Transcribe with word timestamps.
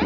Uh, 0.00 0.04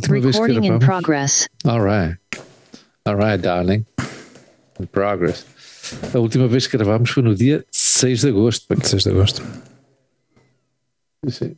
que 0.00 0.12
Recording 0.12 0.64
in 0.64 0.78
progress. 0.78 1.46
All 1.66 1.80
right. 1.82 2.16
All 3.04 3.16
right, 3.16 3.40
darling. 3.40 3.84
In 4.80 4.86
progress. 4.86 5.44
A 6.14 6.18
última 6.18 6.46
vez 6.48 6.66
que 6.66 6.76
gravámos 6.76 7.10
foi 7.10 7.22
no 7.22 7.34
dia 7.34 7.64
6 7.70 8.20
de 8.20 8.28
agosto. 8.28 8.66
6 8.82 9.02
de 9.02 9.10
agosto. 9.10 9.42
Sim. 11.28 11.56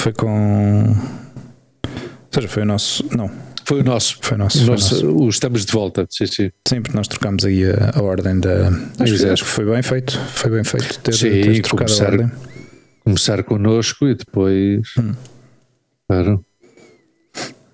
Foi 0.00 0.12
com. 0.12 0.84
Ou 0.90 2.32
seja, 2.32 2.48
foi 2.48 2.62
o 2.62 2.66
nosso. 2.66 3.04
Não, 3.16 3.30
Foi 3.64 3.80
o 3.80 3.84
nosso. 3.84 4.18
foi 4.22 4.36
o 4.36 4.38
nosso. 4.38 4.58
O 4.58 4.60
foi 4.60 4.68
o 4.68 4.70
nosso- 4.72 5.04
nosso. 5.06 5.24
o 5.24 5.28
estamos 5.28 5.64
de 5.64 5.72
volta. 5.72 6.06
Sim, 6.10 6.26
sim. 6.26 6.50
Sim, 6.66 6.80
porque 6.82 6.96
nós 6.96 7.08
trocámos 7.08 7.44
aí 7.44 7.64
a, 7.64 7.92
a 7.98 8.02
ordem 8.02 8.38
da. 8.40 8.68
Acho 8.68 9.04
que, 9.04 9.10
Exato. 9.10 9.32
acho 9.32 9.44
que 9.44 9.50
foi 9.50 9.64
bem 9.66 9.82
feito. 9.82 10.18
Foi 10.18 10.50
bem 10.50 10.64
feito 10.64 10.98
ter, 11.00 11.12
Sim, 11.14 11.60
trocado 11.62 11.92
começar- 11.92 12.06
a 12.06 12.10
ordem. 12.12 12.32
Começar 13.04 13.42
connosco 13.44 14.06
e 14.08 14.14
depois. 14.14 14.88
Hum. 14.98 15.14
Claro. 16.08 16.44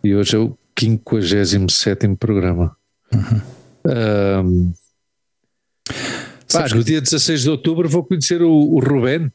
E 0.05 0.15
hoje 0.15 0.37
é 0.37 0.39
o 0.39 0.57
57 0.79 2.17
programa. 2.17 2.77
Uhum. 3.15 3.41
Ahm, 3.89 4.73
Sabes 6.49 6.73
no 6.73 6.85
dia 6.85 7.01
16 7.01 7.43
de 7.43 7.51
outubro 7.51 7.89
vou 7.89 8.05
conhecer 8.05 8.43
o, 8.43 8.51
o 8.51 8.79
Rubén, 8.81 9.31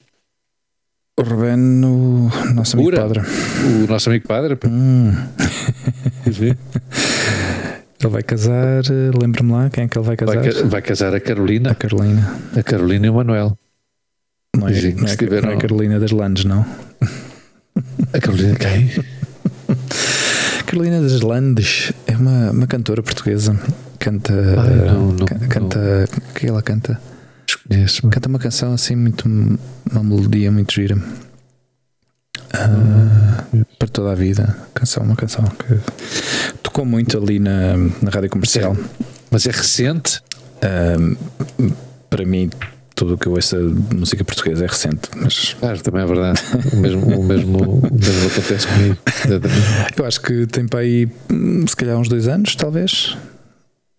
O 1.18 1.24
Ruben, 1.24 1.84
o 1.86 2.30
nosso 2.56 2.76
amigo 2.78 2.90
Ura. 2.90 3.02
padre. 3.02 3.20
o 3.84 3.88
nosso 3.88 4.10
amigo 4.10 4.28
padre. 4.28 4.58
Hum, 4.66 5.12
ele 6.26 6.56
vai 8.10 8.24
casar. 8.24 8.84
Lembra-me 9.22 9.52
lá 9.52 9.70
quem 9.70 9.84
é 9.84 9.88
que 9.88 9.98
ele 9.98 10.06
vai 10.06 10.16
casar? 10.16 10.42
Vai, 10.42 10.52
vai 10.64 10.82
casar 10.82 11.14
a 11.14 11.18
A 11.18 11.20
Carolina, 11.20 11.76
Carolina. 11.76 12.40
a 12.58 12.64
Carolina 12.64 13.06
e 13.06 13.10
o 13.10 13.14
Manuel. 13.14 13.58
Não 14.58 14.68
é, 14.68 14.74
Sim, 14.74 14.94
não 14.94 15.08
é, 15.08 15.16
não 15.42 15.50
é 15.50 15.54
não. 15.54 15.58
Carolina 15.60 16.00
das 16.00 16.12
Landes, 16.12 16.46
não. 16.46 16.66
A 18.14 18.20
Carolina 18.20 18.56
quem? 18.56 18.90
Carolina 20.72 21.02
das 21.02 21.20
Landes 21.20 21.92
é 22.08 22.16
uma, 22.16 22.52
uma 22.52 22.66
cantora 22.68 23.04
portuguesa. 23.04 23.60
Canta. 24.00 24.34
Ai, 24.34 24.76
não, 24.92 25.12
não, 25.12 25.26
ca- 25.26 25.36
canta. 25.50 26.06
O 26.30 26.34
que 26.34 26.48
ela 26.48 26.62
canta? 26.62 26.98
Canta 28.10 28.30
uma 28.30 28.40
canção 28.40 28.74
assim, 28.74 28.96
muito. 28.96 29.28
Uma 29.28 30.04
melodia 30.04 30.50
muito 30.50 30.74
gira. 30.74 30.98
Ah, 32.54 33.44
para 33.78 33.88
toda 33.90 34.12
a 34.14 34.16
vida. 34.16 34.56
Canção, 34.74 35.04
uma 35.04 35.16
canção 35.18 35.44
que 35.44 35.78
tocou 36.64 36.86
muito 36.86 37.18
ali 37.18 37.38
na, 37.38 37.76
na 38.02 38.10
rádio 38.10 38.30
comercial. 38.30 38.76
Mas 39.30 39.46
é 39.46 39.52
recente? 39.52 40.22
Ah, 40.62 40.96
para 42.10 42.26
mim, 42.26 42.50
tudo 43.02 43.16
o 43.16 43.18
que 43.18 43.26
eu 43.26 43.32
ouço 43.32 43.58
de 43.58 43.96
música 43.96 44.24
portuguesa 44.24 44.64
é 44.64 44.68
recente, 44.68 45.10
mas 45.16 45.56
Claro, 45.60 45.82
também 45.82 46.04
é 46.04 46.06
verdade. 46.06 46.40
O 46.72 46.76
mesmo, 46.78 47.20
o 47.20 47.24
mesmo, 47.24 47.58
o 47.58 47.82
mesmo 47.82 48.28
acontece 48.28 48.68
comigo. 48.68 48.98
Eu 49.98 50.06
acho 50.06 50.22
que 50.22 50.46
tem 50.46 50.68
para 50.68 50.82
aí, 50.82 51.10
hum, 51.32 51.66
se 51.68 51.76
calhar, 51.76 51.98
uns 51.98 52.08
dois 52.08 52.28
anos, 52.28 52.56
talvez. 52.56 53.18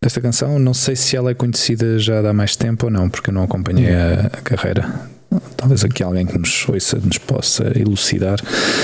Esta 0.00 0.20
canção, 0.20 0.56
não 0.56 0.72
sei 0.72 0.94
se 0.94 1.16
ela 1.16 1.32
é 1.32 1.34
conhecida 1.34 1.98
já 1.98 2.20
há 2.20 2.32
mais 2.32 2.54
tempo 2.54 2.86
ou 2.86 2.92
não, 2.92 3.10
porque 3.10 3.30
eu 3.30 3.34
não 3.34 3.42
acompanhei 3.42 3.92
a, 3.92 4.26
a 4.26 4.40
carreira. 4.40 4.88
Talvez 5.56 5.84
aqui 5.84 6.02
alguém 6.02 6.26
que 6.26 6.36
nos 6.38 6.68
ouça 6.68 6.98
nos 6.98 7.18
possa 7.18 7.64
elucidar. 7.78 8.38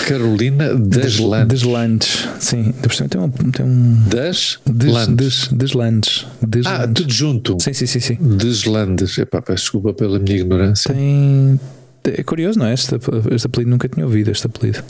Carolina 0.07 0.75
das 0.75 1.19
Landes. 1.19 1.49
Deslandes, 1.61 2.29
sim. 2.41 2.73
Tem 3.11 3.21
um. 3.21 3.29
Tem 3.31 3.67
um 3.67 4.03
Das 4.09 4.59
des, 4.65 4.93
Landes. 4.93 5.49
des, 5.49 5.49
deslandes. 5.59 6.27
Ah, 6.27 6.47
Deslandes. 6.47 6.95
tudo 6.95 7.13
junto. 7.13 7.57
Sim, 7.61 7.73
sim, 7.73 7.87
sim, 7.87 8.01
sim. 8.01 8.19
Deslandes. 8.21 9.19
Epá, 9.19 9.43
peço 9.43 9.63
desculpa 9.65 9.93
pela 9.93 10.19
minha 10.19 10.37
ignorância. 10.37 10.93
Tem. 10.95 11.59
É 12.05 12.23
curioso, 12.23 12.59
não 12.59 12.67
é? 12.67 12.75
Este, 12.75 12.95
este 13.33 13.47
apelido 13.47 13.71
nunca 13.71 13.89
tinha 13.89 14.07
ouvido. 14.07 14.31
Este 14.31 14.47
apelido. 14.47 14.83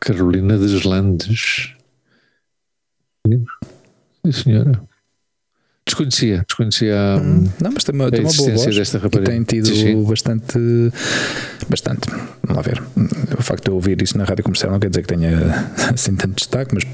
Carolina 0.00 0.58
Deslandes. 0.58 1.70
Sim, 3.26 4.32
senhora. 4.32 4.80
Desconhecia. 5.86 6.44
Desconhecia 6.48 6.96
hum, 7.22 7.44
Não, 7.62 7.70
mas 7.72 7.84
tem 7.84 7.94
uma, 7.94 8.08
a 8.08 8.10
tem 8.10 8.20
uma 8.20 8.24
boa 8.32 8.34
existência 8.48 8.64
voz. 8.64 8.76
desta 8.76 8.98
rapariga. 8.98 9.30
tem 9.30 9.42
tido 9.44 9.68
Sim, 9.68 9.74
sim. 9.74 10.04
bastante. 10.04 10.58
Bastante. 11.68 12.08
Vamos 12.42 12.56
lá 12.56 12.62
ver. 12.62 12.82
O 13.38 13.42
facto 13.42 13.64
de 13.64 13.70
eu 13.70 13.74
ouvir 13.74 14.00
isso 14.02 14.18
na 14.18 14.24
rádio 14.24 14.42
comercial 14.42 14.72
não 14.72 14.80
quer 14.80 14.90
dizer 14.90 15.02
que 15.02 15.08
tenha 15.14 15.30
assim 15.94 16.14
tanto 16.16 16.34
destaque, 16.36 16.74
mas 16.74 16.84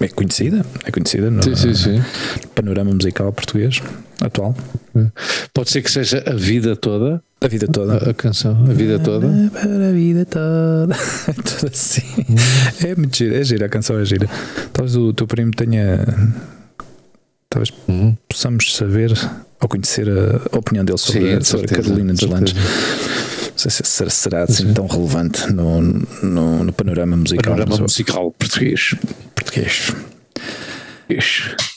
é 0.00 0.08
conhecida. 0.08 0.64
É 0.84 0.90
conhecida 0.92 1.30
no, 1.30 1.42
Sim, 1.42 1.56
sim, 1.56 1.74
sim. 1.74 1.96
no 1.98 2.48
panorama 2.54 2.92
musical 2.92 3.32
português 3.32 3.82
atual. 4.20 4.56
Pode 5.52 5.70
ser 5.70 5.82
que 5.82 5.90
seja 5.90 6.22
a 6.26 6.34
vida 6.34 6.74
toda, 6.76 7.22
A 7.40 7.48
vida 7.48 7.66
toda. 7.66 7.94
a, 8.06 8.10
a 8.10 8.14
canção, 8.14 8.64
a 8.68 8.72
vida 8.72 8.98
toda. 9.00 9.28
Para 9.52 9.88
a 9.88 9.92
vida 9.92 10.24
toda. 10.24 10.94
É 11.28 11.32
tudo 11.32 11.70
assim. 11.72 12.02
É 12.86 12.94
muito 12.94 13.16
gira. 13.16 13.36
É 13.40 13.42
gira. 13.44 13.66
A 13.66 13.68
canção 13.68 13.98
é 13.98 14.04
gira. 14.04 14.28
Talvez 14.72 14.96
o 14.96 15.12
teu 15.12 15.26
primo 15.26 15.50
tenha. 15.52 16.04
Talvez 17.50 17.72
Hum. 17.88 18.14
possamos 18.28 18.74
saber 18.76 19.10
ou 19.60 19.68
conhecer 19.68 20.06
a 20.52 20.58
opinião 20.58 20.84
dele 20.84 20.98
sobre, 20.98 21.32
Sim, 21.32 21.38
de 21.38 21.46
sobre 21.46 21.64
a 21.64 21.68
certeza, 21.68 21.82
Carolina 21.88 22.12
de 22.12 22.20
dos 22.26 22.30
Landes. 22.30 22.52
certeza. 22.54 23.50
Não 23.50 23.58
sei 23.58 23.70
se 23.70 23.82
será, 23.84 24.10
será 24.10 24.42
assim 24.44 24.66
Sim. 24.68 24.74
tão 24.74 24.86
relevante 24.86 25.52
no, 25.52 25.80
no, 25.80 26.64
no 26.64 26.72
panorama 26.72 27.16
musical 27.16 27.54
Panorama 27.54 27.78
musical 27.78 28.30
português. 28.38 28.94
português. 29.34 29.92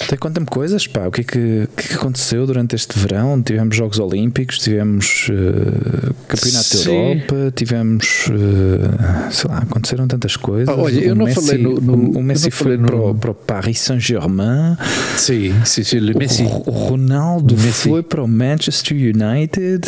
Até 0.02 0.18
conta-me 0.18 0.46
coisas, 0.46 0.88
pá. 0.88 1.08
O 1.08 1.12
que 1.12 1.22
é 1.22 1.24
que, 1.24 1.38
o 1.64 1.68
que 1.76 1.86
é 1.86 1.88
que 1.90 1.94
aconteceu 1.94 2.46
durante 2.46 2.76
este 2.76 2.98
verão? 3.00 3.42
Tivemos 3.42 3.76
Jogos 3.76 3.98
Olímpicos, 4.00 4.58
tivemos 4.58 5.28
eh, 5.30 6.12
Campeonato 6.28 6.70
da 6.78 6.84
Sim. 6.84 6.92
Europa, 7.14 7.54
tivemos. 7.56 8.26
eh, 8.30 9.32
sei 9.32 9.50
lá, 9.50 9.60
aconteceram 9.60 10.08
tantas 10.08 10.36
coisas. 10.36 10.68
Ah, 10.68 10.78
olha, 10.78 11.00
eu 11.00 11.14
O 11.14 11.16
não 11.16 11.26
Messi, 11.26 11.42
falei 11.48 11.64
no- 11.64 11.80
no- 11.80 11.94
o- 11.94 12.12
o 12.16 12.20
eu 12.20 12.24
Messi 12.24 12.46
não 12.46 12.52
foi 12.52 12.78
no- 12.78 12.86
para, 12.88 12.96
o, 12.98 13.16
para 13.16 13.32
o 13.32 13.36
Paris 13.36 13.80
Saint-Germain. 13.80 14.76
Sim, 15.18 15.54
sim, 15.66 15.84
sim. 15.84 16.00
Le 16.00 16.14
Messi. 16.14 16.44
O, 16.44 16.48
o 16.48 16.72
Ronaldo 16.72 17.56
Messi. 17.56 17.90
foi 17.90 18.04
para 18.04 18.24
o 18.24 18.28
Manchester 18.28 18.98
United. 18.98 19.88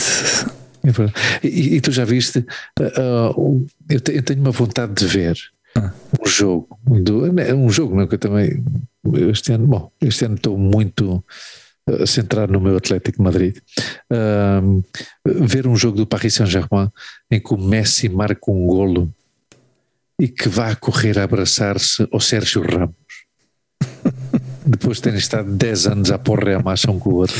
É. 0.85 1.47
E, 1.47 1.75
e 1.75 1.81
tu 1.81 1.91
já 1.91 2.03
viste? 2.05 2.45
um- 3.37 3.65
eu, 3.89 3.99
te- 4.01 4.13
eu 4.15 4.21
tenho 4.21 4.39
uma 4.41 4.51
vontade 4.51 4.93
de 4.93 5.05
ver 5.05 5.35
Ah. 5.75 5.91
um 6.21 6.25
jogo. 6.27 6.77
Do, 6.85 7.23
um 7.55 7.69
jogo, 7.69 7.95
não, 7.95 8.05
que 8.07 8.15
eu 8.15 8.19
também. 8.19 8.63
Este 9.29 9.51
ano, 9.53 9.67
bom, 9.67 9.91
este 10.01 10.25
ano 10.25 10.35
estou 10.35 10.57
muito 10.57 11.23
ah, 11.87 12.05
centrado 12.05 12.53
no 12.53 12.61
meu 12.61 12.77
Atlético 12.77 13.17
de 13.17 13.23
Madrid. 13.23 13.57
Ver 15.25 15.67
um 15.67 15.75
jogo 15.75 15.97
do 15.97 16.07
Paris 16.07 16.35
Saint-Germain 16.35 16.89
em 17.29 17.39
que 17.39 17.53
o 17.53 17.57
Messi 17.57 18.07
marca 18.07 18.51
um 18.51 18.65
golo 18.65 19.13
e 20.19 20.27
que 20.27 20.47
vá 20.47 20.75
correr 20.75 21.19
a 21.19 21.23
abraçar-se 21.23 22.07
ao 22.11 22.19
Sérgio 22.19 22.61
Ramos. 22.61 22.95
Depois 24.65 24.97
de 24.97 25.03
terem 25.03 25.19
estado 25.19 25.51
10 25.51 25.87
anos 25.87 26.11
a 26.11 26.17
porra 26.17 26.57
a 26.57 26.63
massa 26.63 26.89
um 26.89 26.99
com 26.99 27.09
o 27.09 27.15
outro. 27.15 27.35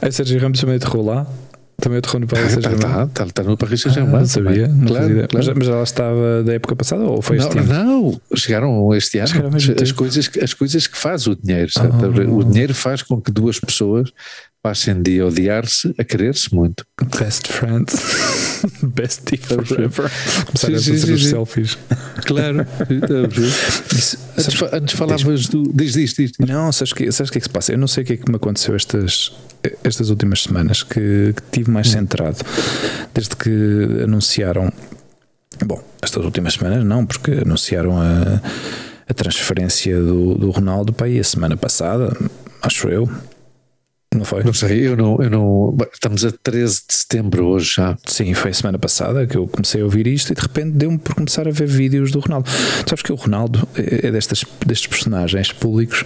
Aí 0.00 0.10
Sérgio 0.10 0.40
Ramos 0.40 0.60
também 0.60 0.76
aterrou 0.76 1.04
lá. 1.04 1.26
Também 1.80 1.98
aterrou 1.98 2.20
no 2.20 2.26
Paris 2.26 2.56
Está 2.56 2.70
Saint-Germain. 2.70 3.08
tá, 3.08 3.24
tá, 3.24 3.26
tá 3.32 3.42
no 3.42 3.56
Paris 3.56 3.80
Ah, 3.80 3.82
Saint-Germain. 3.82 4.20
não 4.20 4.26
sabia, 4.26 4.68
não 4.68 4.86
claro, 4.86 5.06
claro. 5.14 5.28
Mas, 5.34 5.48
mas 5.48 5.68
ela 5.68 5.82
estava 5.82 6.42
da 6.44 6.54
época 6.54 6.76
passada 6.76 7.02
ou 7.04 7.20
foi 7.20 7.36
este 7.38 7.54
não, 7.56 7.62
ano? 7.62 7.84
não, 8.22 8.36
chegaram 8.36 8.94
este 8.94 9.18
ano. 9.18 9.28
Chegaram 9.28 9.56
As, 9.56 9.66
tempo. 9.66 9.94
coisas, 9.94 10.28
que- 10.28 10.40
as 10.42 10.54
coisas 10.54 10.86
que 10.86 10.96
faz 10.96 11.26
o 11.26 11.34
dinheiro. 11.36 11.70
Ah. 11.78 12.30
O 12.30 12.44
dinheiro 12.44 12.74
faz 12.74 13.02
com 13.02 13.20
que 13.20 13.30
duas 13.32 13.58
pessoas 13.58 14.10
passem 14.64 15.02
de 15.02 15.20
odiar-se 15.20 15.94
a 15.98 16.02
querer-se 16.02 16.54
muito. 16.54 16.86
Best 17.20 17.48
friends. 17.48 17.94
Bestie 18.82 19.36
forever. 19.36 20.10
Começar 20.46 20.68
Sim, 20.68 20.72
a 20.72 20.78
fazer 20.78 20.96
sim, 20.96 21.12
os 21.12 21.22
sim. 21.22 21.28
selfies. 21.28 21.78
Claro. 22.24 22.66
Isso- 23.94 24.18
antes, 24.38 24.62
antes 24.72 24.94
falavas 24.96 25.48
do. 25.48 25.64
Diz, 25.64 25.92
diz, 25.92 26.14
diz. 26.14 26.32
Não, 26.38 26.72
sabes 26.72 26.92
o 26.92 26.94
que, 26.94 27.12
sabes 27.12 27.30
que 27.30 27.36
é 27.36 27.40
que 27.42 27.46
se 27.46 27.50
passa? 27.50 27.72
Eu 27.72 27.78
não 27.78 27.86
sei 27.86 28.04
o 28.04 28.06
que 28.06 28.14
é 28.14 28.16
que 28.16 28.30
me 28.30 28.36
aconteceu 28.36 28.74
estas, 28.74 29.36
estas 29.84 30.08
últimas 30.08 30.42
semanas 30.44 30.82
que, 30.82 31.34
que 31.36 31.42
tive 31.52 31.70
mais 31.70 31.90
centrado 31.90 32.38
desde 33.12 33.36
que 33.36 33.50
anunciaram. 34.02 34.72
Bom, 35.62 35.84
estas 36.00 36.24
últimas 36.24 36.54
semanas 36.54 36.82
não, 36.86 37.04
porque 37.04 37.32
anunciaram 37.32 38.00
a, 38.00 38.40
a 39.06 39.12
transferência 39.12 40.00
do, 40.00 40.36
do 40.36 40.50
Ronaldo 40.50 40.90
para 40.94 41.06
aí 41.06 41.20
a 41.20 41.24
semana 41.24 41.54
passada, 41.54 42.16
acho 42.62 42.88
eu. 42.88 43.06
Não 44.14 44.24
foi? 44.24 44.44
Não 44.44 44.52
sei, 44.52 44.86
eu 44.86 44.96
não, 44.96 45.18
eu 45.20 45.30
não. 45.30 45.76
Estamos 45.92 46.24
a 46.24 46.30
13 46.30 46.82
de 46.88 46.94
setembro 46.94 47.46
hoje 47.46 47.74
já. 47.76 47.96
Sim, 48.06 48.32
foi 48.34 48.50
a 48.52 48.54
semana 48.54 48.78
passada 48.78 49.26
que 49.26 49.36
eu 49.36 49.46
comecei 49.48 49.80
a 49.80 49.84
ouvir 49.84 50.06
isto 50.06 50.32
e 50.32 50.34
de 50.34 50.40
repente 50.40 50.70
deu-me 50.70 50.98
por 50.98 51.14
começar 51.14 51.46
a 51.48 51.50
ver 51.50 51.66
vídeos 51.66 52.12
do 52.12 52.20
Ronaldo. 52.20 52.48
Sabes 52.86 53.02
que 53.02 53.12
o 53.12 53.16
Ronaldo 53.16 53.66
é 53.76 53.94
é 54.06 54.10
destas, 54.10 54.44
destes 54.66 54.86
personagens 54.86 55.52
públicos 55.52 56.04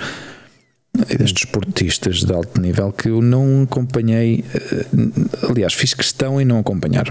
destes 0.94 1.44
esportistas 1.44 2.25
de 2.25 2.32
alto 2.32 2.61
nível 2.61 2.90
que 2.93 3.08
eu 3.08 3.20
não 3.23 3.62
acompanhei. 3.62 4.44
eh, 4.55 4.87
Aliás, 5.49 5.73
fiz 5.75 5.94
questão 5.94 6.40
em 6.40 6.44
não 6.44 6.58
acompanhar. 6.58 7.06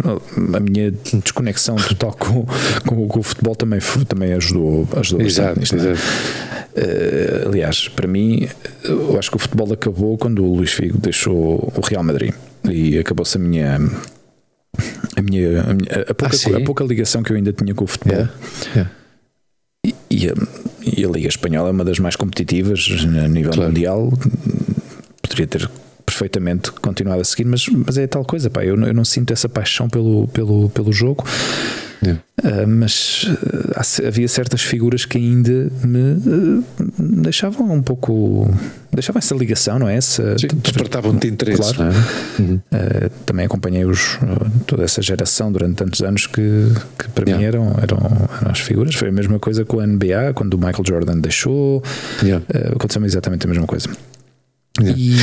A 0.54 0.60
minha 0.60 0.92
desconexão 1.14 1.76
total 1.78 2.14
com, 2.14 2.46
com, 2.86 3.08
com 3.08 3.20
o 3.20 3.24
futebol 3.24 3.56
também, 3.56 3.80
também 4.08 4.34
ajudou, 4.34 4.88
ajudou 4.98 5.26
Exato, 5.26 5.60
nisto, 5.60 5.76
é? 5.76 5.92
exato. 5.92 6.00
Eh, 6.76 7.44
aliás, 7.48 7.88
para 7.90 8.08
mim, 8.08 8.48
eu 8.84 9.18
acho 9.18 9.30
que 9.32 9.38
o 9.38 9.40
futebol 9.40 9.72
acabou 9.74 10.18
quando 10.18 10.44
o 10.44 10.56
Luís 10.56 10.72
Figo 10.72 10.98
deixou 10.98 11.72
o 11.76 11.82
Real 11.82 12.04
Madrid 12.04 12.34
e 12.70 12.98
acabou-se 12.98 13.38
a 13.38 13.40
minha. 13.40 13.80
A, 15.16 15.22
minha, 15.22 15.62
a, 15.62 15.74
minha- 15.74 16.06
a 16.08 16.14
pouca, 16.14 16.36
Ah, 16.54 16.58
a 16.58 16.64
pouca 16.64 16.84
ligação 16.84 17.24
que 17.24 17.32
eu 17.32 17.36
ainda 17.36 17.52
tinha 17.54 17.74
com 17.74 17.86
o 17.86 17.88
futebol. 17.88 18.18
Yeah, 18.18 18.34
yeah. 18.76 18.92
E, 19.86 19.96
e 20.12 20.30
a, 20.30 20.34
e 20.98 21.06
a 21.06 21.08
Liga 21.10 21.28
Espanhola 21.28 21.70
é 21.70 21.72
uma 21.72 21.86
das 21.86 22.00
mais 22.00 22.16
competitivas 22.16 22.88
a 23.24 23.28
nível 23.28 23.52
Claro. 23.52 23.70
mundial. 23.70 24.12
Poderia 25.22 25.48
ter 25.48 25.70
perfeitamente 26.06 26.72
continuado 26.72 27.22
a 27.22 27.24
seguir, 27.24 27.46
mas, 27.46 27.66
mas 27.68 27.98
é 27.98 28.08
tal 28.08 28.26
coisa, 28.26 28.50
pá. 28.50 28.64
Eu, 28.66 28.76
não- 28.76 28.88
eu 28.88 28.94
não 28.94 29.06
sinto 29.06 29.32
essa 29.32 29.48
paixão 29.48 29.88
pelo, 29.90 30.28
pelo, 30.30 30.70
pelo 30.70 30.92
jogo. 30.92 31.24
Yeah. 32.04 32.22
Ah, 32.44 32.68
mas 32.68 33.26
ah, 33.76 34.08
havia 34.08 34.28
certas 34.28 34.62
figuras 34.62 35.06
que 35.06 35.18
ainda 35.18 35.72
me 35.84 36.18
ah, 36.28 36.84
deixavam 37.00 37.72
um 37.72 37.82
pouco. 37.82 38.48
deixavam 38.94 39.18
essa 39.20 39.34
ligação, 39.34 39.80
não 39.80 39.90
é? 39.90 39.98
Despertavam-te 39.98 41.28
interesse, 41.28 41.74
Claro. 41.74 41.92
é? 41.92 42.42
Uhum. 42.42 42.56
Uh, 42.56 43.10
também 43.26 43.46
acompanhei 43.46 43.84
os, 43.86 44.20
toda 44.68 44.84
essa 44.84 45.02
geração 45.02 45.52
durante 45.52 45.76
tantos 45.78 46.02
anos 46.02 46.28
que, 46.28 46.72
que 47.00 47.10
para 47.10 47.26
mim 47.26 47.32
Yeah. 47.32 47.48
eram, 47.48 47.76
eram, 47.82 47.98
eram 48.42 48.52
as 48.52 48.60
figuras. 48.60 48.94
Foi 48.96 49.10
a 49.10 49.12
mesma 49.12 49.40
coisa 49.40 49.66
com 49.66 49.80
a 49.80 49.88
NBA, 49.88 50.34
quando 50.36 50.54
o 50.54 50.58
Michael 50.58 50.84
Jordan 50.88 51.18
deixou, 51.20 51.84
Yeah. 52.24 52.46
aconteceu 52.76 53.04
exatamente 53.06 53.46
a 53.46 53.50
mesma 53.50 53.66
coisa. 53.66 53.90
E 54.82 55.16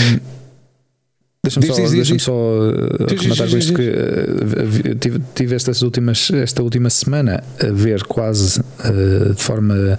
deixa-me 1.44 1.66
só, 1.66 1.74
diz, 1.74 2.06
diz. 2.06 2.22
só 2.22 2.32
uh, 2.32 3.06
Diz, 3.06 3.20
comentar 3.20 3.48
com 3.48 3.56
isto 3.56 3.74
que 3.74 3.82
eu 3.82 4.94
tive, 4.96 5.20
tive 5.34 5.54
estas 5.54 5.82
últimas, 5.82 6.30
esta 6.30 6.62
última 6.62 6.90
semana 6.90 7.42
a 7.60 7.66
ver 7.72 8.02
quase 8.04 8.60
uh, 8.60 9.34
de 9.34 9.42
forma 9.42 9.98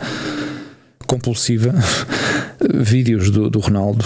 compulsiva 1.08 1.74
vídeos 2.74 3.30
do, 3.30 3.50
do 3.50 3.60
Ronaldo, 3.60 4.06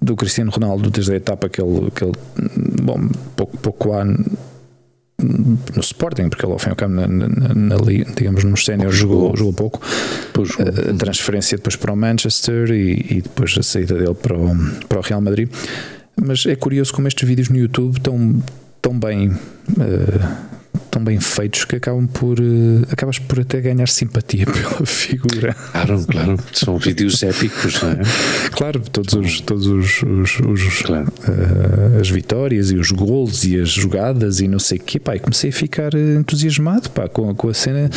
do 0.00 0.14
Cristiano 0.14 0.50
Ronaldo, 0.50 0.90
desde 0.90 1.12
a 1.12 1.16
etapa 1.16 1.48
que 1.48 1.60
ele, 1.60 1.90
que 1.90 2.04
ele 2.04 2.12
bom, 2.82 3.08
pouco, 3.34 3.56
pouco 3.58 3.92
há 3.92 4.04
no 4.04 5.80
Sporting, 5.80 6.28
porque 6.28 6.44
ele 6.44 6.52
ao 6.52 6.58
fim 6.58 6.68
e 6.68 6.70
ao 6.70 6.76
cabo 6.76 6.94
na, 6.94 7.06
na, 7.06 7.28
na 7.54 7.76
digamos 8.16 8.44
nos 8.44 8.64
séniores 8.64 8.96
jogou, 8.96 9.20
Jogou. 9.20 9.36
jogou 9.36 9.52
pouco 9.52 9.80
Pois, 10.32 10.50
a 10.58 10.92
transferência 10.94 11.56
depois 11.56 11.76
para 11.76 11.92
o 11.92 11.96
Manchester 11.96 12.70
e, 12.70 13.06
e 13.10 13.22
depois 13.22 13.56
a 13.56 13.62
saída 13.62 13.94
dele 13.94 14.14
para 14.14 14.36
o, 14.36 14.54
para 14.88 14.98
o 14.98 15.02
Real 15.02 15.20
Madrid 15.20 15.48
mas 16.22 16.44
é 16.46 16.54
curioso 16.56 16.92
como 16.92 17.08
estes 17.08 17.26
vídeos 17.28 17.48
no 17.48 17.56
YouTube 17.56 17.96
estão 17.96 18.42
tão 18.80 18.98
bem 18.98 19.30
eh, 19.80 20.44
tão 20.90 21.02
bem 21.02 21.18
feitos 21.18 21.64
que 21.64 21.74
acabam 21.76 22.06
por 22.06 22.38
eh, 22.38 22.84
acabas 22.90 23.18
por 23.18 23.40
até 23.40 23.60
ganhar 23.60 23.88
simpatia 23.88 24.46
pela 24.46 24.86
figura 24.86 25.54
claro, 25.72 26.04
claro. 26.06 26.36
São 26.52 26.78
vídeos 26.78 27.20
épicos, 27.22 27.82
não 27.82 27.90
é? 27.90 28.00
claro 28.52 28.80
todos 28.92 29.14
os 29.14 29.40
todos 29.40 29.66
os, 29.66 30.02
os- 30.02 30.40
os, 30.40 30.82
Claro. 30.82 31.12
eh, 31.26 32.00
as 32.00 32.08
vitórias 32.10 32.70
e 32.70 32.76
os 32.76 32.90
gols 32.92 33.44
e 33.44 33.58
as 33.60 33.70
jogadas 33.70 34.40
e 34.40 34.46
não 34.48 34.58
sei 34.60 34.78
o 34.78 34.82
quê, 34.82 35.00
pá, 35.00 35.16
e 35.16 35.20
comecei 35.20 35.50
a 35.50 35.52
ficar 35.52 35.94
entusiasmado 35.94 36.90
pá, 36.90 37.08
com, 37.08 37.30
a- 37.30 37.34
com 37.34 37.48
a 37.48 37.54
cena 37.54 37.90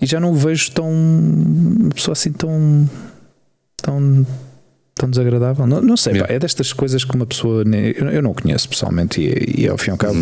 e 0.00 0.06
já 0.06 0.18
não 0.18 0.32
o 0.32 0.34
vejo 0.36 0.70
tão 0.70 0.88
uma 0.90 1.90
pessoa 1.90 2.12
assim 2.12 2.32
tão 2.32 2.88
tão 3.76 4.26
tão 4.94 5.08
desagradável, 5.08 5.66
não, 5.66 5.80
não 5.80 5.96
sei, 5.96 6.18
pá, 6.20 6.26
é 6.28 6.38
destas 6.38 6.72
coisas 6.72 7.02
que 7.04 7.14
uma 7.16 7.24
pessoa 7.26 7.64
eu, 7.96 8.08
eu 8.10 8.22
não 8.22 8.34
conheço 8.34 8.68
pessoalmente 8.68 9.20
e, 9.22 9.62
e 9.62 9.68
ao 9.68 9.78
fim 9.78 9.90
e 9.90 9.92
ao 9.92 9.96
cabo, 9.96 10.18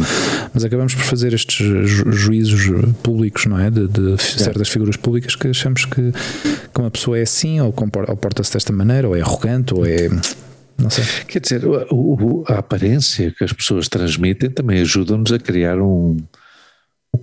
mas 0.54 0.64
acabamos 0.64 0.94
por 0.94 1.02
fazer 1.02 1.32
estes 1.34 1.66
ju- 1.66 2.12
juízos 2.12 2.60
públicos, 3.02 3.46
não 3.46 3.58
é? 3.58 3.68
De, 3.70 3.88
de 3.88 4.16
certas 4.22 4.68
figuras 4.68 4.96
públicas 4.96 5.34
que 5.34 5.48
achamos 5.48 5.84
que, 5.84 6.12
que 6.12 6.80
uma 6.80 6.90
pessoa 6.90 7.18
é 7.18 7.22
assim 7.22 7.60
ou, 7.60 7.74
ou 8.08 8.16
porta-se 8.16 8.52
desta 8.52 8.72
maneira, 8.72 9.08
ou 9.08 9.16
é 9.16 9.20
arrogante, 9.20 9.74
ou 9.74 9.84
é 9.84 10.08
não 10.78 10.88
sei. 10.88 11.04
Quer 11.26 11.40
dizer, 11.40 11.64
o- 11.66 11.84
o- 11.92 12.44
a 12.48 12.58
aparência 12.58 13.34
que 13.36 13.44
as 13.44 13.52
pessoas 13.52 13.86
transmitem 13.88 14.48
também 14.50 14.80
ajuda-nos 14.80 15.30
a 15.32 15.38
criar 15.38 15.78
um, 15.78 16.16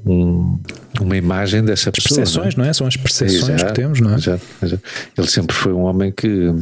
um- 0.06 0.60
uma 1.00 1.18
imagem 1.18 1.64
dessa 1.64 1.92
pessoa. 1.92 2.18
percepções, 2.20 2.56
não 2.56 2.66
é? 2.66 2.74
São 2.74 2.86
as 2.86 2.96
percepções 2.98 3.50
Exato, 3.50 3.66
que 3.68 3.74
temos, 3.74 4.00
não 4.02 4.12
é? 4.12 4.16
exato, 4.16 4.44
exato. 4.62 4.84
Ele 5.18 5.28
sempre 5.28 5.56
foi 5.56 5.74
um 5.74 5.82
homem 5.82 6.12
que, 6.12 6.54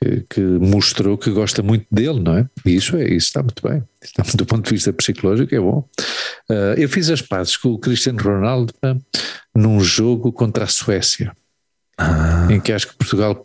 que, 0.00 0.24
que 0.30 0.40
mostrou 0.40 1.18
que 1.18 1.30
gosta 1.30 1.62
muito 1.62 1.86
dele, 1.90 2.20
não 2.20 2.36
é? 2.36 2.48
E 2.64 2.76
isso, 2.76 2.96
é, 2.96 3.04
isso 3.04 3.26
está 3.26 3.42
muito 3.42 3.66
bem. 3.66 3.82
Está, 4.02 4.22
do 4.34 4.46
ponto 4.46 4.64
de 4.64 4.70
vista 4.70 4.92
psicológico 4.92 5.54
é 5.54 5.60
bom. 5.60 5.88
Ah, 6.50 6.74
eu 6.76 6.88
fiz 6.88 7.10
as 7.10 7.22
pazes 7.22 7.56
com 7.56 7.70
o 7.70 7.78
Cristiano 7.78 8.22
Ronaldo 8.22 8.72
ah, 8.82 8.96
num 9.54 9.80
jogo 9.80 10.32
contra 10.32 10.64
a 10.64 10.68
Suécia, 10.68 11.32
Ah, 11.98 12.46
em 12.50 12.60
que 12.60 12.72
acho 12.72 12.88
que 12.88 12.96
Portugal 12.96 13.40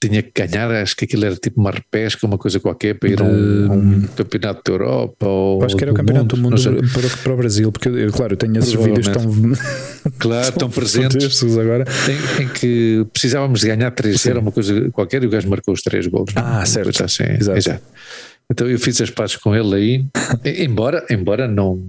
tinha 0.00 0.22
que 0.22 0.30
ganhar, 0.34 0.70
acho 0.70 0.94
que 0.96 1.04
aquilo 1.04 1.24
era 1.24 1.34
tipo 1.36 1.60
uma 1.60 1.70
repesca, 1.70 2.26
uma 2.26 2.38
coisa 2.38 2.60
qualquer, 2.60 2.94
para 2.98 3.08
ir 3.08 3.20
a 3.20 3.24
um, 3.24 3.66
a 3.72 3.74
um 3.74 4.02
campeonato 4.16 4.62
da 4.64 4.72
Europa. 4.72 5.26
Ou 5.26 5.64
acho 5.64 5.76
que 5.76 5.82
era 5.84 5.90
o 5.90 5.94
do 5.94 5.96
campeonato 5.98 6.36
do 6.36 6.42
mundo 6.42 6.50
não 6.52 6.58
sei. 6.58 6.72
para, 6.92 7.08
para 7.22 7.32
o 7.32 7.36
Brasil, 7.36 7.72
porque 7.72 7.88
eu, 7.88 8.12
claro, 8.12 8.34
eu 8.34 8.36
tenho 8.36 8.56
esses 8.58 8.72
vídeos 8.74 9.08
tão, 9.08 9.22
Claro, 10.18 10.48
estão 10.48 10.70
presentes. 10.70 11.14
fantásticos 11.14 11.58
agora. 11.58 11.84
Em, 12.38 12.44
em 12.44 12.48
que 12.48 13.06
precisávamos 13.12 13.60
de 13.60 13.66
ganhar 13.66 13.90
3-0, 13.90 14.38
uma 14.38 14.52
coisa 14.52 14.90
qualquer, 14.90 15.22
e 15.22 15.26
o 15.26 15.30
gajo 15.30 15.48
marcou 15.48 15.74
os 15.74 15.82
três 15.82 16.06
golos. 16.06 16.32
Ah, 16.36 16.58
Uma 16.58 16.66
certo. 16.66 17.04
Assim, 17.04 17.24
Exato. 17.24 17.58
exato. 17.58 17.82
Então 18.50 18.66
eu 18.68 18.78
fiz 18.78 19.00
as 19.00 19.10
pazes 19.10 19.36
com 19.36 19.54
ele 19.54 19.74
aí, 19.74 20.06
embora, 20.62 21.04
embora 21.10 21.46
não. 21.46 21.82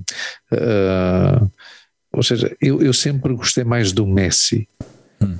ah, 0.51 1.45
ou 2.11 2.23
seja, 2.23 2.55
eu, 2.59 2.81
eu 2.81 2.91
sempre 2.91 3.33
gostei 3.35 3.63
mais 3.63 3.91
do 3.91 4.05
Messi 4.07 4.67
Hum. 5.21 5.35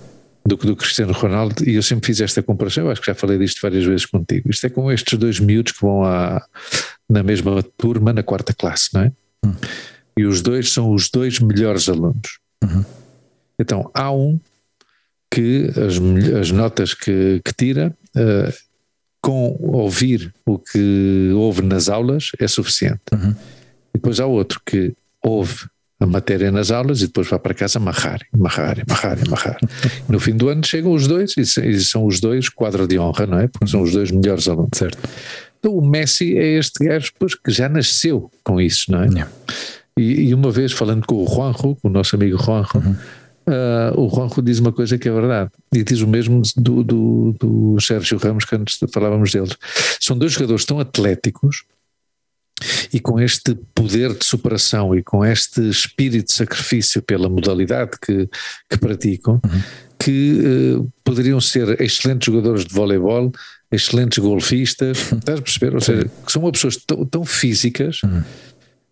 Do 0.50 0.58
que 0.58 0.66
do 0.66 0.76
Cristiano 0.76 1.14
Ronaldo, 1.14 1.64
e 1.68 1.76
eu 1.76 1.84
sempre 1.84 2.08
fiz 2.08 2.20
esta 2.20 2.42
comparação. 2.42 2.86
Eu 2.86 2.92
acho 2.92 3.00
que 3.00 3.08
já 3.08 3.16
falei 3.16 3.38
disto 3.38 3.62
várias 3.62 3.86
vezes 3.86 4.06
contigo. 4.06 4.50
Isto 4.50 4.66
é 4.66 4.70
com 4.70 4.92
estes 4.92 5.18
dois 5.18 5.40
miúdos 5.40 5.72
que 5.72 5.82
vão 5.82 6.04
à, 6.04 6.44
na 7.08 7.22
mesma 7.22 7.62
turma, 7.78 8.12
na 8.12 8.24
quarta 8.24 8.54
classe, 8.54 8.90
não 8.94 9.02
é? 9.02 9.12
Hum. 9.46 9.54
E 10.18 10.26
os 10.26 10.42
dois 10.42 10.72
são 10.72 10.92
os 10.92 11.10
dois 11.10 11.40
melhores 11.40 11.88
alunos. 11.88 12.40
Uhum. 12.64 12.84
Então, 13.60 13.90
há 13.94 14.12
um 14.12 14.40
que 15.32 15.70
as, 15.78 16.38
as 16.40 16.52
notas 16.52 16.94
que, 16.94 17.40
que 17.46 17.54
tira, 17.54 17.96
eh, 18.18 18.52
com 19.22 19.56
ouvir 19.62 20.34
o 20.46 20.58
que 20.58 21.32
ouve 21.36 21.62
nas 21.62 21.88
aulas, 21.88 22.32
é 22.40 22.48
suficiente. 22.48 23.02
Uhum. 23.14 23.32
E 23.94 23.98
depois 23.98 24.20
há 24.20 24.26
outro 24.26 24.60
que 24.66 24.94
ouve 25.24 25.68
a 26.00 26.06
matéria 26.06 26.52
nas 26.52 26.72
aulas 26.72 27.02
e 27.02 27.08
depois 27.08 27.28
vai 27.28 27.40
para 27.40 27.54
casa 27.54 27.78
amarrar, 27.78 28.20
amarrar, 28.34 28.78
amarrar, 28.88 29.18
amarrar. 29.26 29.58
no 30.08 30.20
fim 30.20 30.36
do 30.36 30.48
ano 30.48 30.66
chegam 30.66 30.94
os 30.94 31.08
dois 31.08 31.36
e 31.38 31.80
são 31.82 32.06
os 32.06 32.20
dois 32.20 32.48
quadro 32.48 32.88
de 32.88 32.98
honra, 32.98 33.28
não 33.28 33.40
é? 33.40 33.48
Porque 33.48 33.68
são 33.68 33.82
os 33.82 33.92
dois 33.92 34.10
melhores 34.10 34.48
alunos. 34.48 34.72
Certo. 34.74 34.98
Então 35.60 35.76
o 35.76 35.86
Messi 35.86 36.38
é 36.38 36.58
este 36.58 36.86
gajo 36.86 37.12
pois, 37.20 37.36
que 37.36 37.52
já 37.52 37.68
nasceu 37.68 38.32
com 38.44 38.62
isso, 38.62 38.92
não 38.92 39.04
é? 39.04 39.08
Yeah. 39.08 39.32
E, 39.98 40.30
e 40.30 40.34
uma 40.34 40.52
vez 40.52 40.72
falando 40.72 41.06
com 41.06 41.16
o 41.16 41.28
Juanjo, 41.28 41.76
com 41.76 41.90
o 41.90 41.90
nosso 41.90 42.16
amigo 42.16 42.42
Juanjo, 42.42 42.80
ah, 43.50 43.92
o 43.98 44.08
Juanjo 44.10 44.42
diz 44.42 44.60
uma 44.60 44.72
coisa 44.72 44.98
que 44.98 45.10
é 45.10 45.12
verdade. 45.12 45.50
E 45.74 45.84
diz 45.84 46.02
o 46.02 46.08
mesmo 46.08 46.42
do, 46.56 46.84
do, 46.84 47.36
do 47.38 47.82
Sérgio 47.82 48.18
Ramos, 48.18 48.46
que 48.46 48.56
antes 48.56 48.80
falávamos 48.94 49.32
deles. 49.32 49.56
São 50.00 50.18
dois 50.18 50.34
jogadores 50.34 50.66
tão 50.66 50.80
atléticos 50.80 51.66
e 52.94 53.00
com 53.00 53.20
este 53.20 53.56
poder 53.74 54.14
de 54.14 54.26
superação 54.26 54.96
e 54.96 55.04
com 55.04 55.24
este 55.26 55.68
espírito 55.70 56.28
de 56.28 56.34
sacrifício 56.34 57.02
pela 57.02 57.30
modalidade 57.30 57.92
que, 58.02 58.30
que 58.70 58.78
praticam, 58.78 59.42
que 59.98 60.40
eh, 60.40 60.88
poderiam 61.04 61.40
ser 61.42 61.82
excelentes 61.82 62.26
jogadores 62.26 62.66
de 62.66 62.74
voleibol, 62.74 63.32
excelentes 63.72 64.18
golfistas, 64.20 65.12
estás 65.14 65.40
a 65.40 65.42
perceber? 65.42 65.76
Ou 65.76 65.82
seja, 65.82 66.10
que 66.26 66.32
são 66.32 66.52
pessoas 66.52 66.78
tão, 66.78 67.06
tão 67.06 67.26
físicas 67.26 68.02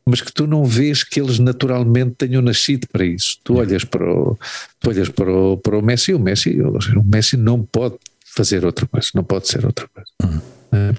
mas 0.07 0.21
que 0.21 0.31
tu 0.31 0.47
não 0.47 0.63
vês 0.63 1.03
que 1.03 1.19
eles 1.19 1.37
naturalmente 1.37 2.15
tenham 2.17 2.41
nascido 2.41 2.87
para 2.87 3.05
isso. 3.05 3.37
Tu 3.43 3.55
olhas 3.55 3.83
para 3.83 4.09
o, 4.09 4.39
tu 4.79 4.89
olhas 4.89 5.09
para 5.09 5.29
o, 5.29 5.57
para 5.57 5.77
o 5.77 5.81
Messi, 5.81 6.13
o 6.13 6.19
Messi, 6.19 6.61
o 6.61 7.03
Messi 7.03 7.35
não 7.35 7.61
pode 7.61 7.97
fazer 8.25 8.65
outra 8.65 8.87
coisa, 8.87 9.09
não 9.13 9.23
pode 9.23 9.49
ser 9.49 9.65
outra 9.65 9.85
coisa. 9.89 10.41
É. 10.77 10.93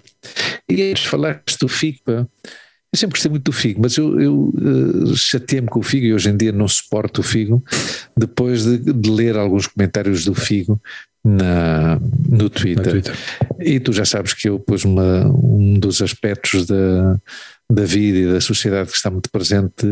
E 0.69 0.91
antes 0.91 1.05
falaste 1.05 1.59
do 1.61 1.69
Figo, 1.69 2.01
eu 2.07 2.97
sempre 2.97 3.15
gostei 3.15 3.31
muito 3.31 3.45
do 3.45 3.53
Figo, 3.53 3.81
mas 3.83 3.97
eu, 3.97 4.21
eu 4.21 4.55
eh, 4.57 5.15
chateei-me 5.15 5.69
com 5.69 5.81
o 5.81 5.83
Figo 5.83 6.07
e 6.07 6.15
hoje 6.15 6.31
em 6.31 6.37
dia 6.37 6.53
não 6.53 6.67
suporto 6.67 7.21
o 7.21 7.25
Figo, 7.25 7.63
depois 8.17 8.65
de, 8.65 8.79
de 8.79 9.11
ler 9.11 9.37
alguns 9.37 9.67
comentários 9.67 10.25
do 10.25 10.35
Figo 10.35 10.81
na, 11.25 11.99
no 12.29 12.49
Twitter. 12.49 12.91
Twitter. 12.91 13.15
E 13.61 13.79
tu 13.79 13.93
já 13.93 14.05
sabes 14.05 14.33
que 14.33 14.49
eu 14.49 14.59
pus 14.59 14.85
uma, 14.85 15.27
um 15.27 15.75
dos 15.75 16.01
aspectos 16.01 16.67
da, 16.67 17.21
da 17.71 17.85
vida 17.85 18.19
e 18.19 18.33
da 18.33 18.41
sociedade 18.41 18.91
que 18.91 18.97
está 18.97 19.11
muito 19.11 19.31
presente 19.31 19.87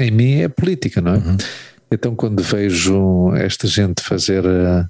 em 0.00 0.10
mim 0.10 0.40
é 0.40 0.44
a 0.44 0.50
política, 0.50 1.00
não 1.00 1.14
é? 1.14 1.18
Uhum. 1.18 1.36
Então, 1.90 2.14
quando 2.14 2.42
vejo 2.42 3.34
esta 3.34 3.66
gente 3.66 4.02
fazer 4.02 4.44
uh, 4.44 4.86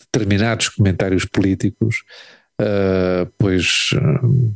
determinados 0.00 0.70
comentários 0.70 1.24
políticos, 1.24 2.02
uh, 2.60 3.30
pois 3.38 3.90
uh, 3.94 4.54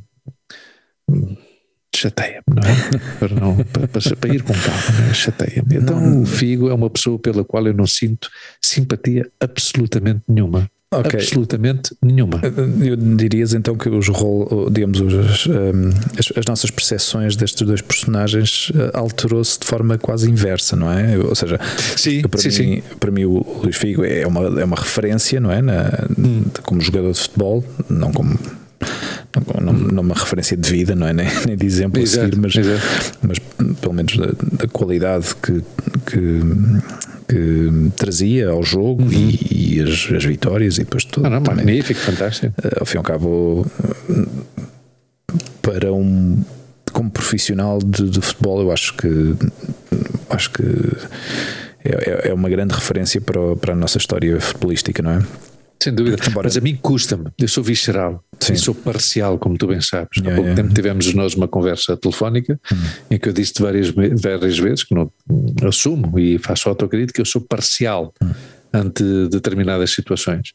chateia-me, 1.94 2.44
não 2.48 2.62
é? 2.62 2.74
para, 3.18 3.34
não, 3.34 3.56
para, 3.64 3.88
para, 3.88 4.16
para, 4.16 4.34
ir 4.34 4.42
com 4.42 4.52
calma, 4.54 5.10
é? 5.10 5.14
chateia-me. 5.14 5.76
Então 5.76 6.22
o 6.22 6.26
Figo 6.26 6.68
é 6.70 6.74
uma 6.74 6.90
pessoa 6.90 7.18
pela 7.18 7.44
qual 7.44 7.66
eu 7.66 7.74
não 7.74 7.86
sinto 7.86 8.30
simpatia 8.60 9.30
absolutamente 9.40 10.22
nenhuma. 10.28 10.70
Okay. 10.92 11.20
Absolutamente 11.20 11.96
nenhuma. 12.02 12.40
Eu 12.84 12.96
dirias 12.96 13.54
então 13.54 13.76
que 13.76 13.88
os 13.88 14.08
rol, 14.08 14.68
digamos, 14.72 15.00
os, 15.00 15.46
um, 15.46 15.90
as, 16.18 16.36
as, 16.36 16.44
nossas 16.46 16.68
percepções 16.68 17.36
destes 17.36 17.64
dois 17.64 17.80
personagens 17.80 18.70
uh, 18.70 18.90
alterou-se 18.94 19.60
de 19.60 19.66
forma 19.66 19.96
quase 19.98 20.28
inversa, 20.28 20.74
não 20.74 20.90
é? 20.90 21.16
Ou 21.16 21.34
seja, 21.36 21.60
sim, 21.96 22.22
para, 22.22 22.40
sim, 22.40 22.48
mim, 22.48 22.52
sim. 22.52 22.82
para 22.98 23.12
mim 23.12 23.24
o 23.24 23.60
Luís 23.62 23.76
Figo 23.76 24.04
é 24.04 24.26
uma, 24.26 24.60
é 24.60 24.64
uma 24.64 24.74
referência, 24.74 25.38
não 25.38 25.52
é? 25.52 25.62
Na, 25.62 26.06
hum. 26.18 26.42
Como 26.64 26.80
jogador 26.80 27.12
de 27.12 27.20
futebol, 27.20 27.64
não 27.88 28.10
como 28.10 28.36
não, 29.60 29.72
não 29.72 30.02
uma 30.02 30.14
referência 30.14 30.56
de 30.56 30.68
vida, 30.68 30.94
não 30.96 31.06
é? 31.06 31.12
Nem, 31.12 31.28
nem 31.46 31.56
de 31.56 31.66
exemplo 31.66 32.00
exato, 32.00 32.26
a 32.26 32.30
seguir, 32.30 32.40
mas, 32.40 32.54
mas 33.22 33.38
pelo 33.80 33.94
menos 33.94 34.16
da, 34.16 34.26
da 34.52 34.68
qualidade 34.68 35.34
que, 35.36 35.62
que, 36.06 36.40
que, 37.30 37.90
trazia 37.96 38.50
ao 38.50 38.62
jogo 38.62 39.02
uhum. 39.02 39.12
e, 39.12 39.76
e 39.76 39.80
as, 39.80 40.12
as, 40.12 40.24
vitórias 40.24 40.76
e 40.78 40.80
depois 40.80 41.04
tudo. 41.04 41.26
Ah, 41.26 41.30
não, 41.30 41.42
também, 41.42 41.64
magnífico, 41.64 42.00
fantástico. 42.00 42.52
Eh, 42.62 42.76
ao 42.80 42.86
fim 42.86 42.96
e 42.96 42.98
ao 42.98 43.04
cabo, 43.04 43.66
para 45.62 45.92
um 45.92 46.42
como 46.92 47.10
profissional 47.10 47.78
de, 47.78 48.10
de 48.10 48.20
futebol, 48.20 48.60
eu 48.60 48.72
acho 48.72 48.94
que 48.94 49.36
acho 50.28 50.50
que 50.50 50.62
é, 51.84 52.28
é, 52.28 52.30
é 52.30 52.34
uma 52.34 52.48
grande 52.48 52.74
referência 52.74 53.20
para, 53.20 53.56
para 53.56 53.72
a 53.72 53.76
nossa 53.76 53.98
história 53.98 54.40
futebolística, 54.40 55.02
não 55.02 55.12
é? 55.12 55.22
Sem 55.82 55.94
dúvida. 55.94 56.16
Embora... 56.28 56.46
Mas 56.46 56.56
a 56.56 56.60
mim 56.60 56.76
custa-me, 56.76 57.30
eu 57.38 57.48
sou 57.48 57.64
visceral 57.64 58.22
Sim. 58.38 58.52
e 58.52 58.56
sou 58.58 58.74
parcial, 58.74 59.38
como 59.38 59.56
tu 59.56 59.66
bem 59.66 59.80
sabes. 59.80 60.18
Yeah, 60.18 60.32
Há 60.32 60.34
pouco 60.34 60.50
yeah. 60.50 60.62
tempo 60.62 60.74
tivemos 60.74 61.14
nós 61.14 61.34
uma 61.34 61.48
conversa 61.48 61.96
telefónica 61.96 62.60
hum. 62.70 62.76
em 63.10 63.18
que 63.18 63.28
eu 63.28 63.32
disse 63.32 63.54
várias, 63.58 63.88
várias 63.90 64.58
vezes 64.58 64.84
que 64.84 64.94
não 64.94 65.10
assumo 65.66 66.18
e 66.18 66.38
faço 66.38 66.68
autocrítica 66.68 67.14
que 67.14 67.20
eu 67.20 67.26
sou 67.26 67.40
parcial. 67.40 68.12
Hum 68.22 68.30
ante 68.72 69.02
determinadas 69.28 69.90
situações. 69.90 70.52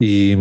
E, 0.00 0.36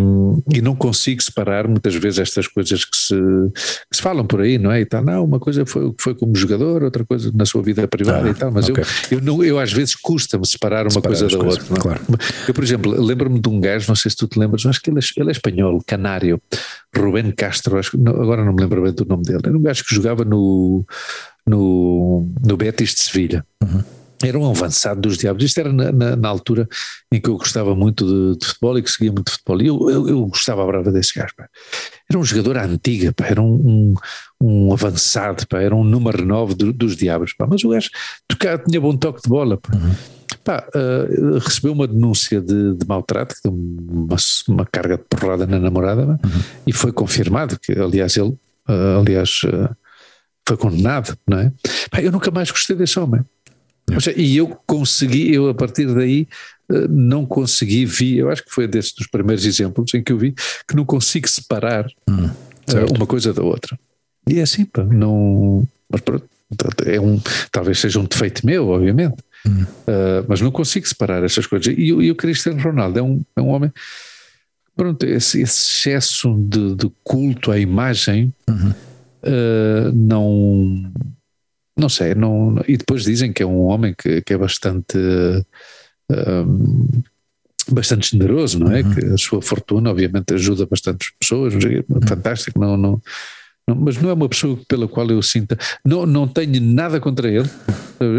e 0.53 0.61
não 0.61 0.75
consigo 0.75 1.21
separar 1.21 1.67
muitas 1.67 1.93
vezes 1.95 2.19
estas 2.19 2.47
coisas 2.47 2.83
que 2.83 2.97
se, 2.97 3.15
que 3.15 3.97
se 3.97 4.01
falam 4.01 4.25
por 4.25 4.41
aí, 4.41 4.57
não 4.57 4.71
é? 4.71 4.81
E 4.81 4.85
tal, 4.85 5.03
não, 5.03 5.23
uma 5.23 5.39
coisa 5.39 5.65
foi, 5.65 5.93
foi 5.99 6.15
como 6.15 6.35
jogador, 6.35 6.83
outra 6.83 7.05
coisa 7.05 7.31
na 7.33 7.45
sua 7.45 7.61
vida 7.61 7.87
privada 7.87 8.27
ah, 8.27 8.31
e 8.31 8.33
tal, 8.33 8.51
mas 8.51 8.69
okay. 8.69 8.83
eu, 9.11 9.19
eu, 9.19 9.23
não, 9.23 9.43
eu 9.43 9.59
às 9.59 9.71
vezes 9.71 9.95
custa-me 9.95 10.45
separar 10.47 10.85
uma 10.85 10.91
separar 10.91 11.17
coisa 11.17 11.27
da 11.27 11.43
coisas, 11.43 11.69
outra. 11.69 11.77
É? 11.77 11.81
Claro. 11.81 12.01
Eu, 12.47 12.53
por 12.53 12.63
exemplo, 12.63 13.01
lembro-me 13.01 13.39
de 13.39 13.49
um 13.49 13.59
gajo, 13.59 13.85
não 13.87 13.95
sei 13.95 14.09
se 14.09 14.17
tu 14.17 14.27
te 14.27 14.39
lembras, 14.39 14.65
acho 14.65 14.81
que 14.81 14.89
ele 14.89 14.99
é, 14.99 15.03
ele 15.17 15.29
é 15.29 15.31
espanhol, 15.31 15.81
canário, 15.85 16.41
Rubén 16.95 17.31
Castro, 17.31 17.77
acho, 17.77 17.97
agora 18.07 18.43
não 18.43 18.53
me 18.53 18.61
lembro 18.61 18.81
bem 18.81 18.93
do 18.93 19.05
nome 19.05 19.23
dele, 19.23 19.41
era 19.45 19.57
um 19.57 19.61
gajo 19.61 19.83
que 19.83 19.93
jogava 19.93 20.25
no, 20.25 20.85
no, 21.47 22.27
no 22.43 22.57
Betis 22.57 22.95
de 22.95 23.01
Sevilha. 23.01 23.45
Uhum 23.63 24.00
era 24.23 24.37
um 24.37 24.49
avançado 24.49 25.01
dos 25.01 25.17
diabos. 25.17 25.43
Isto 25.43 25.59
era 25.59 25.73
na, 25.73 25.91
na, 25.91 26.15
na 26.15 26.29
altura 26.29 26.67
em 27.11 27.19
que 27.19 27.29
eu 27.29 27.37
gostava 27.37 27.75
muito 27.75 28.05
de, 28.05 28.39
de, 28.39 28.45
futebol 28.45 28.77
e 28.77 28.81
que 28.81 28.91
seguia 28.91 29.11
muito 29.11 29.27
de 29.27 29.33
futebol. 29.33 29.61
E 29.61 29.67
eu, 29.67 29.89
eu, 29.89 30.09
eu 30.09 30.25
gostava 30.27 30.65
brava 30.65 30.91
desse 30.91 31.13
gajo. 31.13 31.33
Pá. 31.35 31.47
Era 32.09 32.19
um 32.19 32.23
jogador 32.23 32.57
antiga, 32.57 33.13
pá. 33.13 33.25
era 33.25 33.41
um, 33.41 33.53
um, 33.53 33.93
um, 34.41 34.73
avançado, 34.73 35.47
pá. 35.47 35.61
era 35.61 35.75
um 35.75 35.83
número 35.83 36.25
9 36.25 36.55
do, 36.55 36.73
dos 36.73 36.95
diabos. 36.95 37.33
Pá. 37.33 37.47
Mas 37.49 37.63
o 37.63 37.69
gajo 37.69 37.89
tocava, 38.27 38.63
tinha 38.63 38.79
bom 38.79 38.95
toque 38.95 39.21
de 39.21 39.29
bola. 39.29 39.57
Pá. 39.57 39.75
Uhum. 39.75 39.95
Pá, 40.43 40.67
uh, 40.73 41.37
recebeu 41.37 41.71
uma 41.71 41.87
denúncia 41.87 42.41
de, 42.41 42.73
de 42.73 42.87
maltrato, 42.87 43.35
deu 43.43 43.53
uma, 43.53 44.17
uma 44.47 44.65
carga 44.65 44.97
de 44.97 45.03
porrada 45.03 45.45
na 45.45 45.59
namorada, 45.59 46.03
uhum. 46.03 46.41
e 46.65 46.73
foi 46.73 46.91
confirmado 46.91 47.59
que, 47.59 47.73
aliás, 47.73 48.17
ele, 48.17 48.29
uh, 48.29 48.99
aliás, 48.99 49.41
uh, 49.43 49.75
foi 50.47 50.57
condenado, 50.57 51.15
não 51.27 51.39
é? 51.39 51.51
Pá, 51.91 52.01
eu 52.01 52.11
nunca 52.11 52.31
mais 52.31 52.49
gostei 52.49 52.75
desse 52.75 52.99
homem. 52.99 53.23
Seja, 53.99 54.19
e 54.19 54.37
eu 54.37 54.47
consegui, 54.65 55.33
eu 55.33 55.49
a 55.49 55.53
partir 55.53 55.93
daí 55.93 56.27
eh, 56.71 56.87
não 56.89 57.25
consegui, 57.25 57.85
vi, 57.85 58.17
eu 58.17 58.29
acho 58.29 58.43
que 58.43 58.51
foi 58.51 58.67
desses 58.67 58.93
dos 58.93 59.07
primeiros 59.07 59.45
exemplos 59.45 59.93
em 59.93 60.03
que 60.03 60.11
eu 60.11 60.17
vi 60.17 60.33
que 60.67 60.75
não 60.75 60.85
consigo 60.85 61.27
separar 61.27 61.85
hum, 62.09 62.25
uh, 62.25 62.95
uma 62.95 63.05
coisa 63.05 63.33
da 63.33 63.43
outra. 63.43 63.77
E 64.27 64.39
é 64.39 64.43
assim, 64.43 64.65
pá, 64.65 64.83
não. 64.83 65.67
Mas 65.89 66.01
pronto, 66.01 66.25
é 66.85 66.99
um, 66.99 67.19
talvez 67.51 67.79
seja 67.79 67.99
um 67.99 68.05
defeito 68.05 68.45
meu, 68.45 68.69
obviamente, 68.69 69.17
hum. 69.45 69.63
uh, 69.63 70.25
mas 70.27 70.39
não 70.39 70.51
consigo 70.51 70.87
separar 70.87 71.23
essas 71.23 71.45
coisas. 71.45 71.67
E, 71.67 71.81
e 71.81 72.11
o 72.11 72.15
Cristiano 72.15 72.61
Ronaldo 72.61 72.99
é 72.99 73.01
um, 73.01 73.21
é 73.35 73.41
um 73.41 73.49
homem. 73.49 73.71
Pronto, 74.75 75.05
esse, 75.05 75.41
esse 75.41 75.69
excesso 75.69 76.33
de, 76.39 76.75
de, 76.75 76.91
culto 77.03 77.51
à 77.51 77.59
imagem 77.59 78.33
uhum. 78.49 78.69
uh, 78.69 79.91
não 79.93 80.91
não 81.81 81.89
sei, 81.89 82.15
não, 82.15 82.61
e 82.67 82.77
depois 82.77 83.03
dizem 83.03 83.33
que 83.33 83.43
é 83.43 83.45
um 83.45 83.65
homem 83.65 83.93
que, 83.97 84.21
que 84.21 84.33
é 84.33 84.37
bastante. 84.37 84.97
Um, 86.09 86.87
bastante 87.69 88.11
generoso, 88.11 88.59
não 88.59 88.71
é? 88.71 88.81
Uhum. 88.81 88.93
Que 88.93 89.05
a 89.05 89.17
sua 89.17 89.41
fortuna, 89.41 89.91
obviamente, 89.91 90.33
ajuda 90.33 90.65
bastantes 90.65 91.11
pessoas, 91.19 91.53
uhum. 91.53 91.61
fantástico, 92.07 92.59
não, 92.59 92.75
não, 92.75 93.01
não, 93.67 93.75
mas 93.75 93.97
não 93.97 94.09
é 94.09 94.13
uma 94.13 94.27
pessoa 94.27 94.59
pela 94.67 94.87
qual 94.87 95.09
eu 95.09 95.21
sinta, 95.21 95.57
não, 95.85 96.05
não 96.05 96.27
tenho 96.27 96.59
nada 96.61 96.99
contra 96.99 97.29
ele, 97.29 97.49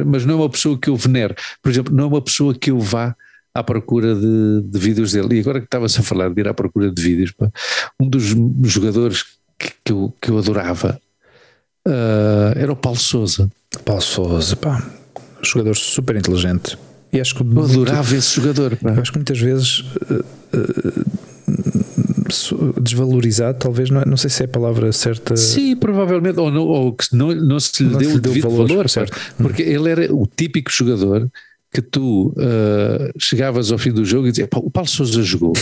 mas 0.07 0.25
não 0.25 0.35
é 0.35 0.37
uma 0.39 0.51
pessoa 0.51 0.79
que 0.79 0.89
eu 0.89 0.97
venero, 0.97 1.35
por 1.61 1.71
exemplo, 1.71 1.95
não 1.95 2.05
é 2.05 2.07
uma 2.07 2.23
pessoa 2.23 2.55
que 2.55 2.71
eu 2.71 2.79
vá 2.79 3.15
à 3.55 3.63
procura 3.63 4.15
de, 4.15 4.63
de 4.63 4.79
vídeos 4.79 5.13
dele, 5.13 5.37
e 5.37 5.41
agora 5.41 5.59
que 5.59 5.67
estavas 5.67 5.99
a 5.99 6.03
falar 6.03 6.31
de 6.31 6.41
ir 6.41 6.49
à 6.49 6.55
procura 6.55 6.91
de 6.91 7.03
vídeos, 7.03 7.35
um 8.01 8.09
dos 8.09 8.23
jogadores 8.73 9.25
que, 9.59 9.73
que, 9.85 9.93
eu, 9.93 10.15
que 10.21 10.31
eu 10.31 10.39
adorava 10.39 10.99
uh, 11.87 12.53
era 12.57 12.73
o 12.73 12.77
Paulo 12.77 12.99
Souza. 12.99 13.51
Paulo 13.85 14.03
Souza, 14.03 14.57
pá, 14.57 14.83
jogador 15.43 15.77
super 15.77 16.17
inteligente. 16.17 16.79
E 17.13 17.21
acho 17.21 17.35
que 17.35 17.43
eu 17.43 17.63
adorava 17.63 18.17
esse 18.17 18.37
jogador. 18.37 18.77
Pá. 18.77 18.93
Acho 18.93 19.13
que 19.13 19.19
muitas 19.19 19.39
vezes 19.39 19.81
uh, 19.81 20.25
uh, 20.57 21.05
desvalorizado, 22.81 23.59
talvez, 23.59 23.91
não, 23.91 24.01
é, 24.01 24.07
não 24.07 24.17
sei 24.17 24.31
se 24.31 24.43
é 24.43 24.47
a 24.47 24.49
palavra 24.49 24.91
certa. 24.93 25.37
Sim, 25.37 25.77
provavelmente, 25.77 26.41
ou, 26.41 26.51
não, 26.51 26.63
ou 26.63 26.93
que 26.95 27.15
não, 27.15 27.35
não 27.35 27.61
se 27.61 27.83
lhe 27.83 27.91
não 27.91 27.99
deu 27.99 28.15
o 28.15 28.21
devido 28.21 28.49
valor, 28.49 28.69
valor 28.69 28.89
certo. 28.89 29.19
porque 29.37 29.63
ele 29.63 29.91
era 29.91 30.15
o 30.15 30.27
típico 30.27 30.71
jogador 30.71 31.31
que 31.71 31.83
tu 31.83 32.35
uh, 32.37 33.13
chegavas 33.19 33.73
ao 33.73 33.79
fim 33.79 33.93
do 33.93 34.05
jogo 34.05 34.29
e 34.29 34.31
dizias, 34.31 34.49
o 34.55 34.71
Paulo 34.71 34.89
Souza 34.89 35.23
jogou. 35.23 35.53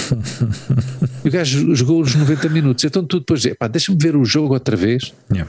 e 1.24 1.28
o 1.28 1.30
gajo 1.30 1.74
jogou 1.74 2.00
os 2.00 2.14
90 2.14 2.48
minutos. 2.48 2.84
Então 2.84 3.04
tu 3.04 3.20
depois 3.20 3.42
dizes, 3.42 3.56
deixa-me 3.70 3.98
ver 4.00 4.16
o 4.16 4.24
jogo 4.24 4.54
outra 4.54 4.76
vez. 4.76 5.12
Yeah 5.32 5.48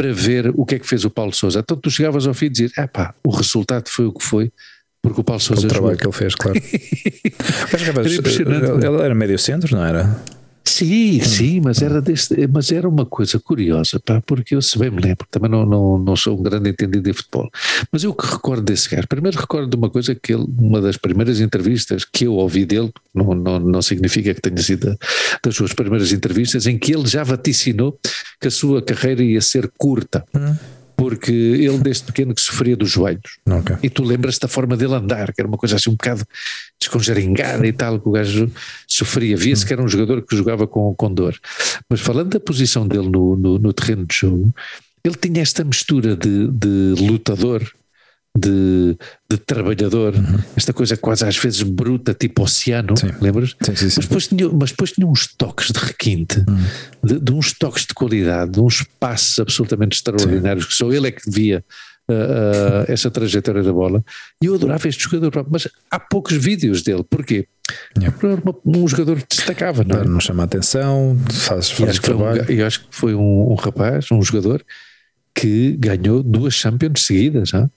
para 0.00 0.14
ver 0.14 0.50
o 0.56 0.64
que 0.64 0.76
é 0.76 0.78
que 0.78 0.86
fez 0.86 1.04
o 1.04 1.10
Paulo 1.10 1.30
Souza. 1.34 1.60
Então 1.60 1.76
tu 1.76 1.90
chegavas 1.90 2.26
ao 2.26 2.32
fim 2.32 2.46
e 2.46 2.48
dizias, 2.48 2.72
ah 2.78 2.88
pá, 2.88 3.14
o 3.22 3.30
resultado 3.30 3.86
foi 3.90 4.06
o 4.06 4.12
que 4.12 4.24
foi, 4.24 4.50
porque 5.02 5.20
o 5.20 5.24
Paulo 5.24 5.42
Souza. 5.42 5.66
O 5.66 5.68
trabalho 5.68 5.98
que 5.98 6.06
ele 6.06 6.12
fez, 6.12 6.34
claro. 6.34 6.58
Mas, 7.94 8.38
era 8.38 8.86
ele 8.86 9.02
era 9.02 9.14
médio 9.14 9.38
centro, 9.38 9.76
não 9.76 9.84
era? 9.84 10.18
Sim, 10.70 11.20
sim, 11.20 11.60
mas 11.60 11.82
era, 11.82 12.00
deste, 12.00 12.46
mas 12.46 12.70
era 12.70 12.88
uma 12.88 13.04
coisa 13.04 13.40
curiosa, 13.40 13.98
pá, 13.98 14.22
porque 14.24 14.54
eu 14.54 14.62
se 14.62 14.78
bem 14.78 14.88
me 14.88 15.00
lembro, 15.00 15.26
também 15.28 15.50
não, 15.50 15.66
não, 15.66 15.98
não 15.98 16.14
sou 16.14 16.38
um 16.38 16.42
grande 16.42 16.70
entendido 16.70 17.02
de 17.02 17.12
futebol, 17.12 17.50
mas 17.90 18.04
eu 18.04 18.14
que 18.14 18.24
recordo 18.24 18.62
desse 18.62 18.88
gajo, 18.88 19.08
primeiro 19.08 19.38
recordo 19.38 19.68
de 19.68 19.76
uma 19.76 19.90
coisa 19.90 20.14
que 20.14 20.32
ele, 20.32 20.46
uma 20.58 20.80
das 20.80 20.96
primeiras 20.96 21.40
entrevistas 21.40 22.04
que 22.04 22.24
eu 22.24 22.34
ouvi 22.34 22.64
dele, 22.64 22.92
não, 23.12 23.34
não, 23.34 23.58
não 23.58 23.82
significa 23.82 24.32
que 24.32 24.40
tenha 24.40 24.62
sido 24.62 24.96
das 25.42 25.56
suas 25.56 25.72
primeiras 25.72 26.12
entrevistas, 26.12 26.66
em 26.66 26.78
que 26.78 26.94
ele 26.94 27.06
já 27.06 27.24
vaticinou 27.24 27.98
que 28.40 28.46
a 28.46 28.50
sua 28.50 28.80
carreira 28.80 29.24
ia 29.24 29.40
ser 29.40 29.70
curta. 29.76 30.24
Hum 30.34 30.54
porque 31.00 31.32
ele 31.32 31.78
desde 31.78 32.04
pequeno 32.04 32.34
que 32.34 32.42
sofria 32.42 32.76
dos 32.76 32.90
joelhos. 32.90 33.38
Okay. 33.46 33.76
E 33.82 33.88
tu 33.88 34.04
lembras 34.04 34.38
da 34.38 34.46
forma 34.46 34.76
dele 34.76 34.92
andar, 34.92 35.32
que 35.32 35.40
era 35.40 35.48
uma 35.48 35.56
coisa 35.56 35.76
assim 35.76 35.88
um 35.88 35.94
bocado 35.94 36.26
desconjaringada 36.78 37.66
e 37.66 37.72
tal, 37.72 37.98
que 37.98 38.06
o 38.06 38.12
gajo 38.12 38.52
sofria. 38.86 39.34
Via-se 39.34 39.64
que 39.64 39.72
era 39.72 39.82
um 39.82 39.88
jogador 39.88 40.20
que 40.20 40.36
jogava 40.36 40.66
com, 40.66 40.94
com 40.94 41.10
dor. 41.10 41.34
Mas 41.88 42.00
falando 42.00 42.28
da 42.28 42.40
posição 42.40 42.86
dele 42.86 43.08
no, 43.08 43.34
no, 43.34 43.58
no 43.58 43.72
terreno 43.72 44.04
de 44.04 44.14
jogo, 44.14 44.54
ele 45.02 45.14
tinha 45.14 45.40
esta 45.40 45.64
mistura 45.64 46.14
de, 46.14 46.48
de 46.48 46.94
lutador 47.02 47.62
de, 48.40 48.96
de 49.30 49.36
trabalhador, 49.38 50.14
uhum. 50.14 50.38
esta 50.56 50.72
coisa 50.72 50.96
quase 50.96 51.24
às 51.24 51.36
vezes 51.36 51.62
bruta, 51.62 52.14
tipo 52.14 52.42
oceano, 52.42 52.96
sim. 52.96 53.10
lembras? 53.20 53.56
Sim, 53.60 53.76
sim, 53.76 53.84
mas, 53.84 54.06
depois 54.06 54.26
tinha, 54.28 54.48
mas 54.48 54.70
depois 54.70 54.92
tinha 54.92 55.06
uns 55.06 55.26
toques 55.26 55.70
de 55.70 55.78
requinte, 55.78 56.44
uhum. 56.48 56.64
de, 57.04 57.20
de, 57.20 57.32
uns 57.32 57.52
toques 57.52 57.86
de 57.86 57.94
qualidade, 57.94 58.52
de 58.52 58.60
uns 58.60 58.84
passos 58.98 59.38
absolutamente 59.38 59.96
extraordinários, 59.96 60.66
que 60.66 60.74
só 60.74 60.90
ele 60.92 61.08
é 61.08 61.10
que 61.10 61.28
devia 61.28 61.64
uh, 62.08 62.12
uh, 62.12 62.84
essa 62.92 63.10
trajetória 63.10 63.62
da 63.62 63.72
bola. 63.72 64.04
E 64.42 64.46
eu 64.46 64.54
adorava 64.54 64.88
este 64.88 65.04
jogador, 65.04 65.46
mas 65.50 65.68
há 65.90 66.00
poucos 66.00 66.36
vídeos 66.36 66.82
dele, 66.82 67.04
porquê? 67.08 67.46
Yeah. 67.96 68.16
Um 68.64 68.88
jogador 68.88 69.16
que 69.16 69.36
destacava, 69.36 69.84
não 69.84 70.00
é? 70.00 70.04
Não 70.04 70.20
chama 70.20 70.42
a 70.42 70.46
atenção, 70.46 71.16
faz, 71.30 71.70
faz 71.70 71.96
e 71.96 72.00
trabalho. 72.00 72.44
Um, 72.48 72.52
eu 72.52 72.66
acho 72.66 72.80
que 72.80 72.86
foi 72.90 73.14
um, 73.14 73.52
um 73.52 73.54
rapaz, 73.54 74.10
um 74.10 74.20
jogador 74.22 74.64
que 75.34 75.76
ganhou 75.78 76.22
duas 76.22 76.54
Champions 76.54 77.06
seguidas, 77.06 77.52
não? 77.52 77.70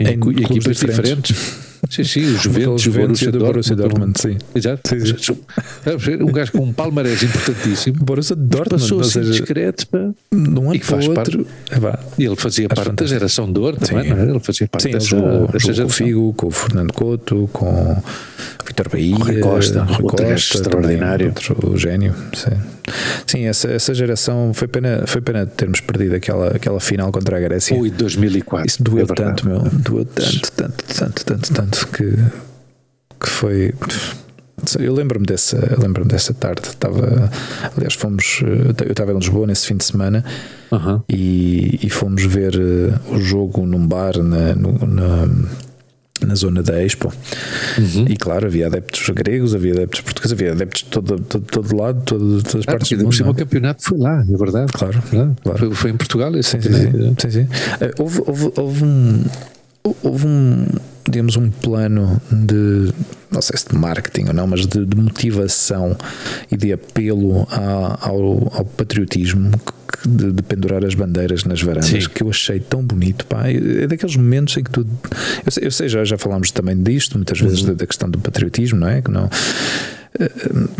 Em, 0.00 0.14
em 0.14 0.42
equipas 0.42 0.76
diferentes. 0.76 1.36
diferentes. 1.36 1.68
Sim, 1.88 2.04
sim, 2.04 2.34
os 2.34 2.42
Juventus, 2.42 2.86
o 2.86 2.90
Borussia, 2.90 3.32
do 3.32 3.38
Borussia 3.38 3.76
Dortmund. 3.76 4.12
Dortmund 4.12 4.20
sim. 4.20 4.36
Exato. 4.54 4.90
Sim. 5.18 6.22
Um 6.22 6.32
gajo 6.32 6.52
com 6.52 6.64
um 6.64 6.72
palmarés 6.72 7.22
importantíssimo. 7.22 8.04
Borussia 8.04 8.36
Dortmund. 8.36 8.82
Passou 8.82 9.00
assim 9.00 9.10
seja, 9.10 9.30
discreto 9.30 9.86
para. 9.86 10.10
De 10.32 10.58
um 10.58 10.70
ano 10.70 10.80
para 10.80 10.96
o 10.96 11.08
outro. 11.08 11.46
Parte, 11.80 12.06
e 12.18 12.24
ele 12.24 12.36
fazia 12.36 12.68
parte 12.68 12.92
da 12.92 13.06
geração 13.06 13.50
também, 13.52 14.10
não 14.10 14.18
é? 14.18 14.28
Ele 14.28 14.40
fazia 14.40 14.68
parte 14.68 14.82
sim, 14.82 14.90
dessa, 14.90 15.06
jogou, 15.06 15.48
dessa 15.48 15.72
jogou 15.72 15.84
com 15.84 15.88
o 15.88 15.90
Figo, 15.90 16.32
com 16.34 16.46
o 16.48 16.50
Fernando 16.50 16.92
Couto, 16.92 17.50
com 17.52 17.66
o 17.66 18.02
Vitor 18.68 18.88
Bahia, 18.90 19.16
Rui 19.16 19.40
Costa, 19.40 19.82
Rui 19.82 20.10
Costa 20.10 20.34
extraordinário. 20.34 21.28
Outro 21.28 21.76
gênio. 21.78 22.14
Sim, 22.34 22.60
sim 23.26 23.44
essa, 23.46 23.70
essa 23.70 23.94
geração 23.94 24.52
foi 24.52 24.68
pena, 24.68 25.04
foi 25.06 25.22
pena 25.22 25.46
termos 25.46 25.80
perdido 25.80 26.14
aquela, 26.14 26.48
aquela 26.48 26.78
final 26.78 27.10
contra 27.10 27.38
a 27.38 27.40
Grécia. 27.40 27.74
Ui, 27.74 27.90
2004. 27.90 28.66
Isso 28.66 28.82
doeu 28.82 29.04
é 29.04 29.14
tanto, 29.14 29.48
meu. 29.48 29.60
Doeu 29.60 30.04
tanto, 30.04 30.52
tanto, 30.52 30.84
tanto, 30.84 31.24
tanto, 31.24 31.54
tanto 31.54 31.88
que, 31.88 32.14
que 33.18 33.28
foi. 33.28 33.74
Eu 34.78 34.92
lembro-me 34.92 35.24
dessa, 35.24 35.76
lembro 35.80 36.04
dessa 36.04 36.34
tarde. 36.34 36.68
Estava, 36.68 37.30
aliás, 37.74 37.94
fomos. 37.94 38.42
Eu 38.84 38.90
estava 38.90 39.12
em 39.12 39.18
Lisboa 39.18 39.46
nesse 39.46 39.66
fim 39.66 39.78
de 39.78 39.84
semana 39.84 40.22
uhum. 40.70 41.00
e, 41.08 41.78
e, 41.82 41.88
fomos 41.88 42.22
ver 42.22 42.54
uh, 42.54 43.14
o 43.14 43.18
jogo 43.18 43.64
num 43.64 43.86
bar 43.86 44.18
na, 44.18 44.54
no, 44.54 44.72
na 44.86 45.28
na 46.26 46.34
zona 46.34 46.62
da 46.62 46.82
Expo. 46.82 47.12
Uhum. 47.78 48.06
E 48.08 48.16
claro, 48.16 48.46
havia 48.46 48.66
adeptos 48.66 49.08
gregos, 49.10 49.54
havia 49.54 49.72
adeptos 49.72 50.00
portugueses, 50.00 50.32
havia 50.32 50.52
adeptos 50.52 50.82
de 50.82 50.88
todo, 50.88 51.20
todo, 51.20 51.44
todo 51.44 51.76
lado, 51.76 52.02
todo, 52.04 52.42
todas 52.42 52.56
as 52.56 52.62
ah, 52.68 52.72
partes 52.72 52.98
do 52.98 53.04
mundo. 53.04 53.30
o 53.30 53.34
campeonato 53.34 53.82
foi 53.82 53.98
lá, 53.98 54.20
é 54.28 54.36
verdade. 54.36 54.72
Claro, 54.72 55.02
claro. 55.42 55.58
Foi, 55.58 55.74
foi, 55.74 55.90
em 55.90 55.96
Portugal 55.96 56.34
esse 56.36 56.50
sim, 56.50 56.60
sim, 56.60 56.72
sim, 56.72 57.16
sim, 57.18 57.30
sim. 57.30 57.42
Uh, 57.42 58.02
houve, 58.02 58.22
houve, 58.26 58.52
houve 58.56 58.84
um 58.84 59.24
houve 60.02 60.26
um 60.26 60.66
digamos 61.08 61.36
um 61.36 61.50
plano 61.50 62.20
de 62.30 62.92
não 63.30 63.42
sei 63.42 63.58
se 63.58 63.68
de 63.68 63.76
marketing 63.76 64.26
ou 64.28 64.34
não, 64.34 64.46
mas 64.46 64.66
de, 64.66 64.84
de 64.84 64.96
motivação 64.96 65.96
e 66.50 66.56
de 66.56 66.72
apelo 66.72 67.46
a, 67.50 68.08
ao, 68.08 68.52
ao, 68.54 68.64
patriotismo 68.64 69.50
de, 70.04 70.32
de, 70.32 70.42
pendurar 70.42 70.84
as 70.84 70.94
bandeiras 70.94 71.44
nas 71.44 71.60
varandas 71.62 72.04
Sim. 72.04 72.08
que 72.08 72.22
eu 72.22 72.30
achei 72.30 72.60
tão 72.60 72.82
bonito 72.82 73.26
pá. 73.26 73.48
é 73.48 73.86
daqueles 73.86 74.16
momentos 74.16 74.56
em 74.56 74.62
que 74.62 74.70
tu 74.70 74.86
eu 75.44 75.52
sei, 75.52 75.66
eu 75.66 75.70
sei 75.70 75.88
já, 75.88 76.04
já 76.04 76.18
falámos 76.18 76.50
também 76.50 76.80
disto 76.80 77.16
muitas 77.16 77.40
vezes 77.40 77.60
uhum. 77.60 77.68
da, 77.68 77.72
da, 77.74 77.86
questão 77.86 78.08
do 78.10 78.18
patriotismo 78.18 78.78
não 78.78 78.88
é 78.88 79.02
que 79.02 79.10
não 79.10 79.28
eh, 80.18 80.30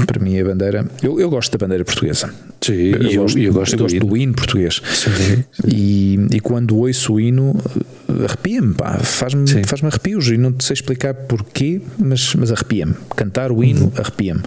para 0.07 0.23
mim 0.23 0.39
a 0.39 0.45
bandeira 0.45 0.87
eu, 1.03 1.19
eu 1.21 1.29
gosto 1.29 1.57
da 1.57 1.65
bandeira 1.65 1.85
portuguesa 1.85 2.33
Sim, 2.61 2.73
eu, 2.73 3.03
eu, 3.03 3.23
gosto, 3.23 3.39
eu 3.39 3.53
gosto, 3.53 3.75
eu 3.75 3.79
gosto 3.79 3.99
do, 4.01 4.17
hino. 4.17 4.35
português 4.35 4.83
sim, 4.85 5.11
sim. 5.15 5.45
E, 5.67 6.19
e 6.33 6.41
quando 6.41 6.77
ouço 6.77 7.15
o 7.15 7.21
hino 7.21 7.57
arrepia-me 8.25 8.75
faz-me 9.03 9.47
faz 9.65 9.83
arrepios 9.83 10.29
e 10.29 10.37
não 10.37 10.55
sei 10.59 10.75
explicar 10.75 11.15
porquê 11.15 11.81
mas, 11.99 12.35
mas 12.35 12.53
arrepia-me 12.53 12.95
cantar 13.17 13.53
o 13.53 13.63
hino 13.63 13.87
uhum. 13.87 13.93
arrepia-me 13.97 14.43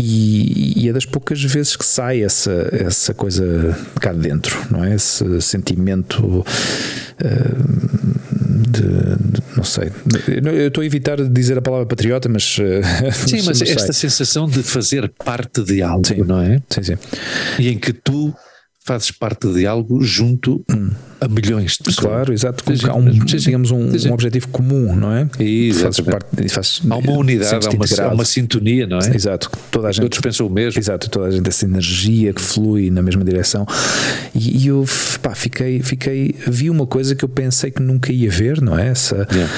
e, 0.00 0.84
e, 0.84 0.88
é 0.88 0.92
das 0.92 1.04
poucas 1.04 1.42
vezes 1.42 1.76
que 1.76 1.84
sai 1.84 2.22
essa, 2.22 2.68
essa 2.72 3.12
coisa 3.12 3.76
cá 4.00 4.12
dentro, 4.12 4.58
não 4.70 4.84
é? 4.84 4.94
Esse 4.94 5.40
sentimento 5.40 6.24
uh, 6.24 6.44
de, 8.68 8.82
de, 8.82 9.42
não 9.56 9.64
sei. 9.64 9.90
Eu 10.26 10.68
estou 10.68 10.82
a 10.82 10.86
evitar 10.86 11.16
dizer 11.28 11.58
a 11.58 11.62
palavra 11.62 11.86
patriota, 11.86 12.28
mas. 12.28 12.58
Uh, 12.58 12.82
sim, 13.28 13.42
mas 13.42 13.60
esta 13.62 13.92
sensação 13.92 14.48
de 14.48 14.62
fazer 14.62 15.08
parte 15.24 15.62
de 15.62 15.82
algo, 15.82 16.06
sim. 16.06 16.22
não 16.22 16.40
é? 16.40 16.60
Sim, 16.70 16.82
sim. 16.82 16.98
E 17.58 17.68
em 17.68 17.78
que 17.78 17.92
tu 17.92 18.34
fazes 18.84 19.10
parte 19.10 19.52
de 19.52 19.66
algo 19.66 20.02
junto 20.02 20.64
hum. 20.70 20.90
A 21.20 21.28
milhões 21.28 21.72
de 21.72 21.84
pessoas. 21.84 22.06
Claro, 22.06 22.32
exato. 22.32 22.64
Há 22.88 22.94
um, 22.94 23.10
digamos, 23.10 23.70
um, 23.70 23.78
um, 23.78 24.12
objetivo 24.12 24.48
comum, 24.48 24.96
não 24.96 25.12
é? 25.12 25.28
Fazes, 26.48 26.82
há 26.88 26.96
uma 26.96 27.12
unidade, 27.12 27.66
há 27.66 27.70
uma, 27.70 28.10
há 28.10 28.14
uma, 28.14 28.24
sintonia, 28.24 28.86
não 28.86 28.98
é? 28.98 29.14
Exato. 29.14 29.50
Toda 29.70 29.88
a 29.88 29.92
gente, 29.92 30.02
Todos 30.02 30.20
pensam 30.20 30.46
o 30.46 30.50
mesmo. 30.50 30.80
Exato, 30.80 31.10
toda 31.10 31.26
a 31.26 31.30
gente, 31.30 31.48
essa 31.48 31.64
energia 31.64 32.32
que 32.32 32.40
flui 32.40 32.90
na 32.90 33.02
mesma 33.02 33.24
direção. 33.24 33.66
E, 34.34 34.64
e 34.64 34.66
eu, 34.68 34.84
pá, 35.22 35.34
fiquei, 35.34 35.82
fiquei, 35.82 36.34
vi 36.46 36.70
uma 36.70 36.86
coisa 36.86 37.14
que 37.14 37.24
eu 37.24 37.28
pensei 37.28 37.70
que 37.70 37.82
nunca 37.82 38.12
ia 38.12 38.30
ver, 38.30 38.60
não 38.60 38.78
é? 38.78 38.88
Essa. 38.88 39.26
Yeah 39.30 39.50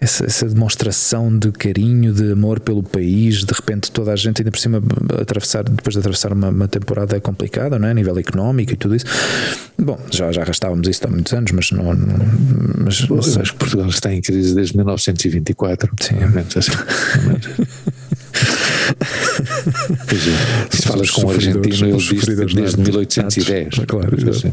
essa, 0.00 0.24
essa, 0.24 0.46
demonstração 0.46 1.36
de 1.36 1.50
carinho, 1.50 2.12
de 2.12 2.32
amor 2.32 2.60
pelo 2.60 2.82
país, 2.82 3.44
de 3.44 3.52
repente 3.52 3.90
toda 3.90 4.12
a 4.12 4.16
gente, 4.16 4.40
ainda 4.40 4.50
por 4.50 4.58
cima, 4.58 4.80
atravessar, 5.20 5.64
depois 5.64 5.94
de 5.94 5.98
atravessar 5.98 6.32
uma, 6.32 6.48
uma 6.50 6.68
temporada 6.68 7.20
complicada, 7.20 7.78
não 7.78 7.88
é? 7.88 7.90
a 7.90 7.94
nível 7.94 8.16
económico 8.18 8.72
e 8.72 8.76
tudo 8.76 8.94
isso. 8.94 9.06
Bom, 9.76 9.98
já, 10.10 10.30
já 10.30 10.42
arrastávamos 10.42 10.88
isso 10.88 11.04
há 11.04 11.10
muitos 11.10 11.32
anos, 11.32 11.50
mas 11.52 11.70
não. 11.72 11.94
não 11.94 12.16
mas, 12.84 13.00
que 13.00 13.56
Portugal 13.56 13.88
está 13.88 14.12
em 14.12 14.20
crise 14.20 14.54
desde 14.54 14.76
1924. 14.76 15.90
Sim. 16.00 16.16
Assim. 16.56 16.72
Pois 20.08 20.22
é. 20.26 20.66
Se 20.70 20.82
falas 20.82 21.10
com 21.10 21.26
um 21.26 21.30
argentino, 21.30 21.88
ele 21.88 21.96
diz 21.96 22.24
desde 22.54 22.80
1810. 22.80 23.74
Claro, 23.86 24.30
assim. 24.30 24.52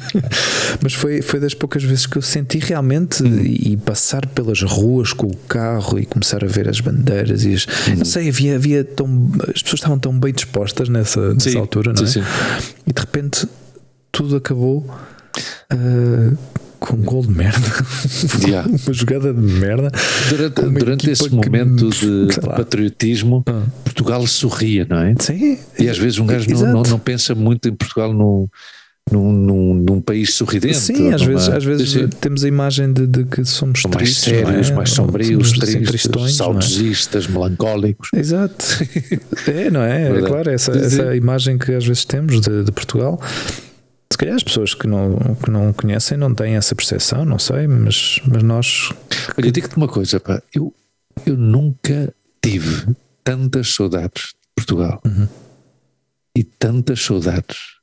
Mas 0.82 0.94
foi, 0.94 1.22
foi 1.22 1.40
das 1.40 1.54
poucas 1.54 1.82
vezes 1.82 2.06
que 2.06 2.18
eu 2.18 2.22
senti 2.22 2.58
realmente 2.58 3.22
hum. 3.22 3.40
e 3.42 3.76
passar 3.76 4.26
pelas 4.26 4.62
ruas 4.62 5.12
com 5.12 5.26
o 5.26 5.36
carro 5.36 5.98
e 5.98 6.06
começar 6.06 6.44
a 6.44 6.46
ver 6.46 6.68
as 6.68 6.80
bandeiras 6.80 7.44
e 7.44 7.54
as, 7.54 7.66
hum. 7.66 7.96
não 7.98 8.04
sei, 8.04 8.28
havia, 8.28 8.56
havia 8.56 8.84
tão, 8.84 9.30
as 9.54 9.62
pessoas 9.62 9.80
estavam 9.80 9.98
tão 9.98 10.18
bem 10.18 10.32
dispostas 10.32 10.88
nessa, 10.88 11.34
nessa 11.34 11.50
sim, 11.50 11.58
altura, 11.58 11.92
não 11.92 12.02
é? 12.02 12.06
Sim, 12.06 12.22
sim. 12.22 12.26
E 12.86 12.92
de 12.92 13.00
repente 13.00 13.46
tudo 14.12 14.36
acabou. 14.36 14.86
Uh, 15.72 16.36
com 16.78 16.96
um 16.96 17.02
gol 17.02 17.22
de 17.22 17.30
merda, 17.30 17.66
yeah. 18.46 18.68
uma 18.68 18.92
jogada 18.92 19.32
de 19.32 19.40
merda. 19.40 19.90
Durante, 20.28 20.60
durante 20.60 21.10
esse 21.10 21.30
momento 21.30 21.90
de, 21.90 22.26
de 22.34 22.40
patriotismo, 22.40 23.42
ah. 23.46 23.62
Portugal 23.84 24.26
sorria, 24.26 24.86
não 24.88 24.98
é? 24.98 25.14
Sim. 25.18 25.58
E 25.78 25.88
às 25.88 25.98
vezes 25.98 26.18
um 26.18 26.26
gajo 26.26 26.48
não, 26.50 26.72
não, 26.72 26.82
não, 26.82 26.98
pensa 26.98 27.34
muito 27.34 27.68
em 27.68 27.74
Portugal 27.74 28.12
no, 28.12 28.48
num, 29.10 29.32
num, 29.32 29.74
num, 29.74 30.00
país 30.00 30.34
sorridente. 30.34 30.76
Sim, 30.76 31.12
às 31.12 31.22
vezes, 31.22 31.48
às 31.48 31.64
vezes 31.64 32.08
temos 32.20 32.44
a 32.44 32.48
imagem 32.48 32.92
de, 32.92 33.06
de 33.06 33.24
que 33.24 33.44
somos 33.44 33.82
mais 33.84 33.96
tristes, 33.96 34.24
sérios, 34.24 34.70
é? 34.70 34.74
mais 34.74 34.90
sombrios, 34.90 35.52
assim, 35.62 35.82
tristes, 35.82 36.36
saudosistas, 36.36 37.26
é? 37.26 37.32
melancólicos. 37.32 38.10
Exato. 38.14 38.64
é, 39.48 39.70
não 39.70 39.82
é? 39.82 40.18
é 40.18 40.22
claro, 40.22 40.50
essa, 40.50 40.72
essa 40.72 41.16
imagem 41.16 41.58
que 41.58 41.72
às 41.72 41.84
vezes 41.84 42.04
temos 42.04 42.40
de, 42.40 42.64
de 42.64 42.72
Portugal 42.72 43.20
se 44.10 44.16
calhar 44.16 44.34
as 44.34 44.42
pessoas 44.42 44.74
que 44.74 44.86
não, 44.86 45.16
que 45.34 45.50
não 45.50 45.72
conhecem 45.72 46.16
não 46.16 46.34
têm 46.34 46.56
essa 46.56 46.74
percepção, 46.74 47.24
não 47.24 47.38
sei, 47.38 47.66
mas, 47.66 48.20
mas 48.26 48.42
nós. 48.42 48.90
Olha, 49.36 49.52
digo-te 49.52 49.76
uma 49.76 49.88
coisa, 49.88 50.18
pá, 50.18 50.42
eu, 50.54 50.74
eu 51.26 51.36
nunca 51.36 52.12
tive 52.42 52.94
tantas 53.22 53.74
saudades 53.74 54.28
de 54.32 54.48
Portugal 54.56 55.00
uhum. 55.04 55.28
e 56.34 56.42
tantas 56.42 57.00
saudades 57.00 57.78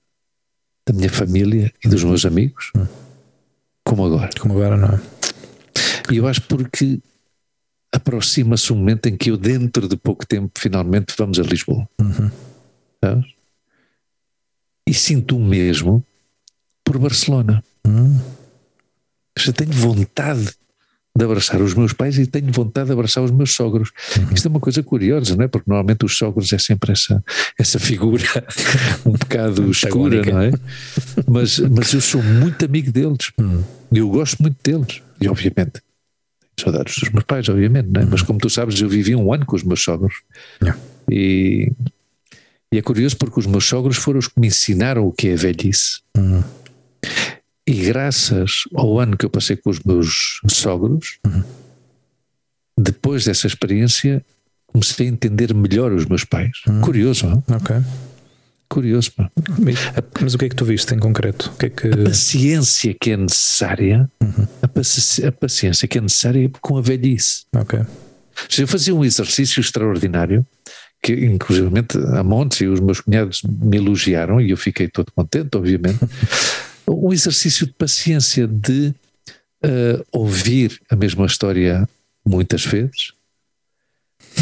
da 0.87 0.93
minha 0.93 1.09
família 1.09 1.71
e 1.83 1.87
dos 1.87 2.03
meus 2.03 2.25
amigos 2.25 2.71
uhum. 2.75 2.87
como 3.83 4.05
agora. 4.05 4.29
Como 4.39 4.53
agora, 4.55 4.77
não 4.77 4.89
é? 4.89 5.01
E 6.11 6.17
eu 6.17 6.27
acho 6.27 6.41
porque 6.43 6.99
aproxima-se 7.91 8.73
um 8.73 8.75
momento 8.75 9.07
em 9.07 9.15
que 9.15 9.31
eu, 9.31 9.37
dentro 9.37 9.87
de 9.87 9.95
pouco 9.95 10.25
tempo, 10.25 10.51
finalmente 10.57 11.13
vamos 11.17 11.39
a 11.39 11.43
Lisboa. 11.43 11.87
Uhum. 11.99 12.31
E 14.87 14.93
sinto 14.93 15.39
mesmo 15.39 16.03
por 16.85 16.97
Barcelona. 16.97 17.61
Hum. 17.85 18.17
Já 19.37 19.51
tenho 19.51 19.73
vontade 19.73 20.53
de 21.17 21.23
abraçar 21.23 21.61
os 21.61 21.73
meus 21.73 21.93
pais 21.93 22.17
e 22.17 22.27
tenho 22.27 22.51
vontade 22.51 22.87
de 22.87 22.93
abraçar 22.93 23.23
os 23.23 23.31
meus 23.31 23.53
sogros. 23.53 23.91
Uhum. 24.17 24.33
Isto 24.33 24.47
é 24.47 24.49
uma 24.49 24.59
coisa 24.59 24.83
curiosa, 24.83 25.35
não 25.35 25.45
é? 25.45 25.47
Porque 25.47 25.69
normalmente 25.69 26.05
os 26.05 26.17
sogros 26.17 26.51
é 26.51 26.57
sempre 26.57 26.91
essa, 26.91 27.23
essa 27.57 27.79
figura 27.79 28.23
um 29.05 29.11
bocado 29.11 29.71
escura, 29.71 30.21
não 30.21 30.41
é? 30.41 30.51
Mas, 31.27 31.59
mas 31.59 31.93
eu 31.93 32.01
sou 32.01 32.21
muito 32.21 32.65
amigo 32.65 32.91
deles. 32.91 33.31
Uhum. 33.39 33.63
Eu 33.93 34.09
gosto 34.09 34.41
muito 34.41 34.57
deles. 34.61 35.01
E 35.21 35.29
obviamente, 35.29 35.81
saudades 36.59 36.97
dos 36.99 37.09
meus 37.09 37.23
pais, 37.23 37.47
obviamente, 37.47 37.87
não 37.87 38.01
é? 38.01 38.03
Uhum. 38.03 38.09
Mas 38.11 38.21
como 38.21 38.37
tu 38.37 38.49
sabes, 38.49 38.79
eu 38.81 38.89
vivi 38.89 39.15
um 39.15 39.33
ano 39.33 39.45
com 39.45 39.55
os 39.55 39.63
meus 39.63 39.81
sogros. 39.81 40.15
Yeah. 40.61 40.79
E, 41.09 41.71
e 42.73 42.77
é 42.77 42.81
curioso 42.81 43.15
porque 43.15 43.39
os 43.39 43.45
meus 43.45 43.63
sogros 43.63 43.95
foram 43.95 44.19
os 44.19 44.27
que 44.27 44.37
me 44.37 44.47
ensinaram 44.47 45.07
o 45.07 45.13
que 45.13 45.29
é 45.29 45.35
velhice. 45.35 46.01
Uhum. 46.17 46.43
E 47.67 47.73
graças 47.85 48.63
ao 48.75 48.99
ano 48.99 49.17
que 49.17 49.25
eu 49.25 49.29
passei 49.29 49.55
com 49.55 49.69
os 49.69 49.79
meus 49.79 50.39
sogros, 50.47 51.17
uhum. 51.25 51.43
depois 52.77 53.25
dessa 53.25 53.47
experiência, 53.47 54.23
comecei 54.67 55.07
a 55.07 55.09
entender 55.09 55.53
melhor 55.53 55.91
os 55.91 56.05
meus 56.05 56.23
pais. 56.23 56.61
Uhum. 56.67 56.81
Curioso, 56.81 57.27
não? 57.27 57.43
Ok. 57.55 57.75
Curioso, 58.69 59.11
pá. 59.13 59.31
Mas 60.21 60.33
o 60.33 60.37
que 60.37 60.45
é 60.45 60.49
que 60.49 60.55
tu 60.55 60.65
viste 60.65 60.93
em 60.93 60.99
concreto? 60.99 61.51
O 61.55 61.57
que 61.57 61.65
é 61.67 61.69
que... 61.69 61.87
A 61.87 62.03
paciência 62.03 62.95
que 62.99 63.11
é 63.11 63.17
necessária, 63.17 64.09
uhum. 64.21 64.47
a, 64.61 64.67
paci 64.67 65.25
a, 65.25 65.31
paciência 65.31 65.87
que 65.87 65.97
é 65.97 66.01
necessária 66.01 66.49
com 66.61 66.77
a 66.77 66.81
velhice. 66.81 67.45
Ok. 67.55 67.79
Eu 68.57 68.67
fazia 68.67 68.93
um 68.93 69.05
exercício 69.05 69.59
extraordinário 69.59 70.45
que 71.01 71.13
inclusivamente 71.13 71.97
a 71.97 72.23
Montes 72.23 72.61
e 72.61 72.67
os 72.67 72.79
meus 72.79 72.99
cunhados 72.99 73.43
me 73.43 73.77
elogiaram 73.77 74.41
e 74.41 74.49
eu 74.49 74.57
fiquei 74.57 74.87
todo 74.87 75.11
contente, 75.11 75.55
obviamente. 75.55 75.99
um 76.87 77.11
exercício 77.11 77.65
de 77.65 77.73
paciência, 77.73 78.47
de 78.47 78.93
uh, 79.63 80.05
ouvir 80.11 80.79
a 80.89 80.95
mesma 80.95 81.25
história 81.25 81.87
muitas 82.25 82.65
vezes, 82.65 83.13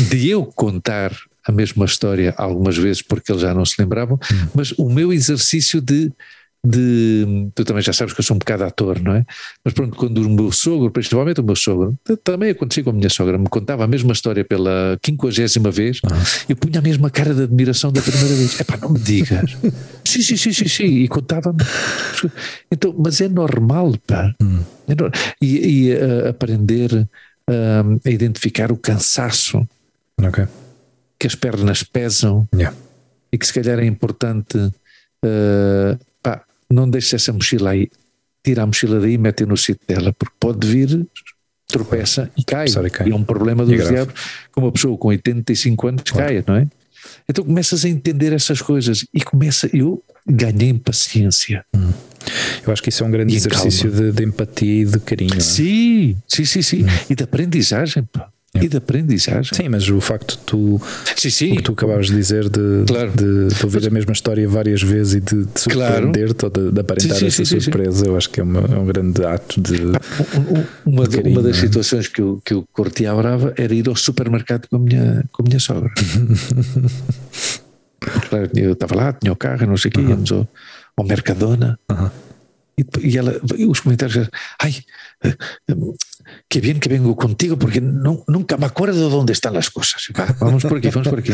de 0.09 0.29
eu 0.29 0.45
contar 0.45 1.15
a 1.45 1.51
mesma 1.51 1.85
história 1.85 2.33
algumas 2.37 2.77
vezes 2.77 3.01
porque 3.01 3.31
eles 3.31 3.41
já 3.41 3.53
não 3.53 3.65
se 3.65 3.75
lembravam, 3.79 4.15
hum. 4.15 4.47
mas 4.55 4.71
o 4.77 4.89
meu 4.89 5.11
exercício 5.11 5.81
de 5.81 6.11
de. 6.65 7.49
Tu 7.53 7.65
também 7.65 7.83
já 7.83 7.91
sabes 7.91 8.13
que 8.13 8.19
eu 8.21 8.23
sou 8.23 8.35
um 8.35 8.39
bocado 8.39 8.63
ator, 8.63 9.01
não 9.01 9.13
é? 9.15 9.25
Mas 9.63 9.73
pronto, 9.73 9.97
quando 9.97 10.17
o 10.19 10.29
meu 10.29 10.51
sogro, 10.51 10.89
principalmente 10.91 11.41
o 11.41 11.43
meu 11.43 11.55
sogro, 11.55 11.97
também 12.23 12.51
acontecia 12.51 12.83
com 12.83 12.91
a 12.91 12.93
minha 12.93 13.09
sogra, 13.09 13.37
me 13.37 13.47
contava 13.47 13.83
a 13.83 13.87
mesma 13.87 14.13
história 14.13 14.45
pela 14.45 14.97
quinquagésima 15.01 15.69
vez, 15.69 15.99
ah. 16.05 16.09
eu 16.47 16.55
punha 16.55 16.79
a 16.79 16.81
mesma 16.81 17.09
cara 17.09 17.33
de 17.33 17.43
admiração 17.43 17.91
da 17.91 18.01
primeira 18.01 18.35
vez. 18.35 18.59
É 18.59 18.63
pá, 18.63 18.77
não 18.77 18.89
me 18.89 18.99
digas. 18.99 19.57
sim, 20.05 20.21
sim, 20.21 20.37
sim, 20.37 20.53
sim, 20.53 20.67
sim. 20.67 20.85
E 20.85 21.07
contava-me. 21.07 21.59
Então, 22.71 22.95
mas 22.97 23.19
é 23.19 23.27
normal, 23.27 23.93
pá. 24.07 24.33
Hum. 24.41 24.61
É 24.87 24.95
normal. 24.95 25.11
E, 25.41 25.89
e 25.89 25.93
uh, 25.93 26.29
aprender 26.29 26.93
uh, 26.93 27.99
a 28.05 28.09
identificar 28.09 28.71
o 28.71 28.77
cansaço. 28.77 29.67
Okay. 30.17 30.47
Que 31.19 31.27
as 31.27 31.35
pernas 31.35 31.83
pesam. 31.83 32.47
Yeah. 32.53 32.75
E 33.31 33.37
que 33.37 33.45
se 33.45 33.53
calhar 33.53 33.79
é 33.79 33.85
importante. 33.85 34.57
Uh, 34.57 35.97
não 36.73 36.89
deixe 36.89 37.15
essa 37.15 37.31
mochila 37.31 37.71
aí, 37.71 37.89
tira 38.43 38.63
a 38.63 38.65
mochila 38.65 38.99
daí 38.99 39.13
e 39.13 39.17
mete 39.17 39.45
no 39.45 39.55
sítio 39.55 39.85
dela, 39.87 40.13
porque 40.13 40.35
pode 40.39 40.67
vir, 40.67 41.07
tropeça 41.67 42.31
e 42.37 42.43
cai. 42.43 42.67
E, 42.67 42.89
cai. 42.89 43.07
e 43.07 43.11
é 43.11 43.15
um 43.15 43.23
problema 43.23 43.65
dos 43.65 43.87
diabos, 43.87 44.13
como 44.51 44.67
uma 44.67 44.73
pessoa 44.73 44.97
com 44.97 45.09
85 45.09 45.87
anos 45.87 46.03
claro. 46.03 46.27
caia, 46.27 46.43
não 46.47 46.55
é? 46.55 46.67
Então 47.29 47.43
começas 47.43 47.83
a 47.85 47.89
entender 47.89 48.33
essas 48.33 48.61
coisas 48.61 49.05
e 49.13 49.21
começa, 49.21 49.69
eu 49.73 50.03
ganhei 50.25 50.73
paciência. 50.73 51.65
Hum. 51.75 51.91
Eu 52.65 52.71
acho 52.71 52.81
que 52.81 52.89
isso 52.89 53.03
é 53.03 53.07
um 53.07 53.11
grande 53.11 53.33
e 53.33 53.37
exercício 53.37 53.91
de, 53.91 54.11
de, 54.11 54.23
empatia 54.23 54.83
e 54.83 54.85
de 54.85 54.99
carinho. 54.99 55.41
Sim, 55.41 56.15
sim, 56.27 56.45
sim, 56.45 56.61
sim. 56.61 56.83
Hum. 56.83 56.87
E 57.09 57.15
de 57.15 57.23
aprendizagem. 57.23 58.03
Pá 58.05 58.32
e 58.61 58.67
de 58.67 58.77
aprendizagem. 58.77 59.51
Sim, 59.51 59.67
mas 59.67 59.89
o 59.89 59.99
facto 59.99 60.37
de 60.37 60.43
tu, 60.43 60.79
sim, 61.17 61.29
sim. 61.29 61.55
que 61.55 61.63
tu 61.63 61.71
acabavas 61.71 62.07
de 62.07 62.15
dizer, 62.15 62.47
de, 62.49 62.83
claro. 62.85 63.11
de, 63.11 63.47
de 63.47 63.63
ouvir 63.63 63.77
mas, 63.77 63.87
a 63.87 63.89
mesma 63.89 64.13
história 64.13 64.47
várias 64.47 64.83
vezes 64.83 65.15
e 65.15 65.21
de, 65.21 65.45
de 65.45 65.59
surpreender-te 65.59 66.35
claro. 66.35 66.37
ou 66.43 66.65
de, 66.65 66.71
de 66.71 66.81
aparentar 66.81 67.17
sim, 67.17 67.25
essa 67.25 67.45
surpresa, 67.45 68.05
eu 68.05 68.15
acho 68.15 68.29
que 68.29 68.39
é, 68.39 68.43
uma, 68.43 68.59
é, 68.59 68.77
um 68.77 68.85
grande 68.85 69.25
ato 69.25 69.59
de. 69.59 69.77
Uma, 70.85 71.07
de 71.07 71.17
carinho, 71.17 71.39
uma 71.39 71.41
das 71.41 71.57
é? 71.57 71.61
situações 71.61 72.07
que 72.07 72.21
eu, 72.21 72.39
que 72.45 72.53
eu 72.53 72.63
curtia 72.71 73.11
a 73.11 73.15
brava 73.15 73.55
era 73.57 73.73
ir 73.73 73.89
ao 73.89 73.95
supermercado 73.95 74.67
com 74.67 74.75
a 74.75 74.79
minha, 74.79 75.25
com 75.31 75.41
a 75.41 75.45
minha 75.47 75.59
sogra. 75.59 75.91
claro, 78.29 78.51
eu 78.55 78.73
estava 78.73 78.95
lá, 78.95 79.13
tinha 79.13 79.33
o 79.33 79.35
carro, 79.35 79.65
não 79.65 79.77
sei 79.77 79.89
o 79.89 79.93
quê, 79.93 80.01
íamos 80.01 80.31
ao, 80.31 80.47
ao 80.95 81.03
Mercadona. 81.03 81.79
E, 82.77 82.85
e 83.01 83.17
ela, 83.17 83.35
os 83.67 83.79
comentários, 83.79 84.29
ai, 84.61 84.75
que 86.47 86.59
bien 86.61 86.79
que 86.79 86.89
vengo 86.89 87.15
contigo 87.15 87.57
porque 87.57 87.81
no, 87.81 88.23
nunca 88.27 88.57
me 88.57 88.65
acuerdo 88.65 89.09
de 89.09 89.15
onde 89.15 89.33
están 89.33 89.55
as 89.57 89.69
coisas. 89.69 90.09
Vamos 90.39 90.63
por 90.63 90.77
aquí, 90.77 90.89
vamos 90.89 91.07
por 91.07 91.19
aquí. 91.19 91.31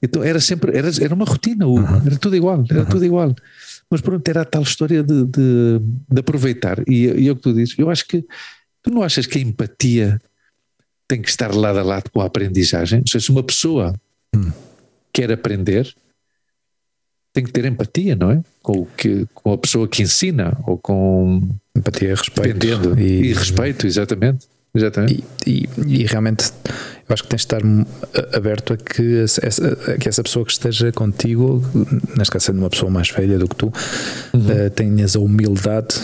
Então 0.00 0.24
era 0.24 0.40
sempre, 0.40 0.76
era, 0.76 0.88
era 1.00 1.14
uma 1.14 1.24
rotina, 1.24 1.66
era 2.04 2.16
tudo 2.16 2.36
igual, 2.36 2.64
era 2.70 2.84
tudo 2.84 3.04
igual. 3.04 3.34
Mas 3.90 4.00
pronto, 4.00 4.26
era 4.28 4.42
a 4.42 4.44
tal 4.44 4.62
história 4.62 5.02
de, 5.02 5.26
de, 5.26 5.80
de 6.08 6.20
aproveitar. 6.20 6.82
E, 6.88 7.06
e 7.06 7.28
é 7.28 7.32
o 7.32 7.36
que 7.36 7.42
tu 7.42 7.52
dizes, 7.52 7.78
eu 7.78 7.90
acho 7.90 8.06
que 8.06 8.24
tu 8.82 8.90
não 8.90 9.02
achas 9.02 9.26
que 9.26 9.38
a 9.38 9.42
empatia 9.42 10.20
tem 11.06 11.20
que 11.20 11.28
estar 11.28 11.54
lado 11.54 11.78
a 11.78 11.82
lado 11.82 12.10
com 12.10 12.20
a 12.20 12.26
aprendizagem? 12.26 13.00
Ou 13.00 13.06
seja, 13.06 13.26
se 13.26 13.30
uma 13.30 13.42
pessoa 13.42 13.94
hum. 14.34 14.50
quer 15.12 15.30
aprender, 15.30 15.94
tem 17.34 17.42
que 17.42 17.50
ter 17.50 17.64
empatia, 17.64 18.14
não 18.14 18.30
é? 18.30 18.40
Com, 18.62 18.86
que, 18.96 19.26
com 19.34 19.52
a 19.52 19.58
pessoa 19.58 19.88
que 19.88 20.02
ensina 20.02 20.56
ou 20.66 20.78
com 20.78 21.42
empatia, 21.76 22.14
respeito 22.14 22.66
e, 22.96 23.30
e, 23.30 23.32
respeito, 23.34 23.86
exatamente. 23.86 24.46
exatamente. 24.72 25.24
E, 25.44 25.50
e, 25.50 25.68
e, 26.02 26.06
realmente 26.06 26.52
eu 27.08 27.12
acho 27.12 27.24
que 27.24 27.28
tens 27.28 27.40
de 27.40 27.46
estar 27.46 27.60
aberto 28.34 28.72
a 28.72 28.76
que 28.76 29.18
essa, 29.18 29.42
a 29.92 29.98
que 29.98 30.08
essa 30.08 30.22
pessoa 30.22 30.46
que 30.46 30.52
esteja 30.52 30.92
contigo, 30.92 31.60
neste 32.16 32.30
caso 32.30 32.46
sendo 32.46 32.60
uma 32.60 32.70
pessoa 32.70 32.90
mais 32.90 33.10
velha 33.10 33.36
do 33.36 33.48
que 33.48 33.56
tu, 33.56 33.72
uhum. 34.32 34.66
uh, 34.66 34.70
tenhas 34.70 35.16
a 35.16 35.18
humildade 35.18 35.96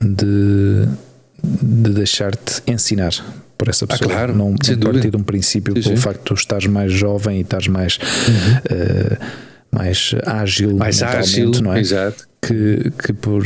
de, 0.00 0.86
de 1.42 1.90
deixar-te 1.90 2.62
ensinar 2.64 3.12
por 3.58 3.68
essa 3.68 3.84
ah, 3.86 3.88
pessoa. 3.88 4.12
Ah, 4.12 4.14
claro, 4.14 4.36
não, 4.36 4.50
não 4.50 4.92
partir 4.92 5.10
de 5.10 5.16
um 5.16 5.24
princípio 5.24 5.74
sim, 5.74 5.82
pelo 5.82 5.96
sim. 5.96 6.00
facto 6.00 6.18
de 6.20 6.24
tu 6.26 6.34
estares 6.34 6.66
mais 6.66 6.92
jovem 6.92 7.38
e 7.38 7.40
estás 7.40 7.66
mais. 7.66 7.98
Uhum. 7.98 8.76
Uh, 8.76 9.46
mais 9.72 10.14
ágil 10.24 10.76
mais 10.76 11.02
ágil, 11.02 11.50
não 11.62 11.74
é? 11.74 11.80
Exato. 11.80 12.26
Que, 12.40 12.92
que 13.02 13.12
por, 13.12 13.42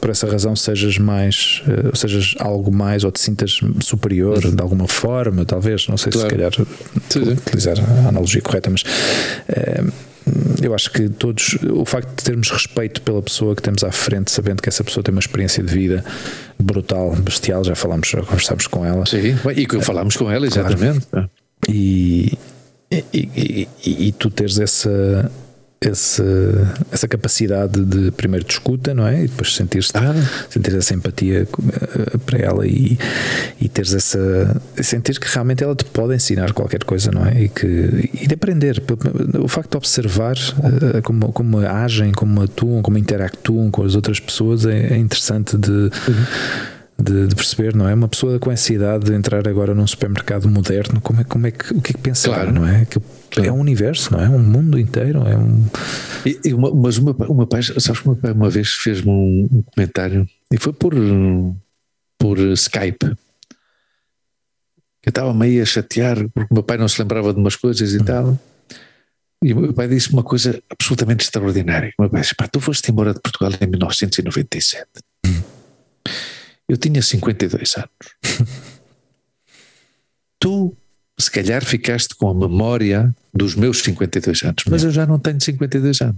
por 0.00 0.10
essa 0.10 0.30
razão 0.30 0.54
sejas 0.54 0.98
mais, 0.98 1.62
uh, 1.66 1.96
sejas 1.96 2.34
algo 2.38 2.72
mais 2.72 3.02
ou 3.02 3.10
te 3.10 3.18
sintas 3.18 3.58
superior 3.80 4.44
uhum. 4.44 4.54
de 4.54 4.62
alguma 4.62 4.86
forma, 4.86 5.44
talvez, 5.44 5.88
não 5.88 5.96
sei 5.96 6.12
claro. 6.12 6.28
se 6.28 6.36
calhar 6.36 6.52
utilizar 7.38 7.76
a 7.80 8.08
analogia 8.08 8.40
correta, 8.40 8.70
mas 8.70 8.82
uh, 8.82 9.92
eu 10.62 10.74
acho 10.74 10.90
que 10.90 11.08
todos, 11.08 11.56
o 11.70 11.84
facto 11.84 12.08
de 12.16 12.24
termos 12.24 12.50
respeito 12.50 13.00
pela 13.02 13.22
pessoa 13.22 13.54
que 13.54 13.62
temos 13.62 13.84
à 13.84 13.92
frente, 13.92 14.30
sabendo 14.30 14.60
que 14.62 14.68
essa 14.68 14.82
pessoa 14.82 15.02
tem 15.02 15.12
uma 15.12 15.20
experiência 15.20 15.62
de 15.62 15.72
vida 15.72 16.04
brutal, 16.58 17.14
bestial, 17.16 17.62
já 17.62 17.74
falámos, 17.74 18.08
já 18.08 18.20
conversámos 18.22 18.66
com 18.66 18.84
ela. 18.84 19.06
Sim, 19.06 19.36
e 19.54 19.66
que 19.66 19.80
falámos 19.80 20.16
com 20.16 20.30
ela, 20.30 20.46
exatamente. 20.46 21.06
Claro. 21.06 21.30
E, 21.68 22.38
e, 22.90 23.68
e, 23.84 24.08
e, 24.08 24.12
tu 24.12 24.30
teres 24.30 24.58
essa 24.58 25.30
esse, 25.88 26.22
essa 26.90 27.08
capacidade 27.08 27.84
de 27.84 28.10
primeiro 28.10 28.44
de 28.44 28.52
escuta, 28.52 28.94
não 28.94 29.06
é? 29.06 29.24
E 29.24 29.28
depois 29.28 29.54
sentir, 29.54 29.84
ah. 29.94 30.14
sentir 30.48 30.74
essa 30.74 30.94
empatia 30.94 31.42
eh, 31.42 32.18
para 32.24 32.38
ela 32.38 32.66
e, 32.66 32.98
e 33.60 33.68
teres 33.68 33.94
essa. 33.94 34.60
sentir 34.82 35.18
que 35.18 35.26
realmente 35.32 35.62
ela 35.62 35.74
te 35.74 35.84
pode 35.84 36.14
ensinar 36.14 36.52
qualquer 36.52 36.84
coisa, 36.84 37.10
não 37.10 37.24
é? 37.26 37.44
E, 37.44 37.48
que, 37.48 38.10
e 38.20 38.26
de 38.26 38.34
aprender. 38.34 38.82
O 39.42 39.48
facto 39.48 39.72
de 39.72 39.76
observar 39.76 40.36
uh, 40.36 41.02
como, 41.02 41.32
como 41.32 41.58
agem, 41.58 42.12
como 42.12 42.42
atuam, 42.42 42.82
como 42.82 42.98
interactuam 42.98 43.70
com 43.70 43.82
as 43.84 43.94
outras 43.94 44.20
pessoas 44.20 44.66
é, 44.66 44.94
é 44.94 44.96
interessante 44.96 45.56
de. 45.56 45.70
Uhum 45.70 46.76
de, 46.98 47.26
de, 47.26 47.34
perceber, 47.34 47.74
não 47.74 47.88
é? 47.88 47.94
Uma 47.94 48.08
pessoa 48.08 48.38
com 48.38 48.50
essa 48.50 48.72
idade 48.72 49.04
de 49.04 49.14
entrar 49.14 49.46
agora 49.46 49.74
num 49.74 49.86
supermercado 49.86 50.48
moderno, 50.48 51.00
como 51.00 51.20
é, 51.20 51.24
como 51.24 51.46
é 51.46 51.50
que, 51.50 51.72
o 51.72 51.80
que 51.80 51.92
é 51.92 51.94
que 51.94 52.00
pensar, 52.00 52.34
claro. 52.34 52.52
não 52.52 52.66
é? 52.66 52.84
Que. 52.86 53.00
É 53.36 53.52
um 53.52 53.60
universo, 53.60 54.12
não 54.12 54.20
é? 54.20 54.28
Um 54.28 54.38
mundo 54.38 54.78
inteiro, 54.78 55.26
é 55.26 55.36
um... 55.36 55.66
E, 56.24 56.48
e 56.48 56.54
uma, 56.54 56.74
mas 56.74 56.96
uma, 56.96 57.12
uma 57.28 57.46
pai, 57.46 57.62
sabes 57.62 58.00
que 58.00 58.06
uma 58.06 58.16
pai 58.16 58.32
uma 58.32 58.48
vez 58.48 58.70
fez-me 58.70 59.10
um, 59.10 59.48
um, 59.52 59.62
comentário, 59.62 60.26
e 60.52 60.58
foi 60.58 60.72
por, 60.72 60.94
por 62.18 62.38
Skype, 62.38 63.04
eu 63.04 65.10
estava 65.10 65.34
meio 65.34 65.62
a 65.62 65.66
chatear, 65.66 66.16
porque 66.34 66.48
o 66.50 66.54
meu 66.54 66.62
pai 66.62 66.78
não 66.78 66.88
se 66.88 67.00
lembrava 67.00 67.32
de 67.32 67.38
umas 67.38 67.56
coisas 67.56 67.92
e 67.92 67.98
hum. 67.98 68.04
tal, 68.04 68.38
e 69.42 69.52
o 69.52 69.60
meu 69.60 69.72
pai 69.72 69.86
disse 69.86 70.12
uma 70.12 70.22
coisa 70.22 70.60
absolutamente 70.70 71.24
extraordinária. 71.24 71.92
O 71.98 72.02
meu 72.02 72.10
pai 72.10 72.22
disse, 72.22 72.34
pá, 72.34 72.48
tu 72.48 72.58
foste 72.58 72.90
embora 72.90 73.12
de 73.12 73.20
Portugal 73.20 73.52
em 73.60 73.66
1997. 73.66 74.86
Hum 75.26 75.56
eu 76.68 76.76
tinha 76.76 77.00
52 77.00 77.76
anos. 77.76 77.88
tu, 80.38 80.76
se 81.18 81.30
calhar, 81.30 81.64
ficaste 81.64 82.14
com 82.14 82.28
a 82.28 82.34
memória 82.34 83.14
dos 83.32 83.54
meus 83.54 83.78
52 83.82 84.42
anos, 84.42 84.64
mas 84.68 84.82
yeah. 84.82 84.86
eu 84.86 84.90
já 84.90 85.06
não 85.06 85.18
tenho 85.18 85.40
52 85.40 86.00
anos. 86.02 86.16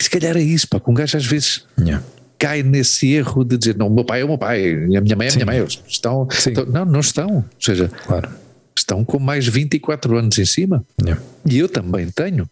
Se 0.00 0.10
calhar 0.10 0.36
é 0.36 0.42
isso, 0.42 0.68
pá, 0.68 0.80
que 0.80 0.90
um 0.90 0.94
gajo 0.94 1.16
às 1.16 1.24
vezes 1.24 1.64
yeah. 1.78 2.04
cai 2.38 2.62
nesse 2.62 3.12
erro 3.12 3.44
de 3.44 3.56
dizer: 3.56 3.76
não, 3.76 3.86
o 3.86 3.94
meu 3.94 4.04
pai 4.04 4.20
é 4.20 4.24
o 4.24 4.28
meu 4.28 4.38
pai, 4.38 4.72
a 4.72 5.00
minha 5.00 5.16
mãe 5.16 5.28
é 5.28 5.30
a 5.30 5.34
minha 5.34 5.46
mãe. 5.46 5.64
Estão, 5.86 6.28
estão, 6.30 6.66
não, 6.66 6.84
não 6.84 7.00
estão. 7.00 7.36
Ou 7.36 7.44
seja, 7.58 7.88
claro. 7.88 8.28
estão 8.76 9.04
com 9.04 9.18
mais 9.18 9.46
24 9.46 10.18
anos 10.18 10.38
em 10.38 10.44
cima. 10.44 10.84
Yeah. 11.00 11.22
E 11.48 11.58
eu 11.58 11.68
também 11.68 12.10
tenho. 12.10 12.48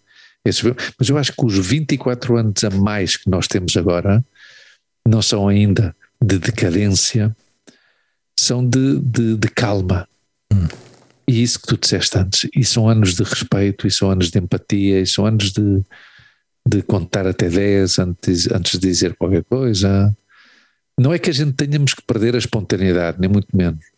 Mas 0.47 1.09
eu 1.09 1.17
acho 1.17 1.33
que 1.33 1.45
os 1.45 1.59
24 1.59 2.37
anos 2.37 2.63
a 2.65 2.71
mais 2.71 3.17
que 3.17 3.31
nós 3.31 3.49
temos 3.49 3.77
agora 3.77 4.23
não 5.07 5.23
são 5.23 5.49
ainda 5.49 5.97
de 6.23 6.39
decadência, 6.39 7.35
são 8.39 8.67
de, 8.67 9.01
de, 9.01 9.37
de 9.37 9.49
calma. 9.49 10.07
Hum. 10.53 10.67
E 11.29 11.43
isso 11.43 11.61
que 11.61 11.67
tu 11.67 11.79
disseste 11.79 12.19
antes, 12.19 12.49
e 12.55 12.65
são 12.65 12.89
anos 12.89 13.15
de 13.15 13.23
respeito, 13.23 13.87
e 13.87 13.91
são 13.91 14.11
anos 14.11 14.31
de 14.31 14.39
empatia, 14.39 15.01
e 15.01 15.07
são 15.07 15.25
anos 15.25 15.53
de, 15.53 15.83
de 16.69 16.83
contar 16.83 17.27
até 17.27 17.49
10 17.49 17.99
antes, 17.99 18.51
antes 18.51 18.79
de 18.79 18.87
dizer 18.87 19.17
qualquer 19.17 19.45
coisa. 19.45 20.15
Não 20.99 21.13
é 21.13 21.19
que 21.19 21.31
a 21.31 21.33
gente 21.33 21.53
tenhamos 21.55 21.95
que 21.95 22.03
perder 22.03 22.35
a 22.35 22.39
espontaneidade, 22.39 23.19
nem 23.19 23.29
muito 23.29 23.57
menos 23.57 23.94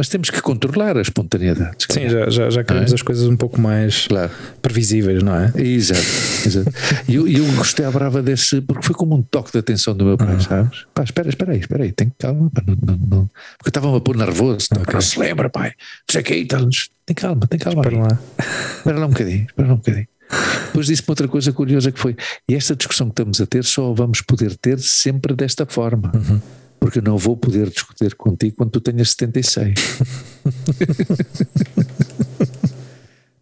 mas 0.00 0.08
temos 0.08 0.30
que 0.30 0.40
controlar 0.40 0.96
a 0.96 1.02
espontaneidade. 1.02 1.76
Sim, 1.90 2.08
já, 2.08 2.30
já, 2.30 2.48
já 2.48 2.64
queremos 2.64 2.90
é? 2.90 2.94
as 2.94 3.02
coisas 3.02 3.28
um 3.28 3.36
pouco 3.36 3.60
mais 3.60 4.06
claro. 4.06 4.30
previsíveis, 4.62 5.22
não 5.22 5.36
é? 5.36 5.52
Exato. 5.56 6.00
exato. 6.46 6.72
E 7.06 7.16
eu, 7.16 7.28
eu 7.28 7.44
gostei 7.52 7.84
à 7.84 7.90
brava 7.90 8.22
desse, 8.22 8.62
porque 8.62 8.82
foi 8.82 8.94
como 8.94 9.14
um 9.14 9.20
toque 9.20 9.52
de 9.52 9.58
atenção 9.58 9.94
do 9.94 10.06
meu 10.06 10.16
pai, 10.16 10.32
uhum. 10.32 10.40
sabes? 10.40 10.86
Pá, 10.94 11.02
espera, 11.02 11.28
espera 11.28 11.52
aí, 11.52 11.58
espera 11.58 11.84
aí, 11.84 11.92
tem 11.92 12.10
calma, 12.18 12.48
pá, 12.48 12.62
não, 12.66 12.76
não, 12.82 12.96
não. 12.96 13.30
porque 13.58 13.66
eu 13.66 13.68
estava-me 13.68 13.94
a 13.98 14.00
pôr 14.00 14.16
nervoso, 14.16 14.68
não, 14.74 14.80
okay. 14.80 14.94
não 14.94 15.00
se 15.02 15.18
lembra, 15.18 15.50
pai, 15.50 15.68
não 15.68 16.12
sei 16.12 16.20
o 16.22 16.24
que, 16.24 16.34
então, 16.34 16.70
tem 17.04 17.14
calma, 17.14 17.46
tem 17.46 17.58
calma. 17.58 17.82
Espera 17.82 18.02
lá. 18.02 18.18
Espera 18.78 18.98
lá 19.00 19.04
um 19.04 19.10
bocadinho, 19.10 19.46
espera 19.50 19.68
lá 19.68 19.74
um 19.74 19.76
bocadinho. 19.76 20.08
Depois 20.68 20.86
disse-me 20.86 21.10
outra 21.10 21.28
coisa 21.28 21.52
curiosa 21.52 21.92
que 21.92 22.00
foi, 22.00 22.16
e 22.48 22.54
esta 22.54 22.74
discussão 22.74 23.08
que 23.08 23.12
estamos 23.12 23.38
a 23.38 23.46
ter 23.46 23.64
só 23.64 23.92
vamos 23.92 24.22
poder 24.22 24.56
ter 24.56 24.78
sempre 24.78 25.34
desta 25.34 25.66
forma. 25.66 26.10
Uhum 26.14 26.40
porque 26.80 26.98
eu 26.98 27.02
não 27.02 27.18
vou 27.18 27.36
poder 27.36 27.68
discutir 27.68 28.14
contigo 28.14 28.56
quando 28.56 28.70
tu 28.70 28.80
tenhas 28.80 29.10
76. 29.10 29.78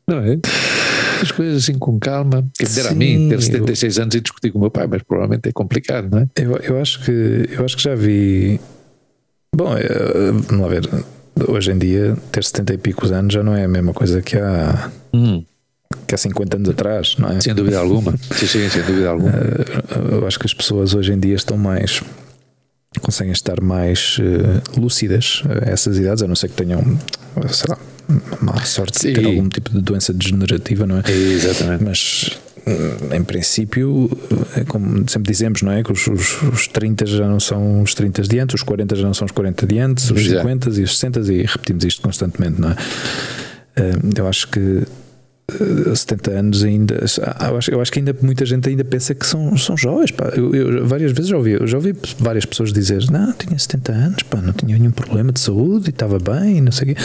não 0.07 0.18
é? 0.18 0.38
As 1.22 1.31
coisas 1.31 1.62
assim 1.62 1.79
com 1.79 1.98
calma. 1.98 2.46
Quer 2.59 2.64
dizer, 2.64 2.88
a 2.88 2.94
mim, 2.94 3.29
ter 3.29 3.40
76 3.40 3.96
eu... 3.96 4.03
anos 4.03 4.14
e 4.16 4.20
discutir 4.20 4.51
com 4.51 4.59
o 4.59 4.61
meu 4.61 4.70
pai, 4.70 4.88
mas 4.88 5.03
provavelmente 5.03 5.48
é 5.48 5.53
complicado, 5.53 6.11
não 6.11 6.18
é? 6.18 6.29
Eu, 6.37 6.57
eu, 6.57 6.81
acho, 6.81 7.05
que, 7.05 7.48
eu 7.51 7.64
acho 7.64 7.77
que 7.77 7.83
já 7.83 7.94
vi. 7.94 8.61
Bom, 9.55 9.77
eh, 9.77 10.33
vamos 10.48 10.68
ver. 10.68 10.88
Hoje 11.48 11.70
em 11.70 11.79
dia, 11.79 12.16
ter 12.33 12.42
70 12.42 12.74
e 12.74 12.79
picos 12.79 13.12
anos 13.12 13.33
já 13.33 13.44
não 13.44 13.55
é 13.55 13.64
a 13.64 13.68
mesma 13.68 13.94
coisa 13.94 14.20
que 14.20 14.37
há. 14.37 14.90
Hum 15.14 15.44
que 16.07 16.14
há 16.14 16.18
50 16.18 16.57
anos 16.57 16.68
atrás, 16.70 17.16
não 17.18 17.31
é? 17.31 17.40
Sem 17.40 17.55
dúvida 17.55 17.79
alguma. 17.79 18.14
sim, 18.33 18.46
sim, 18.46 18.68
sem 18.68 18.83
dúvida 18.83 19.11
alguma. 19.11 19.31
Eh, 19.31 20.12
eu 20.12 20.27
acho 20.27 20.38
que 20.38 20.46
as 20.46 20.55
pessoas 20.55 20.94
hoje 20.94 21.12
em 21.12 21.20
dia 21.20 21.35
estão 21.35 21.57
mais 21.57 22.03
conseguem 23.01 23.33
estar 23.33 23.61
mais 23.61 24.18
uh, 24.18 24.81
lúcidas 24.81 25.42
a 25.48 25.70
essas 25.70 25.98
idades, 25.98 26.22
a 26.22 26.27
não 26.27 26.35
ser 26.35 26.48
que 26.48 26.55
tenham, 26.55 26.81
sei 27.51 27.66
lá, 27.68 27.79
má 28.40 28.64
sorte 28.64 29.01
Sim. 29.01 29.09
de 29.09 29.20
ter 29.20 29.27
algum 29.27 29.48
tipo 29.48 29.70
de 29.70 29.81
doença 29.81 30.12
degenerativa, 30.12 30.87
não 30.87 30.98
é? 30.98 31.11
Exatamente. 31.11 31.85
Mas 31.85 32.38
eh, 32.66 33.16
em 33.16 33.22
princípio, 33.22 34.11
é 34.57 34.64
como 34.64 35.09
sempre 35.09 35.31
dizemos, 35.31 35.62
não 35.62 35.72
é? 35.72 35.83
Que 35.83 35.92
os, 35.92 36.07
os, 36.07 36.42
os 36.42 36.68
30 36.68 37.07
já 37.07 37.29
não 37.29 37.38
são 37.38 37.83
os 37.83 37.94
30 37.94 38.22
de 38.22 38.38
antes, 38.38 38.55
os 38.55 38.62
40 38.62 38.96
já 38.96 39.07
não 39.07 39.14
são 39.14 39.27
os 39.27 39.33
40 39.33 39.66
de 39.66 39.79
antes, 39.79 40.11
os 40.11 40.20
Exato. 40.20 40.40
50 40.40 40.70
e 40.70 40.83
os 40.83 40.98
60 40.98 41.33
e 41.33 41.42
repetimos 41.42 41.85
isto 41.85 42.01
constantemente, 42.01 42.61
não 42.61 42.70
é? 42.70 42.77
Eu 44.16 44.27
acho 44.27 44.48
que 44.48 44.83
70 45.50 46.30
anos 46.30 46.62
ainda. 46.62 46.94
Eu 47.40 47.56
acho, 47.56 47.70
eu 47.70 47.80
acho 47.80 47.90
que 47.90 47.98
ainda 47.98 48.14
muita 48.20 48.44
gente 48.44 48.68
ainda 48.68 48.84
pensa 48.84 49.14
que 49.14 49.26
são, 49.26 49.56
são 49.56 49.78
jovens. 49.78 50.11
Pá. 50.11 50.30
Eu, 50.37 50.54
eu, 50.54 50.87
várias 50.87 51.12
vezes 51.12 51.30
já 51.30 51.38
ouvi, 51.38 51.58
já 51.66 51.78
ouvi 51.78 51.96
várias 52.18 52.44
pessoas 52.44 52.70
dizer: 52.70 53.11
Não, 53.11 53.32
tinha 53.32 53.58
70 53.58 53.92
anos, 53.92 54.22
pá, 54.24 54.42
não 54.42 54.52
tinha 54.52 54.78
nenhum 54.78 54.90
problema 54.90 55.32
de 55.32 55.40
saúde 55.40 55.87
e 55.87 55.90
estava 55.90 56.18
bem, 56.18 56.61
não 56.61 56.70
sei 56.70 56.92
o 56.92 56.94
quê. 56.94 57.02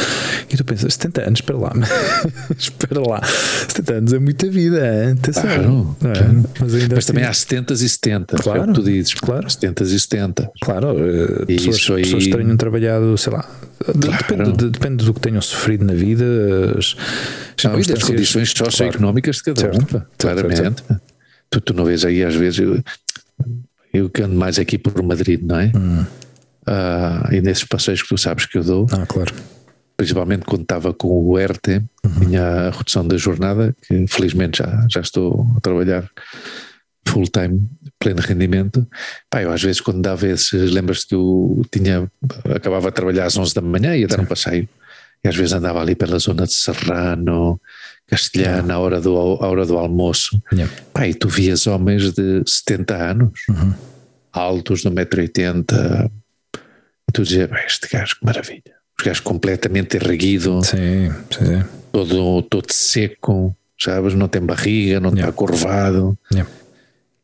E 0.52 0.58
tu 0.58 0.66
pensas: 0.66 0.94
70 0.94 1.22
anos, 1.22 1.40
espera 1.40 1.58
lá, 1.58 1.72
espera 2.58 3.00
lá, 3.00 3.22
70 3.70 3.94
anos 3.94 4.14
é 4.14 4.20
muita 4.20 4.50
vida. 4.50 5.14
Atenção, 5.14 5.44
claro, 5.44 5.98
é? 6.02 6.14
claro. 6.14 6.44
Mas, 6.60 6.74
ainda 6.74 6.96
mas 6.96 6.98
assim, 6.98 7.08
também 7.08 7.24
há 7.24 7.34
70 7.34 7.74
e 7.74 7.78
70, 7.78 8.36
claro, 8.38 8.72
é 8.72 8.74
tu 8.74 8.84
dizes, 8.84 9.14
claro. 9.14 9.50
70 9.50 9.84
e 9.84 10.00
70. 10.00 10.52
Claro, 10.62 10.96
eh, 11.00 11.46
pessoas, 11.46 11.98
aí... 11.98 12.04
pessoas 12.04 12.26
que 12.26 12.36
tenham 12.36 12.58
trabalhado, 12.58 13.18
sei 13.18 13.32
lá, 13.32 13.50
claro. 13.84 14.18
depende, 14.18 14.52
de, 14.58 14.70
depende 14.70 15.06
do 15.06 15.14
que 15.14 15.20
tenham 15.20 15.42
sofrido 15.42 15.86
na 15.86 15.94
vida. 15.94 16.26
As, 16.78 16.96
não, 17.64 17.80
das 17.80 18.04
condições 18.04 18.52
socioeconómicas 18.52 19.38
de 19.38 19.44
cada 19.44 19.60
certo. 19.60 19.98
um, 19.98 20.02
claramente. 20.18 20.58
Certo. 20.58 21.02
Tu, 21.50 21.62
tu 21.62 21.74
não 21.74 21.86
vês 21.86 22.04
aí, 22.04 22.24
às 22.24 22.36
vezes, 22.36 22.60
eu, 22.60 22.84
eu 23.94 24.10
que 24.10 24.24
ando 24.24 24.36
mais 24.36 24.58
aqui 24.58 24.78
por 24.78 25.02
Madrid, 25.04 25.42
não 25.44 25.60
é? 25.60 25.72
Hum. 25.76 26.06
Uh, 26.68 27.34
e 27.34 27.42
nesses 27.42 27.66
passeios 27.66 28.02
que 28.02 28.10
tu 28.10 28.18
sabes 28.18 28.46
que 28.46 28.58
eu 28.58 28.64
dou, 28.64 28.88
ah, 28.92 29.06
claro. 29.06 29.34
principalmente 29.98 30.46
quando 30.46 30.62
estava 30.62 30.94
com 30.94 31.08
o 31.08 31.38
ERT, 31.38 31.84
uhum. 32.06 32.20
tinha 32.22 32.44
a 32.44 32.70
redução 32.72 33.06
da 33.06 33.18
jornada, 33.18 33.76
que 33.86 34.08
felizmente 34.08 34.60
já, 34.60 34.88
já 34.90 35.02
estou 35.02 35.46
a 35.58 35.60
trabalhar 35.60 36.10
full 37.06 37.26
time, 37.28 37.70
pleno 38.04 38.22
rendimento. 38.22 38.86
Pá, 39.30 39.42
eu 39.42 39.52
às 39.52 39.64
vezes 39.64 39.80
quando 39.80 40.02
dava 40.02 40.28
esses, 40.28 40.72
lembras-te 40.72 41.08
que 41.08 41.16
eu 41.16 41.62
tinha, 41.72 42.12
acabava 42.54 42.90
de 42.90 42.96
trabalhar 42.96 43.26
às 43.26 43.38
11 43.38 43.56
da 43.56 43.62
manhã 43.62 43.96
e 43.96 44.02
ia 44.02 44.08
dar 44.08 44.20
um 44.20 44.26
passeio. 44.26 44.68
E 45.24 45.30
às 45.30 45.36
vezes 45.36 45.54
andava 45.54 45.80
ali 45.80 45.96
pela 45.96 46.20
zona 46.20 46.46
de 46.46 46.54
Serrano, 46.54 47.60
Castelhana, 48.06 48.74
à 48.74 48.80
hora 48.80 49.00
do, 49.00 49.16
à 49.16 49.48
hora 49.48 49.66
do 49.66 49.78
almoço. 49.78 50.42
Yeah. 50.52 50.74
Pá, 50.92 51.08
e 51.08 51.14
tu 51.14 51.30
vias 51.30 51.66
homens 51.66 52.12
de 52.12 52.44
70 52.46 52.96
anos, 52.96 53.40
uhum. 53.48 53.74
altos, 54.34 54.82
de 54.82 54.90
1,80m, 54.90 56.12
e 57.08 57.12
tu 57.14 57.24
dizias, 57.24 57.50
este 57.66 57.88
gajo, 57.88 58.20
que 58.20 58.26
maravilha. 58.26 58.74
Os 59.00 59.06
gajos 59.06 59.22
completamente 59.22 59.96
erguido, 59.96 60.62
sim, 60.62 61.10
sim. 61.32 61.64
Todo, 61.94 62.42
todo 62.44 62.72
seco, 62.72 63.56
sabes? 63.80 64.14
Não 64.14 64.28
tem 64.28 64.42
barriga, 64.42 65.00
não 65.00 65.10
yeah. 65.10 65.30
está 65.30 65.32
curvado. 65.32 66.18
Yeah. 66.34 66.52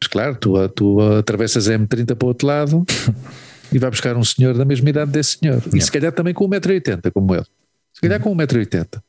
Mas 0.01 0.07
claro, 0.07 0.35
tu, 0.35 0.69
tu 0.69 1.01
atravessas 1.01 1.67
a 1.69 1.77
M30 1.77 2.15
para 2.15 2.25
o 2.25 2.29
outro 2.29 2.47
lado 2.47 2.85
e 3.71 3.77
vai 3.77 3.89
buscar 3.89 4.15
um 4.15 4.23
senhor 4.23 4.57
da 4.57 4.65
mesma 4.65 4.89
idade 4.89 5.11
desse 5.11 5.37
senhor. 5.37 5.61
E 5.73 5.81
se 5.81 5.91
calhar 5.91 6.11
também 6.11 6.33
com 6.33 6.47
1,80m, 6.47 7.11
como 7.11 7.35
ele. 7.35 7.45
Se 7.93 8.01
calhar 8.01 8.19
com 8.19 8.35
1,80m. 8.35 9.01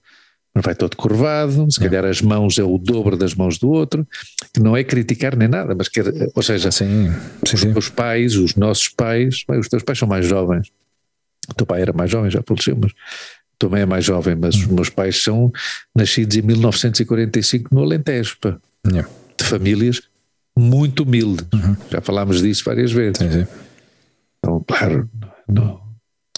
Mas 0.52 0.64
vai 0.64 0.74
todo 0.74 0.96
curvado, 0.96 1.70
se 1.70 1.78
calhar 1.78 2.04
as 2.04 2.20
mãos 2.20 2.58
é 2.58 2.64
o 2.64 2.76
dobro 2.76 3.16
das 3.16 3.34
mãos 3.34 3.56
do 3.56 3.70
outro, 3.70 4.06
que 4.52 4.60
não 4.60 4.76
é 4.76 4.82
criticar 4.82 5.36
nem 5.36 5.46
nada, 5.46 5.76
mas 5.76 5.88
quer, 5.88 6.04
ou 6.34 6.42
seja, 6.42 6.72
sim, 6.72 7.08
sim, 7.46 7.54
os 7.54 7.64
meus 7.64 7.88
pais, 7.88 8.34
os 8.34 8.56
nossos 8.56 8.88
pais, 8.88 9.44
bem, 9.48 9.60
os 9.60 9.68
teus 9.68 9.84
pais 9.84 9.96
são 9.96 10.08
mais 10.08 10.26
jovens. 10.26 10.72
O 11.48 11.54
teu 11.54 11.64
pai 11.64 11.82
era 11.82 11.92
mais 11.92 12.10
jovem, 12.10 12.32
já 12.32 12.42
faleceu, 12.44 12.76
mas 12.80 12.92
também 13.60 13.82
é 13.82 13.86
mais 13.86 14.04
jovem, 14.04 14.34
mas 14.34 14.56
os 14.56 14.66
meus 14.66 14.88
pais 14.88 15.22
são 15.22 15.52
nascidos 15.94 16.36
em 16.36 16.42
1945 16.42 17.72
no 17.72 17.82
Alentejo, 17.82 18.36
pá, 18.40 18.58
yeah. 18.84 19.08
de 19.38 19.44
famílias 19.44 20.02
muito 20.58 21.02
humildes. 21.02 21.46
Uhum. 21.52 21.76
Já 21.90 22.00
falámos 22.00 22.42
disso 22.42 22.64
várias 22.64 22.92
vezes. 22.92 23.18
Sim, 23.18 23.30
sim. 23.30 23.46
Então, 24.38 24.64
claro, 24.66 25.08
não, 25.48 25.80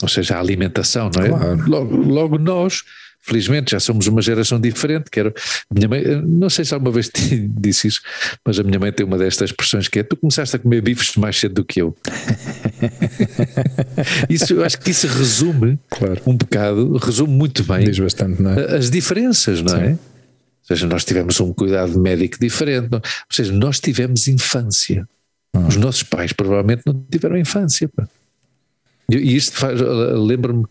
ou 0.03 0.09
seja, 0.09 0.37
a 0.37 0.41
alimentação, 0.41 1.11
não 1.15 1.25
é? 1.25 1.29
Claro. 1.29 1.71
Logo, 1.71 1.97
logo, 1.97 2.39
nós, 2.39 2.83
felizmente, 3.21 3.71
já 3.71 3.79
somos 3.79 4.09
uma 4.09 4.21
geração 4.21 4.61
diferente. 4.61 5.05
Quero, 5.11 5.33
minha 5.73 5.89
mãe, 5.89 6.03
não 6.27 6.51
sei 6.51 6.65
se 6.65 6.75
alguma 6.75 6.91
vez 6.91 7.09
te 7.15 7.39
disse 7.49 7.87
isso, 7.87 8.01
mas 8.45 8.59
a 8.59 8.65
minha 8.65 8.81
mãe 8.81 8.93
tem 8.93 9.07
uma 9.07 9.17
destas 9.17 9.51
expressões 9.51 9.87
que 9.87 10.01
é: 10.01 10.03
tu 10.03 10.17
começaste 10.17 10.57
a 10.57 10.59
comer 10.59 10.81
bifes 10.81 11.15
mais 11.17 11.39
cedo 11.39 11.55
do 11.55 11.65
que 11.65 11.81
eu. 11.81 11.97
isso, 14.29 14.53
eu 14.53 14.65
acho 14.65 14.79
que 14.81 14.91
isso 14.91 15.07
resume 15.07 15.79
claro. 15.89 16.21
um 16.27 16.37
bocado, 16.37 16.97
resume 16.97 17.33
muito 17.33 17.63
bem 17.63 17.85
Diz 17.85 18.01
bastante, 18.01 18.43
não 18.43 18.53
é? 18.53 18.77
as 18.77 18.91
diferenças, 18.91 19.63
não 19.63 19.77
é? 19.77 19.79
Sim. 19.79 19.93
é? 19.93 20.12
Ou 20.63 20.77
seja, 20.77 20.87
nós 20.87 21.05
tivemos 21.05 21.41
um 21.41 21.53
cuidado 21.53 21.99
médico 21.99 22.39
diferente, 22.39 22.89
não? 22.91 22.99
ou 22.99 23.03
seja, 23.31 23.53
nós 23.53 23.81
tivemos 23.81 24.29
infância. 24.29 25.09
Hum. 25.55 25.67
Os 25.67 25.77
nossos 25.77 26.03
pais 26.03 26.33
provavelmente 26.33 26.83
não 26.87 27.05
tiveram 27.11 27.37
infância. 27.37 27.89
Pá. 27.89 28.09
E 29.11 29.37
isto 29.37 29.57
faz, 29.57 29.81
lembro-me 29.81 30.65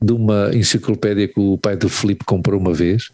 de 0.00 0.12
uma 0.12 0.54
enciclopédia 0.54 1.26
que 1.26 1.40
o 1.40 1.58
pai 1.58 1.76
do 1.76 1.88
Felipe 1.88 2.24
comprou 2.24 2.60
uma 2.60 2.72
vez. 2.72 3.10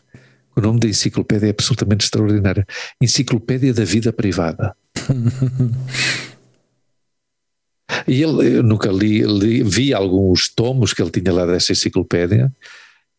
O 0.56 0.60
nome 0.60 0.78
da 0.78 0.88
enciclopédia 0.88 1.46
é 1.46 1.50
absolutamente 1.50 2.04
extraordinário. 2.04 2.66
Enciclopédia 3.00 3.72
da 3.72 3.84
Vida 3.84 4.12
Privada. 4.12 4.76
e 8.06 8.22
ele, 8.22 8.58
eu 8.58 8.62
nunca 8.62 8.90
li, 8.90 9.22
li, 9.22 9.62
vi 9.62 9.94
alguns 9.94 10.48
tomos 10.48 10.92
que 10.92 11.00
ele 11.00 11.10
tinha 11.10 11.32
lá 11.32 11.46
dessa 11.46 11.72
enciclopédia, 11.72 12.52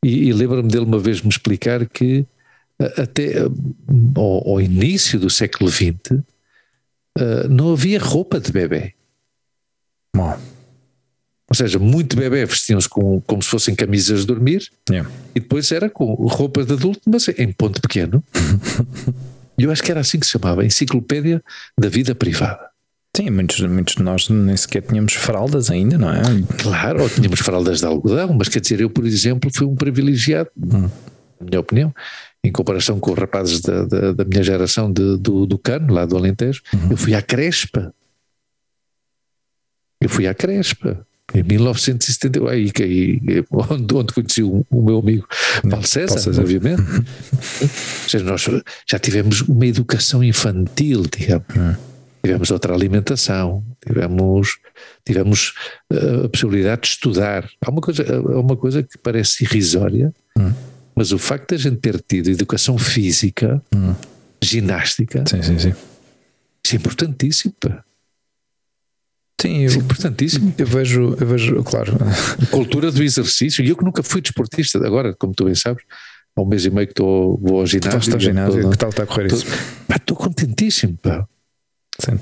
e, 0.04 0.28
e 0.28 0.34
lembro-me 0.34 0.69
dele 0.69 0.86
uma 0.86 0.99
vez 0.99 1.21
me 1.21 1.30
explicar 1.30 1.88
que 1.88 2.25
até 2.97 3.39
ao, 4.15 4.49
ao 4.49 4.61
início 4.61 5.19
do 5.19 5.29
século 5.29 5.69
XX 5.69 6.11
uh, 6.11 7.47
não 7.49 7.73
havia 7.73 7.99
roupa 7.99 8.39
de 8.39 8.51
bebê. 8.51 8.93
Bom. 10.15 10.38
Ou 11.49 11.55
seja, 11.55 11.77
muito 11.77 12.15
bebê 12.15 12.43
vestiam-se 12.45 12.89
com, 12.89 13.21
como 13.21 13.41
se 13.41 13.49
fossem 13.49 13.75
camisas 13.75 14.21
de 14.21 14.27
dormir 14.27 14.67
yeah. 14.89 15.09
e 15.35 15.39
depois 15.39 15.71
era 15.71 15.89
com 15.89 16.13
roupa 16.27 16.65
de 16.65 16.73
adulto, 16.73 17.01
mas 17.05 17.27
em 17.27 17.51
ponto 17.51 17.79
pequeno. 17.79 18.23
E 19.57 19.61
eu 19.63 19.71
acho 19.71 19.83
que 19.83 19.91
era 19.91 19.99
assim 19.99 20.19
que 20.19 20.25
se 20.25 20.31
chamava, 20.31 20.65
Enciclopédia 20.65 21.43
da 21.79 21.88
Vida 21.88 22.15
Privada. 22.15 22.67
Sim, 23.15 23.29
muitos, 23.29 23.61
muitos 23.61 23.95
de 23.95 24.03
nós 24.03 24.27
nem 24.27 24.57
sequer 24.57 24.81
tínhamos 24.81 25.13
fraldas 25.13 25.69
ainda, 25.69 25.97
não 25.97 26.09
é? 26.09 26.21
Claro, 26.57 27.03
ou 27.03 27.09
tínhamos 27.09 27.39
fraldas 27.39 27.79
de 27.79 27.85
algodão, 27.85 28.33
mas 28.33 28.49
quer 28.49 28.59
dizer, 28.59 28.81
eu, 28.81 28.89
por 28.89 29.05
exemplo, 29.05 29.49
fui 29.53 29.65
um 29.65 29.75
privilegiado, 29.75 30.49
hum. 30.57 30.89
na 31.39 31.47
minha 31.47 31.59
opinião, 31.59 31.95
em 32.45 32.51
comparação 32.51 32.99
com 32.99 33.12
os 33.12 33.17
rapazes 33.17 33.62
da, 33.62 33.86
da, 33.86 34.12
da 34.13 34.25
minha 34.25 34.43
geração 34.43 34.91
de, 34.91 35.17
do, 35.17 35.45
do 35.45 35.58
Cano, 35.58 35.93
lá 35.93 36.05
do 36.05 36.15
Alentejo, 36.15 36.62
uhum. 36.73 36.91
eu 36.91 36.97
fui 36.97 37.15
à 37.15 37.21
Crespa. 37.21 37.93
Eu 39.99 40.10
fui 40.10 40.27
à 40.27 40.34
Crespa. 40.34 41.05
Em 41.34 41.41
1970, 41.41 42.49
aí, 42.49 42.71
aí, 42.79 43.43
onde, 43.51 43.95
onde 43.95 44.13
conheci 44.13 44.43
o, 44.43 44.65
o 44.69 44.81
meu 44.81 44.99
amigo 44.99 45.27
Paulo 45.69 45.86
César, 45.86 46.19
César. 46.19 46.41
obviamente. 46.41 46.81
Ou 46.81 48.10
seja, 48.10 48.23
nós 48.23 48.47
já 48.88 48.99
tivemos 48.99 49.41
uma 49.41 49.65
educação 49.65 50.23
infantil, 50.23 51.03
digamos. 51.12 51.47
Hum. 51.58 51.75
Tivemos 52.23 52.51
outra 52.51 52.73
alimentação, 52.73 53.63
tivemos, 53.86 54.58
tivemos 55.05 55.53
uh, 55.91 56.25
a 56.25 56.29
possibilidade 56.29 56.84
de 56.84 56.88
estudar. 56.89 57.49
Há 57.63 57.69
uma 57.69 57.81
coisa, 57.81 58.03
há 58.03 58.39
uma 58.39 58.55
coisa 58.55 58.84
que 58.84 58.97
parece 58.97 59.43
irrisória, 59.43 60.13
hum. 60.38 60.51
Mas 60.95 61.12
o 61.12 61.17
facto 61.17 61.49
de 61.49 61.55
a 61.55 61.58
gente 61.58 61.77
ter 61.77 62.01
tido 62.01 62.29
educação 62.29 62.77
física, 62.77 63.62
hum. 63.75 63.93
ginástica, 64.41 65.23
sim, 65.27 65.43
sim, 65.43 65.60
sim. 65.60 65.73
isso 66.63 66.75
é 66.75 66.77
importantíssimo. 66.77 67.53
Pá. 67.60 67.84
Sim, 69.41 69.63
eu, 69.63 69.71
é 69.71 69.75
importantíssimo. 69.75 70.53
Eu 70.58 70.65
vejo, 70.65 71.17
eu 71.19 71.27
vejo, 71.27 71.63
claro. 71.63 71.93
Cultura 72.49 72.91
do 72.91 73.03
exercício. 73.03 73.63
E 73.63 73.69
eu 73.69 73.75
que 73.75 73.84
nunca 73.84 74.01
fui 74.01 74.21
desportista, 74.21 74.77
agora, 74.79 75.13
como 75.13 75.34
tu 75.34 75.45
bem 75.45 75.55
sabes, 75.55 75.84
há 76.36 76.41
um 76.41 76.45
mês 76.45 76.65
e 76.65 76.69
meio 76.69 76.88
que 76.88 76.93
estou, 76.93 77.38
vou 77.38 77.60
ao 77.60 77.65
ginásio. 77.65 77.99
Estou 77.99 78.13
ao 78.13 78.19
ginásio, 78.19 78.62
todo, 78.62 78.71
que 78.71 78.77
tal 78.77 78.89
está 78.89 79.03
a 79.03 79.05
correr 79.05 79.27
isso? 79.27 79.45
Estou 79.93 80.15
contentíssimo, 80.15 80.97
pá. 80.97 81.27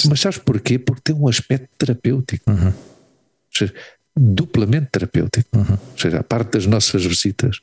Mas 0.09 0.19
sabes 0.19 0.37
porquê? 0.37 0.79
Porque 0.79 1.01
tem 1.03 1.15
um 1.15 1.27
aspecto 1.27 1.67
terapêutico. 1.77 2.49
Uhum. 2.49 2.73
seja, 3.51 3.73
duplamente 4.15 4.87
terapêutico. 4.91 5.57
Uhum. 5.57 5.71
Ou 5.71 5.97
seja, 5.97 6.19
a 6.19 6.23
parte 6.23 6.51
das 6.51 6.65
nossas 6.65 7.05
visitas 7.05 7.59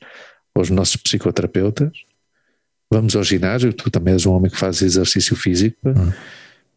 aos 0.54 0.70
nossos 0.70 0.96
psicoterapeutas, 0.96 1.90
vamos 2.90 3.14
ao 3.14 3.22
ginásio, 3.22 3.72
tu 3.72 3.90
também 3.90 4.14
és 4.14 4.26
um 4.26 4.32
homem 4.32 4.50
que 4.50 4.58
faz 4.58 4.82
exercício 4.82 5.36
físico, 5.36 5.76
uhum. 5.84 6.12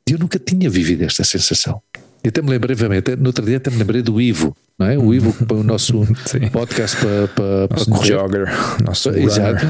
e 0.08 0.12
eu 0.14 0.20
nunca 0.20 0.38
tinha 0.38 0.70
vivido 0.70 1.04
esta 1.04 1.24
sensação. 1.24 1.82
E 2.24 2.30
até 2.30 2.42
me 2.42 2.50
lembrei, 2.50 2.76
até, 2.98 3.16
no 3.18 3.28
outro 3.28 3.46
dia 3.46 3.58
até 3.58 3.70
me 3.70 3.78
lembrei 3.78 4.02
do 4.02 4.22
Ivo, 4.22 4.56
não 4.80 4.88
é? 4.88 4.98
O 4.98 5.14
Ivo 5.14 5.34
que 5.34 5.46
põe 5.46 5.60
o 5.60 5.64
nosso 5.64 6.08
podcast 6.54 6.96
para, 6.98 7.28
para, 7.28 7.68
para 7.68 7.86
correr. 7.86 8.08
jogger, 8.08 8.48
nosso 8.82 9.10
Exato. 9.10 9.66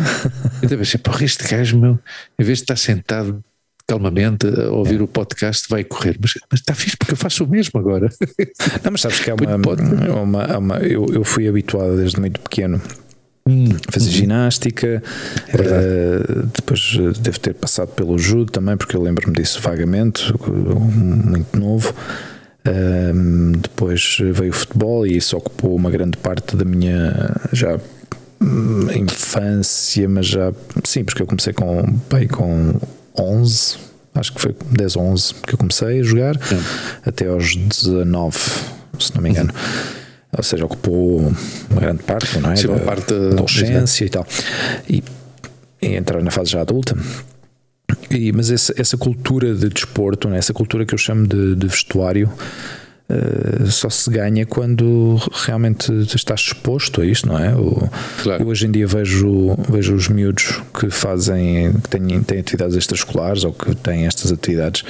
E 0.57 0.61
também 0.61 0.77
pensei, 0.79 0.99
porra, 0.99 1.23
este 1.23 1.47
gajo, 1.47 1.79
meu, 1.79 1.99
em 2.37 2.43
vez 2.43 2.59
de 2.59 2.63
estar 2.63 2.75
sentado 2.75 3.43
calmamente 3.87 4.47
a 4.47 4.69
ouvir 4.69 4.99
é. 4.99 5.03
o 5.03 5.07
podcast 5.07 5.67
vai 5.67 5.83
correr, 5.83 6.17
mas, 6.21 6.33
mas 6.49 6.59
está 6.59 6.73
fixe 6.75 6.95
porque 6.95 7.13
eu 7.13 7.17
faço 7.17 7.43
o 7.43 7.47
mesmo 7.47 7.79
agora. 7.79 8.07
Não, 8.83 8.91
mas 8.91 9.01
sabes 9.01 9.19
que 9.19 9.31
é 9.31 9.33
uma, 9.33 10.21
uma, 10.21 10.57
uma 10.57 10.77
eu, 10.77 11.07
eu 11.11 11.23
fui 11.23 11.47
habituado 11.47 11.97
desde 11.97 12.19
muito 12.19 12.39
pequeno 12.39 12.79
Hum, 13.45 13.67
fazer 13.89 14.07
hum. 14.07 14.13
ginástica, 14.13 15.03
é 15.49 15.55
uh, 15.57 16.47
depois 16.47 16.95
devo 17.19 17.39
ter 17.39 17.53
passado 17.53 17.89
pelo 17.89 18.17
judo 18.17 18.49
também, 18.51 18.77
porque 18.77 18.95
eu 18.95 19.01
lembro-me 19.01 19.35
disso 19.35 19.59
vagamente, 19.61 20.33
muito 20.47 21.59
novo. 21.59 21.93
Uh, 22.65 23.57
depois 23.57 24.17
veio 24.31 24.51
o 24.51 24.53
futebol 24.53 25.05
e 25.05 25.17
isso 25.17 25.35
ocupou 25.35 25.75
uma 25.75 25.91
grande 25.91 26.17
parte 26.17 26.55
da 26.55 26.63
minha 26.63 27.35
já 27.51 27.77
hum, 28.41 28.87
infância, 28.95 30.07
mas 30.07 30.27
já 30.27 30.53
sim, 30.85 31.03
porque 31.03 31.21
eu 31.21 31.27
comecei 31.27 31.51
com, 31.51 31.83
bem, 32.09 32.29
com 32.29 32.79
11, 33.19 33.75
acho 34.15 34.33
que 34.33 34.39
foi 34.39 34.55
10 34.71 34.95
ou 34.95 35.03
11 35.03 35.33
que 35.45 35.53
eu 35.53 35.57
comecei 35.57 35.99
a 35.99 36.03
jogar, 36.03 36.39
até 37.05 37.27
aos 37.27 37.53
19, 37.53 38.39
se 38.97 39.13
não 39.13 39.21
me 39.21 39.31
engano. 39.31 39.51
Uhum 39.51 40.02
ou 40.35 40.43
seja, 40.43 40.65
ocupou 40.65 41.31
uma 41.69 41.81
grande 41.81 42.03
parte, 42.03 42.39
não 42.39 42.51
é? 42.51 42.55
Sim, 42.55 42.67
uma 42.67 42.79
da, 42.79 42.85
parte 42.85 43.13
da 43.13 43.27
adolescência 43.27 44.05
e 44.05 44.09
tal. 44.09 44.25
E, 44.89 45.03
e, 45.81 45.87
entrar 45.95 46.21
na 46.21 46.31
fase 46.31 46.51
já 46.51 46.61
adulta. 46.61 46.95
E, 48.09 48.31
mas 48.31 48.49
essa, 48.49 48.73
essa 48.77 48.97
cultura 48.97 49.53
de 49.53 49.69
desporto, 49.69 50.27
né? 50.27 50.37
essa 50.37 50.53
cultura 50.53 50.85
que 50.85 50.93
eu 50.93 50.97
chamo 50.97 51.27
de, 51.27 51.55
de 51.55 51.67
vestuário, 51.67 52.31
Uh, 53.13 53.67
só 53.69 53.89
se 53.89 54.09
ganha 54.09 54.45
quando 54.45 55.19
realmente 55.45 55.91
estás 56.15 56.39
exposto 56.41 57.01
a 57.01 57.05
isto, 57.05 57.27
não 57.27 57.37
é? 57.37 57.53
O, 57.53 57.87
claro. 58.23 58.43
Eu 58.43 58.47
hoje 58.47 58.65
em 58.65 58.71
dia 58.71 58.87
vejo, 58.87 59.55
vejo 59.69 59.93
os 59.93 60.07
miúdos 60.07 60.61
que 60.73 60.89
fazem, 60.89 61.73
que 61.73 61.89
têm, 61.89 62.23
têm 62.23 62.39
atividades 62.39 62.75
extraescolares 62.75 63.43
ou 63.43 63.53
que 63.53 63.75
têm 63.75 64.07
estas 64.07 64.31
atividades 64.31 64.83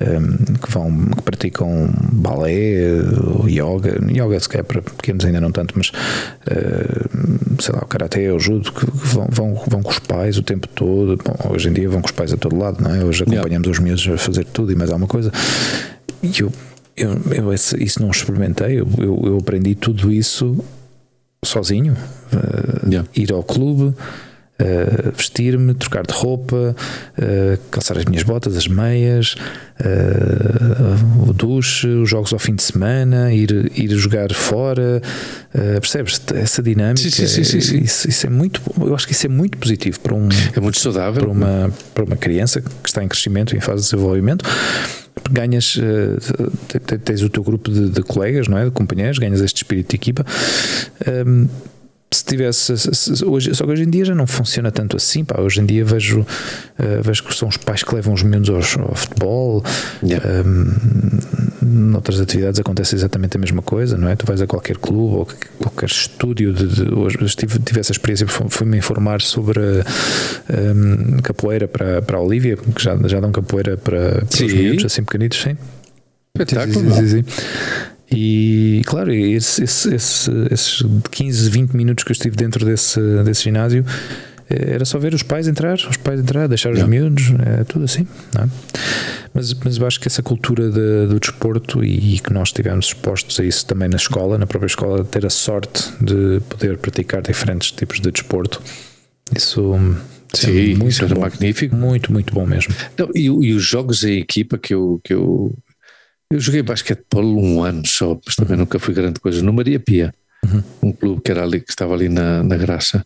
um, 0.00 0.54
que 0.54 0.70
vão, 0.70 1.06
que 1.06 1.22
praticam 1.22 1.90
balé, 2.12 3.02
ou 3.24 3.48
yoga, 3.48 3.98
yoga 4.08 4.38
se 4.38 4.48
calhar 4.48 4.64
para 4.64 4.82
pequenos 4.82 5.24
ainda 5.24 5.40
não 5.40 5.50
tanto, 5.50 5.74
mas 5.76 5.88
uh, 5.88 7.62
sei 7.62 7.74
lá, 7.74 7.80
o 7.82 7.86
karatê 7.86 8.30
ou 8.30 8.36
o 8.36 8.40
judo, 8.40 8.70
que 8.72 8.86
vão, 8.86 9.26
vão, 9.30 9.62
vão 9.66 9.82
com 9.82 9.90
os 9.90 9.98
pais 9.98 10.38
o 10.38 10.42
tempo 10.42 10.68
todo. 10.68 11.18
Bom, 11.24 11.52
hoje 11.52 11.68
em 11.68 11.72
dia 11.72 11.88
vão 11.88 12.00
com 12.00 12.06
os 12.06 12.12
pais 12.12 12.32
a 12.32 12.36
todo 12.36 12.56
lado, 12.56 12.82
não 12.82 12.94
é? 12.94 13.02
Hoje 13.04 13.22
acompanhamos 13.22 13.66
yeah. 13.66 13.70
os 13.70 13.78
miúdos 13.78 14.08
a 14.08 14.18
fazer 14.18 14.44
tudo 14.44 14.72
e 14.72 14.76
mais 14.76 14.90
alguma 14.90 15.08
coisa. 15.08 15.32
E 16.22 16.32
eu 16.40 16.52
eu, 16.96 17.20
eu 17.32 17.52
isso 17.52 18.00
não 18.00 18.10
experimentei, 18.10 18.80
eu, 18.80 18.88
eu, 18.98 19.22
eu 19.24 19.38
aprendi 19.38 19.74
tudo 19.74 20.10
isso 20.10 20.64
sozinho. 21.44 21.96
Uh, 22.32 22.88
yeah. 22.90 23.08
Ir 23.14 23.32
ao 23.32 23.42
clube, 23.42 23.94
Uh, 24.58 25.12
vestir-me, 25.14 25.74
trocar 25.74 26.06
de 26.06 26.14
roupa, 26.14 26.74
uh, 27.18 27.58
calçar 27.70 27.98
as 27.98 28.06
minhas 28.06 28.22
botas, 28.22 28.56
as 28.56 28.66
meias, 28.66 29.34
o 31.28 31.32
duche, 31.34 31.86
os 31.86 32.08
jogos 32.08 32.32
ao 32.32 32.38
fim 32.38 32.54
de 32.54 32.62
semana, 32.62 33.34
ir, 33.34 33.70
ir 33.78 33.90
jogar 33.90 34.32
fora. 34.32 35.02
percebes? 35.52 36.18
Essa 36.34 36.62
dinâmica. 36.62 37.02
Sim, 37.02 37.26
sim, 37.26 37.44
sim, 37.44 37.60
sim. 37.60 37.78
Isso, 37.80 38.08
isso, 38.08 38.26
é 38.26 38.30
muito. 38.30 38.62
Eu 38.80 38.94
acho 38.94 39.06
que 39.06 39.12
isso 39.12 39.26
é 39.26 39.28
muito 39.28 39.58
positivo 39.58 40.00
para 40.00 40.14
um. 40.14 40.26
É 40.56 40.58
muito 40.58 40.78
saudável. 40.78 41.24
Para 41.24 41.30
uma, 41.30 41.70
para 41.92 42.04
uma 42.04 42.16
criança 42.16 42.62
que 42.62 42.88
está 42.88 43.04
em 43.04 43.08
crescimento, 43.08 43.54
em 43.54 43.60
fase 43.60 43.82
de 43.82 43.90
desenvolvimento 43.90 44.42
ganhas, 45.30 45.76
uh, 45.76 46.98
tens 47.04 47.22
o 47.22 47.28
teu 47.28 47.42
grupo 47.42 47.70
de, 47.70 47.88
de, 47.90 48.02
colegas, 48.02 48.48
não 48.48 48.58
é? 48.58 48.64
De 48.64 48.70
companheiros, 48.70 49.18
ganhas 49.18 49.40
este 49.40 49.58
espírito 49.58 49.90
de 49.90 49.96
equipa. 49.96 50.24
Um, 51.26 51.48
se 52.10 52.24
tivesse 52.24 52.76
se, 52.76 53.24
hoje, 53.24 53.54
só 53.54 53.64
que 53.64 53.72
hoje 53.72 53.82
em 53.82 53.90
dia 53.90 54.04
já 54.04 54.14
não 54.14 54.26
funciona 54.26 54.70
tanto 54.70 54.96
assim 54.96 55.24
pá. 55.24 55.40
hoje 55.40 55.60
em 55.60 55.66
dia 55.66 55.84
vejo 55.84 56.20
uh, 56.20 57.02
vejo 57.02 57.24
que 57.24 57.34
são 57.34 57.48
os 57.48 57.56
pais 57.56 57.82
que 57.82 57.94
levam 57.94 58.14
os 58.14 58.22
meninos 58.22 58.48
ao, 58.48 58.88
ao 58.88 58.94
futebol 58.94 59.64
yeah. 60.02 60.24
um, 60.46 60.72
noutras 61.62 62.20
atividades 62.20 62.60
acontece 62.60 62.94
exatamente 62.94 63.36
a 63.36 63.40
mesma 63.40 63.60
coisa 63.60 63.98
não 63.98 64.08
é 64.08 64.14
tu 64.14 64.24
vais 64.24 64.40
a 64.40 64.46
qualquer 64.46 64.78
clube 64.78 65.16
ou 65.16 65.28
qualquer 65.58 65.86
estúdio 65.86 66.52
de, 66.52 66.68
de 66.68 66.94
hoje 66.94 67.18
tive, 67.34 67.58
tive 67.58 67.80
essa 67.80 67.92
experiência 67.92 68.26
fui-me 68.26 68.78
informar 68.78 69.20
sobre 69.20 69.60
um, 69.60 71.18
capoeira 71.18 71.66
para, 71.66 72.00
para 72.02 72.18
a 72.18 72.20
Olivia 72.20 72.56
que 72.56 72.82
já, 72.82 72.96
já 73.06 73.18
dão 73.18 73.32
capoeira 73.32 73.76
para, 73.76 74.24
para 74.24 74.44
os 74.46 74.52
meninos 74.52 74.84
assim 74.84 75.02
pequenitos 75.02 75.42
sim 75.42 75.56
Espetáculo. 76.36 76.94
Sim, 76.94 77.08
sim, 77.08 77.22
sim, 77.22 77.24
e 78.10 78.82
claro, 78.86 79.12
esse, 79.12 79.64
esse, 79.64 79.94
esse, 79.94 80.30
esses 80.50 80.82
15, 81.10 81.50
20 81.50 81.72
minutos 81.72 82.04
que 82.04 82.10
eu 82.10 82.14
estive 82.14 82.36
dentro 82.36 82.64
desse, 82.64 83.00
desse 83.24 83.42
ginásio 83.42 83.84
eh, 84.48 84.74
era 84.74 84.84
só 84.84 84.98
ver 84.98 85.12
os 85.12 85.22
pais 85.22 85.48
entrar, 85.48 85.74
os 85.74 85.96
pais 85.96 86.20
entrar, 86.20 86.46
deixar 86.46 86.72
os 86.72 86.82
miúdos, 86.84 87.32
é 87.44 87.64
tudo 87.64 87.84
assim. 87.84 88.06
É? 88.38 88.48
Mas, 89.34 89.52
mas 89.54 89.76
eu 89.76 89.86
acho 89.86 90.00
que 90.00 90.08
essa 90.08 90.22
cultura 90.22 90.70
de, 90.70 91.06
do 91.08 91.18
desporto 91.18 91.84
e, 91.84 92.14
e, 92.14 92.18
que 92.20 92.32
nós 92.32 92.48
estivemos 92.48 92.86
expostos 92.86 93.38
a 93.40 93.44
isso 93.44 93.66
também 93.66 93.88
na 93.88 93.96
escola, 93.96 94.38
na 94.38 94.46
própria 94.46 94.68
escola, 94.68 95.04
ter 95.04 95.26
a 95.26 95.30
sorte 95.30 95.82
de 96.00 96.40
poder 96.48 96.78
praticar 96.78 97.22
diferentes 97.22 97.72
tipos 97.72 98.00
de 98.00 98.10
desporto, 98.10 98.62
isso. 99.34 99.74
Sim, 100.32 100.72
é 100.72 100.76
muito 100.76 100.88
isso 100.88 101.04
era 101.04 101.14
bom, 101.14 101.20
magnífico. 101.22 101.74
Muito, 101.74 102.12
muito 102.12 102.34
bom 102.34 102.46
mesmo. 102.46 102.74
Não, 102.98 103.08
e, 103.14 103.24
e, 103.24 103.54
os 103.54 103.64
jogos 103.64 104.04
em 104.04 104.18
equipa 104.18 104.58
que 104.58 104.74
eu, 104.74 105.00
que 105.02 105.14
eu 105.14 105.52
eu 106.30 106.40
joguei 106.40 106.62
basquetebol 106.62 107.24
um 107.24 107.62
ano 107.62 107.86
só, 107.86 108.18
mas 108.24 108.34
também 108.34 108.56
nunca 108.56 108.78
fui 108.78 108.94
grande 108.94 109.20
coisa. 109.20 109.42
No 109.42 109.52
Maria 109.52 109.78
Pia, 109.78 110.12
uhum. 110.44 110.62
um 110.82 110.92
clube 110.92 111.22
que 111.22 111.30
era 111.30 111.42
ali, 111.42 111.60
que 111.60 111.70
estava 111.70 111.94
ali 111.94 112.08
na, 112.08 112.42
na 112.42 112.56
Graça. 112.56 113.04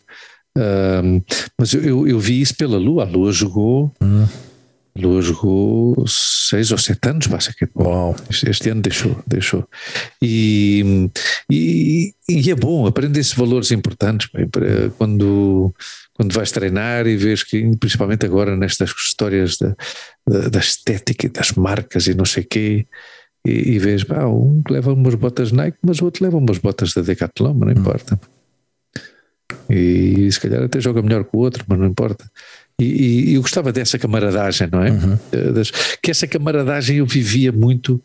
Um, 0.56 1.22
mas 1.58 1.72
eu, 1.72 1.82
eu, 1.82 2.08
eu, 2.08 2.18
vi 2.18 2.40
isso 2.40 2.56
pela 2.56 2.78
Lua. 2.78 3.04
A 3.04 3.08
Lua 3.08 3.32
jogou. 3.32 3.92
Uhum. 4.00 4.26
A 4.96 5.00
Lua 5.00 5.22
jogou 5.22 6.04
seis 6.08 6.72
ou 6.72 6.78
sete 6.78 7.08
anos 7.08 7.26
basquetebol. 7.26 7.86
Uau. 7.86 8.16
Este, 8.28 8.50
este 8.50 8.70
ano 8.70 8.80
deixou, 8.80 9.22
deixou. 9.26 9.68
E, 10.20 11.10
e, 11.50 12.14
e 12.28 12.50
é 12.50 12.54
bom, 12.54 12.86
aprender-se 12.86 13.36
valores 13.36 13.70
importantes. 13.70 14.28
Quando 14.96 15.74
quando 16.20 16.34
vais 16.34 16.52
treinar 16.52 17.06
e 17.06 17.16
vês 17.16 17.42
que, 17.42 17.74
principalmente 17.78 18.26
agora 18.26 18.54
nestas 18.54 18.90
histórias 18.90 19.56
da, 19.56 19.74
da, 20.28 20.48
da 20.50 20.58
estética 20.58 21.24
e 21.24 21.30
das 21.30 21.52
marcas 21.52 22.06
e 22.08 22.12
não 22.12 22.26
sei 22.26 22.42
o 22.42 22.46
quê, 22.46 22.86
e, 23.42 23.70
e 23.70 23.78
vês, 23.78 24.04
pá, 24.04 24.26
um 24.26 24.62
leva 24.68 24.92
umas 24.92 25.14
botas 25.14 25.50
Nike, 25.50 25.78
mas 25.82 25.98
o 26.02 26.04
outro 26.04 26.22
leva 26.22 26.36
umas 26.36 26.58
botas 26.58 26.92
da 26.92 27.00
Decathlon, 27.00 27.54
mas 27.54 27.68
não 27.68 27.74
hum. 27.74 27.80
importa. 27.80 28.20
E 29.70 30.30
se 30.30 30.38
calhar 30.38 30.62
até 30.62 30.78
joga 30.78 31.00
melhor 31.00 31.24
que 31.24 31.34
o 31.34 31.38
outro, 31.38 31.64
mas 31.66 31.78
não 31.78 31.86
importa. 31.86 32.30
E, 32.78 33.30
e 33.30 33.34
eu 33.36 33.40
gostava 33.40 33.72
dessa 33.72 33.98
camaradagem, 33.98 34.68
não 34.70 34.84
é? 34.84 34.90
Uhum. 34.90 35.18
Eh, 35.32 35.62
que 36.02 36.10
essa 36.10 36.26
camaradagem 36.26 36.98
eu 36.98 37.06
vivia 37.06 37.50
muito 37.50 37.98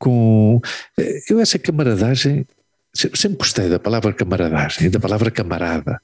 com. 0.00 0.60
Eh, 0.98 1.20
eu, 1.30 1.38
essa 1.38 1.60
camaradagem, 1.60 2.44
sempre 2.92 3.38
gostei 3.38 3.68
da 3.68 3.78
palavra 3.78 4.12
camaradagem, 4.12 4.90
da 4.90 4.98
palavra 4.98 5.30
camarada 5.30 6.00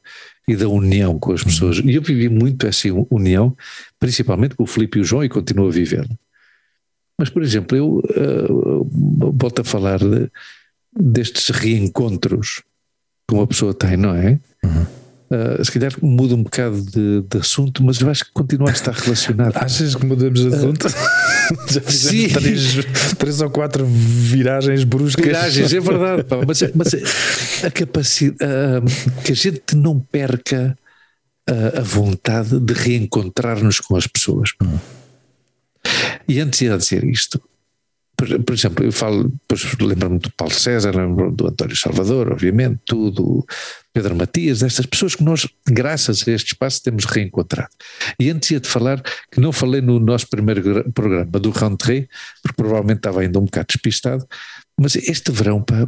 e 0.48 0.56
da 0.56 0.66
união 0.66 1.18
com 1.18 1.32
as 1.32 1.44
pessoas. 1.44 1.78
E 1.84 1.94
eu 1.94 2.02
vivi 2.02 2.28
muito 2.28 2.66
essa 2.66 2.88
união, 3.10 3.54
principalmente 4.00 4.56
com 4.56 4.64
o 4.64 4.66
Filipe 4.66 4.98
e 4.98 5.02
o 5.02 5.04
João, 5.04 5.22
e 5.22 5.28
continuo 5.28 5.68
a 5.68 5.70
viver. 5.70 6.08
Mas, 7.18 7.28
por 7.28 7.42
exemplo, 7.42 7.76
eu 7.76 7.98
uh, 7.98 8.88
volto 9.34 9.60
a 9.60 9.64
falar 9.64 9.98
de, 9.98 10.30
destes 10.98 11.50
reencontros 11.50 12.62
que 13.28 13.34
uma 13.34 13.46
pessoa 13.46 13.74
tem, 13.74 13.96
não 13.96 14.14
é? 14.14 14.40
Uhum. 14.64 14.86
Uh, 15.30 15.62
se 15.62 15.70
calhar 15.70 15.92
muda 16.00 16.34
um 16.34 16.42
bocado 16.42 16.80
de, 16.80 17.20
de, 17.20 17.38
assunto, 17.38 17.84
mas 17.84 18.00
eu 18.00 18.08
acho 18.08 18.24
que 18.24 18.32
continua 18.32 18.70
a 18.70 18.72
estar 18.72 18.92
relacionado. 18.92 19.54
Achas 19.60 19.94
que 19.94 20.06
mudamos 20.06 20.40
de 20.40 20.54
assunto? 20.54 20.86
Uh, 20.86 20.90
Já 21.70 21.80
fizemos 21.80 22.32
três, 22.32 22.74
três, 23.18 23.40
ou 23.40 23.50
quatro 23.50 23.86
viragens 23.86 24.84
bruscas. 24.84 25.24
Viragens, 25.24 25.72
é 25.72 25.80
verdade, 25.80 26.24
pá, 26.24 26.36
mas, 26.46 26.60
mas 26.74 27.64
a 27.64 27.70
capacidade 27.70 28.44
uh, 28.44 29.22
que 29.22 29.32
a 29.32 29.34
gente 29.34 29.74
não 29.74 29.98
perca 29.98 30.76
a 31.76 31.80
vontade 31.80 32.60
de 32.60 32.74
reencontrar-nos 32.74 33.80
com 33.80 33.96
as 33.96 34.06
pessoas. 34.06 34.50
Hum. 34.62 34.78
E 36.28 36.40
antes 36.40 36.60
de 36.60 36.76
dizer 36.76 37.04
isto, 37.04 37.40
por, 38.18 38.42
por, 38.42 38.52
exemplo, 38.52 38.84
eu 38.84 38.90
falo, 38.90 39.28
depois 39.28 39.78
lembro-me 39.80 40.18
do 40.18 40.28
Paulo 40.32 40.52
César, 40.52 40.90
lembro-me 40.90 41.36
do 41.36 41.46
António 41.46 41.76
Salvador, 41.76 42.32
obviamente, 42.32 42.80
tudo, 42.84 43.46
Pedro 43.92 44.16
Matias, 44.16 44.58
destas 44.58 44.86
pessoas 44.86 45.14
que 45.14 45.22
nós, 45.22 45.46
graças 45.64 46.26
a 46.26 46.32
este 46.32 46.48
espaço, 46.48 46.82
temos 46.82 47.04
reencontrado. 47.04 47.70
E 48.18 48.28
antes 48.28 48.50
ia 48.50 48.58
de 48.58 48.68
falar, 48.68 49.00
que 49.30 49.40
não 49.40 49.52
falei 49.52 49.80
no 49.80 50.00
nosso 50.00 50.28
primeiro 50.28 50.90
programa 50.92 51.38
do 51.38 51.50
Rentré, 51.50 52.08
porque 52.42 52.56
provavelmente 52.56 52.98
estava 52.98 53.20
ainda 53.20 53.38
um 53.38 53.44
bocado 53.44 53.68
despistado, 53.68 54.26
mas 54.76 54.96
este 54.96 55.30
verão, 55.30 55.62
pá, 55.62 55.86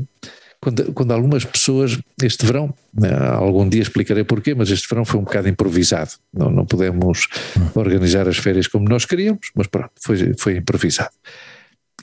quando, 0.60 0.92
quando 0.92 1.10
algumas 1.10 1.44
pessoas, 1.44 1.98
este 2.22 2.46
verão, 2.46 2.72
né, 2.94 3.10
algum 3.32 3.68
dia 3.68 3.82
explicarei 3.82 4.22
porquê, 4.22 4.54
mas 4.54 4.70
este 4.70 4.88
verão 4.88 5.04
foi 5.04 5.18
um 5.18 5.24
bocado 5.24 5.48
improvisado. 5.48 6.12
Não, 6.32 6.48
não 6.48 6.64
pudemos 6.64 7.26
organizar 7.74 8.28
as 8.28 8.36
férias 8.36 8.68
como 8.68 8.88
nós 8.88 9.04
queríamos, 9.04 9.50
mas 9.56 9.66
pronto, 9.66 9.90
foi, 10.00 10.32
foi 10.38 10.58
improvisado. 10.58 11.10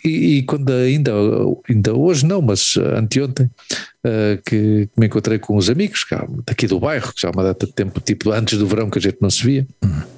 E, 0.03 0.37
e, 0.37 0.43
quando 0.43 0.71
ainda, 0.71 1.11
ainda 1.69 1.93
hoje 1.93 2.25
não, 2.25 2.41
mas 2.41 2.77
anteontem, 2.77 3.49
uh, 4.05 4.41
que 4.45 4.89
me 4.97 5.07
encontrei 5.07 5.39
com 5.39 5.55
os 5.55 5.69
amigos 5.69 6.05
daqui 6.45 6.67
do 6.67 6.79
bairro, 6.79 7.13
que 7.13 7.21
já 7.21 7.29
há 7.29 7.31
uma 7.31 7.43
data 7.43 7.65
de 7.65 7.73
tempo, 7.73 7.99
tipo 7.99 8.31
antes 8.31 8.57
do 8.57 8.67
verão 8.67 8.89
que 8.89 8.99
a 8.99 9.01
gente 9.01 9.17
não 9.21 9.29
se 9.29 9.43
via. 9.43 9.67
Uhum. 9.83 10.17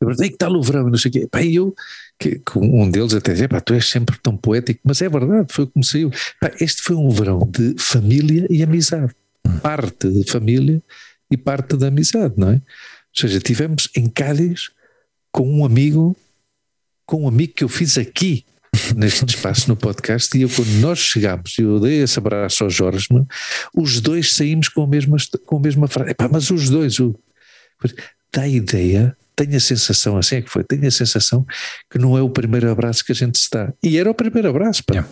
Eu 0.00 0.06
perguntei 0.06 0.30
que 0.30 0.36
tal 0.36 0.54
o 0.54 0.62
verão 0.62 0.88
não 0.88 0.96
sei 0.96 1.08
o 1.08 1.12
quê. 1.12 1.28
Pá, 1.30 1.42
eu, 1.42 1.74
que, 2.18 2.38
que, 2.38 2.58
um 2.58 2.88
deles 2.88 3.14
até 3.14 3.32
dizia, 3.32 3.48
pá, 3.48 3.60
tu 3.60 3.74
és 3.74 3.88
sempre 3.88 4.16
tão 4.22 4.36
poético, 4.36 4.80
mas 4.84 5.02
é 5.02 5.08
verdade, 5.08 5.52
foi 5.52 5.66
como 5.66 5.84
saiu. 5.84 6.10
Pá, 6.40 6.52
este 6.60 6.82
foi 6.82 6.96
um 6.96 7.10
verão 7.10 7.40
de 7.50 7.74
família 7.78 8.46
e 8.48 8.62
amizade. 8.62 9.12
Parte 9.62 10.08
de 10.08 10.30
família 10.30 10.82
e 11.30 11.36
parte 11.36 11.76
da 11.76 11.88
amizade, 11.88 12.34
não 12.36 12.50
é? 12.50 12.54
Ou 12.54 12.60
seja, 13.14 13.40
tivemos 13.40 13.88
em 13.96 14.08
Cádiz 14.08 14.70
com 15.32 15.48
um 15.48 15.64
amigo, 15.64 16.16
com 17.04 17.24
um 17.24 17.28
amigo 17.28 17.54
que 17.54 17.64
eu 17.64 17.68
fiz 17.68 17.98
aqui 17.98 18.44
neste 18.96 19.24
espaço 19.24 19.68
no 19.68 19.76
podcast 19.76 20.36
e 20.36 20.42
eu 20.42 20.48
quando 20.48 20.70
nós 20.80 20.98
chegámos 20.98 21.58
eu 21.58 21.80
dei 21.80 22.02
esse 22.02 22.18
abraço 22.18 22.64
ao 22.64 22.70
Jorge 22.70 23.08
os 23.74 24.00
dois 24.00 24.34
saímos 24.34 24.68
com 24.68 24.82
a 24.82 24.86
mesma, 24.86 25.16
com 25.46 25.56
a 25.56 25.60
mesma 25.60 25.88
frase 25.88 26.10
Epá, 26.10 26.28
mas 26.30 26.50
os 26.50 26.68
dois 26.68 26.98
o, 26.98 27.14
dá 28.32 28.42
a 28.42 28.48
ideia 28.48 29.16
tenho 29.38 29.56
a 29.56 29.60
sensação, 29.60 30.18
assim 30.18 30.36
é 30.36 30.42
que 30.42 30.50
foi, 30.50 30.64
tenho 30.64 30.88
a 30.88 30.90
sensação 30.90 31.46
que 31.88 31.96
não 31.96 32.18
é 32.18 32.22
o 32.22 32.28
primeiro 32.28 32.68
abraço 32.68 33.04
que 33.04 33.12
a 33.12 33.14
gente 33.14 33.38
se 33.38 33.48
dá. 33.50 33.72
E 33.80 33.96
era 33.96 34.10
o 34.10 34.14
primeiro 34.14 34.48
abraço, 34.48 34.82
pá. 34.84 34.94
Yeah. 34.94 35.08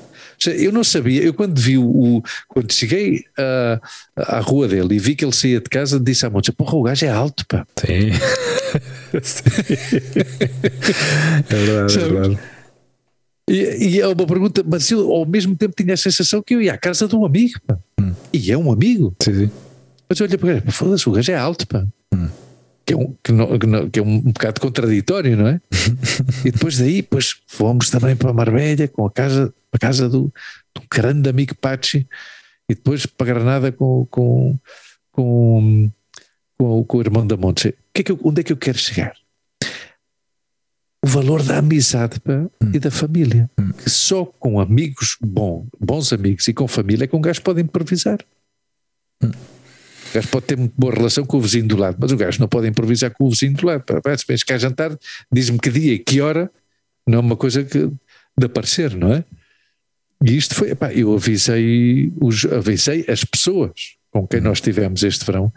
Eu 0.65 0.73
não 0.73 0.83
sabia, 0.83 1.23
eu 1.23 1.33
quando 1.33 1.59
vi 1.59 1.79
o, 1.79 2.21
quando 2.49 2.73
cheguei 2.73 3.25
uh, 3.39 3.81
à 4.17 4.41
rua 4.41 4.67
dele 4.67 4.97
e 4.97 4.99
vi 4.99 5.15
que 5.15 5.25
ele 5.25 5.33
saía 5.33 5.61
de 5.61 5.71
casa, 5.71 6.01
disse 6.01 6.27
à 6.27 6.31
moça: 6.31 6.53
Porra, 6.53 6.75
o 6.75 6.83
gajo 6.83 7.07
é 7.07 7.09
alto, 7.09 7.47
pá. 7.47 7.65
Sim. 7.77 8.11
é 11.49 11.55
verdade, 11.55 11.99
é 11.99 12.09
verdade. 12.09 12.39
E, 13.49 13.89
e, 13.89 14.01
é 14.01 14.07
uma 14.07 14.27
pergunta, 14.27 14.65
mas 14.67 14.91
eu 14.91 15.11
ao 15.13 15.25
mesmo 15.25 15.57
tempo 15.57 15.75
tinha 15.77 15.95
a 15.95 15.97
sensação 15.97 16.43
que 16.43 16.55
eu 16.55 16.63
ia 16.63 16.75
à 16.75 16.79
casa 16.79 17.07
de 17.07 17.15
um 17.15 17.25
amigo, 17.25 17.61
pá. 17.65 17.79
Hum. 18.01 18.13
E 18.33 18.51
é 18.51 18.59
um 18.59 18.73
amigo. 18.73 19.15
Sim, 19.23 19.47
sim. 19.47 19.51
Mas 20.09 20.19
eu 20.19 20.27
olhei 20.27 20.39
para 20.39 20.51
ele, 20.51 20.71
foda-se, 20.71 21.09
o 21.09 21.13
gajo 21.13 21.31
é 21.31 21.37
alto, 21.37 21.67
pá. 21.67 21.87
Hum. 22.13 22.29
Que, 22.85 22.95
é 22.95 22.97
um, 22.97 23.15
que, 23.23 23.33
não, 23.33 23.59
que, 23.59 23.67
não, 23.67 23.91
que, 23.91 23.99
é 24.01 24.03
um 24.03 24.21
bocado 24.21 24.61
contraditório, 24.61 25.37
não 25.37 25.47
é? 25.47 25.61
e 26.45 26.51
depois 26.51 26.79
daí, 26.79 27.03
depois 27.03 27.37
fomos 27.47 27.89
também 27.89 28.17
para 28.17 28.33
Marbella, 28.33 28.89
com 28.89 29.07
a 29.07 29.11
casa, 29.11 29.53
a 29.73 29.79
casa 29.79 30.09
do, 30.09 30.33
do 30.75 30.83
grande 30.91 31.29
amigo 31.29 31.55
Pachi, 31.55 32.07
e 32.69 32.75
depois 32.75 33.07
para 33.07 33.27
Granada 33.27 33.71
com, 33.71 34.07
com, 34.11 34.59
com, 35.13 35.91
com, 36.59 36.85
com 36.85 36.99
o 36.99 37.01
irmão 37.01 37.27
da 37.27 37.37
Monte. 37.37 37.75
Que 37.95 38.01
é 38.01 38.05
que 38.05 38.13
eu, 38.13 38.21
onde 38.25 38.41
é 38.41 38.45
que 38.45 38.53
eu 38.53 38.57
quero 38.57 38.79
chegar? 38.79 39.15
O 41.07 41.09
valor 41.09 41.41
da 41.45 41.59
amizade 41.59 42.19
pá, 42.19 42.33
hum. 42.33 42.71
e 42.75 42.81
da 42.81 42.91
família. 42.91 43.49
Hum. 43.59 43.71
Que 43.71 43.89
só 43.89 44.25
com 44.25 44.59
amigos 44.59 45.17
bom, 45.21 45.65
bons 45.79 46.13
amigos 46.13 46.49
e 46.49 46.53
com 46.53 46.67
família 46.67 47.05
é 47.05 47.07
que 47.07 47.15
um 47.15 47.21
gajo 47.21 47.41
pode 47.43 47.63
improvisar. 47.63 48.19
Hum. 49.23 49.31
O 49.31 50.15
gajo 50.15 50.29
pode 50.29 50.47
ter 50.47 50.57
muito 50.59 50.75
boa 50.77 50.93
relação 50.93 51.25
com 51.25 51.37
o 51.37 51.41
vizinho 51.41 51.69
do 51.69 51.77
lado, 51.77 51.97
mas 52.01 52.11
o 52.11 52.17
gajo 52.17 52.41
não 52.41 52.49
pode 52.49 52.67
improvisar 52.67 53.13
com 53.13 53.25
o 53.25 53.31
vizinho 53.31 53.55
do 53.55 53.65
lado. 53.65 53.85
Pá. 53.85 54.19
Se 54.19 54.25
vens 54.27 54.43
cá 54.43 54.59
jantar, 54.59 54.99
diz-me 55.31 55.61
que 55.61 55.71
dia 55.71 55.95
e 55.95 55.99
que 56.01 56.21
hora, 56.21 56.51
não 57.07 57.19
é 57.19 57.21
uma 57.21 57.37
coisa 57.37 57.63
que, 57.63 57.89
de 58.37 58.47
aparecer, 58.47 58.97
não 58.97 59.13
é? 59.13 59.25
E 60.25 60.37
isto 60.37 60.57
foi, 60.57 60.75
pá, 60.75 60.93
eu 60.93 61.15
avisei, 61.15 62.13
os, 62.21 62.45
avisei 62.47 63.05
as 63.09 63.23
pessoas 63.23 63.97
com 64.11 64.27
quem 64.27 64.41
nós 64.41 64.61
tivemos 64.61 65.05
este 65.05 65.25
verão, 65.25 65.53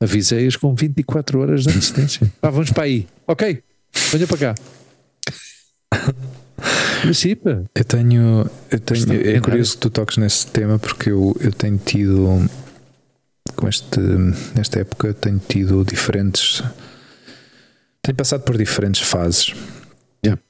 avisei-as 0.00 0.54
com 0.54 0.74
24 0.76 1.40
horas 1.40 1.64
de 1.64 1.70
antecedência. 1.70 2.32
Vamos 2.40 2.70
para 2.70 2.84
aí. 2.84 3.08
Ok, 3.26 3.62
venha 4.12 4.26
para 4.28 4.38
cá. 4.38 4.54
Participa. 7.02 7.64
Eu 7.74 7.84
tenho. 7.84 8.50
Eu 8.70 8.80
tenho 8.80 9.36
é 9.36 9.40
curioso 9.40 9.72
que 9.72 9.78
tu 9.78 9.90
toques 9.90 10.16
nesse 10.16 10.46
tema 10.46 10.78
porque 10.78 11.10
eu, 11.10 11.36
eu 11.40 11.52
tenho 11.52 11.78
tido. 11.78 12.48
Com 13.56 13.68
este, 13.68 14.00
nesta 14.54 14.80
época, 14.80 15.08
eu 15.08 15.14
tenho 15.14 15.40
tido 15.40 15.84
diferentes. 15.84 16.62
Tenho 18.00 18.16
passado 18.16 18.42
por 18.42 18.56
diferentes 18.56 19.02
fases. 19.02 19.54
Yeah. 20.24 20.40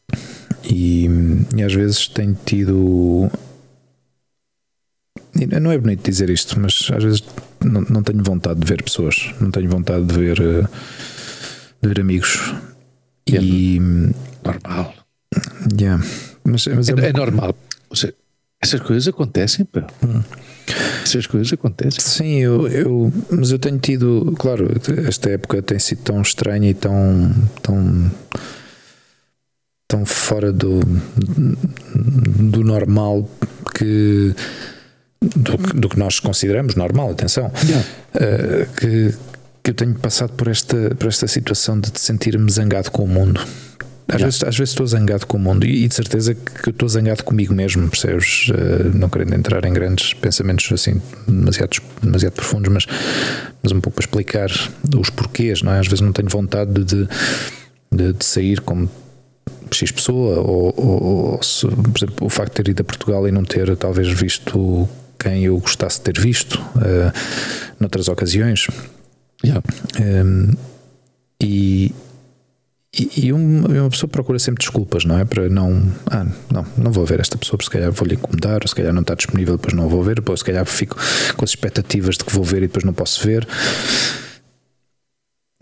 E, 0.64 1.08
e 1.56 1.62
às 1.62 1.72
vezes 1.72 2.06
tenho 2.08 2.36
tido. 2.44 3.30
Não 5.60 5.72
é 5.72 5.78
bonito 5.78 6.08
dizer 6.08 6.28
isto, 6.28 6.60
mas 6.60 6.88
às 6.94 7.02
vezes 7.02 7.24
não, 7.64 7.80
não 7.82 8.02
tenho 8.02 8.22
vontade 8.22 8.60
de 8.60 8.66
ver 8.66 8.82
pessoas, 8.82 9.34
não 9.40 9.50
tenho 9.50 9.68
vontade 9.68 10.04
de 10.04 10.14
ver, 10.14 10.36
de 10.36 11.88
ver 11.88 12.00
amigos. 12.00 12.54
Yeah. 13.28 13.46
E. 13.46 13.80
Normal. 14.44 15.01
Yeah. 15.80 16.04
Mas, 16.44 16.66
mas 16.66 16.88
é, 16.88 16.92
é, 16.92 17.08
é 17.08 17.12
normal. 17.12 17.54
Seja, 17.92 18.14
essas 18.60 18.80
coisas 18.80 19.08
acontecem, 19.08 19.64
pá. 19.64 19.86
Hum. 20.04 20.22
Essas 21.02 21.26
coisas 21.26 21.52
acontecem. 21.52 22.00
Sim, 22.00 22.38
eu, 22.38 22.68
eu, 22.68 23.12
mas 23.30 23.50
eu 23.50 23.58
tenho 23.58 23.78
tido, 23.78 24.32
claro, 24.38 24.70
esta 25.06 25.30
época 25.30 25.60
tem 25.60 25.78
sido 25.78 26.02
tão 26.02 26.22
estranha 26.22 26.70
e 26.70 26.74
tão, 26.74 27.34
tão, 27.60 28.10
tão 29.88 30.06
fora 30.06 30.52
do, 30.52 30.80
do 32.38 32.62
normal 32.62 33.28
que 33.74 34.34
do, 35.20 35.56
do 35.74 35.88
que 35.88 35.98
nós 35.98 36.20
consideramos 36.20 36.74
normal, 36.74 37.10
atenção, 37.10 37.50
yeah. 37.64 37.86
uh, 38.14 38.74
que, 38.74 39.14
que 39.62 39.70
eu 39.70 39.74
tenho 39.74 39.94
passado 39.94 40.32
por 40.34 40.48
esta, 40.48 40.94
por 40.94 41.08
esta 41.08 41.26
situação 41.26 41.78
de 41.80 41.90
te 41.90 42.00
sentir-me 42.00 42.50
zangado 42.50 42.90
com 42.90 43.04
o 43.04 43.08
mundo. 43.08 43.40
Às, 44.08 44.20
vezes, 44.20 44.42
às 44.42 44.56
vezes 44.56 44.72
estou 44.72 44.86
zangado 44.86 45.26
com 45.26 45.36
o 45.36 45.40
mundo 45.40 45.64
e, 45.64 45.84
e 45.84 45.88
de 45.88 45.94
certeza 45.94 46.34
que 46.34 46.70
estou 46.70 46.88
zangado 46.88 47.24
comigo 47.24 47.54
mesmo, 47.54 47.88
percebes? 47.88 48.48
Uh, 48.48 48.96
não 48.96 49.08
querendo 49.08 49.34
entrar 49.34 49.64
em 49.64 49.72
grandes 49.72 50.12
pensamentos 50.14 50.70
assim 50.72 51.00
demasiado, 51.26 51.80
demasiado 52.02 52.32
profundos, 52.32 52.72
mas, 52.72 52.86
mas 53.62 53.72
um 53.72 53.80
pouco 53.80 53.96
para 53.96 54.04
explicar 54.04 54.50
os 54.98 55.10
porquês, 55.10 55.62
não 55.62 55.72
é? 55.72 55.78
Às 55.78 55.86
vezes 55.86 56.00
não 56.00 56.12
tenho 56.12 56.28
vontade 56.28 56.84
de, 56.84 57.08
de, 57.90 58.12
de 58.12 58.24
sair 58.24 58.60
como 58.60 58.90
X 59.70 59.90
pessoa, 59.90 60.40
ou, 60.40 60.74
ou, 60.76 61.02
ou 61.32 61.42
se, 61.42 61.66
por 61.66 61.96
exemplo, 61.96 62.26
o 62.26 62.28
facto 62.28 62.50
de 62.50 62.62
ter 62.62 62.70
ido 62.70 62.82
a 62.82 62.84
Portugal 62.84 63.26
e 63.26 63.32
não 63.32 63.44
ter 63.44 63.74
talvez 63.76 64.08
visto 64.08 64.88
quem 65.18 65.44
eu 65.44 65.58
gostasse 65.58 65.98
de 65.98 66.04
ter 66.04 66.20
visto 66.20 66.56
uh, 66.76 67.12
noutras 67.78 68.08
ocasiões. 68.08 68.66
Yeah. 69.44 69.62
Um, 70.00 70.02
ehm, 70.02 70.54
e, 71.42 71.92
e, 72.94 73.26
e 73.26 73.32
uma 73.32 73.88
pessoa 73.88 74.08
procura 74.08 74.38
sempre 74.38 74.60
desculpas, 74.60 75.06
não 75.06 75.18
é? 75.18 75.24
Para 75.24 75.48
não, 75.48 75.82
ah, 76.10 76.26
não, 76.50 76.66
não 76.76 76.92
vou 76.92 77.06
ver 77.06 77.20
esta 77.20 77.38
pessoa, 77.38 77.56
porque 77.56 77.64
se 77.64 77.70
calhar 77.70 77.90
vou-lhe 77.90 78.14
incomodar, 78.16 78.60
ou 78.62 78.68
se 78.68 78.74
calhar 78.74 78.92
não 78.92 79.00
está 79.00 79.14
disponível, 79.14 79.56
depois 79.56 79.74
não 79.74 79.88
vou 79.88 80.02
ver, 80.02 80.22
ou 80.24 80.36
se 80.36 80.44
calhar 80.44 80.66
fico 80.66 80.96
com 81.34 81.44
as 81.44 81.50
expectativas 81.50 82.18
de 82.18 82.24
que 82.24 82.34
vou 82.34 82.44
ver 82.44 82.58
e 82.58 82.66
depois 82.66 82.84
não 82.84 82.92
posso 82.92 83.26
ver. 83.26 83.48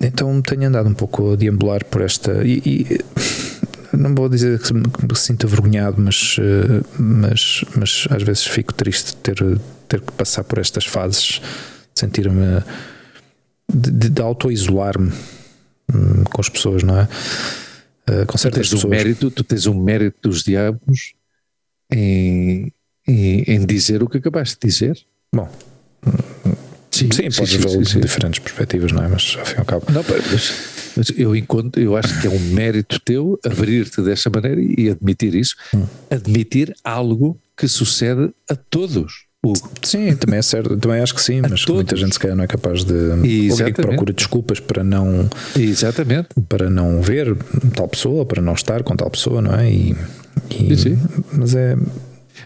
Então 0.01 0.43
tenho 0.43 0.67
andado 0.67 0.89
um 0.89 0.95
pouco 0.95 1.33
a 1.33 1.37
deambular 1.37 1.85
por 1.85 2.03
esta. 2.03 2.45
E, 2.45 2.63
e 2.67 3.97
não 3.97 4.13
vou 4.13 4.29
dizer 4.29 4.59
que 4.59 4.75
me, 4.75 4.83
que 4.83 5.07
me 5.07 5.17
sinto 5.17 5.47
avergonhado, 5.47 6.01
mas, 6.03 6.37
eh, 6.41 6.83
mas, 6.99 7.65
mas 7.77 8.09
às 8.11 8.23
vezes 8.25 8.45
fico 8.45 8.75
triste 8.75 9.11
de 9.11 9.17
ter, 9.17 9.61
ter 9.87 10.01
que 10.01 10.13
passar 10.13 10.43
por 10.43 10.59
estas 10.59 10.85
fases, 10.85 11.41
sentir-me. 11.95 12.65
de, 13.73 13.91
de, 13.93 14.09
de 14.09 14.23
auto-isolar-me 14.23 15.13
com 16.31 16.41
as 16.41 16.49
pessoas, 16.49 16.83
não 16.83 16.99
é? 16.99 17.09
Uh, 18.09 18.27
com 18.27 18.39
certas 18.39 18.69
tu 18.69 18.73
tens 18.73 18.83
pessoas. 18.83 18.85
Um 18.85 18.89
mérito, 18.89 19.31
tu 19.31 19.45
tens 19.45 19.67
um 19.67 19.75
mérito 19.75 20.29
dos 20.29 20.43
diabos 20.43 21.15
em, 21.93 22.73
em, 23.07 23.43
em 23.43 23.67
dizer 23.67 24.03
o 24.03 24.09
que 24.09 24.19
acabaste 24.19 24.57
de 24.61 24.69
dizer. 24.69 24.99
Bom, 25.35 25.49
sim, 26.91 27.09
sim, 27.13 27.31
sim 27.31 27.61
podes 27.61 28.01
diferentes 28.01 28.41
perspectivas, 28.41 28.93
não 28.93 29.05
é? 29.05 29.09
Mas 29.09 29.37
ao 29.39 29.47
fim 29.47 29.57
e 29.57 29.59
ao 29.59 29.65
cabo. 29.65 29.87
Não, 29.93 30.05
mas, 30.31 30.53
mas 30.97 31.13
eu 31.17 31.37
encontro, 31.37 31.81
eu 31.81 31.97
acho 31.97 32.21
que 32.21 32.27
é 32.27 32.31
um 32.31 32.39
mérito 32.39 32.99
teu 33.01 33.39
abrir-te 33.45 34.03
dessa 34.03 34.29
maneira 34.29 34.61
e 34.61 34.91
admitir 34.91 35.35
isso, 35.35 35.55
hum. 35.75 35.87
admitir 36.11 36.75
algo 36.83 37.41
que 37.57 37.69
sucede 37.69 38.33
a 38.49 38.57
todos. 38.57 39.30
Sim, 39.83 40.15
também 40.17 40.39
é 40.39 40.43
certo, 40.43 40.77
também 40.77 41.01
acho 41.01 41.15
que 41.15 41.23
sim, 41.23 41.41
mas 41.41 41.65
muita 41.65 41.97
gente 41.97 42.13
se 42.13 42.19
calhar 42.19 42.37
não 42.37 42.45
é 42.45 42.47
capaz 42.47 42.85
de 42.85 42.93
ou 43.51 43.73
procura 43.73 44.13
desculpas 44.13 44.61
para 44.61 44.85
não 44.85 45.31
Exatamente. 45.57 46.29
para 46.47 46.69
não 46.69 47.01
ver 47.01 47.35
tal 47.75 47.89
pessoa, 47.89 48.27
para 48.27 48.43
não 48.43 48.53
estar 48.53 48.83
com 48.83 48.95
tal 48.95 49.11
pessoa, 49.11 49.41
não 49.41 49.55
é? 49.55 49.73
E, 49.73 49.97
e 50.51 50.77
sim, 50.77 50.97
sim. 50.97 50.99
mas 51.33 51.55
é 51.55 51.75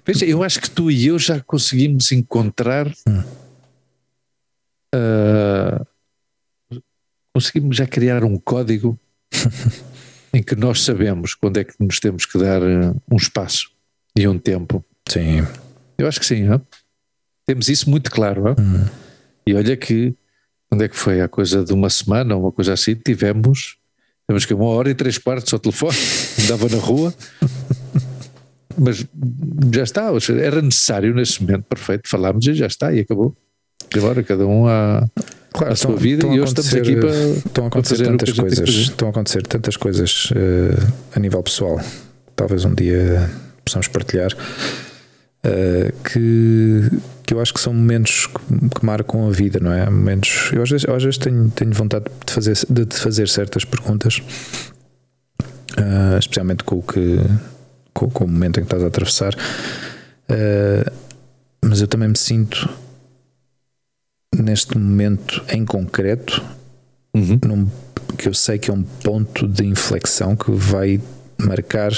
Veja, 0.07 0.25
eu 0.25 0.43
acho 0.45 0.61
que 0.61 0.71
tu 0.71 0.89
e 0.89 1.09
eu 1.09 1.19
já 1.19 1.41
conseguimos 1.41 2.13
encontrar 2.13 2.87
hum. 3.09 3.23
uh, 4.95 5.85
conseguimos 7.35 7.77
já 7.77 7.89
criar 7.89 8.23
um 8.23 8.39
código 8.39 8.97
em 10.33 10.43
que 10.43 10.55
nós 10.55 10.85
sabemos 10.85 11.35
quando 11.35 11.57
é 11.57 11.65
que 11.65 11.75
nos 11.81 11.99
temos 11.99 12.25
que 12.25 12.39
dar 12.39 12.63
uh, 12.63 12.97
um 13.11 13.17
espaço 13.17 13.71
e 14.17 14.29
um 14.29 14.39
tempo. 14.39 14.85
Sim 15.09 15.45
Eu 15.99 16.07
acho 16.07 16.21
que 16.21 16.27
sim. 16.27 16.45
Não? 16.45 16.61
Temos 17.47 17.69
isso 17.69 17.91
muito 17.91 18.11
claro. 18.11 18.43
Não? 18.43 18.55
Uhum. 18.59 18.85
E 19.47 19.55
olha 19.55 19.77
que, 19.77 20.15
onde 20.71 20.85
é 20.85 20.89
que 20.89 20.97
foi? 20.97 21.21
A 21.21 21.29
coisa 21.29 21.65
de 21.65 21.73
uma 21.73 21.91
semana, 21.91 22.37
uma 22.37 22.51
coisa 22.51 22.73
assim, 22.73 22.95
tivemos, 22.95 23.77
temos 24.27 24.47
que 24.47 24.55
uma 24.55 24.67
hora 24.67 24.91
e 24.91 24.95
três 24.95 25.19
quartos 25.19 25.53
ao 25.53 25.59
telefone, 25.59 25.97
andava 26.45 26.69
na 26.69 26.79
rua. 26.79 27.15
Mas 28.77 29.07
já 29.73 29.83
está, 29.85 30.11
era 30.41 30.61
necessário 30.61 31.15
nesse 31.15 31.41
momento, 31.41 31.65
perfeito, 31.65 32.09
falámos 32.09 32.45
e 32.47 32.55
já 32.55 32.67
está, 32.67 32.93
e 32.93 33.01
acabou. 33.01 33.37
E 33.95 33.99
agora 33.99 34.23
cada 34.25 34.45
um 34.47 34.67
a, 34.67 35.07
claro, 35.53 35.73
a 35.73 35.77
sua 35.77 35.95
vida 35.95 36.27
e 36.27 36.41
hoje 36.41 36.55
estamos 36.55 36.75
aqui 36.75 36.97
para, 36.97 37.11
estão 37.11 37.65
a 37.65 37.69
acontecer 37.69 38.03
tantas 38.03 38.33
coisas, 38.33 38.69
estão 38.69 39.09
a 39.09 39.11
acontecer 39.13 39.47
tantas 39.47 39.77
coisas 39.77 40.31
uh, 40.33 40.93
a 41.15 41.21
nível 41.21 41.41
pessoal. 41.45 41.81
Talvez 42.35 42.65
um 42.65 42.75
dia 42.75 43.31
possamos 43.65 43.87
partilhar 43.87 44.33
uh, 45.45 45.93
que, 46.03 46.91
que 47.25 47.35
eu 47.35 47.41
acho 47.41 47.53
que 47.53 47.61
são 47.61 47.73
momentos 47.73 48.27
que, 48.27 48.69
que, 48.71 48.85
marcam 48.85 49.29
a 49.29 49.31
vida, 49.31 49.59
não 49.61 49.73
é? 49.73 49.89
Momentos. 49.89 50.51
Eu 50.53 50.63
às 50.63 50.71
vezes, 50.71 50.89
às 50.89 51.03
vezes 51.03 51.19
tenho, 51.19 51.51
tenho 51.51 51.73
vontade 51.73 52.07
de 52.27 52.33
fazer, 52.33 52.57
de 52.69 52.97
fazer 52.97 53.29
certas 53.29 53.65
perguntas, 53.65 54.23
uh, 55.79 56.19
especialmente 56.19 56.65
com 56.65 56.79
o 56.79 56.83
que 56.83 57.19
com, 57.93 58.11
com, 58.11 58.25
o 58.25 58.29
momento 58.29 58.59
em 58.59 58.63
que 58.63 58.67
estás 58.67 58.83
a 58.83 58.89
atravessar. 58.89 59.35
Uh, 60.29 60.91
mas 61.63 61.81
eu 61.81 61.87
também 61.87 62.09
me 62.09 62.19
sinto 62.19 62.69
neste 64.35 64.77
momento 64.77 65.43
em 65.49 65.65
concreto 65.65 66.43
uhum. 67.15 67.39
num, 67.47 67.71
que 68.19 68.29
eu 68.29 68.35
sei 68.35 68.59
que 68.59 68.71
é 68.71 68.75
um 68.75 68.83
ponto 68.83 69.47
de 69.47 69.65
inflexão 69.65 70.37
que 70.37 70.51
vai 70.51 71.01
marcar 71.39 71.93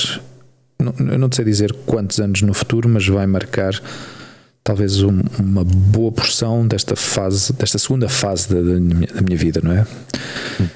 não, 0.79 1.13
eu 1.13 1.19
não 1.19 1.29
sei 1.31 1.45
dizer 1.45 1.73
quantos 1.87 2.21
anos 2.21 2.43
no 2.43 2.55
futuro, 2.55 2.89
mas 2.89 3.07
vai 3.07 3.27
marcar 3.27 3.81
talvez 4.63 5.03
um, 5.03 5.21
uma 5.39 5.65
boa 5.65 6.11
porção 6.11 6.67
desta 6.67 6.97
fase, 6.97 7.53
desta 7.53 7.79
segunda 7.79 8.09
fase 8.09 8.49
da, 8.49 8.61
da, 8.61 8.81
minha, 8.81 9.07
da 9.07 9.23
minha, 9.23 9.37
vida, 9.37 9.61
não 9.63 9.73
é? 9.73 9.87
Hum. 10.61 10.69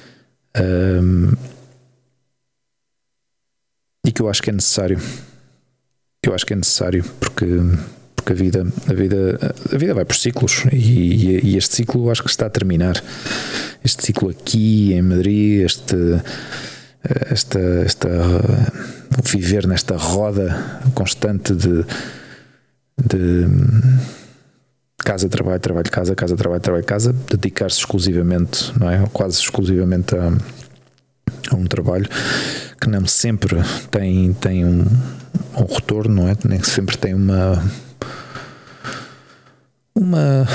Um, 0.57 1.31
e 4.05 4.11
que 4.11 4.21
eu 4.21 4.29
acho 4.29 4.41
que 4.41 4.49
é 4.49 4.53
necessário. 4.53 4.99
Eu 6.23 6.33
acho 6.33 6.45
que 6.45 6.53
é 6.53 6.55
necessário 6.55 7.03
porque 7.19 7.45
porque 8.15 8.33
a 8.33 8.35
vida 8.35 8.67
a 8.87 8.93
vida 8.93 9.55
a 9.73 9.77
vida 9.77 9.93
vai 9.93 10.05
por 10.05 10.15
ciclos 10.15 10.63
e, 10.71 11.39
e 11.43 11.57
este 11.57 11.75
ciclo 11.75 12.09
acho 12.09 12.23
que 12.23 12.29
está 12.29 12.45
a 12.45 12.49
terminar. 12.49 13.03
Este 13.83 14.05
ciclo 14.05 14.29
aqui 14.29 14.93
em 14.93 15.01
Madrid, 15.01 15.65
este 15.65 15.95
esta 17.03 17.59
esta 17.59 18.09
viver 19.23 19.67
nesta 19.67 19.97
roda 19.97 20.79
constante 20.93 21.53
de, 21.53 21.85
de 22.97 23.47
casa, 24.97 25.27
trabalho, 25.27 25.59
trabalho, 25.59 25.91
casa, 25.91 26.15
casa, 26.15 26.35
trabalho, 26.35 26.61
trabalho, 26.61 26.85
casa, 26.85 27.13
dedicar-se 27.13 27.79
exclusivamente, 27.79 28.71
não 28.79 28.89
é? 28.89 29.05
Quase 29.11 29.39
exclusivamente 29.39 30.15
a, 30.15 30.31
a, 31.51 31.55
um 31.55 31.65
trabalho 31.65 32.07
que 32.79 32.89
não 32.89 33.05
sempre 33.05 33.57
tem, 33.89 34.33
tem 34.33 34.65
um, 34.65 34.85
um 35.57 35.65
retorno, 35.65 36.23
não 36.23 36.29
é? 36.29 36.35
Nem 36.47 36.63
sempre 36.63 36.97
tem 36.97 37.13
uma 37.13 37.61
uma 39.93 40.47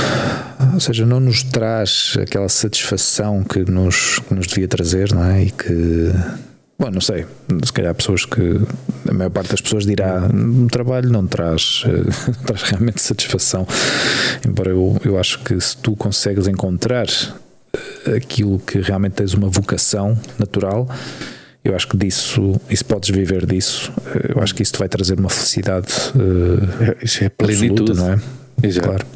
ou 0.72 0.80
seja, 0.80 1.06
não 1.06 1.20
nos 1.20 1.42
traz 1.42 2.16
aquela 2.20 2.48
satisfação 2.48 3.42
que 3.44 3.60
nos, 3.70 4.18
que 4.20 4.34
nos 4.34 4.46
devia 4.46 4.66
trazer, 4.66 5.12
não 5.12 5.24
é? 5.24 5.44
E 5.44 5.50
que 5.50 6.12
Bom, 6.78 6.90
não 6.90 7.00
sei. 7.00 7.24
Se 7.64 7.72
calhar 7.72 7.94
pessoas 7.94 8.26
que. 8.26 8.60
A 9.08 9.14
maior 9.14 9.30
parte 9.30 9.50
das 9.50 9.60
pessoas 9.60 9.86
dirá: 9.86 10.28
o 10.28 10.66
trabalho 10.66 11.10
não 11.10 11.26
traz, 11.26 11.84
traz 12.44 12.62
realmente 12.62 13.00
satisfação. 13.00 13.66
Embora 14.46 14.70
eu, 14.70 14.96
eu 15.04 15.18
acho 15.18 15.38
que 15.40 15.58
se 15.58 15.76
tu 15.78 15.96
consegues 15.96 16.46
encontrar 16.46 17.06
eh, 18.06 18.16
aquilo 18.16 18.58
que 18.58 18.78
realmente 18.80 19.14
tens 19.14 19.32
uma 19.32 19.48
vocação 19.48 20.18
natural, 20.38 20.86
eu 21.64 21.74
acho 21.74 21.88
que 21.88 21.96
disso, 21.96 22.60
e 22.68 22.76
se 22.76 22.84
podes 22.84 23.08
viver 23.08 23.46
disso, 23.46 23.90
eh, 24.14 24.32
eu 24.34 24.42
acho 24.42 24.54
que 24.54 24.62
isso 24.62 24.74
te 24.74 24.78
vai 24.78 24.88
trazer 24.88 25.18
uma 25.18 25.30
felicidade. 25.30 25.88
Uh, 26.14 26.96
isso 27.02 27.24
é 27.24 27.30
plenitude, 27.30 27.92
absoluta, 27.92 27.94
não 27.94 28.12
é? 28.12 28.66
Exato. 28.68 28.88
Claro. 28.88 29.06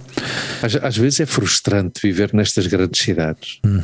Às, 0.62 0.76
às, 0.76 0.96
vezes 0.96 1.20
é 1.20 1.26
frustrante 1.26 2.00
viver 2.02 2.32
nestas 2.32 2.66
grandes 2.66 3.02
cidades. 3.02 3.60
Hum 3.66 3.82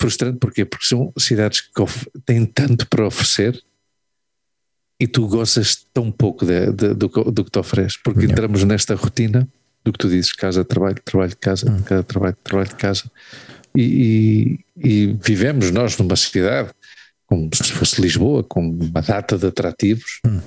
frustrante 0.00 0.38
porquê? 0.38 0.64
Porque 0.64 0.86
são 0.86 1.12
cidades 1.18 1.60
que 1.60 1.70
têm 2.24 2.46
tanto 2.46 2.88
para 2.88 3.06
oferecer 3.06 3.62
e 4.98 5.06
tu 5.06 5.26
gostas 5.26 5.86
tão 5.94 6.10
pouco 6.10 6.44
de, 6.44 6.72
de, 6.72 6.94
do, 6.94 7.08
do, 7.08 7.44
que 7.44 7.50
te 7.50 7.58
oferece, 7.58 7.96
porque 8.04 8.20
yeah. 8.20 8.32
entramos 8.32 8.64
nesta 8.64 8.94
rotina 8.94 9.48
do 9.82 9.92
que 9.92 9.98
tu 9.98 10.08
dizes, 10.08 10.32
casa, 10.32 10.62
trabalho, 10.62 11.00
trabalho, 11.02 11.36
casa, 11.40 11.70
hum. 11.70 11.82
casa, 11.82 12.02
trabalho, 12.02 12.36
trabalho, 12.44 12.76
casa, 12.76 13.10
e, 13.74 14.58
e, 14.76 14.88
e, 14.88 15.18
vivemos 15.22 15.70
nós 15.70 15.96
numa 15.96 16.16
cidade 16.16 16.70
como 17.30 17.48
se 17.54 17.72
fosse 17.72 18.02
Lisboa, 18.02 18.42
com 18.42 18.60
uma 18.60 19.00
data 19.00 19.38
de 19.38 19.46
atrativos, 19.46 20.20
hum. 20.26 20.40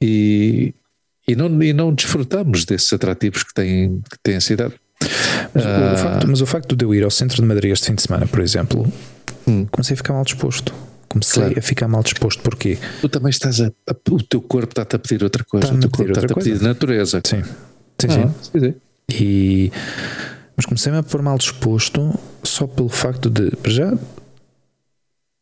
e, 0.00 0.74
e, 1.26 1.34
não, 1.34 1.62
e 1.62 1.72
não 1.72 1.94
desfrutamos 1.94 2.66
desses 2.66 2.92
atrativos 2.92 3.42
que 3.42 3.54
tem, 3.54 4.02
que 4.02 4.18
tem 4.22 4.36
a 4.36 4.40
cidade. 4.40 4.74
Mas, 5.54 5.64
uh, 5.64 5.68
o 5.68 5.96
facto, 5.96 6.28
mas, 6.28 6.40
o 6.40 6.46
facto, 6.46 6.76
de 6.76 6.84
eu 6.84 6.94
ir 6.94 7.02
ao 7.02 7.10
centro 7.10 7.36
de 7.36 7.42
Madrid 7.42 7.72
este 7.72 7.86
fim 7.86 7.94
de 7.94 8.02
semana, 8.02 8.26
por 8.26 8.40
exemplo, 8.40 8.86
hum. 9.46 9.66
comecei 9.70 9.94
a 9.94 9.96
ficar 9.96 10.12
mal 10.12 10.24
disposto. 10.24 10.72
Comecei 11.08 11.42
claro. 11.42 11.58
a 11.58 11.62
ficar 11.62 11.88
mal 11.88 12.02
disposto. 12.04 12.40
Porquê? 12.40 12.78
Tu 13.00 13.08
também 13.08 13.30
estás 13.30 13.60
a. 13.60 13.66
a 13.88 13.94
o 14.10 14.22
teu 14.22 14.40
corpo 14.40 14.70
está-te 14.70 14.94
a 14.94 14.98
pedir 14.98 15.24
outra 15.24 15.42
coisa. 15.42 15.66
Está 15.66 15.76
o 15.76 15.80
teu 15.80 15.90
corpo 15.90 16.12
está-te 16.12 16.32
a 16.32 16.36
pedir 16.36 16.62
natureza. 16.62 17.20
Sim. 17.24 17.42
Sim, 17.42 18.08
ah, 18.08 18.30
sim. 18.40 18.60
sim. 18.60 18.74
E, 19.12 19.72
mas 20.56 20.64
comecei-me 20.66 20.98
a 20.98 21.02
pôr 21.02 21.20
mal 21.20 21.36
disposto 21.36 22.16
só 22.44 22.66
pelo 22.66 22.88
facto 22.88 23.28
de. 23.28 23.50
Já. 23.66 23.92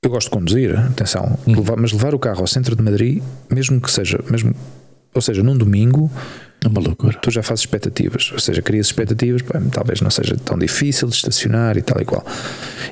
Eu 0.02 0.10
gosto 0.10 0.28
de 0.28 0.30
conduzir, 0.30 0.78
atenção, 0.78 1.38
hum. 1.46 1.56
levar, 1.56 1.76
mas 1.76 1.92
levar 1.92 2.14
o 2.14 2.18
carro 2.18 2.40
ao 2.40 2.46
centro 2.46 2.74
de 2.76 2.82
Madrid, 2.82 3.22
mesmo 3.50 3.80
que 3.80 3.90
seja, 3.90 4.20
mesmo, 4.30 4.54
ou 5.14 5.20
seja, 5.20 5.42
num 5.42 5.56
domingo, 5.56 6.10
é 6.64 6.68
uma 6.68 6.80
loucura. 6.80 7.16
Tu 7.18 7.30
já 7.30 7.42
fazes 7.42 7.62
expectativas, 7.62 8.30
ou 8.32 8.38
seja, 8.38 8.60
crias 8.62 8.86
expectativas, 8.86 9.42
pá, 9.42 9.60
talvez 9.70 10.00
não 10.00 10.10
seja 10.10 10.36
tão 10.36 10.58
difícil 10.58 11.08
de 11.08 11.14
estacionar 11.14 11.76
e 11.76 11.82
tal 11.82 12.00
e 12.00 12.04
qual. 12.04 12.24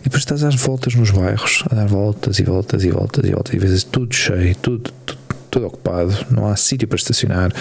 E 0.01 0.05
depois 0.05 0.23
estás 0.23 0.45
às 0.45 0.55
voltas 0.55 0.95
nos 0.95 1.11
bairros, 1.11 1.65
a 1.71 1.75
dar 1.75 1.87
voltas 1.87 2.39
e 2.39 2.43
voltas 2.43 2.85
e 2.85 2.91
voltas 2.91 3.25
e 3.25 3.31
voltas, 3.33 3.55
e 3.55 3.59
vezes 3.59 3.85
tudo 3.85 4.15
cheio, 4.15 4.55
tudo, 4.57 4.91
tudo, 5.05 5.19
tudo 5.51 5.67
ocupado, 5.67 6.15
não 6.31 6.47
há 6.47 6.57
sítio 6.57 6.87
para 6.87 6.97
estacionar. 6.97 7.53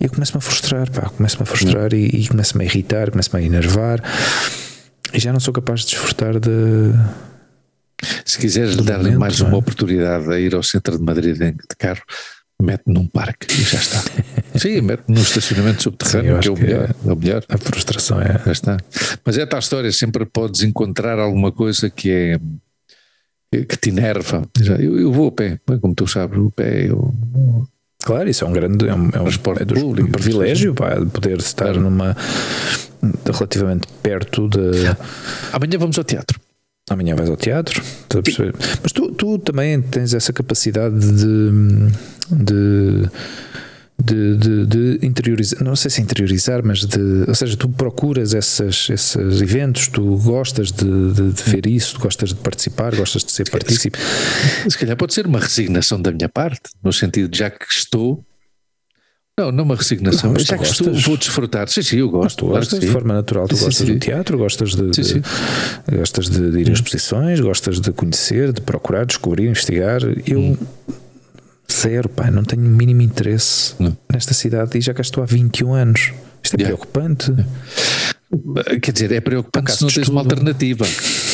E 0.00 0.04
eu 0.04 0.10
começo-me 0.10 0.38
a 0.38 0.40
frustrar, 0.40 0.90
pá, 0.90 1.10
começo-me 1.10 1.42
a 1.42 1.46
frustrar 1.46 1.92
e, 1.92 2.06
e 2.06 2.28
começo-me 2.28 2.64
a 2.64 2.66
irritar, 2.66 3.10
começo-me 3.10 3.42
a 3.42 3.46
enervar 3.46 4.02
e 5.12 5.18
já 5.18 5.32
não 5.32 5.40
sou 5.40 5.52
capaz 5.52 5.80
de 5.80 5.88
desfrutar 5.88 6.38
de. 6.38 6.92
Se 8.24 8.38
quiseres 8.38 8.76
dar-lhe 8.76 9.16
mais 9.16 9.40
uma 9.40 9.54
é? 9.54 9.56
oportunidade 9.56 10.32
a 10.32 10.38
ir 10.38 10.54
ao 10.54 10.62
centro 10.62 10.96
de 10.96 11.04
Madrid 11.04 11.36
de 11.36 11.76
carro, 11.78 12.02
mete 12.60 12.82
num 12.86 13.06
parque 13.06 13.46
e 13.52 13.62
já 13.62 13.78
está. 13.78 14.02
Sim, 14.58 14.80
mete 14.80 15.04
num 15.08 15.20
estacionamento 15.20 15.82
subterrâneo, 15.82 16.36
Sim, 16.36 16.40
que, 16.40 16.48
é 16.48 16.50
o, 16.50 16.54
que 16.54 16.62
melhor, 16.62 16.90
é, 16.90 17.12
o 17.12 17.16
melhor. 17.16 17.44
A 17.48 17.58
frustração 17.58 18.20
é. 18.20 18.40
Já 18.44 18.52
está. 18.52 18.76
Mas 19.24 19.38
é 19.38 19.46
tal 19.46 19.60
história, 19.60 19.92
sempre 19.92 20.24
podes 20.26 20.62
encontrar 20.62 21.18
alguma 21.18 21.52
coisa 21.52 21.88
que 21.88 22.10
é 22.10 22.38
que 23.52 23.76
te 23.76 23.90
enerva. 23.90 24.42
Eu, 24.78 24.98
eu 24.98 25.12
vou 25.12 25.28
a 25.28 25.32
pé, 25.32 25.58
como 25.80 25.94
tu 25.94 26.06
sabes, 26.06 26.38
o 26.38 26.50
pé 26.50 26.88
eu, 26.88 27.12
Claro, 28.02 28.28
isso 28.28 28.44
é 28.44 28.48
um 28.48 28.52
grande 28.52 28.88
é 28.88 28.94
um, 28.94 29.10
é 29.12 29.20
um, 29.20 29.22
é 29.22 29.24
dos, 29.24 29.36
público, 29.36 30.08
um 30.08 30.12
privilégio 30.12 30.74
pá, 30.74 30.96
poder 31.12 31.38
estar 31.38 31.66
claro. 31.66 31.80
numa 31.80 32.16
relativamente 33.26 33.86
perto 34.02 34.48
de. 34.48 34.86
Amanhã 35.52 35.78
vamos 35.78 35.98
ao 35.98 36.04
teatro. 36.04 36.40
Amanhã 36.90 37.14
vais 37.14 37.30
ao 37.30 37.36
teatro, 37.36 37.80
mas 38.82 38.92
tu, 38.92 39.12
tu 39.12 39.38
também 39.38 39.80
tens 39.80 40.12
essa 40.12 40.32
capacidade 40.32 40.98
de, 40.98 41.50
de 42.32 43.08
de, 44.02 44.36
de, 44.36 44.66
de, 44.66 45.06
interiorizar, 45.06 45.62
não 45.62 45.76
sei 45.76 45.90
se 45.90 46.00
interiorizar, 46.00 46.64
mas 46.64 46.80
de, 46.80 47.24
ou 47.28 47.34
seja, 47.34 47.56
tu 47.56 47.68
procuras 47.68 48.34
essas, 48.34 48.88
esses 48.88 49.16
eventos, 49.42 49.88
tu 49.88 50.16
gostas 50.16 50.72
de, 50.72 51.12
de, 51.12 51.32
de 51.32 51.42
ver 51.42 51.66
isso, 51.66 51.98
gostas 51.98 52.30
de 52.30 52.36
participar, 52.36 52.94
gostas 52.96 53.22
de 53.22 53.30
ser 53.30 53.50
partícipe. 53.50 53.98
Se 54.68 54.78
calhar 54.78 54.96
pode 54.96 55.12
ser 55.12 55.26
uma 55.26 55.38
resignação 55.38 56.00
da 56.00 56.10
minha 56.10 56.28
parte, 56.28 56.70
no 56.82 56.92
sentido 56.92 57.28
de 57.28 57.38
já 57.38 57.50
que 57.50 57.66
estou. 57.68 58.24
Não, 59.38 59.50
não 59.50 59.64
uma 59.64 59.76
resignação, 59.76 60.32
mas 60.32 60.42
já 60.42 60.58
que 60.58 60.64
estou, 60.64 60.92
vou 60.92 61.16
desfrutar. 61.16 61.66
Sim, 61.68 61.82
sim, 61.82 61.96
eu 61.98 62.10
gosto. 62.10 62.44
Tu 62.44 62.46
gostas 62.46 62.80
de 62.80 62.86
forma 62.88 63.14
natural, 63.14 63.48
tu 63.48 63.56
sim, 63.56 63.64
gostas 63.64 63.86
sim. 63.86 63.94
do 63.94 63.98
teatro, 63.98 64.36
gostas 64.36 64.74
de, 64.74 65.04
sim, 65.04 65.22
gostas 65.90 66.28
de, 66.28 66.60
ir 66.60 66.68
a 66.68 66.72
exposições, 66.72 67.40
gostas 67.40 67.80
de 67.80 67.90
conhecer, 67.90 68.52
de 68.52 68.60
procurar, 68.60 69.06
descobrir, 69.06 69.48
investigar. 69.48 70.02
Eu. 70.26 70.40
Hum 70.40 70.56
Zero, 71.70 72.08
pá, 72.08 72.30
não 72.30 72.42
tenho 72.42 72.62
o 72.62 72.68
mínimo 72.68 73.00
interesse 73.00 73.74
não. 73.78 73.96
nesta 74.12 74.34
cidade 74.34 74.76
e 74.76 74.80
já 74.80 74.92
cá 74.92 75.02
estou 75.02 75.22
há 75.22 75.26
21 75.26 75.72
anos. 75.72 76.12
Isto 76.42 76.56
é 76.56 76.62
yeah. 76.62 76.76
preocupante. 76.76 77.32
Quer 78.82 78.92
dizer, 78.92 79.12
é 79.12 79.20
preocupante 79.20 79.72
se 79.72 79.82
não 79.82 79.88
tens 79.88 80.08
uma 80.08 80.20
alternativa. 80.20 80.84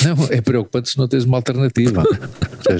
Não, 0.05 0.29
é 0.31 0.41
preocupante 0.41 0.91
se 0.91 0.99
não 0.99 1.09
tens 1.09 1.25
uma 1.25 1.39
alternativa. 1.39 2.03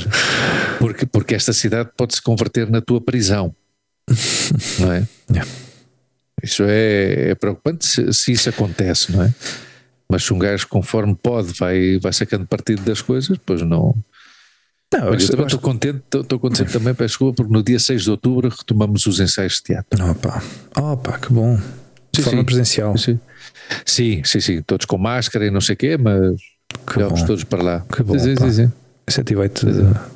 porque, 0.79 1.07
porque 1.07 1.35
esta 1.35 1.53
cidade 1.53 1.91
pode 1.97 2.15
se 2.15 2.23
converter 2.23 2.71
na 2.71 2.81
tua 2.81 3.01
prisão. 3.01 3.55
Não 4.81 4.93
é? 4.93 5.07
Yeah. 5.31 5.51
Isso 6.43 6.63
é, 6.65 7.31
é 7.31 7.35
preocupante 7.35 7.87
se, 7.87 8.13
se, 8.13 8.33
isso 8.33 8.49
acontece, 8.49 9.11
não 9.11 9.23
é? 9.23 9.35
Mas 10.09 10.23
se 10.23 10.33
um 10.33 10.39
gajo, 10.39 10.69
conforme 10.69 11.15
pode, 11.15 11.53
vai, 11.59 11.99
vai 11.99 12.13
sacando 12.13 12.47
partido 12.47 12.83
das 12.83 13.01
coisas, 13.01 13.39
pois 13.45 13.63
não. 13.63 13.95
Não, 14.93 15.13
eu 15.13 15.31
também 15.31 15.47
estou 15.47 15.59
contente, 15.59 16.03
estou 16.15 16.39
contente 16.39 16.73
também, 16.73 16.95
peço 16.95 17.09
desculpa, 17.09 17.37
porque 17.37 17.53
no 17.53 17.63
dia 17.63 17.79
6 17.79 18.05
de 18.05 18.11
outubro 18.11 18.49
retomamos 18.49 19.07
os 19.07 19.19
ensaios 19.19 19.55
de 19.55 19.63
teatro. 19.65 20.11
Opa, 20.11 20.43
opa, 20.77 21.19
que 21.19 21.33
bom. 21.33 21.57
De 21.57 21.63
sim, 22.19 22.23
forma 22.23 22.41
sim, 22.41 22.45
presencial. 22.45 22.97
Sim. 22.97 23.19
sim, 23.85 24.23
sim, 24.25 24.41
sim, 24.41 24.63
todos 24.63 24.87
com 24.87 24.99
máscara 24.99 25.47
e 25.47 25.51
não 25.51 25.61
sei 25.61 25.75
o 25.75 25.77
quê, 25.77 25.97
mas 25.97 26.37
que 26.87 27.01
vamos 27.01 27.23
todos 27.25 27.45
para 27.45 27.63
lá. 27.63 27.81
Que 27.93 28.03
bom. 28.03 28.19
Sim, 28.19 28.37
sim, 28.37 28.53
sim. 28.53 28.73
Esse 29.07 29.23
vai-te 29.35 29.65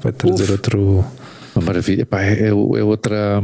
vai 0.03 0.13
trazer 0.13 0.45
Uf, 0.45 0.53
outro. 0.53 1.05
Uma 1.55 1.65
maravilha. 1.65 2.05
Pá, 2.05 2.23
é, 2.23 2.49
é, 2.49 2.53
outra, 2.53 3.41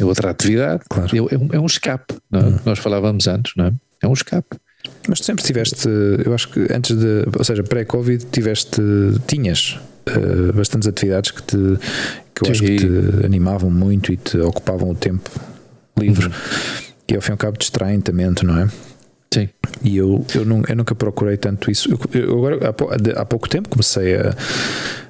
é 0.00 0.04
outra 0.04 0.30
atividade. 0.30 0.82
Claro. 0.88 1.10
É, 1.14 1.34
é, 1.34 1.38
um, 1.38 1.48
é 1.52 1.60
um 1.60 1.66
escape, 1.66 2.14
não 2.30 2.40
é? 2.40 2.44
Hum. 2.44 2.58
Nós 2.64 2.78
falávamos 2.78 3.26
antes, 3.26 3.52
não 3.56 3.66
é? 3.66 3.72
É 4.02 4.08
um 4.08 4.12
escape. 4.12 4.56
Mas 5.08 5.20
tu 5.20 5.26
sempre 5.26 5.44
tiveste, 5.44 5.88
eu 6.24 6.34
acho 6.34 6.48
que 6.48 6.60
antes 6.72 6.96
de, 6.96 7.24
ou 7.36 7.44
seja, 7.44 7.62
pré-Covid, 7.62 8.26
tiveste, 8.26 8.80
tinhas 9.26 9.78
uh, 10.08 10.52
bastantes 10.54 10.88
atividades 10.88 11.30
que 11.30 11.42
te, 11.42 11.56
que 12.34 12.42
eu 12.42 12.46
Sim. 12.46 12.50
acho 12.50 12.62
que 12.62 12.78
te 12.78 13.26
animavam 13.26 13.70
muito 13.70 14.12
e 14.12 14.16
te 14.16 14.38
ocupavam 14.38 14.90
o 14.90 14.94
tempo 14.94 15.30
livre. 15.98 16.26
Uhum. 16.26 16.32
E 17.08 17.16
ao 17.16 17.20
fim 17.20 17.30
e 17.30 17.32
ao 17.32 17.38
cabo 17.38 17.58
distraem 17.58 18.00
também, 18.00 18.30
não 18.42 18.58
é? 18.58 18.68
Sim. 19.32 19.48
E 19.82 19.96
eu, 19.96 20.24
eu, 20.34 20.44
nunca, 20.44 20.72
eu 20.72 20.76
nunca 20.76 20.94
procurei 20.94 21.36
tanto 21.36 21.70
isso. 21.70 21.88
Eu, 21.88 22.20
eu 22.20 22.38
agora, 22.38 22.58
há, 22.68 23.20
há, 23.20 23.24
pouco 23.24 23.48
tempo, 23.48 23.68
comecei 23.68 24.16
a, 24.16 24.34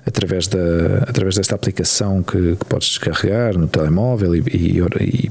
através, 0.04 0.46
da, 0.46 0.98
através 1.08 1.36
desta 1.36 1.54
aplicação 1.54 2.22
que, 2.22 2.56
que 2.56 2.64
podes 2.66 2.88
descarregar 2.88 3.56
no 3.56 3.66
telemóvel 3.66 4.36
e, 4.36 4.40
e, 4.52 4.78
e 4.78 5.30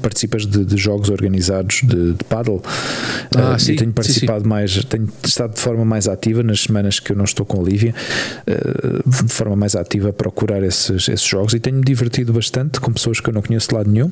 participas 0.00 0.44
de, 0.44 0.64
de, 0.64 0.76
jogos 0.76 1.08
organizados 1.08 1.82
de, 1.84 2.14
de 2.14 2.24
paddle. 2.24 2.60
Ah, 3.36 3.54
uh, 3.54 3.60
sim, 3.60 3.76
tenho 3.76 3.92
participado 3.92 4.40
sim, 4.40 4.44
sim. 4.44 4.48
mais, 4.48 4.84
tenho 4.84 5.08
estado 5.24 5.54
de 5.54 5.60
forma 5.60 5.84
mais 5.84 6.08
ativa 6.08 6.42
nas 6.42 6.62
semanas 6.62 6.98
que 6.98 7.12
eu 7.12 7.16
não 7.16 7.24
estou 7.24 7.46
com 7.46 7.60
a 7.60 7.64
Lívia, 7.64 7.94
uh, 8.46 9.24
de 9.24 9.32
forma 9.32 9.54
mais 9.54 9.76
ativa 9.76 10.10
a 10.10 10.12
procurar 10.12 10.62
esses, 10.64 11.08
esses 11.08 11.26
jogos 11.26 11.54
e 11.54 11.60
tenho-me 11.60 11.84
divertido 11.84 12.32
bastante 12.32 12.80
com 12.80 12.92
pessoas 12.92 13.20
que 13.20 13.30
eu 13.30 13.34
não 13.34 13.42
conheço 13.42 13.68
de 13.68 13.74
lado 13.74 13.88
nenhum 13.88 14.10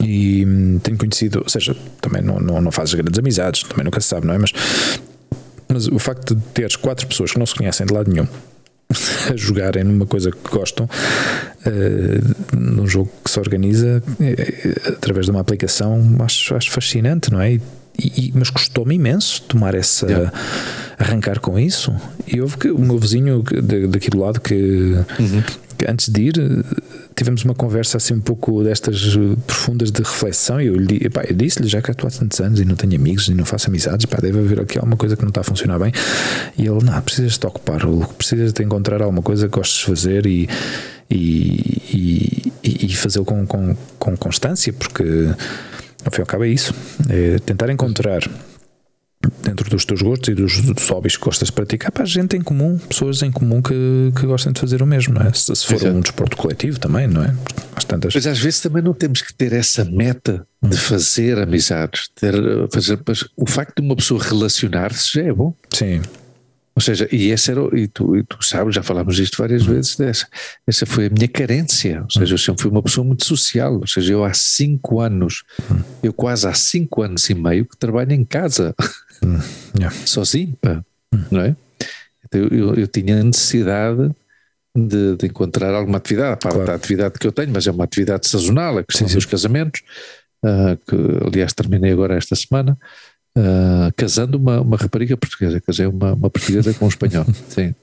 e 0.00 0.44
hum, 0.44 0.78
tenho 0.82 0.98
conhecido, 0.98 1.40
ou 1.40 1.48
seja, 1.48 1.76
também 2.00 2.22
não, 2.22 2.38
não, 2.38 2.60
não 2.60 2.70
fazes 2.70 2.94
grandes 2.94 3.18
amizades, 3.18 3.62
também 3.62 3.84
nunca 3.84 4.00
se 4.00 4.08
sabe, 4.08 4.26
não 4.26 4.34
é? 4.34 4.38
Mas, 4.38 4.52
mas 5.68 5.86
o 5.88 5.98
facto 5.98 6.34
de 6.34 6.42
teres 6.52 6.76
quatro 6.76 7.06
pessoas 7.06 7.32
que 7.32 7.38
não 7.38 7.46
se 7.46 7.54
conhecem 7.54 7.86
de 7.86 7.92
lado 7.92 8.10
nenhum 8.10 8.26
a 9.32 9.36
jogarem 9.36 9.84
numa 9.84 10.06
coisa 10.06 10.30
que 10.30 10.50
gostam, 10.50 10.86
uh, 10.86 12.56
num 12.56 12.86
jogo 12.86 13.10
que 13.24 13.30
se 13.30 13.38
organiza 13.38 14.02
uh, 14.06 14.88
através 14.92 15.26
de 15.26 15.30
uma 15.30 15.40
aplicação, 15.40 16.16
acho, 16.20 16.54
acho 16.54 16.70
fascinante, 16.70 17.32
não 17.32 17.40
é? 17.40 17.54
E, 17.54 17.60
e, 17.98 18.32
mas 18.34 18.50
custou-me 18.50 18.96
imenso 18.96 19.42
tomar 19.42 19.74
essa. 19.74 20.06
Yeah. 20.06 20.32
arrancar 20.98 21.38
com 21.38 21.56
isso. 21.56 21.94
E 22.26 22.40
houve 22.40 22.56
que 22.56 22.68
o 22.68 22.78
meu 22.78 22.98
vizinho 22.98 23.44
daqui 23.88 24.10
do 24.10 24.18
lado 24.18 24.40
que, 24.40 24.54
uhum. 24.54 25.42
que 25.78 25.88
antes 25.88 26.08
de 26.08 26.22
ir 26.22 26.64
tivemos 27.14 27.44
uma 27.44 27.54
conversa 27.54 27.96
assim 27.96 28.14
um 28.14 28.20
pouco 28.20 28.62
destas 28.64 29.16
profundas 29.46 29.90
de 29.90 30.02
reflexão 30.02 30.60
e 30.60 30.66
eu, 30.66 30.76
lhe, 30.76 31.00
eu 31.02 31.36
disse-lhe 31.36 31.68
já 31.68 31.80
que 31.80 31.90
estou 31.90 32.08
há 32.08 32.10
tantos 32.10 32.40
anos 32.40 32.60
e 32.60 32.64
não 32.64 32.74
tenho 32.74 32.96
amigos 32.96 33.28
e 33.28 33.34
não 33.34 33.44
faço 33.44 33.68
amizades, 33.68 34.06
pá, 34.06 34.18
deve 34.20 34.38
haver 34.38 34.60
aqui 34.60 34.78
alguma 34.78 34.96
coisa 34.96 35.16
que 35.16 35.22
não 35.22 35.28
está 35.28 35.42
a 35.42 35.44
funcionar 35.44 35.78
bem. 35.78 35.92
E 36.58 36.66
ele, 36.66 36.84
não, 36.84 37.00
precisas 37.02 37.38
de 37.38 37.46
ocupar, 37.46 37.80
precisas 38.18 38.52
de 38.52 38.62
encontrar 38.62 39.00
alguma 39.00 39.22
coisa 39.22 39.48
que 39.48 39.56
gostes 39.56 39.78
de 39.78 39.84
fazer 39.86 40.26
e, 40.26 40.48
e, 41.10 42.52
e, 42.62 42.86
e 42.86 42.96
fazê-lo 42.96 43.24
com, 43.24 43.46
com, 43.46 43.76
com 43.98 44.16
constância, 44.16 44.72
porque 44.72 45.04
ao 46.04 46.10
fim 46.10 46.18
e 46.18 46.22
ao 46.22 46.26
cabo 46.26 46.44
é 46.44 46.48
isso, 46.48 46.74
é 47.08 47.38
tentar 47.38 47.70
encontrar 47.70 48.22
dentro 49.44 49.68
dos 49.68 49.84
teus 49.84 50.02
gostos 50.02 50.28
e 50.28 50.34
dos, 50.34 50.60
dos 50.60 50.88
hobbies 50.88 51.16
que 51.16 51.24
gostas 51.24 51.48
de 51.48 51.52
praticar, 51.52 51.92
pá, 51.92 52.04
gente 52.04 52.36
em 52.36 52.40
comum, 52.40 52.78
pessoas 52.78 53.22
em 53.22 53.30
comum 53.30 53.60
que, 53.62 54.12
que 54.18 54.26
gostem 54.26 54.52
de 54.52 54.60
fazer 54.60 54.82
o 54.82 54.86
mesmo, 54.86 55.20
é? 55.22 55.32
Se, 55.32 55.54
se 55.54 55.66
for 55.66 55.74
Exato. 55.74 55.96
um 55.96 56.00
desporto 56.00 56.36
coletivo 56.36 56.80
também, 56.80 57.06
não 57.06 57.22
é? 57.22 57.34
Às 57.76 57.84
tantas... 57.84 58.14
Mas 58.14 58.26
às 58.26 58.38
vezes 58.38 58.60
também 58.60 58.82
não 58.82 58.94
temos 58.94 59.22
que 59.22 59.32
ter 59.32 59.52
essa 59.52 59.84
meta 59.84 60.46
de 60.62 60.76
fazer 60.76 61.38
amizades, 61.38 62.08
ter, 62.14 62.34
fazer, 62.72 62.98
o 63.36 63.46
facto 63.46 63.80
de 63.80 63.86
uma 63.86 63.96
pessoa 63.96 64.22
relacionar-se 64.22 65.12
já 65.12 65.22
é 65.22 65.32
bom. 65.32 65.54
Sim. 65.72 66.00
Ou 66.76 66.82
seja, 66.82 67.08
e 67.12 67.30
essa 67.30 67.52
era, 67.52 67.60
e 67.78 67.86
tu, 67.86 68.16
e 68.16 68.24
tu 68.24 68.36
sabes, 68.42 68.74
já 68.74 68.82
falámos 68.82 69.14
disto 69.14 69.38
várias 69.38 69.64
uhum. 69.64 69.74
vezes 69.74 69.94
dessa, 69.94 70.26
essa 70.66 70.84
foi 70.84 71.06
a 71.06 71.10
minha 71.10 71.28
carência, 71.28 72.02
ou 72.02 72.10
seja, 72.10 72.34
eu 72.34 72.38
sempre 72.38 72.62
fui 72.62 72.70
uma 72.70 72.82
pessoa 72.82 73.06
muito 73.06 73.24
social, 73.24 73.74
ou 73.78 73.86
seja, 73.86 74.12
eu 74.12 74.24
há 74.24 74.34
cinco 74.34 75.00
anos, 75.00 75.44
eu 76.02 76.12
quase 76.12 76.48
há 76.48 76.52
cinco 76.52 77.02
anos 77.02 77.30
e 77.30 77.34
meio 77.34 77.64
que 77.64 77.76
trabalho 77.76 78.12
em 78.12 78.24
casa, 78.24 78.74
uhum. 79.24 79.40
yeah. 79.78 79.96
sozinho, 80.06 80.56
pá, 80.60 80.84
não 81.30 81.40
é? 81.40 81.56
Então 82.24 82.40
eu, 82.40 82.74
eu, 82.74 82.86
tinha 82.86 83.22
necessidade 83.22 84.10
de, 84.76 85.16
de, 85.16 85.26
encontrar 85.26 85.74
alguma 85.74 85.98
atividade, 85.98 86.40
para 86.40 86.50
claro. 86.50 86.66
da 86.66 86.74
atividade 86.74 87.18
que 87.18 87.26
eu 87.26 87.32
tenho, 87.32 87.52
mas 87.52 87.66
é 87.66 87.70
uma 87.70 87.84
atividade 87.84 88.28
sazonal, 88.28 88.78
a 88.78 88.84
questão 88.84 89.06
sim, 89.06 89.14
dos 89.14 89.24
casamentos, 89.24 89.82
uh, 90.44 90.76
que 90.86 91.26
aliás 91.26 91.52
terminei 91.52 91.92
agora 91.92 92.16
esta 92.16 92.34
semana, 92.34 92.76
uh, 93.38 93.92
casando 93.96 94.36
uma, 94.36 94.60
uma 94.60 94.76
rapariga 94.76 95.16
portuguesa, 95.16 95.60
casei 95.60 95.86
uma, 95.86 96.14
uma 96.14 96.30
portuguesa 96.30 96.74
com 96.74 96.86
um 96.86 96.88
espanhol. 96.88 97.24
Sim. 97.48 97.74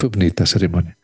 Foi 0.00 0.08
bonita 0.08 0.44
a 0.44 0.46
cerimónia. 0.46 0.96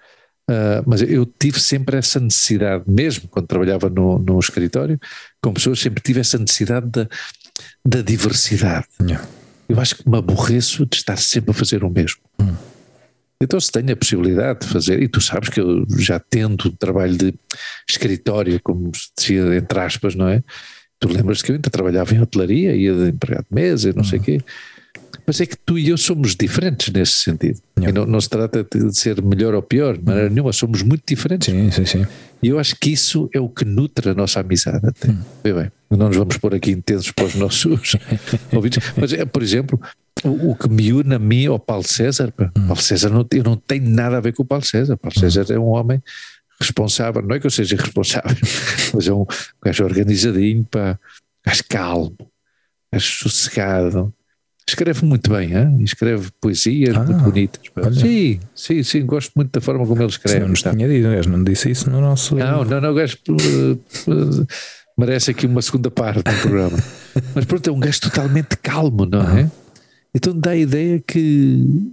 Uh, 0.51 0.82
mas 0.86 1.03
eu 1.03 1.26
tive 1.26 1.61
sempre 1.61 1.99
essa 1.99 2.18
necessidade, 2.18 2.84
mesmo 2.86 3.28
quando 3.28 3.47
trabalhava 3.47 3.91
no, 3.91 4.18
no 4.18 4.39
escritório, 4.39 4.99
com 5.43 5.53
pessoas, 5.53 5.78
sempre 5.78 6.03
tive 6.03 6.20
essa 6.20 6.39
necessidade 6.39 6.86
da, 6.86 7.07
da 7.84 8.02
diversidade. 8.02 8.86
Yeah. 9.00 9.26
Eu 9.68 9.80
acho 9.80 9.96
que 9.96 10.09
me 10.09 10.16
aborreço 10.16 10.86
de 10.86 10.96
estar 10.96 11.18
sempre 11.18 11.50
a 11.50 11.54
fazer 11.54 11.84
o 11.84 11.90
mesmo. 11.90 12.20
Hum. 12.40 12.54
Então, 13.40 13.61
se 13.61 13.70
tenho 13.70 13.92
a 13.92 13.96
possibilidade 13.96 14.61
de 14.61 14.66
fazer, 14.66 15.00
e 15.00 15.06
tu 15.06 15.20
sabes 15.20 15.48
que 15.48 15.61
eu 15.61 15.86
já 15.96 16.18
tento 16.18 16.72
trabalho 16.72 17.16
de 17.16 17.34
escritório, 17.88 18.61
como 18.62 18.90
se 18.94 19.11
dizia 19.16 19.56
entre 19.56 19.78
aspas, 19.78 20.14
não 20.14 20.28
é? 20.28 20.42
Tu 20.98 21.09
lembras 21.09 21.40
que 21.40 21.52
eu 21.52 21.54
ainda 21.54 21.70
trabalhava 21.70 22.12
em 22.14 22.20
hotelaria, 22.20 22.74
ia 22.74 22.92
de 22.92 23.11
empregado 23.11 23.46
de 23.48 23.54
mesa 23.54 23.90
e 23.90 23.92
não 23.92 24.02
uhum. 24.02 24.09
sei 24.09 24.18
o 24.18 24.22
quê. 24.22 24.40
Mas 25.24 25.40
é 25.40 25.46
que 25.46 25.56
tu 25.56 25.78
e 25.78 25.90
eu 25.90 25.96
somos 25.96 26.34
diferentes 26.34 26.92
nesse 26.92 27.12
sentido. 27.12 27.61
Não, 27.76 28.06
não, 28.06 28.20
se 28.20 28.28
trata 28.28 28.64
de 28.64 28.98
ser 28.98 29.22
melhor 29.22 29.54
ou 29.54 29.62
pior, 29.62 29.96
de 29.96 30.04
maneira 30.04 30.28
uhum. 30.28 30.34
nenhuma, 30.34 30.52
somos 30.52 30.82
muito 30.82 31.04
diferentes. 31.06 31.52
Sim, 31.52 31.70
sim, 31.70 31.84
sim. 31.84 32.06
E 32.42 32.48
eu 32.48 32.59
acho 32.59 32.74
que 32.76 32.90
isso 32.90 33.28
é 33.32 33.38
o 33.38 33.48
que 33.48 33.64
nutre 33.64 34.11
a 34.11 34.14
nossa 34.14 34.40
amizade 34.40 34.84
até. 34.86 35.11
Hum. 35.11 35.20
bem, 35.44 35.70
não 35.97 36.09
nos 36.09 36.16
vamos 36.16 36.36
pôr 36.36 36.55
aqui 36.55 36.70
intensos 36.70 37.11
para 37.12 37.24
os 37.24 37.34
nossos 37.34 37.97
ouvintes, 38.53 38.93
mas 38.97 39.12
é, 39.12 39.24
por 39.24 39.43
exemplo, 39.43 39.80
o, 40.24 40.51
o, 40.51 40.57
que 40.57 40.68
me 40.68 40.93
une 40.93 41.14
a 41.14 41.18
mim 41.18 41.47
ao 41.47 41.59
Paulo 41.59 41.84
César, 41.84 42.32
hum. 42.39 42.66
Paulo 42.66 42.80
César 42.80 43.11
não, 43.11 43.26
eu 43.32 43.43
não 43.43 43.57
tenho 43.57 43.89
nada 43.89 44.18
a 44.18 44.20
ver 44.20 44.32
com 44.32 44.43
o 44.43 44.47
Paulo 44.47 44.64
César, 44.64 44.97
Paulo 44.97 45.14
hum. 45.16 45.20
César 45.20 45.47
é 45.53 45.59
um 45.59 45.68
homem 45.68 46.03
responsável, 46.61 47.22
não 47.22 47.36
é 47.36 47.41
que 47.41 47.47
eu 47.47 47.51
seja 47.51 47.76
responsável, 47.76 48.36
mas 48.93 49.09
é 49.09 49.12
um 49.12 49.24
gajo 49.64 49.84
organizadinho, 49.84 50.64
pá, 50.64 50.99
gajo 51.47 51.64
calmo, 51.68 52.16
gajo 52.93 53.07
sossegado. 53.07 54.12
Escreve 54.68 55.03
muito 55.03 55.30
bem, 55.30 55.55
hein? 55.57 55.82
escreve 55.82 56.28
poesias 56.39 56.95
ah, 56.95 57.03
muito 57.03 57.24
bonitas. 57.24 57.62
Sim, 57.99 58.39
sim, 58.55 58.82
sim, 58.82 59.07
gosto 59.07 59.32
muito 59.34 59.51
da 59.51 59.62
forma 59.62 59.86
como 59.86 60.03
ele 60.03 60.11
escreve. 60.11 60.41
não 60.41 60.49
nos 60.49 60.61
tá. 60.61 60.74
tinha 60.74 60.86
dito, 60.86 61.30
não 61.30 61.43
disse 61.43 61.70
isso 61.70 61.89
no 61.89 62.03
nosso. 62.03 62.34
Não, 62.34 62.66
não, 62.66 62.78
não, 62.78 62.95
gajo 62.95 63.16
uh, 63.30 63.72
uh, 63.72 64.47
merece 64.99 65.30
aqui 65.30 65.46
uma 65.46 65.62
segunda 65.62 65.90
parte 65.90 66.22
do 66.22 66.40
programa. 66.40 66.76
Mas 67.34 67.44
pronto, 67.44 67.68
é 67.68 67.72
um 67.72 67.80
gajo 67.80 68.01
totalmente 68.01 68.57
calmo, 68.57 69.07
não 69.07 69.22
é? 69.22 69.51
Então 70.14 70.38
dá 70.38 70.51
a 70.51 70.57
ideia 70.57 71.01
que. 71.01 71.92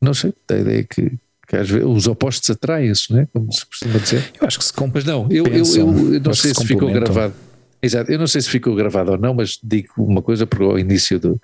Não 0.00 0.14
sei, 0.14 0.32
dá 0.48 0.54
a 0.54 0.60
ideia 0.60 0.84
que 0.84 1.18
que 1.50 1.56
às 1.56 1.68
vezes 1.68 1.84
os 1.84 2.06
opostos 2.06 2.48
atraem-se, 2.48 3.12
não 3.12 3.18
é? 3.22 3.26
Como 3.26 3.52
se 3.52 3.66
costuma 3.66 3.98
dizer. 3.98 4.30
Eu 4.40 4.46
acho 4.46 4.56
que 4.56 4.64
se 4.64 4.72
Mas 4.94 5.04
não, 5.04 5.26
eu, 5.28 5.44
eu, 5.46 5.64
eu, 5.64 6.14
eu 6.14 6.20
não 6.20 6.32
sei 6.32 6.54
se, 6.54 6.60
se 6.60 6.66
ficou 6.66 6.88
gravado. 6.92 7.34
Exato, 7.82 8.12
eu 8.12 8.18
não 8.20 8.28
sei 8.28 8.40
se 8.40 8.48
ficou 8.48 8.76
gravado 8.76 9.10
ou 9.10 9.18
não, 9.18 9.34
mas 9.34 9.58
digo 9.60 9.88
uma 9.98 10.22
coisa 10.22 10.46
para 10.46 10.62
o 10.62 10.78
início 10.78 11.18
do, 11.18 11.40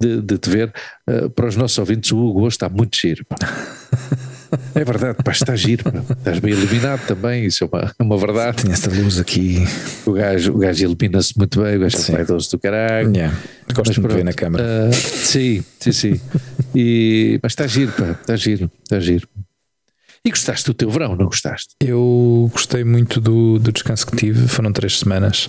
de, 0.00 0.22
de 0.22 0.38
te 0.38 0.48
ver, 0.48 0.72
uh, 1.10 1.28
para 1.30 1.48
os 1.48 1.56
nossos 1.56 1.76
ouvintes, 1.76 2.12
o 2.12 2.18
Hugo 2.18 2.46
está 2.46 2.68
muito 2.68 2.96
giro. 2.96 3.26
É 4.74 4.84
verdade, 4.84 5.22
pá, 5.22 5.32
está 5.32 5.54
giro, 5.56 5.84
pá. 5.84 6.02
estás 6.10 6.38
bem 6.38 6.52
iluminado 6.52 7.06
também, 7.06 7.46
isso 7.46 7.64
é 7.64 7.66
uma, 7.66 7.94
uma 8.00 8.18
verdade. 8.18 8.62
Tem 8.62 8.72
esta 8.72 8.90
luz 8.90 9.18
aqui. 9.18 9.64
O 10.06 10.12
gajo, 10.12 10.54
o 10.54 10.58
gajo 10.58 10.84
ilumina-se 10.84 11.36
muito 11.36 11.62
bem, 11.62 11.76
o 11.76 11.80
gajo 11.80 11.96
sim. 11.98 12.14
é 12.14 12.24
doce 12.24 12.50
do 12.50 12.58
caralho. 12.58 13.14
Yeah. 13.14 13.36
Gosto 13.74 14.00
de 14.00 14.08
ver 14.08 14.24
na 14.24 14.32
câmara. 14.32 14.64
Uh, 14.64 14.94
sim, 14.94 15.64
sim, 15.78 15.92
sim. 15.92 16.20
E, 16.74 17.38
mas 17.42 17.52
está 17.52 17.66
giro, 17.66 17.92
pá, 17.92 18.10
está 18.10 18.36
giro, 18.36 18.70
está 18.82 19.00
giro. 19.00 19.28
E 20.24 20.30
gostaste 20.30 20.66
do 20.66 20.74
teu 20.74 20.90
verão, 20.90 21.16
não 21.16 21.26
gostaste? 21.26 21.74
Eu 21.80 22.50
gostei 22.52 22.84
muito 22.84 23.20
do, 23.20 23.58
do 23.58 23.72
descanso 23.72 24.06
que 24.06 24.16
tive, 24.16 24.48
foram 24.48 24.72
três 24.72 24.98
semanas. 24.98 25.48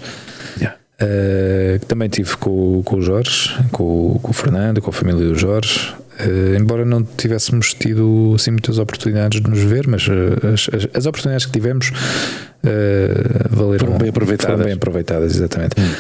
Yeah. 0.57 0.77
Uh, 1.01 1.85
também 1.85 2.09
tive 2.09 2.35
com, 2.37 2.83
com 2.83 2.97
o 2.97 3.01
Jorge, 3.01 3.55
com, 3.71 4.19
com, 4.21 4.31
o 4.31 4.33
Fernando, 4.33 4.81
com 4.81 4.89
a 4.89 4.93
família 4.93 5.27
do 5.27 5.35
Jorge. 5.35 5.93
Uh, 6.20 6.55
embora 6.59 6.84
não 6.84 7.03
tivéssemos 7.03 7.74
tido 7.74 8.34
assim, 8.36 8.51
muitas 8.51 8.78
oportunidades 8.78 9.41
de 9.41 9.49
nos 9.49 9.59
ver, 9.59 9.88
mas 9.88 10.05
uh, 10.07 10.11
as, 10.53 10.70
as, 10.74 10.89
as, 10.93 11.05
oportunidades 11.05 11.45
que 11.45 11.51
tivemos 11.51 11.89
uh, 11.89 13.49
valeram 13.49 13.88
foram 13.88 13.97
bem 13.97 14.09
aproveitadas. 14.09 14.51
Foram 14.51 14.65
bem 14.65 14.74
aproveitadas, 14.74 15.36
exatamente. 15.36 15.80
Hum. 15.80 15.93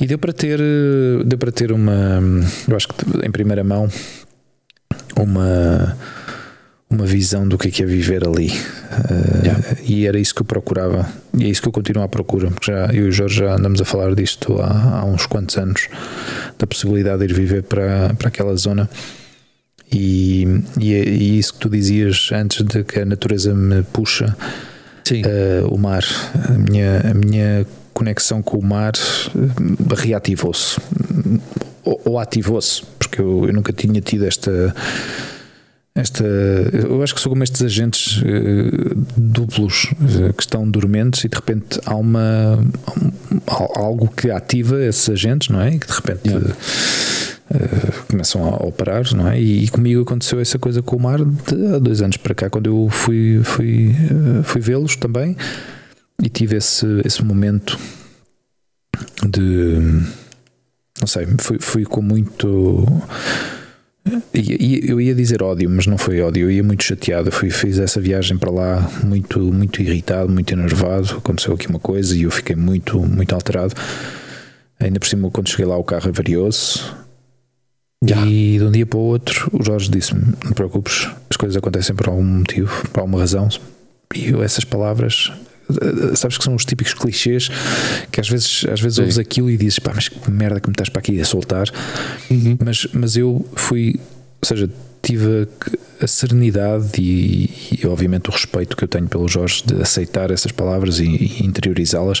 E 0.00 0.06
deu 0.06 0.18
para 0.18 0.32
ter, 0.32 0.58
deu 1.24 1.36
para 1.38 1.52
ter 1.52 1.70
uma, 1.70 2.20
eu 2.66 2.76
acho 2.76 2.88
que 2.88 3.26
em 3.26 3.30
primeira 3.30 3.62
mão, 3.62 3.88
uma 5.16 5.96
uma 6.90 7.04
visão 7.04 7.46
do 7.46 7.58
que 7.58 7.68
é, 7.68 7.70
que 7.70 7.82
é 7.82 7.86
viver 7.86 8.26
ali. 8.26 8.48
Uh, 8.48 9.44
yeah. 9.44 9.60
E 9.84 10.06
era 10.06 10.18
isso 10.18 10.34
que 10.34 10.40
eu 10.40 10.46
procurava, 10.46 11.06
e 11.36 11.44
é 11.44 11.48
isso 11.48 11.60
que 11.60 11.68
eu 11.68 11.72
continuo 11.72 12.02
à 12.02 12.08
procura, 12.08 12.50
porque 12.50 12.72
já 12.72 12.86
eu 12.86 13.06
e 13.06 13.08
o 13.08 13.12
Jorge 13.12 13.40
já 13.40 13.54
andamos 13.54 13.80
a 13.80 13.84
falar 13.84 14.14
disto 14.14 14.58
há, 14.60 15.00
há 15.00 15.04
uns 15.04 15.26
quantos 15.26 15.56
anos, 15.58 15.88
da 16.58 16.66
possibilidade 16.66 17.26
de 17.26 17.32
ir 17.32 17.36
viver 17.36 17.62
para, 17.62 18.14
para 18.14 18.28
aquela 18.28 18.56
zona. 18.56 18.88
E, 19.92 20.46
e, 20.78 20.94
é, 20.94 21.08
e 21.08 21.38
isso 21.38 21.54
que 21.54 21.60
tu 21.60 21.70
dizias 21.70 22.30
antes 22.32 22.64
de 22.64 22.84
que 22.84 23.00
a 23.00 23.04
natureza 23.04 23.54
me 23.54 23.82
puxa, 23.84 24.36
uh, 25.10 25.74
o 25.74 25.78
mar, 25.78 26.04
a 26.48 26.52
minha, 26.52 27.00
a 27.10 27.14
minha 27.14 27.66
conexão 27.94 28.42
com 28.42 28.58
o 28.58 28.64
mar 28.64 28.92
uh, 28.94 29.94
reativou-se 29.94 30.78
ou, 31.82 32.00
ou 32.04 32.18
ativou-se, 32.18 32.82
porque 32.98 33.20
eu, 33.20 33.46
eu 33.46 33.52
nunca 33.52 33.72
tinha 33.72 34.00
tido 34.00 34.26
esta 34.26 34.74
esta, 35.94 36.22
eu 36.24 37.02
acho 37.02 37.12
que 37.12 37.20
sou 37.20 37.30
como 37.30 37.42
estes 37.42 37.60
agentes 37.60 38.18
uh, 38.18 39.06
duplos 39.16 39.84
uh, 39.84 40.32
que 40.32 40.42
estão 40.42 40.68
dormentes 40.70 41.24
e 41.24 41.28
de 41.28 41.34
repente 41.34 41.80
há 41.84 41.96
uma 41.96 42.56
há 43.48 43.80
algo 43.80 44.06
que 44.08 44.30
ativa 44.30 44.80
esses 44.84 45.08
agentes, 45.10 45.48
não 45.48 45.60
é? 45.60 45.74
E 45.74 45.78
que 45.80 45.88
de 45.88 45.92
repente 45.92 46.28
yeah. 46.28 46.54
Uh, 47.50 48.04
começam 48.10 48.44
a 48.44 48.56
operar, 48.66 49.04
não 49.14 49.28
é? 49.28 49.40
E, 49.40 49.64
e, 49.64 49.68
comigo 49.68 50.02
aconteceu 50.02 50.40
essa 50.40 50.58
coisa 50.58 50.82
com 50.82 50.96
o 50.96 51.00
mar 51.00 51.18
de, 51.24 51.74
há 51.74 51.78
dois 51.78 52.02
anos 52.02 52.16
para 52.16 52.34
cá, 52.34 52.50
quando 52.50 52.66
eu 52.66 52.88
fui, 52.90 53.40
fui, 53.44 53.94
fui 54.44 54.60
vê-los 54.60 54.96
também 54.96 55.36
e 56.22 56.28
tive 56.28 56.56
esse, 56.56 56.86
esse 57.04 57.24
momento 57.24 57.78
de 59.28 59.78
não 61.00 61.06
sei, 61.06 61.26
fui, 61.38 61.58
fui 61.60 61.84
com 61.84 62.02
muito 62.02 62.84
eu 64.32 65.00
ia 65.00 65.14
dizer 65.14 65.42
ódio, 65.42 65.68
mas 65.68 65.86
não 65.86 65.98
foi 65.98 66.20
ódio. 66.20 66.44
Eu 66.44 66.50
ia 66.50 66.62
muito 66.62 66.82
chateado. 66.82 67.30
Fui, 67.30 67.50
fiz 67.50 67.78
essa 67.78 68.00
viagem 68.00 68.38
para 68.38 68.50
lá 68.50 68.90
muito, 69.04 69.40
muito 69.52 69.82
irritado, 69.82 70.32
muito 70.32 70.52
enervado. 70.52 71.16
Aconteceu 71.18 71.54
aqui 71.54 71.68
uma 71.68 71.78
coisa 71.78 72.16
e 72.16 72.22
eu 72.22 72.30
fiquei 72.30 72.56
muito, 72.56 72.98
muito 73.00 73.34
alterado. 73.34 73.74
Ainda 74.80 74.98
por 74.98 75.06
cima, 75.06 75.30
quando 75.30 75.48
cheguei 75.48 75.66
lá, 75.66 75.76
o 75.76 75.84
carro 75.84 76.08
avariou-se. 76.08 76.80
E 78.24 78.58
de 78.58 78.64
um 78.64 78.70
dia 78.70 78.86
para 78.86 78.98
o 78.98 79.02
outro, 79.02 79.50
o 79.52 79.62
Jorge 79.62 79.90
disse-me: 79.90 80.22
Não 80.44 80.52
te 80.52 80.54
preocupes, 80.54 81.08
as 81.28 81.36
coisas 81.36 81.56
acontecem 81.56 81.96
por 81.96 82.08
algum 82.08 82.22
motivo, 82.22 82.88
por 82.90 83.00
alguma 83.00 83.18
razão. 83.18 83.48
E 84.14 84.28
eu, 84.28 84.42
essas 84.42 84.64
palavras 84.64 85.32
eh, 85.70 86.16
sabes 86.16 86.38
que 86.38 86.44
são 86.44 86.54
os 86.54 86.64
típicos 86.64 86.94
clichês 86.94 87.50
que 88.10 88.20
às 88.20 88.28
vezes, 88.28 88.64
às 88.72 88.80
vezes 88.80 88.98
ouves 88.98 89.18
aquilo 89.18 89.50
e 89.50 89.56
dizes 89.56 89.78
pá, 89.78 89.92
mas 89.94 90.08
que 90.08 90.30
merda 90.30 90.60
que 90.60 90.68
me 90.68 90.72
estás 90.72 90.88
para 90.88 91.00
aqui 91.00 91.20
a 91.20 91.24
soltar. 91.24 91.68
Uhum. 92.30 92.56
Mas, 92.64 92.86
mas 92.92 93.16
eu 93.16 93.46
fui, 93.54 93.96
ou 94.40 94.46
seja, 94.46 94.70
tive 95.02 95.48
a, 96.00 96.04
a 96.04 96.06
serenidade 96.06 97.00
e, 97.00 97.78
e, 97.82 97.86
obviamente 97.86 98.28
o 98.30 98.32
respeito 98.32 98.76
que 98.76 98.84
eu 98.84 98.88
tenho 98.88 99.08
pelo 99.08 99.28
Jorge 99.28 99.62
de 99.66 99.80
aceitar 99.82 100.30
essas 100.30 100.52
palavras 100.52 101.00
e, 101.00 101.04
e 101.04 101.46
interiorizá-las. 101.46 102.20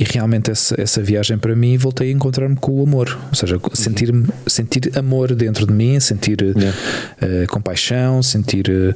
E 0.00 0.04
realmente 0.04 0.50
essa, 0.50 0.80
essa 0.80 1.02
viagem 1.02 1.36
para 1.36 1.56
mim 1.56 1.76
voltei 1.76 2.10
a 2.10 2.12
encontrar-me 2.12 2.54
com 2.54 2.72
o 2.72 2.84
amor, 2.84 3.18
ou 3.28 3.34
seja, 3.34 3.60
sentir, 3.74 4.12
sentir 4.46 4.96
amor 4.96 5.34
dentro 5.34 5.66
de 5.66 5.72
mim, 5.72 5.98
sentir 5.98 6.40
yeah. 6.40 6.76
uh, 7.20 7.48
compaixão, 7.48 8.22
sentir 8.22 8.70
uh, 8.70 8.94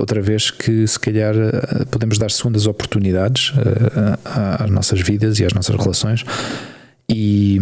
outra 0.00 0.22
vez 0.22 0.50
que 0.50 0.86
se 0.86 0.98
calhar 0.98 1.34
eh, 1.36 1.84
podemos 1.90 2.18
dar 2.18 2.30
segundas 2.30 2.66
oportunidades 2.66 3.52
às 4.24 4.68
nossas 4.70 5.00
vidas 5.00 5.38
e 5.38 5.44
às 5.44 5.52
nossas 5.52 5.76
relações. 5.76 6.24
E, 7.08 7.60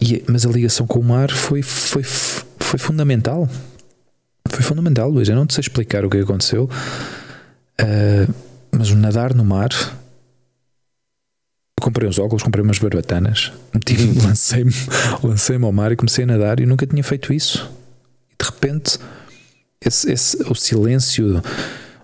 e, 0.00 0.22
mas 0.26 0.46
a 0.46 0.48
ligação 0.48 0.86
com 0.86 1.00
o 1.00 1.04
mar 1.04 1.30
foi, 1.30 1.60
foi, 1.60 2.02
foi 2.02 2.78
fundamental. 2.78 3.46
Foi 4.48 4.62
fundamental 4.62 5.10
Luís, 5.10 5.28
eu 5.28 5.36
não 5.36 5.44
te 5.44 5.52
sei 5.52 5.62
explicar 5.62 6.04
o 6.04 6.08
que 6.08 6.18
aconteceu 6.18 6.70
uh, 7.80 8.34
mas 8.70 8.90
o 8.90 8.96
nadar 8.96 9.34
no 9.34 9.44
mar 9.44 9.70
comprei 11.80 12.08
uns 12.08 12.18
óculos, 12.18 12.42
comprei 12.42 12.64
umas 12.64 12.78
barbatanas 12.78 13.52
lancei-me 14.24 14.72
lancei 15.22 15.56
ao 15.56 15.72
mar 15.72 15.92
e 15.92 15.96
comecei 15.96 16.24
a 16.24 16.26
nadar 16.26 16.60
e 16.60 16.66
nunca 16.66 16.86
tinha 16.86 17.02
feito 17.02 17.32
isso 17.32 17.70
e 18.32 18.42
de 18.42 18.50
repente 18.50 18.98
esse, 19.84 20.10
esse, 20.10 20.42
o 20.50 20.54
silêncio. 20.54 21.40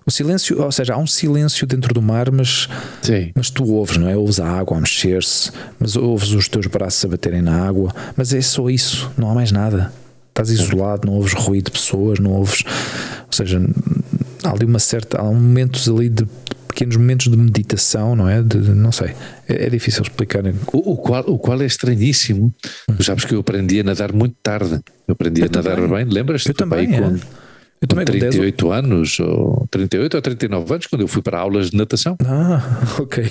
O 0.05 0.11
silêncio, 0.11 0.61
ou 0.61 0.71
seja, 0.71 0.93
há 0.93 0.97
um 0.97 1.07
silêncio 1.07 1.65
dentro 1.65 1.93
do 1.93 2.01
mar, 2.01 2.31
mas, 2.31 2.69
Sim. 3.01 3.31
mas 3.35 3.49
tu 3.49 3.65
ouves, 3.65 3.97
não 3.97 4.07
é? 4.07 4.15
Ouves 4.15 4.39
a 4.39 4.47
água 4.47 4.77
a 4.77 4.79
mexer-se, 4.79 5.51
mas 5.79 5.95
ouves 5.95 6.29
os 6.31 6.47
teus 6.47 6.67
braços 6.67 7.03
a 7.03 7.07
baterem 7.07 7.41
na 7.41 7.67
água, 7.67 7.93
mas 8.15 8.31
é 8.31 8.41
só 8.41 8.69
isso, 8.69 9.11
não 9.17 9.29
há 9.31 9.33
mais 9.33 9.51
nada. 9.51 9.91
Estás 10.29 10.51
isolado, 10.51 11.07
não 11.07 11.15
ouves 11.15 11.33
ruído 11.33 11.65
de 11.65 11.71
pessoas, 11.71 12.19
não 12.19 12.31
ouves. 12.31 12.63
Ou 13.25 13.33
seja, 13.33 13.59
há 14.43 14.51
ali 14.51 14.65
uma 14.65 14.79
certa. 14.79 15.19
Há 15.19 15.23
momentos 15.23 15.89
ali 15.89 16.09
de 16.09 16.27
pequenos 16.75 16.97
momentos 16.97 17.31
de 17.31 17.37
meditação, 17.37 18.15
não 18.17 18.27
é? 18.27 18.43
De, 18.43 18.57
não 18.57 18.91
sei, 18.91 19.15
é, 19.47 19.65
é 19.65 19.69
difícil 19.69 20.03
explicar. 20.03 20.43
O, 20.73 20.91
o, 20.91 20.97
qual, 20.97 21.23
o 21.25 21.39
qual 21.39 21.61
é 21.61 21.65
estranhíssimo. 21.65 22.53
Hum. 22.89 22.95
sabes 23.01 23.23
que 23.23 23.33
eu 23.33 23.39
aprendi 23.39 23.79
a 23.79 23.83
nadar 23.83 24.11
muito 24.11 24.35
tarde. 24.43 24.81
Eu 25.07 25.13
aprendi 25.13 25.41
eu 25.41 25.47
a 25.47 25.55
nadar 25.55 25.87
bem, 25.87 26.05
lembras-te? 26.05 26.49
Eu 26.49 26.53
também. 26.53 26.93
É. 26.93 27.45
Eu 27.81 27.87
também 27.87 28.05
38 28.05 28.71
anos, 28.71 29.19
ou 29.19 29.67
38 29.69 30.15
ou 30.15 30.21
39 30.21 30.73
anos, 30.73 30.87
quando 30.87 31.01
eu 31.01 31.07
fui 31.07 31.21
para 31.21 31.39
aulas 31.39 31.69
de 31.69 31.77
natação. 31.77 32.17
Ah, 32.25 32.61
ok. 32.99 33.23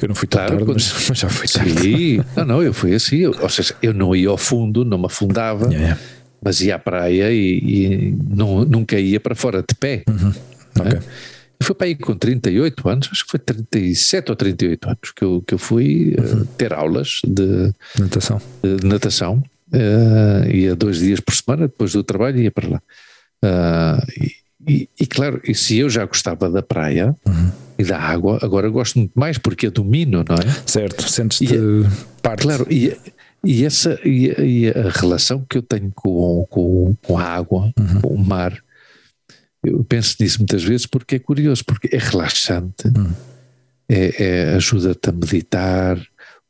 Eu 0.00 0.08
não 0.08 0.14
fui 0.14 0.28
tão 0.28 0.40
claro, 0.40 0.50
tarde, 0.50 0.64
quando... 0.64 0.74
mas, 0.74 1.08
mas, 1.08 1.18
já 1.18 1.28
fui 1.28 1.48
tarde. 1.48 1.80
Sim, 1.80 2.24
não, 2.36 2.44
não, 2.44 2.62
eu 2.62 2.72
fui 2.72 2.94
assim. 2.94 3.18
Eu, 3.18 3.34
ou 3.40 3.48
seja, 3.48 3.74
eu 3.82 3.94
não 3.94 4.14
ia 4.14 4.28
ao 4.28 4.36
fundo, 4.36 4.84
não 4.84 4.98
me 4.98 5.06
afundava, 5.06 5.66
yeah, 5.66 5.78
yeah. 5.78 6.00
mas 6.44 6.60
ia 6.60 6.76
à 6.76 6.78
praia 6.78 7.32
e, 7.32 7.58
e 7.58 8.16
não, 8.28 8.64
nunca 8.64 8.98
ia 8.98 9.18
para 9.18 9.34
fora 9.34 9.60
de 9.60 9.74
pé. 9.74 10.02
Uhum. 10.08 10.32
Okay. 10.78 10.98
Eu 10.98 11.02
fui 11.62 11.74
para 11.74 11.86
aí 11.86 11.94
com 11.94 12.14
38 12.14 12.88
anos, 12.88 13.08
acho 13.10 13.24
que 13.24 13.30
foi 13.30 13.40
37 13.40 14.30
ou 14.30 14.36
38 14.36 14.88
anos 14.88 15.12
que 15.14 15.24
eu, 15.24 15.42
que 15.46 15.54
eu 15.54 15.58
fui 15.58 16.14
eh, 16.16 16.20
uhum. 16.20 16.42
uh, 16.42 16.46
ter 16.56 16.72
aulas 16.72 17.20
de 17.26 17.72
natação. 17.98 18.40
De 18.62 18.86
natação. 18.86 19.42
Uh, 19.72 20.50
ia 20.50 20.76
dois 20.76 20.98
dias 20.98 21.20
por 21.20 21.34
semana, 21.34 21.66
depois 21.66 21.92
do 21.92 22.02
trabalho 22.04 22.40
ia 22.40 22.50
para 22.50 22.68
lá. 22.68 22.82
Uh, 23.44 24.32
e, 24.68 24.88
e, 24.98 25.06
claro, 25.06 25.40
e 25.44 25.54
se 25.54 25.78
eu 25.78 25.90
já 25.90 26.04
gostava 26.04 26.48
da 26.48 26.62
praia 26.62 27.16
uhum. 27.26 27.50
e 27.78 27.84
da 27.84 27.98
água, 27.98 28.38
agora 28.42 28.68
gosto 28.68 28.98
muito 28.98 29.18
mais 29.18 29.38
porque 29.38 29.66
a 29.66 29.70
domino, 29.70 30.24
não 30.28 30.36
é? 30.36 30.62
Certo, 30.66 31.08
sentes-te 31.08 31.56
parte. 32.22 32.42
Claro, 32.42 32.66
e, 32.70 32.96
e 33.44 33.64
essa 33.64 33.98
e, 34.04 34.28
e, 34.38 34.68
a 34.68 34.88
relação 34.90 35.44
que 35.48 35.58
eu 35.58 35.62
tenho 35.62 35.90
com, 35.94 36.46
com, 36.48 36.94
com 37.02 37.18
a 37.18 37.24
água, 37.24 37.72
uhum. 37.78 38.00
com 38.00 38.08
o 38.08 38.18
mar, 38.18 38.56
eu 39.64 39.84
penso 39.84 40.16
nisso 40.20 40.38
muitas 40.38 40.62
vezes 40.64 40.86
porque 40.86 41.16
é 41.16 41.18
curioso, 41.18 41.64
porque 41.64 41.88
é 41.94 41.98
relaxante, 41.98 42.88
uhum. 42.88 43.12
é, 43.88 44.24
é 44.24 44.54
ajuda-te 44.54 45.08
a 45.08 45.12
meditar, 45.12 45.98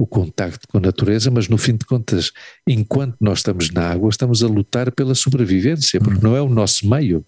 o 0.02 0.06
contacto 0.06 0.66
com 0.66 0.78
a 0.78 0.80
natureza, 0.80 1.30
mas 1.30 1.48
no 1.48 1.56
fim 1.56 1.76
de 1.76 1.84
contas, 1.84 2.32
enquanto 2.66 3.16
nós 3.20 3.38
estamos 3.38 3.70
na 3.70 3.88
água, 3.88 4.10
estamos 4.10 4.42
a 4.42 4.48
lutar 4.48 4.90
pela 4.90 5.14
sobrevivência, 5.14 6.00
porque 6.00 6.16
uhum. 6.16 6.32
não 6.32 6.36
é 6.36 6.42
o 6.42 6.48
nosso 6.48 6.88
meio. 6.88 7.24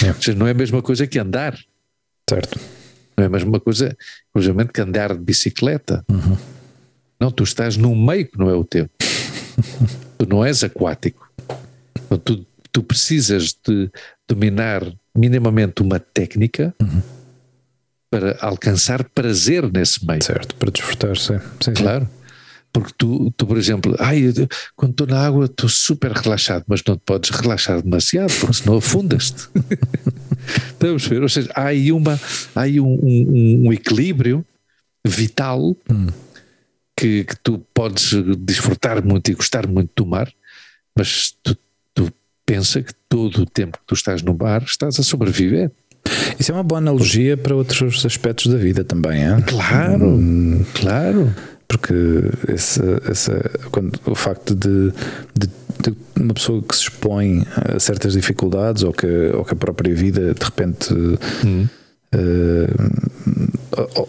É. 0.00 0.08
Ou 0.08 0.14
seja, 0.14 0.38
não 0.38 0.46
é 0.46 0.52
a 0.52 0.54
mesma 0.54 0.80
coisa 0.80 1.06
que 1.06 1.18
andar. 1.18 1.58
Certo. 2.28 2.60
Não 3.16 3.24
é 3.24 3.26
a 3.26 3.30
mesma 3.30 3.58
coisa, 3.58 3.96
obviamente, 4.32 4.72
que 4.72 4.80
andar 4.80 5.14
de 5.14 5.20
bicicleta. 5.20 6.04
Uhum. 6.08 6.36
Não, 7.18 7.30
tu 7.32 7.42
estás 7.42 7.76
num 7.76 7.96
meio 7.96 8.26
que 8.26 8.38
não 8.38 8.48
é 8.48 8.54
o 8.54 8.64
teu. 8.64 8.88
tu 10.16 10.26
não 10.28 10.44
és 10.44 10.62
aquático. 10.62 11.28
Então, 12.06 12.18
tu, 12.18 12.46
tu 12.70 12.82
precisas 12.84 13.52
de 13.66 13.90
dominar 14.34 14.82
minimamente 15.14 15.82
uma 15.82 15.98
técnica. 15.98 16.74
Uhum 16.80 17.20
para 18.10 18.36
alcançar 18.40 19.04
prazer 19.04 19.70
nesse 19.72 20.04
meio. 20.04 20.22
Certo, 20.22 20.54
para 20.56 20.70
desfrutar, 20.70 21.16
sim. 21.16 21.38
sim 21.60 21.72
claro. 21.72 22.04
Sim. 22.04 22.20
Porque 22.72 22.92
tu, 22.96 23.32
tu, 23.36 23.46
por 23.46 23.56
exemplo, 23.56 23.96
ai, 23.98 24.32
quando 24.76 24.92
estou 24.92 25.06
na 25.06 25.26
água 25.26 25.46
estou 25.46 25.68
super 25.68 26.12
relaxado, 26.12 26.64
mas 26.68 26.82
não 26.86 26.96
te 26.96 27.02
podes 27.04 27.30
relaxar 27.30 27.82
demasiado, 27.82 28.32
porque 28.38 28.54
senão 28.54 28.76
afundas-te. 28.76 29.48
Estamos 30.72 31.04
a 31.04 31.08
ver? 31.08 31.22
Ou 31.22 31.28
seja, 31.28 31.50
há 31.54 31.66
aí, 31.66 31.90
uma, 31.90 32.18
há 32.54 32.60
aí 32.60 32.80
um, 32.80 32.98
um, 33.02 33.66
um 33.66 33.72
equilíbrio 33.72 34.44
vital 35.04 35.76
hum. 35.90 36.06
que, 36.96 37.24
que, 37.24 37.36
tu 37.42 37.58
podes 37.74 38.12
desfrutar 38.38 39.04
muito 39.04 39.30
e 39.30 39.34
gostar 39.34 39.66
muito 39.66 39.90
do 39.96 40.06
mar, 40.06 40.32
mas 40.96 41.34
tu 41.42 41.56
pensa 42.50 42.82
que 42.82 42.92
todo 43.08 43.42
o 43.42 43.46
tempo 43.46 43.78
que 43.78 43.84
tu 43.86 43.94
estás 43.94 44.22
no 44.22 44.34
mar 44.34 44.62
estás 44.62 44.98
a 44.98 45.04
sobreviver. 45.04 45.70
Isso 46.36 46.50
é 46.50 46.54
uma 46.54 46.64
boa 46.64 46.78
analogia 46.78 47.36
para 47.36 47.54
outros 47.54 48.04
aspectos 48.04 48.48
da 48.48 48.58
vida 48.58 48.82
também, 48.82 49.22
é? 49.22 49.40
Claro, 49.42 50.06
hum, 50.06 50.64
claro. 50.74 51.32
Porque 51.68 51.94
esse, 52.48 52.80
esse, 53.08 53.30
quando, 53.70 54.00
o 54.04 54.14
facto 54.16 54.56
de, 54.56 54.92
de 55.38 55.48
de 55.80 55.94
uma 56.20 56.34
pessoa 56.34 56.62
que 56.62 56.76
se 56.76 56.82
expõe 56.82 57.46
a 57.54 57.78
certas 57.78 58.12
dificuldades 58.12 58.82
ou 58.82 58.92
que, 58.92 59.06
ou 59.32 59.44
que 59.44 59.54
a 59.54 59.56
própria 59.56 59.94
vida 59.94 60.34
de 60.34 60.44
repente. 60.44 60.92
Hum. 61.44 61.66
Uh, 62.12 62.66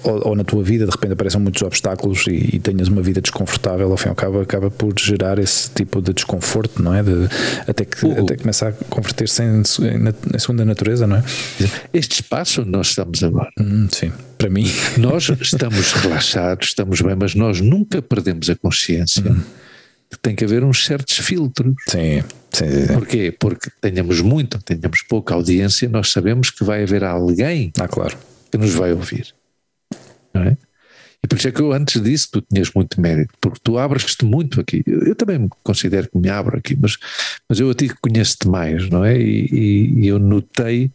ou, 0.04 0.30
ou, 0.30 0.36
na 0.36 0.43
tua 0.43 0.64
vida 0.64 0.86
de 0.86 0.91
repente 0.91 1.14
aparecem 1.14 1.39
muitos 1.39 1.62
obstáculos 1.62 2.26
e, 2.28 2.56
e, 2.56 2.60
tenhas 2.60 2.88
uma 2.88 3.02
vida 3.02 3.22
desconfortável, 3.22 3.91
ao 3.91 3.97
fim 3.97 4.08
e 4.08 4.10
ao 4.10 4.16
cabo 4.16 4.41
acaba 4.41 4.72
por 4.72 4.91
gerar 4.99 5.38
esse 5.38 5.70
tipo 5.70 6.02
de 6.02 6.12
desconforto, 6.12 6.82
não 6.82 6.95
é? 6.95 7.04
De, 7.04 7.30
até, 7.68 7.86
que, 7.86 8.04
uh, 8.04 8.24
até 8.24 8.36
começar 8.38 8.70
a 8.70 8.72
converter-se 8.89 9.43
em, 9.43 9.62
em, 9.62 10.39
segunda 10.39 10.66
natureza, 10.66 11.06
não 11.06 11.18
é? 11.18 11.24
Este 11.93 12.22
espaço 12.22 12.62
onde 12.62 12.72
nós 12.72 12.88
estamos 12.88 13.24
agora. 13.24 13.52
Hum, 13.60 13.88
sim, 13.91 14.12
para 14.36 14.49
mim. 14.49 14.66
Nós 14.97 15.30
estamos 15.39 15.93
relaxados, 16.02 16.70
estamos 16.70 16.99
bem, 17.02 17.16
mas 17.16 17.36
nós 17.36 17.62
nunca 17.62 18.02
perdemos 18.02 18.49
a 18.49 18.56
consciência. 18.56 19.32
Hum. 19.32 19.41
Tem 20.22 20.36
que 20.36 20.43
haver 20.43 20.64
uns 20.64 20.86
certos 20.86 21.18
filtros. 21.18 21.74
Sim, 21.88 22.24
sim, 22.51 22.70
sim. 22.70 22.93
Porquê? 22.93 23.36
Porque 23.39 23.70
tenhamos 23.80 24.22
muito, 24.22 24.62
tenhamos 24.62 25.01
pouca 25.03 25.34
audiência, 25.34 25.88
nós 25.89 26.12
sabemos 26.12 26.49
que 26.49 26.64
vai 26.64 26.84
haver 26.84 27.03
alguém 27.03 27.72
ah, 27.80 27.88
claro. 27.88 28.18
que 28.51 28.57
nos 28.57 28.74
vai 28.74 28.91
ouvir 28.91 29.34
não 30.34 30.43
é? 30.43 30.57
E 31.24 31.28
por 31.28 31.38
isso 31.38 31.47
é 31.47 31.51
que 31.51 31.62
eu 31.62 31.72
antes 31.72 32.01
disse 32.01 32.26
que 32.26 32.41
tu 32.41 32.41
tinhas 32.41 32.72
muito 32.74 32.99
mérito, 32.99 33.34
porque 33.39 33.59
tu 33.64 33.78
abres-te 33.78 34.26
muito 34.26 34.59
aqui. 34.59 34.84
Eu, 34.88 35.03
eu, 35.03 35.16
também 35.16 35.47
considero 35.62 36.09
que 36.09 36.18
me 36.18 36.30
abro 36.30 36.57
aqui, 36.57 36.76
mas, 36.76 36.97
mas 37.47 37.59
eu 37.59 37.70
a 37.70 37.76
ti 37.76 37.89
conheço-te 38.01 38.47
mais, 38.47 38.89
não 38.89 39.05
é? 39.05 39.20
E, 39.20 39.45
e, 39.51 39.99
e, 39.99 40.07
eu 40.07 40.18
notei, 40.18 40.91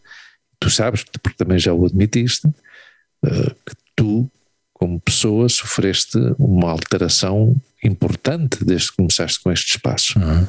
tu 0.58 0.68
sabes, 0.68 1.04
porque 1.22 1.36
também 1.36 1.58
já 1.60 1.72
o 1.72 1.86
admitiste, 1.86 2.48
uh, 2.48 3.54
que 3.64 3.76
tu, 3.94 4.28
como 4.72 5.00
pessoa, 5.00 5.48
sofreste 5.48 6.18
uma 6.38 6.72
alteração 6.72 7.54
importante 7.86 8.64
desde 8.64 8.90
que 8.90 8.96
começaste 8.96 9.40
com 9.42 9.50
este 9.50 9.76
espaço. 9.76 10.18
Uhum. 10.18 10.46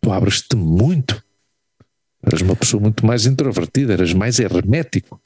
Tu 0.00 0.12
abres-te 0.12 0.56
muito. 0.56 1.22
Eras 2.22 2.40
uma 2.40 2.56
pessoa 2.56 2.80
muito 2.80 3.04
mais 3.04 3.26
introvertida, 3.26 3.92
eras 3.92 4.12
mais 4.12 4.38
hermético. 4.38 5.20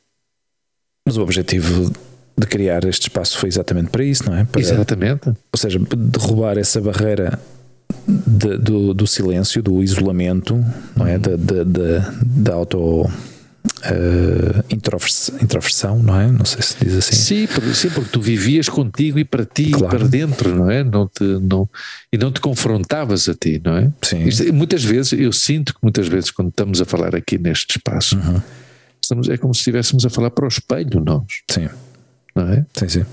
Mas 1.06 1.16
o 1.16 1.22
objetivo 1.22 1.92
de 2.36 2.46
criar 2.46 2.84
este 2.84 3.02
espaço 3.02 3.38
foi 3.38 3.48
exatamente 3.48 3.90
para 3.90 4.04
isso, 4.04 4.24
não 4.28 4.36
é? 4.36 4.44
Para, 4.44 4.60
exatamente. 4.60 5.28
Ou 5.28 5.56
seja, 5.56 5.78
derrubar 5.78 6.58
essa 6.58 6.80
barreira 6.80 7.38
de, 8.06 8.58
do, 8.58 8.94
do, 8.94 9.06
silêncio, 9.06 9.62
do 9.62 9.82
isolamento, 9.82 10.54
não 10.96 11.06
é? 11.06 11.18
Da, 11.18 11.36
da, 11.36 11.64
da, 11.64 12.14
da 12.22 12.54
auto. 12.54 13.10
Uh, 13.78 14.64
introversão, 14.70 16.02
não 16.02 16.20
é? 16.20 16.26
Não 16.26 16.44
sei 16.44 16.62
se 16.62 16.84
diz 16.84 16.96
assim. 16.96 17.14
Sim 17.14 17.46
porque, 17.46 17.74
sim, 17.74 17.90
porque 17.90 18.10
tu 18.10 18.20
vivias 18.20 18.68
contigo 18.68 19.18
e 19.18 19.24
para 19.24 19.44
ti 19.44 19.70
claro. 19.70 19.86
e 19.86 19.98
para 19.98 20.08
dentro, 20.08 20.54
não 20.54 20.70
é? 20.70 20.82
Não 20.82 21.06
te, 21.06 21.22
não, 21.22 21.68
e 22.12 22.18
não 22.18 22.32
te 22.32 22.40
confrontavas 22.40 23.28
a 23.28 23.34
ti, 23.34 23.60
não 23.64 23.76
é? 23.76 23.92
Sim. 24.02 24.24
Isto, 24.24 24.52
muitas 24.52 24.84
vezes, 24.84 25.12
eu 25.12 25.32
sinto 25.32 25.74
que 25.74 25.80
muitas 25.82 26.08
vezes, 26.08 26.30
quando 26.30 26.48
estamos 26.48 26.80
a 26.80 26.84
falar 26.84 27.14
aqui 27.14 27.38
neste 27.38 27.78
espaço, 27.78 28.16
uhum. 28.16 28.40
estamos, 29.02 29.28
é 29.28 29.36
como 29.36 29.54
se 29.54 29.60
estivéssemos 29.60 30.04
a 30.04 30.10
falar 30.10 30.30
para 30.30 30.44
o 30.44 30.48
espelho, 30.48 31.00
nós. 31.00 31.24
Sim 31.50 31.68
não 32.38 32.52
é? 32.52 32.66
Sim, 32.72 32.88
sim. 32.88 33.06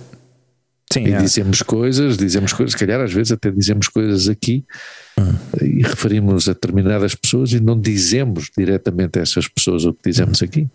Sim, 0.91 1.07
e 1.07 1.13
é. 1.13 1.17
dizemos 1.17 1.61
coisas, 1.61 2.15
dizemos 2.15 2.53
coisas, 2.53 2.73
se 2.73 2.77
calhar 2.77 3.01
às 3.01 3.11
vezes 3.11 3.31
até 3.31 3.49
dizemos 3.51 3.87
coisas 3.87 4.29
aqui 4.29 4.63
e 5.61 5.81
referimos 5.81 6.49
a 6.49 6.53
determinadas 6.53 7.15
pessoas 7.15 7.51
e 7.53 7.59
não 7.59 7.79
dizemos 7.79 8.49
diretamente 8.57 9.19
a 9.19 9.21
essas 9.21 9.47
pessoas 9.47 9.85
o 9.85 9.93
que 9.93 10.09
dizemos 10.09 10.41
aqui. 10.41 10.67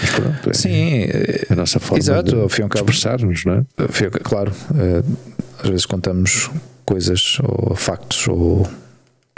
Mas 0.00 0.10
pronto, 0.10 0.50
é 0.50 0.54
Sim, 0.54 1.06
a 1.50 1.54
nossa 1.54 1.80
forma 1.80 1.98
exato, 1.98 2.46
de 2.46 2.76
expressar-nos, 2.76 3.44
não 3.44 3.54
é? 3.54 3.64
Claro, 4.22 4.52
eh, 4.74 5.02
às 5.62 5.70
vezes 5.70 5.86
contamos 5.86 6.50
coisas 6.84 7.38
ou 7.42 7.74
factos 7.74 8.28
ou 8.28 8.68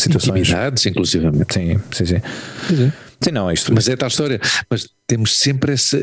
situações. 0.01 0.49
Intimidades, 0.49 0.87
inclusivamente. 0.87 1.55
Sim, 1.55 1.81
sim, 1.93 2.07
sim. 2.07 2.17
É. 2.17 2.93
Sim, 3.23 3.33
não, 3.33 3.53
isto. 3.53 3.73
Mas 3.75 3.87
é 3.87 3.97
tal 3.97 4.09
história. 4.09 4.41
Mas 4.69 4.89
temos 5.07 5.39
sempre 5.39 5.73
essa. 5.73 6.03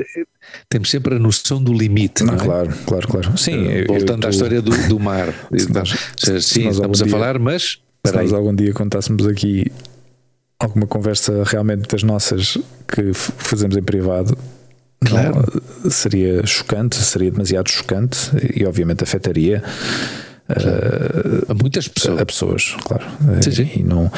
Temos 0.69 0.89
sempre 0.89 1.15
a 1.15 1.19
noção 1.19 1.61
do 1.61 1.73
limite. 1.73 2.23
Não, 2.23 2.36
não 2.36 2.41
é? 2.41 2.45
Claro, 2.45 2.73
claro, 2.86 3.07
claro. 3.07 3.38
Sim, 3.38 3.86
Voltando 3.88 4.23
eu, 4.23 4.28
à 4.28 4.30
história 4.30 4.61
do, 4.61 4.88
do 4.88 4.99
mar. 4.99 5.34
Se 5.57 5.71
nós, 5.71 5.89
sim, 6.43 6.69
estamos 6.69 7.01
a 7.01 7.05
dia, 7.05 7.11
falar, 7.11 7.39
mas. 7.39 7.80
Se 8.10 8.16
nós 8.16 8.34
algum 8.34 8.53
dia 8.53 8.74
contássemos 8.74 9.26
aqui 9.28 9.72
alguma 10.60 10.88
conversa 10.88 11.43
realmente 11.45 11.88
das 11.88 12.03
nossas 12.03 12.58
que 12.88 13.14
fazemos 13.14 13.78
em 13.78 13.84
privado, 13.84 14.38
claro. 15.05 15.43
não, 15.84 15.91
seria 15.91 16.45
chocante, 16.45 16.95
seria 16.95 17.32
demasiado 17.32 17.70
chocante 17.70 18.32
e 18.55 18.66
obviamente 18.66 19.03
afetaria 19.03 19.64
a 21.49 21.53
muitas 21.53 21.88
pessoas. 21.88 22.22
A 22.22 22.26
pessoas, 22.26 22.76
claro. 22.84 23.05
Sim, 23.41 23.51
sim. 23.51 23.70
E 23.78 23.84
não, 23.84 24.10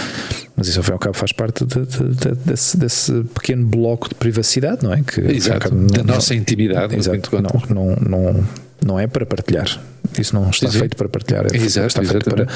mas 0.56 0.68
isso 0.68 0.80
ao 0.80 0.84
fim 0.84 0.92
e 0.92 0.94
ao 0.94 1.00
cabo 1.00 1.16
faz 1.16 1.32
parte 1.32 1.66
de, 1.66 1.86
de, 1.86 2.16
de, 2.16 2.36
desse, 2.46 2.78
desse, 2.78 3.24
pequeno 3.34 3.66
bloco 3.66 4.10
de 4.10 4.16
privacidade, 4.16 4.84
não 4.84 4.94
é? 4.94 5.02
Que, 5.02 5.22
Exato, 5.22 5.70
cabo, 5.70 5.88
da 5.88 6.04
nossa 6.04 6.36
intimidade. 6.36 6.96
Exato, 6.96 7.32
não, 7.42 7.62
não, 7.70 7.96
não, 7.96 8.48
não 8.86 9.00
é 9.00 9.08
para 9.08 9.26
partilhar. 9.26 9.80
Isso 10.18 10.34
não 10.34 10.50
está 10.50 10.70
feito 10.70 10.96
para 10.96 11.10
partilhar. 11.10 11.46
É 11.54 11.58
Exato, 11.58 11.88
está 11.88 12.04
feito 12.04 12.30
para 12.30 12.48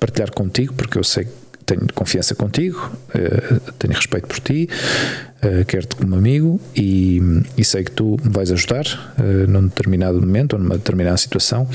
partilhar 0.00 0.30
contigo, 0.32 0.74
porque 0.74 0.98
eu 0.98 1.04
sei 1.04 1.24
que 1.24 1.30
tenho 1.64 1.86
confiança 1.94 2.34
contigo, 2.34 2.90
uh, 3.14 3.72
tenho 3.78 3.92
respeito 3.92 4.26
por 4.26 4.40
ti, 4.40 4.68
uh, 5.42 5.64
quero-te 5.66 5.96
como 5.96 6.14
amigo 6.16 6.58
e, 6.74 7.20
e, 7.56 7.64
sei 7.64 7.84
que 7.84 7.90
tu 7.90 8.16
me 8.24 8.30
vais 8.30 8.50
ajudar 8.50 8.86
uh, 9.18 9.50
num 9.50 9.66
determinado 9.66 10.18
momento 10.18 10.54
ou 10.54 10.58
numa 10.58 10.78
determinada 10.78 11.18
situação 11.18 11.68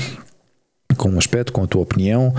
com 0.96 1.10
um 1.10 1.18
aspecto, 1.18 1.52
com 1.52 1.62
a 1.62 1.66
tua 1.66 1.82
opinião. 1.82 2.32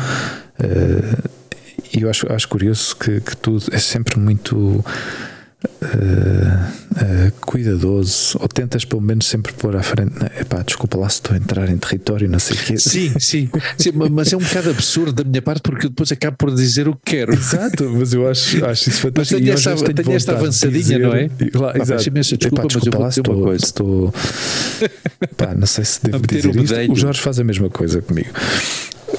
E 1.94 2.02
eu 2.02 2.10
acho, 2.10 2.32
acho 2.32 2.48
curioso 2.48 2.96
que, 2.96 3.20
que 3.20 3.36
tu 3.38 3.58
és 3.72 3.84
sempre 3.84 4.18
muito. 4.20 4.84
Uh, 5.82 7.28
uh, 7.28 7.32
cuidadoso, 7.42 8.38
ou 8.40 8.48
tentas 8.48 8.84
pelo 8.86 9.02
menos 9.02 9.26
sempre 9.28 9.54
pôr 9.54 9.76
à 9.76 9.84
frente. 9.84 10.14
Epá, 10.40 10.62
desculpa 10.64 10.98
lá 10.98 11.10
se 11.10 11.16
estou 11.16 11.36
a 11.36 11.38
entrar 11.38 11.70
em 11.70 11.78
território, 11.78 12.30
não 12.30 12.40
sei 12.40 12.56
o 12.56 12.60
quê. 12.60 12.78
Sim, 12.78 13.14
sim, 13.20 13.50
sim, 13.78 13.92
mas 14.12 14.34
é 14.34 14.38
um 14.38 14.40
bocado 14.40 14.70
absurdo 14.70 15.24
da 15.24 15.24
minha 15.24 15.42
parte 15.42 15.62
porque 15.62 15.88
depois 15.88 16.12
acabo 16.12 16.38
por 16.38 16.54
dizer 16.54 16.88
o 16.88 16.94
que 16.94 17.12
quero. 17.18 17.34
Exato, 17.34 17.90
mas 17.90 18.14
eu 18.14 18.28
acho, 18.28 18.66
acho 18.66 18.90
isso 18.90 19.02
fantástico. 19.02 19.40
Mas 19.42 19.64
tenho, 19.64 19.74
esta, 19.74 19.94
tenho 19.94 20.16
esta 20.16 20.32
avançadinha, 20.34 20.82
dizer, 20.82 21.00
não 21.00 21.14
é? 21.14 21.30
Lá, 21.54 21.74
Pá, 21.74 21.80
exato. 21.80 22.08
Imensa 22.08 22.38
desculpa, 22.38 22.62
Epá, 22.62 22.68
desculpa, 22.68 23.00
mas 23.00 23.18
eu 23.18 23.24
vou 23.24 23.46
lá. 23.46 23.56
Estou, 23.56 24.14
Pá, 25.38 25.54
não 25.56 25.68
sei 25.68 25.86
se 25.86 26.04
devo 26.04 26.26
dizer 26.26 26.56
isto. 26.56 26.92
O 26.92 26.96
Jorge 26.96 27.22
faz 27.22 27.40
a 27.40 27.44
mesma 27.44 27.70
coisa 27.70 28.02
comigo. 28.02 28.30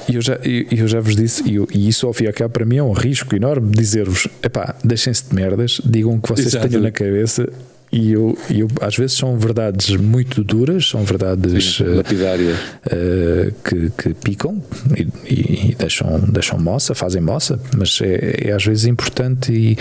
E 0.09 0.15
eu 0.15 0.23
já, 0.23 0.35
eu, 0.37 0.67
eu 0.71 0.89
já 0.89 1.01
vos 1.01 1.17
disse, 1.17 1.43
e, 1.49 1.57
eu, 1.57 1.69
e 1.73 1.89
isso 1.89 2.07
ao 2.07 2.13
fim 2.13 2.25
e 2.25 2.27
ao 2.29 2.33
cabo 2.33 2.53
para 2.53 2.65
mim 2.65 2.77
é 2.77 2.83
um 2.83 2.93
risco 2.93 3.35
enorme 3.35 3.71
dizer-vos: 3.71 4.29
epá, 4.43 4.75
deixem-se 4.85 5.29
de 5.29 5.35
merdas, 5.35 5.81
digam 5.85 6.15
o 6.15 6.21
que 6.21 6.29
vocês 6.29 6.49
Exato. 6.49 6.69
tenham 6.69 6.83
na 6.83 6.91
cabeça. 6.91 7.49
E 7.93 8.13
eu, 8.13 8.37
eu, 8.51 8.69
às 8.81 8.97
vezes 8.97 9.17
são 9.17 9.39
verdades 9.39 9.97
muito 9.97 10.43
duras, 10.43 10.89
são 10.89 11.05
verdades 11.05 11.79
uh, 11.81 11.97
lapidárias 11.97 12.59
uh, 12.59 13.55
que, 13.65 13.91
que, 13.91 14.15
picam 14.15 14.61
e, 14.97 15.07
e, 15.25 15.71
e, 15.71 15.75
deixam, 15.77 16.19
deixam 16.29 16.59
moça, 16.59 16.95
fazem 16.97 17.23
moça, 17.23 17.61
mas 17.77 18.01
é, 18.03 18.49
é 18.49 18.53
às 18.53 18.65
vezes 18.65 18.87
importante 18.87 19.53
e, 19.53 19.79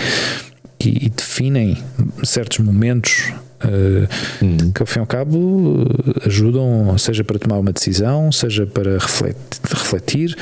e, 0.80 1.10
definem 1.10 1.76
certos 2.22 2.60
momentos 2.60 3.32
uh, 3.64 4.72
que 4.72 4.82
ao 4.82 4.86
fim 4.86 4.98
e 4.98 5.00
ao 5.00 5.06
cabo 5.06 5.84
ajudam, 6.24 6.96
seja 6.98 7.24
para 7.24 7.38
tomar 7.38 7.58
uma 7.58 7.72
decisão, 7.72 8.30
seja 8.32 8.66
para 8.66 8.92
refletir, 8.92 10.36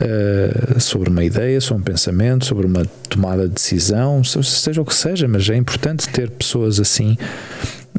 uh, 0.00 0.80
sobre 0.80 1.10
uma 1.10 1.24
ideia, 1.24 1.60
sobre 1.60 1.82
um 1.82 1.84
pensamento, 1.84 2.44
sobre 2.44 2.66
uma 2.66 2.84
tomada 3.08 3.48
de 3.48 3.54
decisão, 3.54 4.22
seja 4.24 4.80
o 4.80 4.84
que 4.84 4.94
seja, 4.94 5.28
mas 5.28 5.48
é 5.48 5.56
importante 5.56 6.08
ter 6.08 6.30
pessoas 6.30 6.80
assim. 6.80 7.16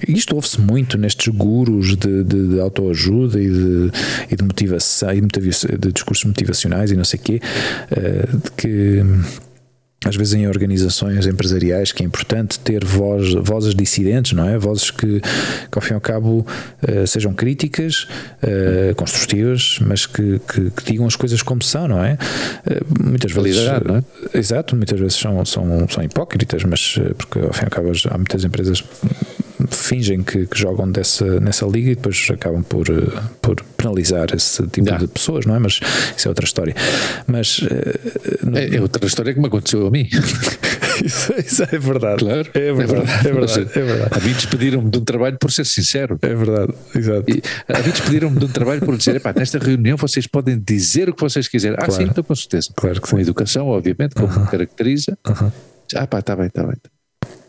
Isto 0.08 0.36
ouve-se 0.36 0.60
muito 0.60 0.98
nestes 0.98 1.34
gurus 1.34 1.96
de, 1.96 2.24
de, 2.24 2.48
de 2.50 2.60
autoajuda 2.60 3.39
e 3.39 3.50
de, 3.50 3.91
e 4.30 4.36
de 4.36 4.43
motivação 4.43 5.14
e 5.14 5.22
de, 5.22 5.93
discursos 5.93 6.26
motivacionais 6.26 6.91
e 6.91 6.98
não 6.98 7.06
sei 7.06 7.20
o 7.20 7.24
quê, 7.24 7.41
uh, 7.91 8.52
que 8.58 9.02
às 10.06 10.16
vezes 10.16 10.36
em 10.36 10.47
organizações 10.47 11.26
empresariais 11.26 11.91
que 11.91 12.03
é 12.03 12.06
importante 12.06 12.60
ter 12.60 12.86
voz, 12.86 13.34
vozes 13.34 13.74
dissidentes, 13.74 14.34
não 14.34 14.47
é? 14.47 14.58
Vozes 14.58 14.91
que, 14.91 15.20
que 15.20 15.78
ao 15.78 15.82
fim 15.82 15.93
e 15.93 15.95
ao 15.95 16.01
cabo 16.01 16.45
uh, 16.84 17.08
sejam 17.08 17.34
críticas, 17.34 18.08
uh, 18.43 18.95
construtivas, 18.95 19.80
mas 19.82 20.06
que, 20.06 20.39
que, 20.47 20.70
que, 20.70 20.84
digam 20.86 21.08
as 21.08 21.16
coisas 21.16 21.41
como 21.41 21.64
são, 21.64 21.88
não 21.88 22.03
é? 22.03 22.18
Uh, 22.66 23.03
muitas 23.03 23.32
vezes. 23.32 23.66
Não 23.84 23.97
é? 23.97 24.03
Exato, 24.38 24.76
muitas 24.76 24.99
vezes 24.99 25.16
são, 25.16 25.43
são, 25.43 25.88
são 25.89 26.03
hipócritas, 26.03 26.64
mas 26.64 26.99
porque 27.18 27.39
ao 27.39 27.53
fim 27.53 27.64
e 27.64 27.66
ao 27.66 27.72
cabo 27.72 27.91
há 28.12 28.18
muitas 28.18 28.43
empresas 28.43 28.84
fingem 29.70 30.24
que, 30.24 30.45
que, 30.45 30.58
jogam 30.58 30.91
dessa, 30.91 31.39
nessa 31.39 31.66
liga 31.66 31.91
e 31.91 31.95
depois 31.95 32.28
acabam 32.32 32.64
por, 32.64 32.89
eh, 32.89 33.22
por 33.41 33.56
penalizar 33.78 34.34
esse 34.34 34.66
tipo 34.68 34.97
de 34.97 35.08
pessoas, 35.08 35.45
não 35.45 35.56
é? 35.56 35.60
Mas 35.60 35.80
isso 36.16 36.28
é 36.28 36.30
outra 36.30 36.45
história. 36.45 36.76
Mas 37.28 37.60
uh, 37.60 38.56
é, 38.56 38.76
é, 38.76 38.82
outra 38.82 39.06
história 39.06 39.34
que 39.34 39.39
me 39.39 39.47
aconteceu 39.47 39.88
a 39.88 39.91
mim. 39.91 40.08
isso, 41.03 41.34
isso 41.38 41.64
é 41.64 41.80
verdade. 41.80 42.24
Claro, 42.24 42.49
é 42.53 42.74
verdade. 42.74 43.28
É 43.28 43.32
verdade. 43.32 43.60
É 43.60 43.82
verdade. 43.84 44.10
A 44.12 44.20
mim 44.20 44.34
despediram-me 44.34 44.89
de 44.89 44.97
um 44.97 45.03
trabalho 45.03 45.38
por 45.39 45.51
ser 45.51 45.66
sincero. 45.66 46.18
É 46.22 46.34
verdade, 46.34 46.74
exato. 46.95 47.26
E, 47.30 47.41
a 47.68 47.80
mim 47.80 47.89
despediram-me 47.91 48.39
de 48.39 48.45
um 48.45 48.49
trabalho 48.49 48.82
por 48.82 48.97
dizer: 48.97 49.22
nesta 49.36 49.60
reunião 49.60 49.97
vocês 49.97 50.28
podem 50.28 50.60
dizer 50.60 51.10
o 51.10 51.14
que 51.14 51.22
vocês 51.22 51.47
quiserem. 51.47 51.78
Ah, 51.80 51.86
Claro. 51.86 52.03
sim, 52.03 52.10
então 52.10 52.24
com 52.24 52.36
certeza. 52.36 52.70
Claro 52.76 53.01
que 53.01 53.10
Com 53.10 53.18
sim. 53.18 53.22
educação, 53.22 53.68
obviamente, 53.68 54.16
como 54.16 54.39
me 54.39 54.47
caracteriza. 54.47 55.18
Ah, 55.95 56.08
pá, 56.08 56.20
está 56.20 56.36
bem, 56.36 56.47
está 56.47 56.64
bem. 56.64 56.76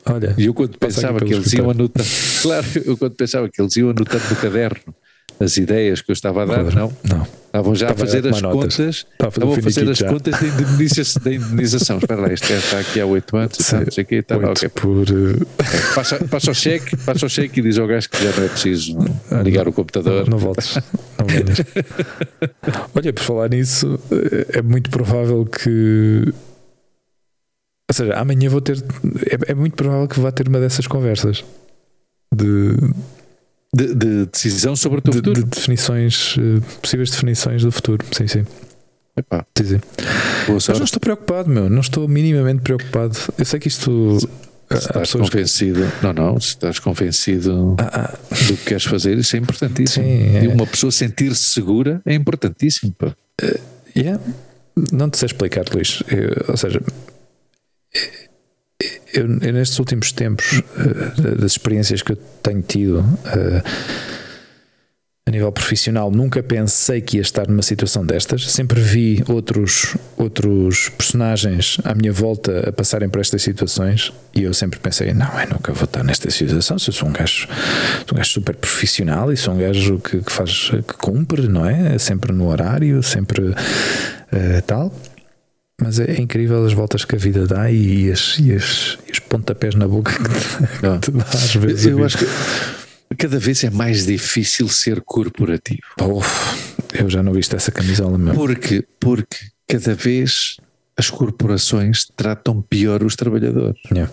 Olha, 0.09 0.35
E 0.39 0.47
eu 0.47 0.55
quando 0.55 0.79
pensava 0.79 1.19
aqui 1.19 1.27
que 1.27 1.35
eles 1.35 1.53
iam 1.53 1.71
anotando, 1.71 2.09
claro, 2.43 2.67
eu 2.85 2.97
quando 2.97 3.15
pensava 3.15 3.49
que 3.49 3.61
eles 3.61 3.77
iam 3.77 3.91
anotando 3.91 4.25
no 4.31 4.37
caderno 4.37 4.95
as 5.39 5.57
ideias 5.59 6.01
que 6.01 6.11
eu 6.11 6.15
estava 6.15 6.45
a 6.45 6.47
dar, 6.47 6.65
não. 6.75 6.91
Não. 7.05 7.27
Estavam 7.47 7.75
já 7.75 7.89
a 7.89 7.91
Estava 7.91 7.93
a 7.93 8.07
fazer 8.07 8.29
as 8.29 8.41
notas. 8.43 8.77
contas, 8.77 9.07
estavam 9.13 9.53
a 9.53 9.61
fazer 9.63 9.91
as 9.91 9.99
já. 9.99 10.09
contas 10.09 10.41
da 10.41 10.47
indemnização. 10.47 11.23
Da 11.23 11.33
indemnização. 11.35 11.99
Espera 11.99 12.21
lá, 12.23 12.33
este 12.33 12.49
gajo 12.53 12.65
está 12.65 12.79
aqui 12.81 13.01
há 13.01 13.07
8 13.07 13.37
anos, 13.37 13.59
não 13.73 13.91
sei 13.91 14.05
o 14.05 14.07
quê, 14.07 14.23
tá, 14.23 14.37
Oito 14.39 14.49
ok. 14.51 14.69
por. 14.71 15.05
eh, 15.09 15.95
Passa, 15.95 16.25
passa 16.27 16.51
o 16.51 16.55
cheque, 16.55 16.97
passa 16.99 17.27
o 17.27 17.29
cheque 17.29 17.61
e 17.61 17.63
diz 17.63 17.79
ao 17.79 17.87
gajo 17.87 18.09
que 18.09 18.23
já 18.25 18.31
não 18.35 18.45
é 18.45 18.49
preciso 18.49 18.97
ligar 19.43 19.69
o 19.69 19.73
computador. 19.73 20.27
Não 20.29 20.39
voltes. 20.39 20.77
Não 21.19 21.27
venhas. 21.27 21.59
Olha, 22.95 23.13
por 23.13 23.23
falar 23.23 23.51
nisso, 23.51 23.99
eh, 24.11 24.59
é 24.59 24.63
muito 24.63 24.89
provável 24.91 25.45
que. 25.45 26.33
Ou 27.89 27.95
seja, 27.95 28.14
amanhã 28.14 28.49
vou 28.51 28.61
ter. 28.61 28.78
É, 29.30 29.53
é 29.53 29.55
muito 29.55 29.74
provável 29.74 30.09
que 30.09 30.18
vá 30.18 30.32
ter 30.32 30.49
uma 30.49 30.59
dessas 30.59 30.87
conversas 30.87 31.45
de, 32.34 32.74
De, 33.74 33.95
de 33.95 34.26
decisão 34.26 34.74
sobre 34.74 34.99
o 34.99 35.03
teu 35.03 35.12
de, 35.12 35.18
futuro. 35.18 35.43
de 35.45 35.51
definições, 35.51 36.34
eh, 36.39 36.61
possíveis 36.82 37.11
definições 37.11 37.62
do 37.62 37.70
futuro. 37.70 38.05
Sim, 38.12 38.26
sim. 38.26 38.45
Epá, 39.16 39.47
sim, 39.57 39.64
sim. 39.64 39.80
Mas 40.49 40.68
não 40.68 40.84
estou 40.84 41.01
preocupado, 41.01 41.49
meu. 41.49 41.70
Não 41.70 41.80
estou 41.80 42.07
minimamente 42.09 42.61
preocupado. 42.62 43.16
Eu 43.39 43.45
sei 43.45 43.61
que 43.61 43.68
isto. 43.68 44.18
Se 44.20 44.74
há 44.74 44.78
estás 44.78 45.12
que- 45.12 45.18
convencido, 45.18 45.93
não, 46.03 46.12
não, 46.12 46.41
se 46.41 46.49
estás 46.49 46.80
convencido 46.80 47.76
Ah, 47.78 48.11
ah, 48.12 48.34
do 48.49 48.57
que 48.57 48.64
queres 48.64 48.82
fazer, 48.84 49.16
isso 49.16 49.37
é 49.37 49.39
importantíssimo. 49.39 50.05
Sim, 50.05 50.37
é. 50.39 50.45
E 50.45 50.49
uma 50.49 50.66
pessoa 50.66 50.91
sentir-se 50.91 51.45
segura 51.45 52.03
é 52.05 52.12
importantíssimo. 52.14 52.93
pá. 52.99 53.14
Yeah. 53.97 54.20
Não 54.93 55.09
te 55.09 55.18
sei 55.18 55.26
explicar, 55.26 55.64
Luís. 55.72 56.03
Eu- 56.09 56.47
ou 56.49 56.57
seja, 56.57 56.82
eu, 59.17 59.27
eu 59.41 59.53
nestes 59.53 59.79
últimos 59.79 60.12
tempos, 60.12 60.62
eh, 60.79 61.37
das 61.37 61.53
experiências 61.53 62.03
que 62.03 62.12
eu 62.12 62.17
tenho 62.43 62.62
tido 62.62 63.05
eh, 63.27 63.62
a 65.29 65.33
nível 65.33 65.51
profissional, 65.51 66.09
nunca 66.09 66.41
pensei 66.41 67.01
que 67.01 67.17
ia 67.17 67.21
estar 67.21 67.49
numa 67.49 67.62
situação 67.62 68.07
destas. 68.07 68.49
Sempre 68.49 68.81
vi 68.81 69.25
outros, 69.27 69.97
outros 70.17 70.89
personagens 70.91 71.79
à 71.83 71.95
minha 71.95 72.12
volta 72.12 72.69
a 72.69 72.73
passarem 72.73 73.09
por 73.09 73.21
estas 73.21 73.43
situações 73.43 74.12
e 74.33 74.45
eu 74.45 74.55
sempre 74.55 74.79
pensei: 74.79 75.12
não, 75.12 75.41
eu 75.41 75.49
nunca 75.49 75.73
vou 75.73 75.85
estar 75.85 76.05
nesta 76.05 76.31
situação. 76.31 76.79
Se 76.79 76.91
eu 76.91 76.95
sou 76.95 77.09
um 77.09 77.12
gajo, 77.12 77.49
sou 78.07 78.14
um 78.14 78.19
gajo 78.19 78.31
super 78.31 78.55
profissional 78.55 79.33
e 79.33 79.37
sou 79.37 79.55
um 79.55 79.59
gajo 79.59 79.99
que, 79.99 80.21
que 80.21 80.31
faz, 80.31 80.71
que 80.71 80.95
cumpre, 80.95 81.49
não 81.49 81.67
é? 81.67 81.99
Sempre 81.99 82.33
no 82.33 82.47
horário, 82.49 83.03
sempre 83.03 83.53
eh, 84.31 84.61
tal. 84.67 84.93
Mas 85.81 86.01
é, 86.01 86.11
é 86.12 86.20
incrível 86.20 86.64
as 86.64 86.72
voltas 86.72 87.05
que 87.05 87.14
a 87.14 87.18
vida 87.18 87.47
dá 87.47 87.70
e, 87.70 88.11
as, 88.11 88.39
e, 88.39 88.53
as, 88.53 88.99
e 89.07 89.12
os 89.12 89.18
pontapés 89.18 89.74
na 89.74 89.87
boca 89.87 90.12
que 90.12 91.01
te 91.01 91.11
dá 91.11 91.24
às 91.24 91.55
vezes. 91.55 91.87
Eu 91.87 91.97
vida. 91.97 92.07
acho 92.07 92.18
que 92.18 92.27
cada 93.18 93.39
vez 93.39 93.62
é 93.62 93.70
mais 93.70 94.07
difícil 94.07 94.68
ser 94.68 95.03
corporativo. 95.03 95.83
Uf, 96.01 96.74
eu 96.95 97.11
já 97.11 97.22
não 97.22 97.33
viste 97.33 97.55
essa 97.55 97.70
camisola 97.70 98.16
mesmo. 98.16 98.39
Porque, 98.39 98.85
porque 98.99 99.39
cada 99.68 99.95
vez 99.95 100.57
as 100.97 101.11
corporações 101.11 102.07
tratam 102.16 102.62
pior 102.62 103.03
os 103.03 103.14
trabalhadores. 103.14 103.81
Yeah. 103.91 104.12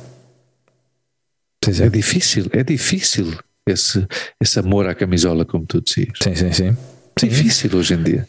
É 1.65 1.71
sim. 1.71 1.89
difícil, 1.89 2.47
é 2.51 2.61
difícil 2.61 3.37
esse, 3.65 4.05
esse 4.41 4.59
amor 4.59 4.87
à 4.87 4.93
camisola, 4.93 5.45
como 5.45 5.65
tu 5.65 5.81
dizias. 5.81 6.17
sim, 6.21 6.35
sim, 6.35 6.51
sim. 6.51 6.77
É 7.21 7.25
difícil 7.27 7.73
hoje 7.77 7.93
em 7.93 8.03
dia. 8.03 8.27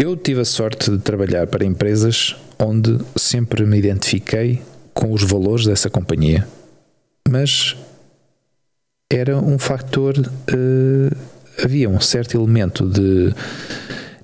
Eu 0.00 0.16
tive 0.16 0.40
a 0.40 0.44
sorte 0.44 0.90
de 0.90 0.98
trabalhar 0.98 1.46
para 1.48 1.64
empresas 1.64 2.36
onde 2.58 2.98
sempre 3.16 3.64
me 3.66 3.78
identifiquei 3.78 4.62
com 4.94 5.12
os 5.12 5.22
valores 5.24 5.64
dessa 5.66 5.90
companhia, 5.90 6.46
mas 7.28 7.76
era 9.12 9.36
um 9.38 9.58
factor. 9.58 10.14
eh, 10.46 11.16
havia 11.64 11.88
um 11.90 12.00
certo 12.00 12.36
elemento 12.36 12.88
de 12.88 13.34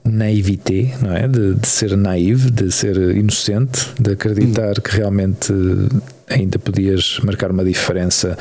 naivete, 0.05 0.95
não 1.03 1.13
é? 1.13 1.27
De, 1.27 1.55
de 1.55 1.67
ser 1.67 1.97
naive, 1.97 2.51
de 2.51 2.71
ser 2.71 2.97
inocente, 3.17 3.89
de 4.01 4.13
acreditar 4.13 4.81
que 4.81 4.91
realmente 4.97 5.53
ainda 6.29 6.59
podias 6.59 7.19
marcar 7.25 7.51
uma 7.51 7.65
diferença. 7.65 8.39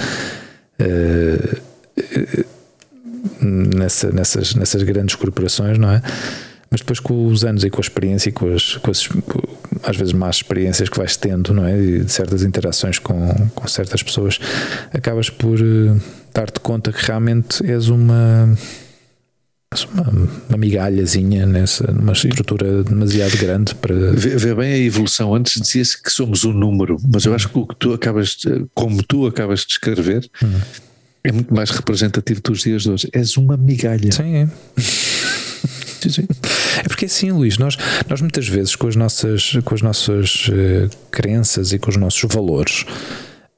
eh, 0.77 1.57
eh, 1.97 2.45
nessa- 3.41 4.11
nessas, 4.11 4.53
nessas 4.55 4.83
grandes 4.83 5.15
corporações, 5.15 5.77
não 5.77 5.91
é? 5.91 6.01
Mas 6.73 6.81
depois 6.81 6.99
com 6.99 7.27
os 7.27 7.43
anos 7.45 7.63
e 7.63 7.69
com 7.69 7.77
a 7.77 7.81
experiência 7.81 8.29
e 8.29 8.31
com 8.31 8.51
as, 8.51 8.77
com 8.77 8.89
as 8.89 9.07
às 9.83 9.95
vezes 9.95 10.11
más 10.11 10.37
experiências 10.37 10.89
que 10.89 10.97
vais 10.97 11.15
tendo, 11.15 11.53
não 11.53 11.63
é? 11.67 11.79
E 11.79 11.99
de 12.03 12.11
certas 12.11 12.41
interações 12.41 12.97
com, 12.97 13.13
com 13.53 13.67
certas 13.67 14.01
pessoas, 14.01 14.39
acabas 14.91 15.29
por 15.29 15.59
eh, 15.59 15.95
dar-te 16.33 16.59
conta 16.61 16.91
que 16.91 17.05
realmente 17.05 17.63
és 17.69 17.89
uma 17.89 18.57
uma, 19.93 20.29
uma 20.49 20.57
migalhazinha 20.57 21.45
nessa, 21.45 21.91
numa 21.91 22.13
estrutura 22.13 22.83
demasiado 22.83 23.37
grande 23.37 23.75
para. 23.75 23.93
Vê, 24.13 24.35
vê 24.35 24.55
bem 24.55 24.73
a 24.73 24.77
evolução. 24.79 25.33
Antes 25.35 25.61
dizia-se 25.61 26.01
que 26.01 26.09
somos 26.11 26.43
um 26.43 26.53
número, 26.53 26.97
mas 27.11 27.25
eu 27.25 27.35
acho 27.35 27.49
que 27.49 27.57
o 27.59 27.67
que 27.67 27.75
tu 27.75 27.93
acabas, 27.93 28.29
de- 28.35 28.65
como 28.73 29.03
tu 29.03 29.27
acabas 29.27 29.59
de 29.61 29.73
escrever, 29.73 30.27
Hum. 30.43 30.59
é 31.23 31.31
muito 31.31 31.53
mais 31.53 31.69
representativo 31.69 32.41
dos 32.41 32.61
dias 32.61 32.81
de 32.83 32.89
hoje. 32.91 33.09
És 33.13 33.37
uma 33.37 33.57
migalha. 33.57 34.11
Sim, 34.11 34.35
é. 34.35 34.47
É 36.79 36.87
porque 36.87 37.05
assim, 37.05 37.31
Luís, 37.31 37.57
nós, 37.57 37.77
nós 38.07 38.21
muitas 38.21 38.47
vezes 38.47 38.75
com 38.75 38.87
as 38.87 38.95
nossas, 38.95 39.57
com 39.63 39.75
as 39.75 39.81
nossas 39.81 40.49
eh, 40.51 40.89
crenças 41.11 41.73
e 41.73 41.79
com 41.79 41.89
os 41.89 41.97
nossos 41.97 42.33
valores 42.33 42.85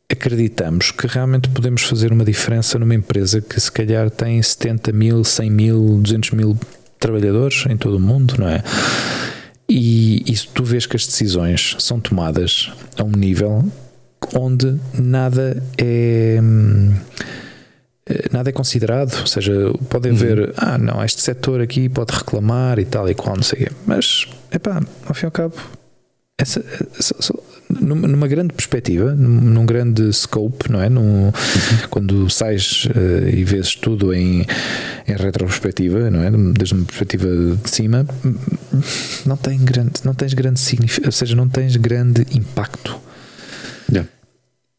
acreditamos 0.09 0.91
que 0.91 1.07
realmente 1.07 1.49
podemos 1.49 1.81
fazer 1.81 2.11
uma 2.11 2.23
diferença 2.23 2.77
numa 2.77 2.93
empresa 2.93 3.41
que 3.41 3.59
se 3.59 3.71
calhar 3.71 4.09
tem 4.09 4.41
70 4.41 4.91
mil, 4.91 5.23
100 5.23 5.49
mil, 5.49 5.99
200 6.01 6.31
mil 6.31 6.57
trabalhadores 6.99 7.65
em 7.69 7.77
todo 7.77 7.97
o 7.97 7.99
mundo, 7.99 8.35
não 8.37 8.47
é? 8.47 8.63
E, 9.67 10.23
e 10.31 10.37
tu 10.53 10.63
vês 10.63 10.85
que 10.85 10.95
as 10.95 11.05
decisões 11.05 11.75
são 11.79 11.99
tomadas 11.99 12.71
a 12.97 13.03
um 13.03 13.11
nível 13.11 13.65
onde 14.33 14.79
nada 14.93 15.61
é. 15.77 16.39
hum, 16.41 16.93
Nada 18.31 18.49
é 18.49 18.53
considerado, 18.53 19.19
ou 19.21 19.25
seja, 19.25 19.51
pode 19.89 20.07
haver, 20.09 20.53
ah, 20.57 20.77
não, 20.77 21.03
este 21.03 21.21
setor 21.23 21.59
aqui 21.59 21.89
pode 21.89 22.13
reclamar 22.13 22.77
e 22.77 22.85
tal 22.85 23.09
e 23.09 23.15
qual, 23.15 23.35
não 23.35 23.41
sei 23.41 23.63
o 23.63 23.65
quê, 23.65 23.71
mas, 23.87 24.27
epá, 24.51 24.79
ao 25.07 25.13
fim 25.15 25.23
e 25.23 25.25
ao 25.25 25.31
cabo, 25.31 25.55
essa, 26.39 26.63
essa- 26.99 27.15
só- 27.19 27.33
numa, 27.67 28.27
grande 28.27 28.53
perspectiva, 28.53 29.15
num, 29.15 29.41
num 29.41 29.65
grande 29.65 30.13
scope, 30.13 30.71
não 30.71 30.79
é? 30.79 30.87
Num, 30.87 31.31
Quando 31.89 32.29
sais 32.29 32.87
eh, 32.95 33.31
e 33.37 33.43
vês 33.43 33.73
tudo 33.73 34.13
em, 34.13 34.45
em 35.07 35.15
retrospectiva, 35.15 36.11
não 36.11 36.21
é? 36.21 36.29
Desde 36.53 36.75
uma 36.75 36.85
perspectiva 36.85 37.27
de 37.27 37.69
cima, 37.71 38.05
não, 39.25 39.35
tem 39.35 39.57
grande, 39.57 39.93
não 40.03 40.13
tens 40.13 40.35
grande 40.35 40.59
significado, 40.59 41.07
ou 41.07 41.11
seja, 41.11 41.35
não 41.35 41.49
tens 41.49 41.75
grande 41.75 42.23
impacto. 42.37 42.99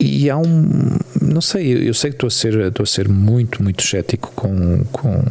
E 0.01 0.29
há 0.29 0.37
um. 0.37 0.99
Não 1.23 1.41
sei, 1.41 1.89
eu 1.89 1.95
sei 1.95 2.11
que 2.11 2.17
estou 2.17 2.29
a 2.29 2.31
ser, 2.31 2.59
estou 2.67 2.85
a 2.85 2.87
ser 2.87 3.09
muito, 3.09 3.63
muito 3.63 3.83
cético 3.83 4.31
com, 4.35 4.85
com 4.93 5.23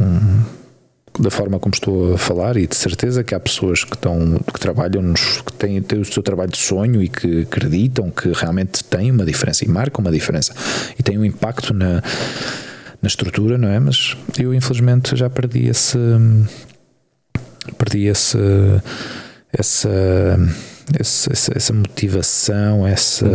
da 1.20 1.30
forma 1.30 1.60
como 1.60 1.74
estou 1.74 2.14
a 2.14 2.18
falar, 2.18 2.58
e 2.58 2.68
de 2.68 2.76
certeza 2.76 3.24
que 3.24 3.34
há 3.34 3.40
pessoas 3.40 3.84
que, 3.84 3.96
estão, 3.96 4.38
que 4.54 4.60
trabalham, 4.60 5.02
nos, 5.02 5.42
que 5.42 5.54
têm, 5.54 5.82
têm 5.82 6.00
o 6.00 6.06
seu 6.06 6.22
trabalho 6.22 6.52
de 6.52 6.58
sonho 6.58 7.02
e 7.02 7.08
que 7.08 7.42
acreditam 7.42 8.10
que 8.10 8.32
realmente 8.34 8.84
têm 8.84 9.12
uma 9.12 9.26
diferença 9.26 9.64
e 9.64 9.68
marcam 9.68 10.02
uma 10.02 10.12
diferença 10.12 10.54
e 10.98 11.04
têm 11.04 11.18
um 11.18 11.26
impacto 11.26 11.74
na, 11.74 12.02
na 13.02 13.08
estrutura, 13.08 13.58
não 13.58 13.70
é? 13.70 13.80
Mas 13.80 14.18
eu, 14.38 14.54
infelizmente, 14.54 15.16
já 15.16 15.30
perdi 15.30 15.68
esse. 15.68 15.98
Perdi 17.78 18.08
esse. 18.08 18.38
Essa, 19.52 19.90
essa, 21.00 21.32
essa, 21.34 21.74
motivação, 21.74 22.86
essa, 22.88 23.26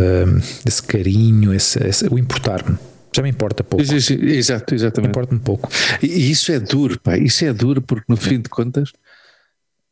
esse 0.65 0.81
carinho, 0.83 1.53
esse, 1.53 1.79
esse- 1.85 2.07
o 2.09 2.17
importar-me. 2.17 2.77
Já 3.15 3.21
me 3.21 3.29
importa 3.29 3.63
pouco. 3.63 3.83
Exato, 3.83 4.73
exatamente. 4.73 5.09
Importa-me 5.09 5.39
pouco. 5.41 5.69
E 6.01 6.31
isso 6.31 6.51
é 6.51 6.59
duro, 6.59 6.99
pá, 6.99 7.17
isso 7.17 7.43
é 7.43 7.51
duro 7.51 7.81
porque 7.81 8.05
no 8.07 8.15
fim 8.15 8.39
de 8.39 8.47
contas, 8.49 8.91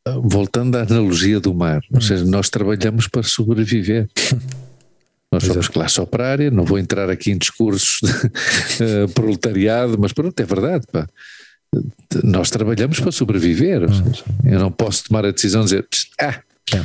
ah, 0.07 0.18
voltando 0.24 0.78
à 0.78 0.84
analogia 0.84 1.39
do 1.39 1.53
mar, 1.53 1.82
Hum. 1.91 1.95
ou 1.95 2.01
seja, 2.01 2.24
nós 2.26 2.49
trabalhamos 2.49 3.07
para 3.07 3.24
sobreviver. 3.24 4.07
Nós 5.32 5.43
somos 5.43 5.57
Exato. 5.57 5.74
classe 5.74 6.01
operária, 6.01 6.49
não 6.49 6.66
vou 6.66 6.80
entrar 6.80 7.07
aqui 7.07 7.30
em 7.30 7.38
discursos 7.38 7.99
de 8.01 8.10
eh, 8.84 9.05
proletariado, 9.14 9.95
mas 9.99 10.12
pronto, 10.12 10.39
é 10.39 10.43
verdade, 10.43 10.88
pá. 10.91 11.07
Nós 12.24 12.49
trabalhamos 12.49 12.99
para 12.99 13.12
sobreviver, 13.12 13.84
ou 13.84 13.93
seja, 13.93 14.24
eu 14.43 14.60
não 14.60 14.72
posso 14.72 15.03
tomar 15.03 15.24
a 15.28 15.32
decisão 15.32 15.62
de 15.62 15.68
dizer, 15.68 15.88
ah, 16.20 16.39
É. 16.74 16.84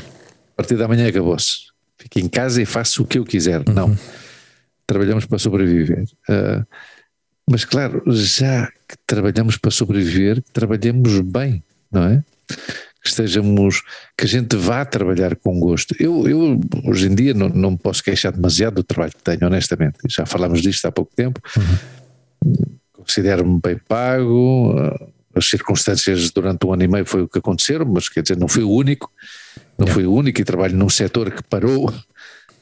a 0.55 0.57
partir 0.57 0.77
da 0.77 0.87
manhã 0.87 1.09
acabou-se. 1.09 1.67
fico 1.99 2.21
em 2.21 2.29
casa 2.29 2.63
e 2.63 2.65
faço 2.65 3.03
o 3.03 3.07
que 3.07 3.19
eu 3.19 3.25
quiser. 3.25 3.63
Uhum. 3.69 3.75
Não. 3.75 3.99
Trabalhamos 4.87 5.27
para 5.27 5.39
sobreviver. 5.39 6.05
Uh, 6.29 6.65
mas 7.51 7.65
claro, 7.65 8.03
já 8.07 8.69
que 8.89 8.97
trabalhamos 9.05 9.57
para 9.57 9.71
sobreviver, 9.73 10.41
trabalhemos 10.53 11.21
bem, 11.21 11.63
não 11.91 12.05
é? 12.05 12.25
Que 13.03 13.09
estejamos, 13.09 13.83
que 14.17 14.25
a 14.25 14.29
gente 14.29 14.57
vá 14.57 14.85
trabalhar 14.85 15.35
com 15.37 15.59
gosto. 15.59 15.95
Eu, 15.99 16.27
eu 16.29 16.61
hoje 16.85 17.09
em 17.09 17.15
dia 17.15 17.35
não, 17.35 17.49
não 17.49 17.73
me 17.73 17.79
posso 17.79 18.03
queixar 18.03 18.33
demasiado 18.33 18.77
do 18.77 18.85
trabalho 18.85 19.13
que 19.13 19.23
tenho, 19.23 19.45
honestamente. 19.47 19.99
Já 20.09 20.25
falámos 20.25 20.63
disto 20.63 20.87
há 20.87 20.93
pouco 20.93 21.15
tempo. 21.15 21.41
Uhum. 21.57 22.79
Considero-me 22.93 23.61
bem 23.61 23.79
pago. 23.89 24.75
Ah, 24.79 25.07
as 25.35 25.49
circunstâncias 25.49 26.31
durante 26.31 26.65
um 26.65 26.73
ano 26.73 26.85
e 26.85 26.89
meio 26.89 27.05
foi 27.05 27.23
o 27.23 27.29
que 27.29 27.39
aconteceram, 27.39 27.85
mas 27.85 28.09
quer 28.09 28.23
dizer, 28.23 28.39
não 28.39 28.47
foi 28.47 28.63
o 28.63 28.71
único. 28.71 29.11
Não, 29.79 29.87
não. 29.87 29.95
foi 29.95 30.07
o 30.07 30.13
único 30.13 30.41
e 30.41 30.45
trabalho 30.45 30.77
num 30.77 30.89
setor 30.89 31.31
que 31.31 31.43
parou 31.43 31.93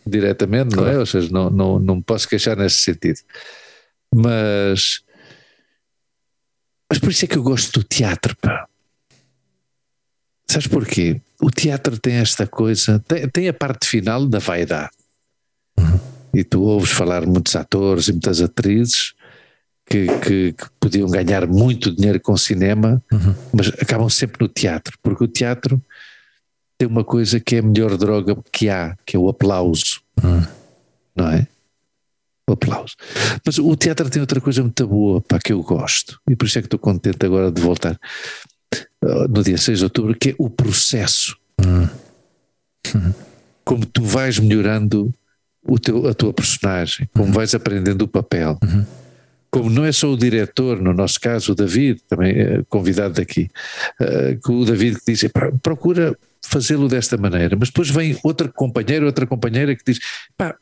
diretamente, 0.07 0.75
claro. 0.75 0.89
não 0.89 0.97
é? 0.97 0.99
Ou 0.99 1.07
seja, 1.07 1.29
não, 1.31 1.51
não, 1.51 1.79
não 1.79 1.97
me 1.97 2.03
posso 2.03 2.29
queixar 2.29 2.57
nesse 2.57 2.79
sentido. 2.79 3.21
Mas. 4.15 5.01
Mas 6.91 6.99
por 6.99 7.11
isso 7.11 7.25
é 7.25 7.29
que 7.29 7.39
eu 7.39 7.43
gosto 7.43 7.81
do 7.81 7.85
teatro, 7.85 8.37
pá. 8.37 8.67
Sabes 10.51 10.67
porquê? 10.67 11.21
O 11.41 11.51
teatro 11.51 11.99
tem 11.99 12.17
esta 12.17 12.47
coisa, 12.47 12.99
tem, 13.09 13.27
tem 13.29 13.49
a 13.49 13.55
parte 13.55 13.89
final 13.89 14.27
da 14.27 14.39
vaidade. 14.39 14.91
Uhum. 15.79 15.99
E 16.35 16.45
tu 16.45 16.63
ouves 16.63 16.91
falar 16.91 17.27
muitos 17.27 17.57
atores 17.57 18.09
e 18.09 18.13
muitas 18.13 18.43
atrizes 18.43 19.15
que, 19.87 20.07
que, 20.19 20.53
que 20.53 20.67
podiam 20.79 21.09
ganhar 21.09 21.47
muito 21.47 21.95
dinheiro 21.95 22.21
com 22.21 22.37
cinema, 22.37 23.03
uhum. 23.11 23.35
mas 23.53 23.69
acabam 23.69 24.09
sempre 24.11 24.39
no 24.41 24.49
teatro, 24.49 24.97
porque 25.03 25.25
o 25.25 25.29
teatro 25.29 25.83
tem 26.83 26.89
uma 26.89 27.05
coisa 27.05 27.39
que 27.39 27.55
é 27.55 27.59
a 27.61 27.63
melhor 27.63 27.97
droga 27.97 28.37
que 28.51 28.69
há, 28.69 28.97
que 29.07 29.17
é 29.17 29.19
o 29.19 29.29
aplauso. 29.29 30.01
Uhum. 30.23 30.43
Não 31.15 31.29
é? 31.29 31.47
o 32.49 32.55
aplauso. 32.55 32.97
Mas 33.47 33.57
o 33.59 33.77
teatro 33.77 34.11
tem 34.11 34.21
outra 34.21 34.41
coisa 34.41 34.63
muito 34.63 34.87
boa, 34.89 35.21
para 35.21 35.39
que 35.39 35.53
eu 35.53 35.63
gosto, 35.63 36.21
e 36.29 36.35
por 36.35 36.47
isso 36.47 36.59
é 36.59 36.61
que 36.61 36.67
estou 36.67 36.81
contente 36.81 37.25
agora 37.25 37.53
de 37.53 37.61
voltar 37.61 37.99
uh, 39.05 39.29
no 39.29 39.45
dia 39.45 39.57
6 39.57 39.79
de 39.79 39.85
outubro, 39.85 40.17
que 40.19 40.31
é 40.31 40.35
o 40.37 40.51
processo. 40.51 41.37
Uhum. 41.65 41.89
Como 43.65 43.87
tu 43.87 44.03
vais 44.03 44.41
melhorando 44.41 45.15
o 45.63 45.79
teu, 45.79 46.09
a 46.09 46.15
tua 46.15 46.33
personagem, 46.33 47.09
como 47.15 47.27
uhum. 47.27 47.33
vais 47.33 47.55
aprendendo 47.55 48.03
o 48.03 48.09
papel. 48.09 48.59
Uhum. 48.61 48.85
Como 49.53 49.71
não 49.71 49.85
é 49.85 49.93
só 49.93 50.11
o 50.11 50.17
diretor, 50.17 50.83
no 50.83 50.93
nosso 50.93 51.21
caso 51.21 51.53
o 51.53 51.55
David, 51.55 52.03
também 52.09 52.33
é 52.33 52.63
convidado 52.69 53.15
daqui, 53.15 53.49
uh, 54.01 54.53
o 54.53 54.65
David 54.65 54.99
que 54.99 55.13
diz, 55.13 55.31
procura 55.63 56.19
fazê-lo 56.45 56.89
desta 56.89 57.17
maneira, 57.17 57.57
mas 57.59 57.69
depois 57.69 57.89
vem 57.89 58.19
outra 58.23 58.49
companheira, 58.49 59.07
outra 59.07 59.27
companheira 59.27 59.75
que 59.75 59.83
diz, 59.85 59.99
pá, 60.37 60.57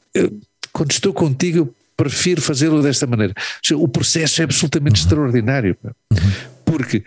quando 0.72 0.92
estou 0.92 1.12
contigo, 1.12 1.58
eu 1.58 1.74
prefiro 1.96 2.40
fazê-lo 2.40 2.82
desta 2.82 3.06
maneira. 3.06 3.34
O 3.74 3.88
processo 3.88 4.40
é 4.40 4.44
absolutamente 4.44 5.00
uhum. 5.00 5.04
extraordinário, 5.04 5.76
uhum. 5.84 6.18
porque, 6.64 7.04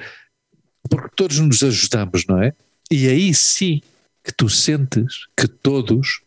porque 0.89 1.09
todos 1.15 1.39
nos 1.39 1.63
ajudamos, 1.63 2.25
não 2.27 2.41
é? 2.41 2.53
E 2.91 3.07
aí 3.07 3.33
sim 3.33 3.81
que 4.23 4.31
tu 4.31 4.49
sentes 4.49 5.25
que 5.35 5.47
todos, 5.47 6.21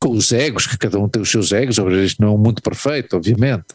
com 0.00 0.10
os 0.10 0.32
egos, 0.32 0.66
que 0.66 0.78
cada 0.78 0.98
um 0.98 1.08
tem 1.08 1.20
os 1.20 1.30
seus 1.30 1.52
egos, 1.52 1.78
isto 1.78 2.22
não 2.22 2.28
é 2.28 2.32
um 2.32 2.38
mundo 2.38 2.62
perfeito, 2.62 3.16
obviamente, 3.16 3.66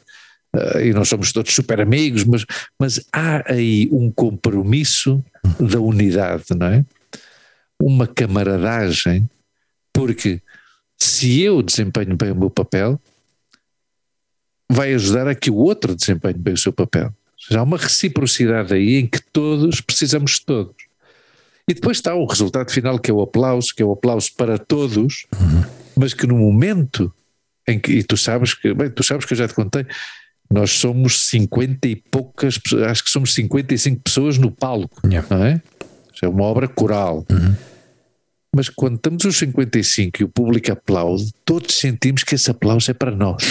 uh, 0.55 0.79
e 0.79 0.93
nós 0.93 1.09
somos 1.09 1.31
todos 1.31 1.53
super 1.53 1.81
amigos, 1.81 2.23
mas, 2.23 2.45
mas 2.79 3.05
há 3.11 3.51
aí 3.51 3.89
um 3.91 4.09
compromisso 4.09 5.23
da 5.59 5.79
unidade, 5.79 6.45
não 6.55 6.67
é? 6.67 6.85
Uma 7.81 8.07
camaradagem, 8.07 9.29
porque 9.91 10.41
se 10.97 11.41
eu 11.41 11.61
desempenho 11.61 12.15
bem 12.15 12.31
o 12.31 12.35
meu 12.35 12.49
papel, 12.49 12.99
vai 14.69 14.93
ajudar 14.93 15.27
a 15.27 15.35
que 15.35 15.51
o 15.51 15.55
outro 15.55 15.95
desempenhe 15.95 16.37
bem 16.37 16.53
o 16.53 16.57
seu 16.57 16.73
papel. 16.73 17.13
Já 17.49 17.59
há 17.59 17.63
uma 17.63 17.77
reciprocidade 17.77 18.73
aí 18.73 18.95
em 18.95 19.07
que 19.07 19.21
todos 19.21 19.81
precisamos 19.81 20.31
de 20.31 20.45
todos. 20.45 20.75
E 21.67 21.73
depois 21.73 21.97
está 21.97 22.13
o 22.13 22.25
resultado 22.25 22.71
final, 22.71 22.99
que 22.99 23.11
é 23.11 23.13
o 23.13 23.21
aplauso, 23.21 23.73
que 23.73 23.81
é 23.81 23.85
o 23.85 23.91
aplauso 23.91 24.31
para 24.35 24.57
todos, 24.57 25.25
uhum. 25.33 25.63
mas 25.95 26.13
que 26.13 26.27
no 26.27 26.37
momento 26.37 27.13
em 27.67 27.79
que, 27.79 27.91
e 27.91 28.03
tu 28.03 28.17
sabes 28.17 28.53
que, 28.53 28.73
bem, 28.73 28.89
tu 28.89 29.03
sabes 29.03 29.25
que 29.25 29.33
eu 29.33 29.37
já 29.37 29.47
te 29.47 29.53
contei, 29.53 29.85
nós 30.51 30.71
somos 30.71 31.27
50 31.29 31.87
e 31.87 31.95
poucas, 31.95 32.59
acho 32.89 33.03
que 33.03 33.09
somos 33.09 33.33
55 33.33 34.01
pessoas 34.01 34.37
no 34.37 34.51
palco, 34.51 35.01
yeah. 35.07 35.27
não 35.29 35.43
é? 35.43 35.61
É 36.23 36.27
uma 36.27 36.43
obra 36.43 36.67
coral. 36.67 37.25
Uhum. 37.29 37.55
Mas 38.55 38.69
quando 38.69 38.95
estamos 38.95 39.25
os 39.25 39.35
55 39.37 40.21
e 40.21 40.23
o 40.23 40.29
público 40.29 40.71
aplaude, 40.71 41.31
todos 41.43 41.75
sentimos 41.75 42.23
que 42.23 42.35
esse 42.35 42.51
aplauso 42.51 42.91
é 42.91 42.93
para 42.93 43.11
nós. 43.11 43.43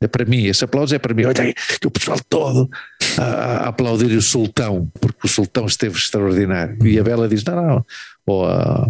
é 0.00 0.06
para 0.06 0.24
mim, 0.24 0.44
esse 0.44 0.64
aplauso 0.64 0.94
é 0.94 0.98
para 0.98 1.12
mim. 1.12 1.24
Olha 1.24 1.42
aí, 1.42 1.54
o 1.84 1.90
pessoal 1.90 2.18
todo 2.28 2.70
a, 3.18 3.22
a, 3.22 3.68
aplaudir 3.68 4.16
o 4.16 4.22
sultão, 4.22 4.88
porque 5.00 5.26
o 5.26 5.28
sultão 5.28 5.66
esteve 5.66 5.96
extraordinário. 5.96 6.86
E 6.86 6.98
a 6.98 7.02
Bela 7.02 7.28
diz: 7.28 7.42
não, 7.42 7.56
não. 7.56 7.86
Ou 8.24 8.46
a, 8.46 8.88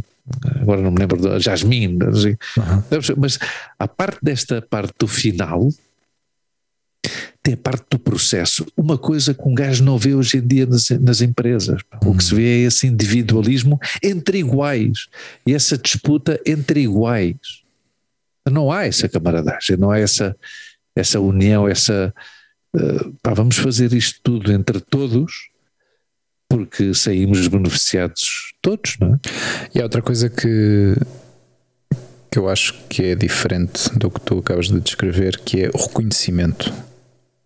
agora 0.61 0.83
não 0.83 0.91
me 0.91 0.99
lembro 0.99 1.21
da 1.21 1.39
Jasmine. 1.39 1.99
Assim. 2.05 2.37
Uhum. 2.59 3.17
Mas 3.17 3.39
a 3.79 3.89
parte 3.89 4.19
desta 4.23 4.61
parte 4.61 4.93
do 4.99 5.09
final 5.09 5.69
tem 7.43 7.57
parte 7.57 7.85
do 7.91 7.99
processo. 7.99 8.65
Uma 8.77 8.97
coisa 8.97 9.35
que 9.35 9.43
um 9.49 9.55
gajo 9.55 9.83
não 9.83 9.99
vê 9.99 10.15
hoje 10.15 10.39
em 10.39 10.47
dia 10.47 10.65
nas, 10.65 10.89
nas 10.91 11.21
empresas. 11.21 11.83
O 12.05 12.17
que 12.17 12.23
se 12.23 12.35
vê 12.35 12.63
é 12.63 12.67
esse 12.67 12.87
individualismo 12.87 13.81
entre 14.03 14.39
iguais 14.39 15.09
e 15.47 15.53
essa 15.53 15.77
disputa 15.77 16.41
entre 16.47 16.83
iguais. 16.83 17.63
Não 18.49 18.71
há 18.71 18.87
essa 18.87 19.09
camaradagem, 19.09 19.77
não 19.77 19.91
há 19.91 19.99
essa, 19.99 20.37
essa 20.95 21.21
união, 21.21 21.69
essa. 21.69 22.15
Uh, 22.75 23.13
pá, 23.23 23.35
vamos 23.35 23.57
fazer 23.57 23.93
isto 23.93 24.19
tudo 24.23 24.51
entre 24.51 24.81
todos 24.81 25.51
porque 26.49 26.93
saímos 26.93 27.49
beneficiados 27.49 28.53
todos, 28.61 28.99
não 28.99 29.15
é? 29.15 29.19
E 29.75 29.81
há 29.81 29.85
outra 29.85 30.03
coisa 30.03 30.29
que, 30.29 30.95
que 32.31 32.39
eu 32.39 32.47
acho 32.47 32.75
que 32.91 33.05
é 33.05 33.15
diferente 33.15 33.89
do 33.99 34.11
que 34.11 34.21
tu 34.21 34.39
acabas 34.39 34.69
de 34.69 34.79
descrever, 34.79 35.41
que 35.41 35.65
é 35.65 35.71
o 35.73 35.79
reconhecimento 35.79 36.71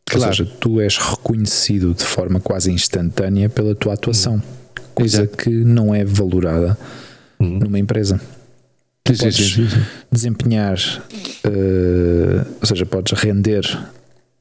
Claro. 0.08 0.30
Ou 0.30 0.36
seja, 0.36 0.50
tu 0.60 0.80
és 0.80 0.96
reconhecido 0.96 1.92
de 1.92 2.04
forma 2.04 2.38
quase 2.38 2.70
instantânea 2.70 3.48
pela 3.48 3.74
tua 3.74 3.94
atuação, 3.94 4.34
uhum. 4.34 4.42
coisa 4.94 5.22
Exato. 5.22 5.36
que 5.36 5.50
não 5.50 5.92
é 5.92 6.04
valorada 6.04 6.78
uhum. 7.40 7.58
numa 7.58 7.78
empresa. 7.78 8.20
Tu 9.02 9.16
sim, 9.16 9.24
podes 9.24 9.52
sim, 9.52 9.68
sim, 9.68 9.82
desempenhar, 10.10 10.78
uh, 11.44 12.46
ou 12.60 12.66
seja, 12.66 12.86
podes 12.86 13.18
render 13.18 13.64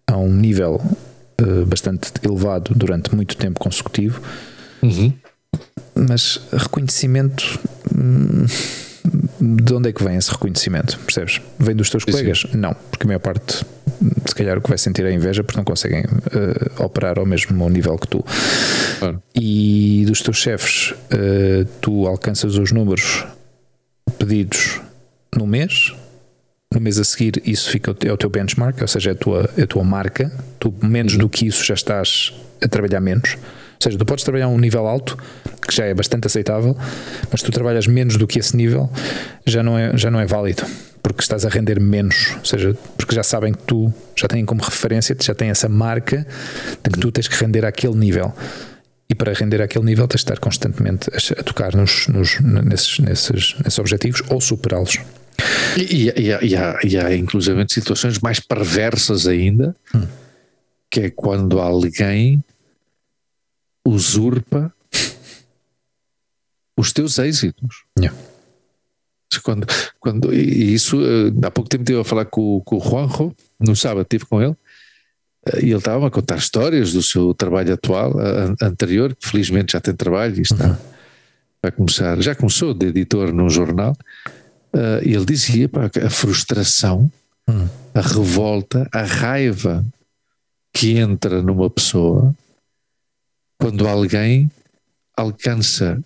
a 0.07 0.17
um 0.17 0.31
nível 0.31 0.81
uh, 1.41 1.65
bastante 1.65 2.11
elevado 2.23 2.73
durante 2.75 3.15
muito 3.15 3.35
tempo 3.35 3.59
consecutivo, 3.59 4.21
uhum. 4.83 5.13
mas 5.95 6.41
reconhecimento. 6.51 7.59
Hum, 7.95 8.45
de 9.39 9.73
onde 9.73 9.89
é 9.89 9.93
que 9.93 10.03
vem 10.03 10.15
esse 10.15 10.31
reconhecimento? 10.31 10.97
Percebes? 10.99 11.39
Vem 11.59 11.75
dos 11.75 11.89
teus 11.89 12.03
colegas? 12.03 12.45
Não, 12.53 12.75
porque 12.89 13.05
a 13.05 13.07
maior 13.07 13.19
parte 13.19 13.63
se 14.25 14.35
calhar 14.35 14.57
o 14.57 14.61
que 14.61 14.69
vai 14.69 14.77
sentir 14.77 15.05
é 15.05 15.11
inveja 15.11 15.43
porque 15.43 15.57
não 15.57 15.65
conseguem 15.65 16.01
uh, 16.01 16.83
operar 16.83 17.19
ao 17.19 17.25
mesmo 17.25 17.69
nível 17.69 17.97
que 17.97 18.07
tu. 18.07 18.25
Claro. 18.99 19.21
E 19.33 20.03
dos 20.07 20.21
teus 20.21 20.37
chefes, 20.37 20.91
uh, 20.91 21.65
tu 21.81 22.07
alcanças 22.07 22.57
os 22.57 22.71
números 22.71 23.25
pedidos 24.17 24.81
no 25.35 25.45
mês, 25.45 25.93
no 26.73 26.79
mês 26.79 26.99
a 26.99 27.03
seguir 27.03 27.41
isso 27.45 27.69
fica 27.69 27.95
é 28.05 28.11
o 28.11 28.17
teu 28.17 28.29
benchmark, 28.29 28.81
ou 28.81 28.87
seja, 28.87 29.11
é 29.11 29.13
a 29.13 29.15
tua, 29.15 29.49
é 29.57 29.63
a 29.63 29.67
tua 29.67 29.83
marca, 29.83 30.31
tu 30.59 30.73
menos 30.81 31.13
uhum. 31.13 31.19
do 31.19 31.29
que 31.29 31.47
isso 31.47 31.63
já 31.63 31.73
estás 31.73 32.33
a 32.61 32.67
trabalhar 32.67 32.99
menos. 32.99 33.35
Ou 33.35 33.81
seja, 33.81 33.97
tu 33.97 34.05
podes 34.05 34.23
trabalhar 34.23 34.45
a 34.45 34.49
um 34.49 34.57
nível 34.57 34.87
alto, 34.87 35.17
que 35.67 35.75
já 35.75 35.85
é 35.85 35.93
bastante 35.93 36.27
aceitável, 36.27 36.77
mas 37.29 37.41
se 37.41 37.45
tu 37.45 37.51
trabalhas 37.51 37.87
menos 37.87 38.17
do 38.17 38.25
que 38.25 38.39
esse 38.39 38.55
nível, 38.55 38.89
já 39.45 39.61
não 39.61 39.77
é, 39.77 39.95
já 39.97 40.09
não 40.09 40.19
é 40.19 40.25
válido 40.25 40.63
porque 41.05 41.21
estás 41.21 41.45
a 41.45 41.49
render 41.49 41.79
menos, 41.79 42.33
ou 42.39 42.45
seja, 42.45 42.75
porque 42.97 43.13
já 43.13 43.21
sabem 43.21 43.53
que 43.53 43.61
tu 43.61 43.93
já 44.15 44.27
têm 44.27 44.43
como 44.43 44.63
referência, 44.63 45.15
já 45.21 45.35
têm 45.35 45.51
essa 45.51 45.69
marca 45.69 46.25
de 46.83 46.89
que 46.89 46.99
tu 46.99 47.11
tens 47.11 47.27
que 47.27 47.35
render 47.35 47.63
àquele 47.63 47.93
nível. 47.93 48.33
E 49.07 49.13
para 49.13 49.31
render 49.31 49.61
àquele 49.61 49.85
nível 49.85 50.07
tens 50.07 50.21
de 50.21 50.31
estar 50.31 50.39
constantemente 50.39 51.11
a, 51.13 51.43
tocar 51.43 51.75
nos, 51.75 52.07
nos, 52.07 52.39
nesses, 52.39 52.97
nesses, 52.97 53.55
nesses 53.63 53.77
objetivos 53.77 54.23
ou 54.29 54.41
superá-los. 54.41 54.97
E, 55.77 56.09
e, 56.09 56.27
e, 56.41 56.55
há, 56.55 56.79
e 56.83 56.97
há 56.97 57.15
inclusive 57.15 57.63
situações 57.69 58.17
mais 58.17 58.39
perversas 58.39 59.27
ainda, 59.27 59.75
hum. 59.93 60.07
que 60.89 61.01
é 61.01 61.09
quando 61.11 61.59
alguém 61.59 62.43
usurpa 63.85 64.73
os 66.75 66.91
teus 66.91 67.19
êxitos. 67.19 67.83
Yeah. 67.95 68.17
Quando, 69.43 69.67
quando, 69.99 70.33
e 70.33 70.73
isso, 70.73 70.97
eh, 71.01 71.45
há 71.45 71.51
pouco 71.51 71.69
tempo 71.69 71.83
estive 71.83 71.99
a 71.99 72.03
falar 72.03 72.25
com, 72.25 72.61
com 72.61 72.77
o 72.77 72.79
Juanjo, 72.79 73.35
no 73.59 73.75
sábado 73.75 74.03
estive 74.03 74.25
com 74.25 74.41
ele, 74.41 74.55
eh, 75.47 75.59
e 75.61 75.65
ele 75.65 75.77
estava 75.77 76.07
a 76.07 76.11
contar 76.11 76.37
histórias 76.37 76.93
do 76.93 77.03
seu 77.03 77.33
trabalho 77.33 77.73
atual, 77.73 78.13
anterior, 78.61 79.15
que 79.15 79.27
felizmente 79.27 79.73
já 79.73 79.81
tem 79.81 79.93
trabalho 79.93 80.37
e 80.37 80.41
está, 80.41 80.79
vai 81.61 81.71
começar, 81.71 82.21
já 82.21 82.35
começou 82.35 82.73
de 82.73 82.87
editor 82.87 83.33
num 83.33 83.49
jornal, 83.49 83.97
uh, 84.73 85.03
e 85.03 85.13
ele 85.13 85.25
dizia 85.25 85.67
pá, 85.67 85.89
a 86.05 86.09
frustração, 86.09 87.11
hum. 87.49 87.67
a 87.93 88.01
revolta, 88.01 88.87
a 88.93 89.01
raiva 89.01 89.83
que 90.71 90.97
entra 90.97 91.41
numa 91.41 91.69
pessoa 91.69 92.35
quando 93.57 93.87
alguém 93.87 94.51
alcança 95.17 96.03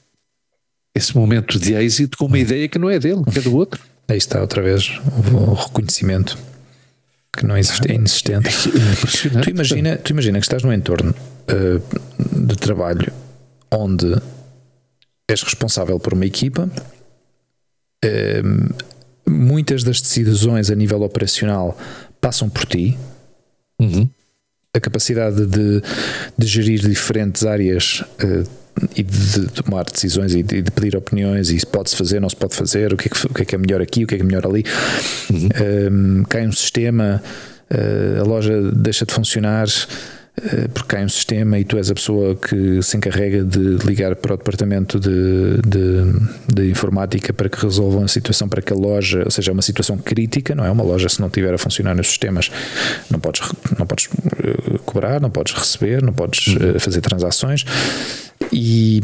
esse 1.00 1.16
momento 1.16 1.58
de 1.58 1.74
êxito 1.74 2.18
com 2.18 2.26
uma 2.26 2.38
hum. 2.38 2.42
ideia 2.42 2.68
que 2.68 2.78
não 2.78 2.90
é 2.90 3.00
dele, 3.00 3.24
que 3.32 3.40
é 3.40 3.42
do 3.42 3.56
outro. 3.56 3.82
Aí 4.08 4.18
está 4.18 4.42
outra 4.42 4.62
vez 4.62 5.00
o 5.34 5.54
reconhecimento 5.54 6.38
que 7.36 7.46
não 7.46 7.58
existe, 7.58 7.92
é 7.92 7.96
inexistente. 7.96 8.50
É 9.38 9.42
tu, 9.42 9.50
imagina, 9.50 9.98
tu 9.98 10.12
imagina 10.12 10.40
que 10.40 10.46
estás 10.46 10.64
num 10.64 10.74
entorno 10.74 11.14
uh, 11.14 12.46
de 12.46 12.56
trabalho 12.56 13.12
onde 13.72 14.20
és 15.28 15.44
responsável 15.44 16.00
por 16.00 16.14
uma 16.14 16.26
equipa, 16.26 16.70
uh, 18.04 19.30
muitas 19.30 19.84
das 19.84 20.02
decisões 20.02 20.72
a 20.72 20.76
nível 20.76 21.02
operacional 21.04 21.78
passam 22.20 22.50
por 22.50 22.66
ti. 22.66 22.98
Uhum. 23.80 24.10
A 24.74 24.80
capacidade 24.80 25.46
de, 25.46 25.82
de 26.38 26.48
gerir 26.48 26.80
diferentes 26.82 27.46
áreas 27.46 28.04
uh, 28.24 28.59
e 28.96 29.04
de 29.04 29.48
tomar 29.48 29.86
decisões 29.86 30.34
e 30.34 30.44
de, 30.44 30.62
de 30.62 30.72
pedir 30.72 30.96
opiniões 30.96 31.50
e 31.50 31.60
se 31.60 31.66
pode-se 31.66 31.96
fazer, 31.96 32.20
não 32.20 32.30
se 32.30 32.36
pode 32.36 32.56
fazer, 32.56 32.94
o 32.94 32.98
que, 32.98 33.08
é 33.08 33.12
que, 33.12 33.26
o 33.26 33.34
que, 33.34 33.42
é 33.42 33.46
que 33.46 33.56
é 33.56 33.58
melhor 33.58 33.82
aqui, 33.82 34.04
o 34.04 34.08
que 34.08 34.16
é 34.16 34.18
que 34.18 34.24
é 34.24 34.26
melhor 34.26 34.46
ali. 34.46 34.64
Uhum. 35.30 36.20
Um, 36.20 36.24
cai 36.24 36.48
um 36.48 36.52
sistema, 36.52 37.22
uh, 37.72 38.22
a 38.22 38.24
loja 38.24 38.72
deixa 38.72 39.06
de 39.06 39.14
funcionar 39.14 39.68
porque 40.74 40.96
cai 40.96 41.06
um 41.06 41.10
sistema 41.10 41.60
e 41.60 41.64
tu 41.64 41.78
és 41.78 41.90
a 41.90 41.94
pessoa 41.94 42.36
que 42.36 42.82
se 42.82 42.98
encarrega 42.98 43.44
de 43.44 43.78
ligar 43.86 44.16
para 44.16 44.34
o 44.34 44.38
departamento 44.38 45.00
de, 45.00 45.58
de, 45.68 46.54
de, 46.54 46.70
informática 46.70 47.34
para 47.34 47.50
que 47.50 47.62
resolvam 47.62 48.04
a 48.04 48.08
situação 48.08 48.48
para 48.48 48.62
que 48.62 48.72
a 48.72 48.76
loja, 48.76 49.24
ou 49.26 49.32
seja, 49.32 49.52
é 49.52 49.54
uma 49.54 49.62
situação 49.62 49.98
crítica, 49.98 50.56
não 50.56 50.66
é? 50.66 50.72
Uma 50.72 50.84
loja, 50.84 51.10
se 51.10 51.20
não 51.20 51.30
tiver 51.30 51.54
a 51.54 51.58
funcionar 51.58 51.96
nos 51.96 52.08
sistemas, 52.08 52.52
não 53.10 53.20
podes, 53.20 53.42
não 53.78 53.86
podes 53.86 54.06
uh, 54.06 54.80
cobrar, 54.86 55.20
não 55.20 55.30
podes 55.30 55.54
receber, 55.54 56.02
não 56.02 56.14
podes 56.14 56.48
uhum. 56.48 56.80
fazer 56.80 57.02
transações. 57.02 57.66
E, 58.52 59.02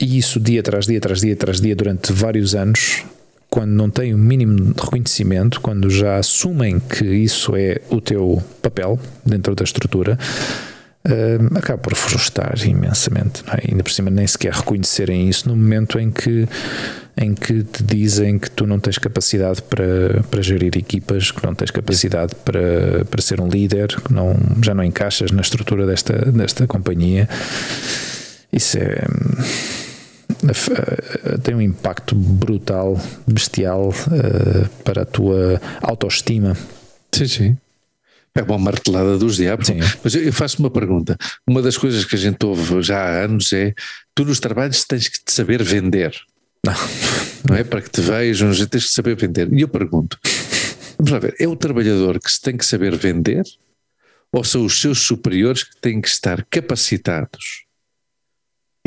e 0.00 0.18
isso 0.18 0.38
dia 0.38 0.60
atrás 0.60 0.86
dia, 0.86 0.98
atrás 0.98 1.20
dia, 1.20 1.32
atrás 1.32 1.60
dia, 1.60 1.74
durante 1.74 2.12
vários 2.12 2.54
anos, 2.54 3.04
quando 3.50 3.70
não 3.70 3.88
têm 3.88 4.14
o 4.14 4.18
mínimo 4.18 4.56
de 4.56 4.80
reconhecimento, 4.80 5.60
quando 5.60 5.88
já 5.88 6.16
assumem 6.16 6.78
que 6.78 7.04
isso 7.04 7.56
é 7.56 7.80
o 7.90 8.00
teu 8.00 8.42
papel 8.60 8.98
dentro 9.24 9.54
da 9.54 9.64
estrutura, 9.64 10.18
uh, 11.06 11.58
acaba 11.58 11.78
por 11.78 11.94
frustrar 11.94 12.54
imensamente. 12.66 13.42
É? 13.48 13.70
Ainda 13.70 13.82
por 13.82 13.90
cima, 13.90 14.10
nem 14.10 14.26
sequer 14.26 14.52
reconhecerem 14.52 15.28
isso 15.28 15.48
no 15.48 15.56
momento 15.56 15.98
em 15.98 16.10
que, 16.10 16.46
em 17.16 17.34
que 17.34 17.62
te 17.62 17.82
dizem 17.82 18.38
que 18.38 18.50
tu 18.50 18.66
não 18.66 18.78
tens 18.78 18.98
capacidade 18.98 19.62
para, 19.62 20.22
para 20.30 20.42
gerir 20.42 20.76
equipas, 20.76 21.30
que 21.30 21.44
não 21.44 21.54
tens 21.54 21.70
capacidade 21.70 22.34
para, 22.44 23.04
para 23.06 23.22
ser 23.22 23.40
um 23.40 23.48
líder, 23.48 23.88
que 23.88 24.12
não, 24.12 24.36
já 24.62 24.74
não 24.74 24.84
encaixas 24.84 25.30
na 25.30 25.40
estrutura 25.40 25.86
desta, 25.86 26.12
desta 26.32 26.66
companhia. 26.66 27.26
Isso 28.52 28.78
é. 28.78 29.04
Tem 31.42 31.54
um 31.54 31.60
impacto 31.60 32.14
brutal, 32.14 33.00
bestial 33.26 33.90
uh, 33.90 34.68
para 34.84 35.02
a 35.02 35.04
tua 35.04 35.60
autoestima. 35.82 36.56
Sim, 37.12 37.26
sim. 37.26 37.56
É 38.34 38.42
uma 38.42 38.58
martelada 38.58 39.18
dos 39.18 39.36
diabos. 39.36 39.66
Sim. 39.66 39.80
Mas 40.02 40.14
eu, 40.14 40.32
faço 40.32 40.60
uma 40.60 40.70
pergunta. 40.70 41.16
Uma 41.46 41.60
das 41.60 41.76
coisas 41.76 42.04
que 42.04 42.14
a 42.14 42.18
gente 42.18 42.44
ouve 42.46 42.82
já 42.82 42.98
há 42.98 43.24
anos 43.24 43.52
é: 43.52 43.74
tu 44.14 44.24
nos 44.24 44.38
trabalhos 44.38 44.84
tens 44.84 45.08
que 45.08 45.24
te 45.24 45.32
saber 45.32 45.62
vender. 45.62 46.14
Não. 46.64 46.74
Não 47.48 47.56
é? 47.56 47.64
Para 47.64 47.82
que 47.82 47.90
te 47.90 48.00
vejam, 48.00 48.52
tens 48.66 48.86
que 48.86 48.92
saber 48.92 49.16
vender. 49.16 49.52
E 49.52 49.60
eu 49.60 49.68
pergunto: 49.68 50.18
vamos 50.98 51.10
lá 51.10 51.18
ver, 51.18 51.34
é 51.38 51.48
o 51.48 51.56
trabalhador 51.56 52.20
que 52.20 52.30
se 52.30 52.40
tem 52.40 52.56
que 52.56 52.64
saber 52.64 52.96
vender 52.96 53.42
ou 54.30 54.44
são 54.44 54.64
os 54.64 54.80
seus 54.80 55.00
superiores 55.00 55.64
que 55.64 55.80
têm 55.80 56.00
que 56.00 56.08
estar 56.08 56.44
capacitados 56.50 57.67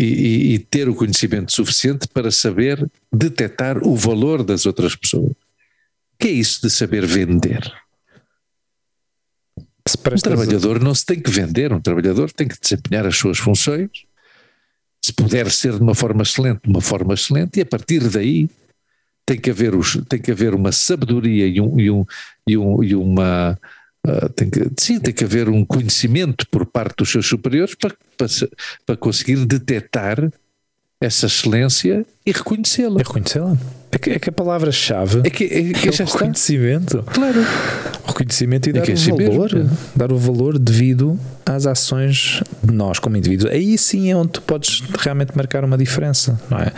e, 0.03 0.53
e, 0.53 0.59
ter 0.59 0.89
o 0.89 0.95
conhecimento 0.95 1.51
suficiente 1.51 2.07
para 2.07 2.31
saber 2.31 2.89
detectar 3.11 3.77
o 3.85 3.95
valor 3.95 4.43
das 4.43 4.65
outras 4.65 4.95
pessoas. 4.95 5.31
O 5.31 5.35
que 6.19 6.27
é 6.27 6.31
isso 6.31 6.61
de 6.61 6.69
saber 6.69 7.05
vender? 7.05 7.71
Um 9.57 10.17
trabalhador 10.17 10.79
não 10.79 10.93
se 10.93 11.05
tem 11.05 11.19
que 11.19 11.29
vender, 11.29 11.73
um 11.73 11.81
trabalhador 11.81 12.31
tem 12.31 12.47
que 12.47 12.59
desempenhar 12.59 13.05
as 13.05 13.17
suas 13.17 13.37
funções, 13.37 13.89
se 15.03 15.11
puder 15.11 15.49
ser 15.49 15.73
de 15.73 15.81
uma 15.81 15.95
forma 15.95 16.21
excelente, 16.21 16.61
de 16.63 16.69
uma 16.69 16.81
forma 16.81 17.13
excelente, 17.13 17.57
e 17.57 17.61
a 17.61 17.65
partir 17.65 18.07
daí 18.09 18.47
tem 19.25 19.39
que 19.39 19.49
haver, 19.49 19.75
os, 19.75 19.99
tem 20.07 20.21
que 20.21 20.31
haver 20.31 20.53
uma 20.53 20.71
sabedoria 20.71 21.47
e, 21.47 21.59
um, 21.59 21.79
e, 21.79 21.89
um, 21.89 22.05
e, 22.47 22.57
um, 22.57 22.83
e 22.83 22.95
uma 22.95 23.57
Uh, 24.05 24.29
tem 24.29 24.49
que, 24.49 24.67
sim, 24.77 24.99
tem 24.99 25.13
que 25.13 25.23
haver 25.23 25.47
um 25.47 25.63
conhecimento 25.63 26.47
por 26.47 26.65
parte 26.65 26.95
dos 26.97 27.11
seus 27.11 27.27
superiores 27.27 27.75
para, 27.75 27.93
para, 28.17 28.27
para 28.85 28.97
conseguir 28.97 29.45
detectar 29.45 30.31
essa 31.01 31.25
excelência 31.25 32.05
e 32.25 32.31
reconhecê-la. 32.31 32.99
E 32.99 33.03
reconhecê-la. 33.03 33.57
É 33.91 33.97
que, 33.97 34.09
é 34.11 34.19
que 34.19 34.29
a 34.29 34.31
palavra-chave 34.31 35.21
é, 35.23 35.29
que, 35.29 35.43
é, 35.43 35.73
que 35.73 35.87
é 35.87 35.91
o 35.91 36.07
reconhecimento. 36.07 37.03
Claro. 37.03 37.41
O 38.03 38.07
reconhecimento 38.07 38.67
e 38.67 38.69
é 38.69 38.73
dar 38.73 38.87
é 38.87 38.91
o 38.91 38.93
assim 38.93 39.11
valor. 39.11 39.53
Mesmo. 39.53 39.77
Dar 39.95 40.11
o 40.11 40.17
valor 40.17 40.59
devido 40.59 41.19
às 41.45 41.65
ações 41.65 42.41
de 42.63 42.71
nós 42.71 42.99
como 42.99 43.17
indivíduos. 43.17 43.51
Aí 43.51 43.77
sim 43.77 44.11
é 44.11 44.15
onde 44.15 44.33
tu 44.33 44.41
podes 44.43 44.81
realmente 44.99 45.35
marcar 45.35 45.65
uma 45.65 45.77
diferença, 45.77 46.39
não 46.49 46.59
é? 46.59 46.71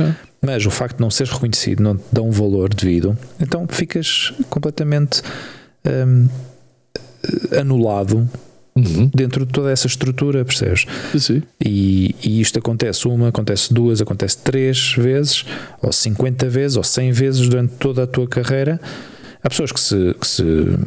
é. 0.00 0.14
Mas 0.42 0.64
o 0.64 0.70
facto 0.70 0.96
de 0.96 1.02
não 1.02 1.10
seres 1.10 1.32
reconhecido 1.32 1.82
não 1.82 1.96
te 1.96 2.04
dá 2.10 2.22
um 2.22 2.30
valor 2.30 2.72
devido, 2.72 3.16
então 3.38 3.66
ficas 3.68 4.32
completamente. 4.48 5.22
Hum, 5.86 6.28
anulado 7.58 8.28
Uhum. 8.76 9.10
dentro 9.14 9.46
de 9.46 9.52
toda 9.52 9.70
essa 9.70 9.86
estrutura, 9.86 10.44
percebes? 10.44 10.84
Sim. 11.18 11.42
E, 11.64 12.14
e, 12.22 12.42
isto 12.42 12.58
acontece 12.58 13.08
uma, 13.08 13.28
acontece 13.28 13.72
duas, 13.72 14.02
acontece 14.02 14.36
três 14.36 14.92
vezes, 14.92 15.46
ou 15.80 15.90
50 15.90 16.46
vezes, 16.50 16.76
ou 16.76 16.84
100 16.84 17.10
vezes 17.10 17.48
durante 17.48 17.72
toda 17.76 18.02
a 18.02 18.06
tua 18.06 18.28
carreira. 18.28 18.78
Há 19.42 19.48
pessoas 19.48 19.72
que 19.72 19.80
se, 19.80 20.14
que 20.20 20.26
se, 20.26 20.42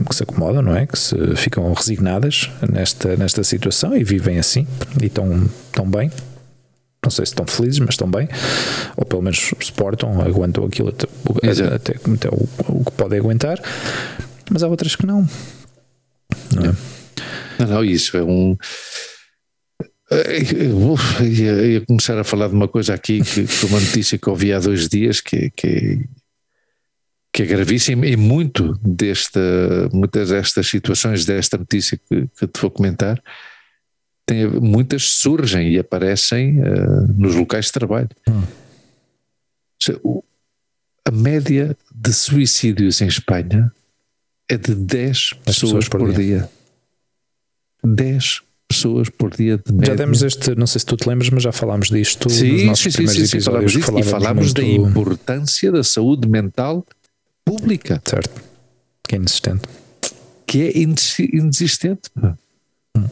que 0.07 0.15
se 0.15 0.21
acomodam, 0.21 0.61
não 0.61 0.75
é? 0.75 0.85
Que 0.85 0.99
se 0.99 1.15
ficam 1.35 1.71
resignadas 1.73 2.51
nesta, 2.71 3.15
nesta 3.15 3.43
situação 3.43 3.97
e 3.97 4.03
vivem 4.03 4.37
assim 4.37 4.67
e 5.01 5.07
estão, 5.07 5.49
estão 5.69 5.89
bem. 5.89 6.11
Não 7.03 7.09
sei 7.09 7.25
se 7.25 7.31
estão 7.31 7.47
felizes, 7.47 7.79
mas 7.79 7.91
estão 7.91 8.11
bem, 8.11 8.27
ou 8.97 9.05
pelo 9.05 9.21
menos 9.21 9.51
suportam, 9.61 10.21
aguentam 10.21 10.65
aquilo 10.65 10.89
até, 10.89 11.07
até, 11.73 11.93
até 11.93 12.29
o, 12.29 12.47
o 12.67 12.83
que 12.83 12.91
podem 12.91 13.17
aguentar, 13.17 13.57
mas 14.51 14.61
há 14.61 14.67
outras 14.67 14.97
que 14.97 15.05
não 15.05 15.25
não 16.55 16.65
é? 16.65 16.75
Não, 17.59 17.67
não, 17.67 17.83
isso 17.83 18.15
é 18.17 18.23
um. 18.23 18.57
Eu 20.09 20.95
ia, 21.21 21.65
ia, 21.67 21.85
começar 21.85 22.17
a 22.17 22.23
falar 22.23 22.47
de 22.47 22.55
uma 22.55 22.67
coisa 22.67 22.93
aqui, 22.93 23.21
que, 23.21 23.45
que 23.45 23.65
uma 23.65 23.79
notícia 23.79 24.17
que 24.17 24.29
ouvi 24.29 24.51
há 24.51 24.59
dois 24.59 24.87
dias, 24.87 25.21
que, 25.21 25.51
que, 25.51 26.03
que 27.31 27.43
é 27.43 27.45
gravíssima, 27.45 28.07
e 28.07 28.15
muito 28.15 28.73
desta, 28.81 29.39
muitas 29.93 30.29
destas 30.29 30.67
situações, 30.67 31.25
desta 31.25 31.57
notícia 31.57 31.97
que, 31.97 32.27
que 32.27 32.47
te 32.47 32.59
vou 32.59 32.71
comentar, 32.71 33.21
tem, 34.25 34.47
muitas 34.47 35.03
surgem 35.03 35.73
e 35.73 35.77
aparecem 35.77 36.59
uh, 36.59 37.13
nos 37.15 37.35
locais 37.35 37.65
de 37.65 37.71
trabalho. 37.73 38.09
Hum. 38.27 38.41
Seja, 39.81 39.99
o, 40.03 40.23
a 41.05 41.11
média 41.11 41.77
de 41.93 42.13
suicídios 42.13 43.01
em 43.01 43.07
Espanha 43.07 43.71
é 44.49 44.57
de 44.57 44.73
10 44.73 45.33
pessoas, 45.45 45.45
pessoas, 45.45 45.89
por, 45.89 45.99
por 45.99 46.13
dia. 46.13 46.39
dia. 46.39 46.49
10 47.83 48.41
pessoas 48.67 49.09
por 49.09 49.31
dia 49.31 49.57
de 49.57 49.71
média. 49.71 49.87
Já 49.87 49.95
demos 49.95 50.23
este, 50.23 50.55
não 50.55 50.67
sei 50.67 50.79
se 50.79 50.85
tu 50.85 50.97
te 50.97 51.07
lembras, 51.07 51.29
mas 51.29 51.43
já 51.43 51.51
falámos 51.51 51.89
disto 51.89 52.29
sim, 52.29 52.51
nos 52.51 52.63
nossos 52.63 52.83
sim, 52.83 52.91
primeiros 52.91 53.29
sim, 53.29 53.37
episódios. 53.37 53.73
Sim, 53.73 53.81
falávamos 53.81 54.07
e 54.07 54.11
falávamos 54.11 54.53
muito... 54.53 54.61
da 54.61 54.89
importância 54.89 55.71
da 55.71 55.83
saúde 55.83 56.27
mental 56.27 56.85
pública. 57.45 58.01
Certo. 58.05 58.41
Que 59.07 59.15
é 59.15 59.17
inexistente. 59.17 59.61
Que 60.45 60.61
é 60.63 60.77
inexistente. 60.77 62.09
Hum. 62.95 63.05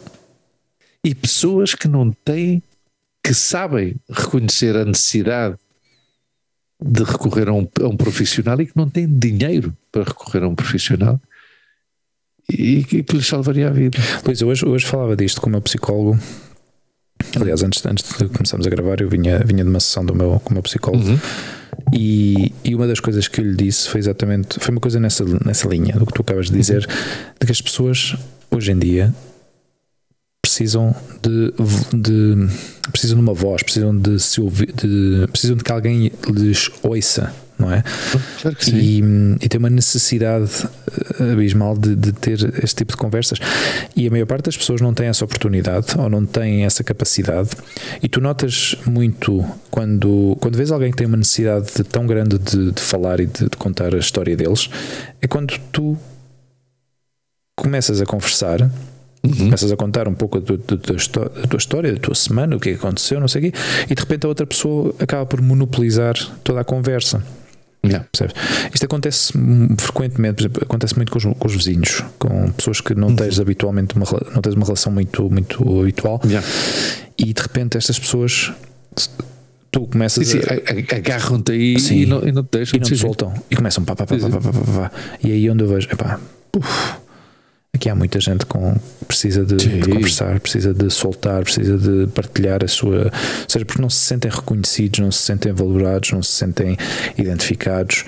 E 1.03 1.15
pessoas 1.15 1.73
que 1.73 1.87
não 1.87 2.11
têm, 2.11 2.61
que 3.23 3.33
sabem 3.33 3.95
reconhecer 4.09 4.75
a 4.75 4.85
necessidade 4.85 5.55
de 6.83 7.03
recorrer 7.03 7.49
a 7.49 7.53
um, 7.53 7.67
a 7.81 7.87
um 7.87 7.97
profissional 7.97 8.59
e 8.61 8.67
que 8.67 8.75
não 8.75 8.87
têm 8.87 9.07
dinheiro 9.07 9.75
para 9.91 10.03
recorrer 10.03 10.43
a 10.43 10.47
um 10.47 10.55
profissional 10.55 11.19
e 12.51 12.83
que, 12.83 13.03
que 13.03 13.15
lhes 13.15 13.27
salvaria 13.27 13.67
a 13.67 13.71
vida. 13.71 13.97
Luís, 14.25 14.41
hoje, 14.41 14.65
hoje 14.65 14.85
falava 14.85 15.15
disto 15.15 15.41
com 15.41 15.47
o 15.47 15.51
meu 15.51 15.61
psicólogo. 15.61 16.17
Aliás, 17.39 17.63
antes, 17.63 17.85
antes 17.85 18.05
de 18.17 18.27
começarmos 18.29 18.65
a 18.65 18.69
gravar, 18.69 19.01
eu 19.01 19.09
vinha, 19.09 19.39
vinha 19.39 19.63
de 19.63 19.69
uma 19.69 19.79
sessão 19.79 20.05
do 20.05 20.15
meu, 20.15 20.39
com 20.39 20.51
o 20.51 20.53
meu 20.53 20.63
psicólogo. 20.63 21.03
Uhum. 21.09 21.19
E, 21.93 22.53
e 22.63 22.75
uma 22.75 22.87
das 22.87 22.99
coisas 22.99 23.27
que 23.27 23.41
eu 23.41 23.45
lhe 23.45 23.55
disse 23.55 23.89
foi 23.89 23.99
exatamente 23.99 24.59
foi 24.59 24.71
uma 24.71 24.81
coisa 24.81 24.99
nessa, 24.99 25.23
nessa 25.45 25.67
linha 25.67 25.95
do 25.95 26.05
que 26.05 26.13
tu 26.13 26.21
acabas 26.21 26.49
de 26.49 26.57
dizer, 26.57 26.87
uhum. 26.87 27.33
de 27.39 27.45
que 27.45 27.51
as 27.51 27.61
pessoas 27.61 28.15
hoje 28.51 28.71
em 28.71 28.79
dia 28.79 29.13
precisam 30.41 30.95
de, 31.21 31.53
de 31.93 32.47
precisam 32.91 33.17
de 33.17 33.21
uma 33.21 33.33
voz, 33.33 33.61
precisam 33.61 33.95
de 33.95 34.19
se 34.19 34.41
ouvir, 34.41 34.71
de, 34.73 35.27
precisam 35.27 35.57
de 35.57 35.63
que 35.63 35.71
alguém 35.71 36.11
lhes 36.29 36.71
ouça, 36.81 37.33
não 37.59 37.71
é? 37.71 37.83
Claro 38.41 38.55
que 38.55 38.65
sim. 38.65 38.77
E, 38.77 39.45
e 39.45 39.49
tem 39.49 39.57
uma 39.59 39.69
necessidade 39.69 40.67
eh, 41.19 41.31
abismal 41.33 41.77
de, 41.77 41.95
de 41.95 42.11
ter 42.11 42.39
este 42.63 42.77
tipo 42.77 42.91
de 42.93 42.97
conversas. 42.97 43.39
E 43.95 44.07
a 44.07 44.11
maior 44.11 44.25
parte 44.27 44.45
das 44.45 44.57
pessoas 44.57 44.79
não 44.81 44.93
tem 44.93 45.07
essa 45.07 45.25
oportunidade 45.25 45.87
ou 45.97 46.09
não 46.09 46.25
tem 46.25 46.65
essa 46.65 46.83
capacidade. 46.83 47.49
E 48.01 48.07
tu 48.07 48.21
notas 48.21 48.75
muito 48.85 49.43
quando, 49.71 50.37
quando 50.39 50.55
vês 50.55 50.71
alguém 50.71 50.91
que 50.91 50.97
tem 50.97 51.07
uma 51.07 51.17
necessidade 51.17 51.67
de- 51.75 51.83
tão 51.83 52.05
grande 52.05 52.37
de, 52.37 52.71
de 52.71 52.81
falar 52.81 53.19
e 53.19 53.25
de, 53.25 53.43
de 53.49 53.57
contar 53.57 53.93
a 53.95 53.97
história 53.97 54.35
deles, 54.35 54.69
é 55.21 55.27
quando 55.27 55.57
tu 55.71 55.97
começas 57.55 58.01
a 58.01 58.05
conversar 58.05 58.69
Uhum. 59.25 59.33
começas 59.33 59.71
a 59.71 59.75
contar 59.75 60.07
um 60.07 60.13
pouco 60.13 60.39
da 60.39 60.77
tua, 60.77 60.95
história, 61.57 61.91
da 61.91 61.99
tua 61.99 62.13
semana, 62.15 62.55
o 62.55 62.59
que 62.59 62.69
é 62.69 62.73
que 62.73 62.77
aconteceu, 62.77 63.19
não 63.19 63.27
sei 63.27 63.41
o 63.49 63.51
quê, 63.51 63.57
e 63.89 63.95
de 63.95 63.99
repente 63.99 64.25
a 64.25 64.29
outra 64.29 64.45
pessoa 64.45 64.93
acaba 64.99 65.25
por 65.25 65.41
monopolizar 65.41 66.13
toda 66.43 66.61
a 66.61 66.63
conversa. 66.63 67.21
Yeah. 67.87 68.07
Percebes? 68.11 68.35
Isto 68.73 68.85
acontece 68.85 69.33
frequentemente, 69.77 70.41
exemplo, 70.41 70.63
acontece 70.63 70.95
muito 70.95 71.11
com 71.11 71.17
os, 71.17 71.23
com 71.23 71.47
os 71.47 71.53
vizinhos, 71.55 72.03
com 72.19 72.51
pessoas 72.51 72.81
que 72.81 72.93
não 72.95 73.15
tens 73.15 73.39
habitualmente 73.39 73.95
uma, 73.95 74.05
não 74.33 74.41
tens 74.41 74.55
uma 74.55 74.65
relação 74.65 74.91
muito, 74.91 75.29
muito 75.29 75.81
habitual, 75.81 76.21
Yeah. 76.25 76.45
e 77.17 77.33
de 77.33 77.41
repente 77.41 77.77
estas 77.77 77.97
pessoas 77.99 78.51
tu 79.71 79.87
começas 79.87 80.27
Sim, 80.27 80.41
sim, 80.41 80.47
a, 80.47 80.95
agarram-te 80.95 81.51
aí 81.51 81.79
Sim. 81.79 81.95
e 81.97 82.05
não, 82.05 82.27
e 82.27 82.31
não 82.31 82.43
te 82.43 82.57
deixam 82.57 82.77
e 82.77 82.79
não 82.79 82.87
te 82.87 82.97
soltam 82.97 83.33
e 83.49 83.55
começam 83.55 83.83
pá, 83.83 83.95
pá, 83.95 84.05
pá, 84.05 84.17
pá, 84.17 84.29
pá, 84.29 84.39
pá, 84.39 84.51
pá, 84.51 84.59
pá, 84.59 84.89
pá. 84.89 84.91
e 85.23 85.31
aí 85.31 85.49
onde 85.49 85.63
eu 85.63 85.67
vejo 85.67 85.87
epá, 85.91 86.19
uf, 86.55 86.93
aqui 87.77 87.89
há 87.89 87.95
muita 87.95 88.19
gente 88.19 88.45
com 88.45 88.73
que 88.73 89.05
precisa 89.05 89.45
de, 89.45 89.55
de 89.55 89.89
conversar 89.89 90.39
precisa 90.39 90.73
de 90.73 90.89
soltar, 90.89 91.43
precisa 91.43 91.77
de 91.77 92.07
partilhar 92.07 92.63
a 92.63 92.67
sua, 92.67 93.05
ou 93.05 93.11
seja, 93.47 93.65
porque 93.65 93.81
não 93.81 93.89
se 93.89 93.99
sentem 93.99 94.29
reconhecidos 94.29 94.99
não 94.99 95.11
se 95.11 95.19
sentem 95.19 95.53
valorados, 95.53 96.11
não 96.11 96.21
se 96.21 96.31
sentem 96.31 96.77
identificados 97.17 98.03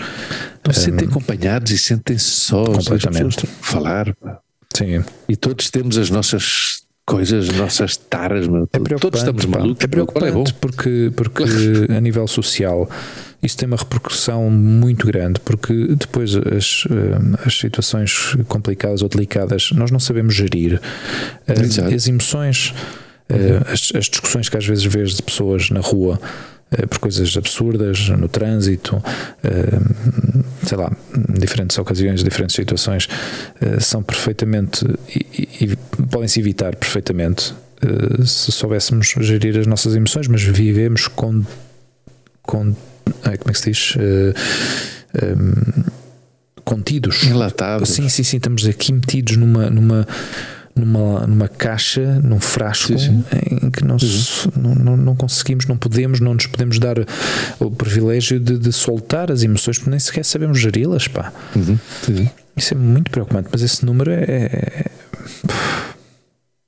Não 0.65 0.73
se 0.73 0.81
sentem 0.81 1.07
acompanhados 1.07 1.71
e 1.71 1.77
sentem-se 1.77 2.25
sós. 2.25 2.69
Hum. 2.69 2.73
Completamente. 2.73 3.47
Falar. 3.61 4.15
sim, 4.75 5.03
E 5.27 5.35
todos 5.35 5.69
temos 5.69 5.97
as 5.97 6.09
nossas 6.09 6.83
coisas, 7.09 7.49
as 7.49 7.55
nossas 7.55 7.97
taras. 7.97 8.47
Meu. 8.47 8.63
é 8.71 8.95
todos 8.99 9.19
estamos 9.19 9.45
malucos. 9.45 9.83
é 9.83 9.87
meu. 9.95 10.03
É 10.03 10.05
preocupante 10.05 10.53
porque, 10.55 11.11
porque 11.15 11.43
a 11.95 11.99
nível 11.99 12.27
social 12.27 12.89
isso 13.41 13.57
tem 13.57 13.67
uma 13.67 13.77
repercussão 13.77 14.49
muito 14.49 15.07
grande 15.07 15.39
porque 15.39 15.95
depois 15.95 16.35
as, 16.35 16.83
eh, 16.91 17.45
as 17.45 17.57
situações 17.57 18.35
complicadas 18.49 19.01
ou 19.01 19.07
delicadas 19.07 19.69
nós 19.73 19.91
não 19.91 19.99
sabemos 19.99 20.35
gerir 20.35 20.81
Eh, 21.47 21.61
Exato. 21.61 21.95
as 21.95 22.07
emoções 22.07 22.73
eh, 23.29 23.61
as, 23.71 23.91
as 23.95 24.05
discussões 24.05 24.49
que 24.49 24.57
às 24.57 24.65
vezes 24.65 24.83
vês 24.83 25.11
de 25.15 25.21
pessoas 25.23 25.69
na 25.69 25.79
rua 25.79 26.19
por 26.89 26.99
coisas 26.99 27.35
absurdas 27.35 28.09
no 28.09 28.27
trânsito 28.27 29.01
eh, 29.43 29.79
sei 30.65 30.77
lá 30.77 30.91
em 31.29 31.39
diferentes 31.39 31.77
ocasiões 31.79 32.23
diferentes 32.23 32.55
situações 32.55 33.07
eh, 33.59 33.79
são 33.79 34.03
perfeitamente 34.03 34.85
e, 35.09 35.65
e- 35.65 35.75
podem-se 36.11 36.39
evitar 36.39 36.75
perfeitamente 36.75 37.53
eh, 37.81 38.23
se 38.25 38.51
soubéssemos 38.51 39.15
gerir 39.19 39.57
as 39.57 39.65
nossas 39.67 39.95
emoções 39.95 40.27
mas 40.27 40.43
vivemos 40.43 41.07
com 41.07 41.43
com 42.43 42.75
ai, 43.23 43.37
como 43.37 43.49
é 43.49 43.53
que 43.53 43.59
se 43.59 43.69
diz 43.71 43.95
Eh, 43.97 44.33
ehm, 45.23 45.83
contidos 46.63 47.23
Enlatados. 47.23 47.89
Sim, 47.89 48.07
sim, 48.09 48.21
sim, 48.21 48.37
estamos 48.37 48.63
aqui 48.67 48.93
metidos 48.93 49.35
numa, 49.37 49.69
numa, 49.71 50.07
numa, 50.79 51.27
numa 51.27 51.47
caixa, 51.47 52.19
num 52.23 52.39
frasco, 52.39 52.97
Sim, 52.97 53.23
sim. 53.23 53.59
em 53.65 53.69
que 53.69 53.83
não, 53.83 53.99
se- 53.99 54.49
não, 54.57 54.73
não, 54.75 54.97
não 54.97 55.15
conseguimos, 55.15 55.65
não 55.67 55.77
podemos, 55.77 56.19
não 56.19 56.33
nos 56.33 56.47
podemos 56.47 56.79
dar 56.79 56.95
o 57.59 57.69
privilégio 57.71 58.39
de, 58.39 58.57
de 58.57 58.71
soltar 58.71 59.31
as 59.31 59.43
emoções, 59.43 59.77
porque 59.77 59.89
nem 59.91 59.99
sequer 59.99 60.23
sabemos 60.25 60.59
geri-las, 60.59 61.07
pá. 61.07 61.31
Uhum. 61.55 61.77
Sim. 62.05 62.29
Isso 62.55 62.73
é 62.73 62.77
muito 62.77 63.09
preocupante, 63.11 63.49
mas 63.51 63.61
esse 63.61 63.85
número 63.85 64.11
é, 64.11 64.23
é 64.23 64.85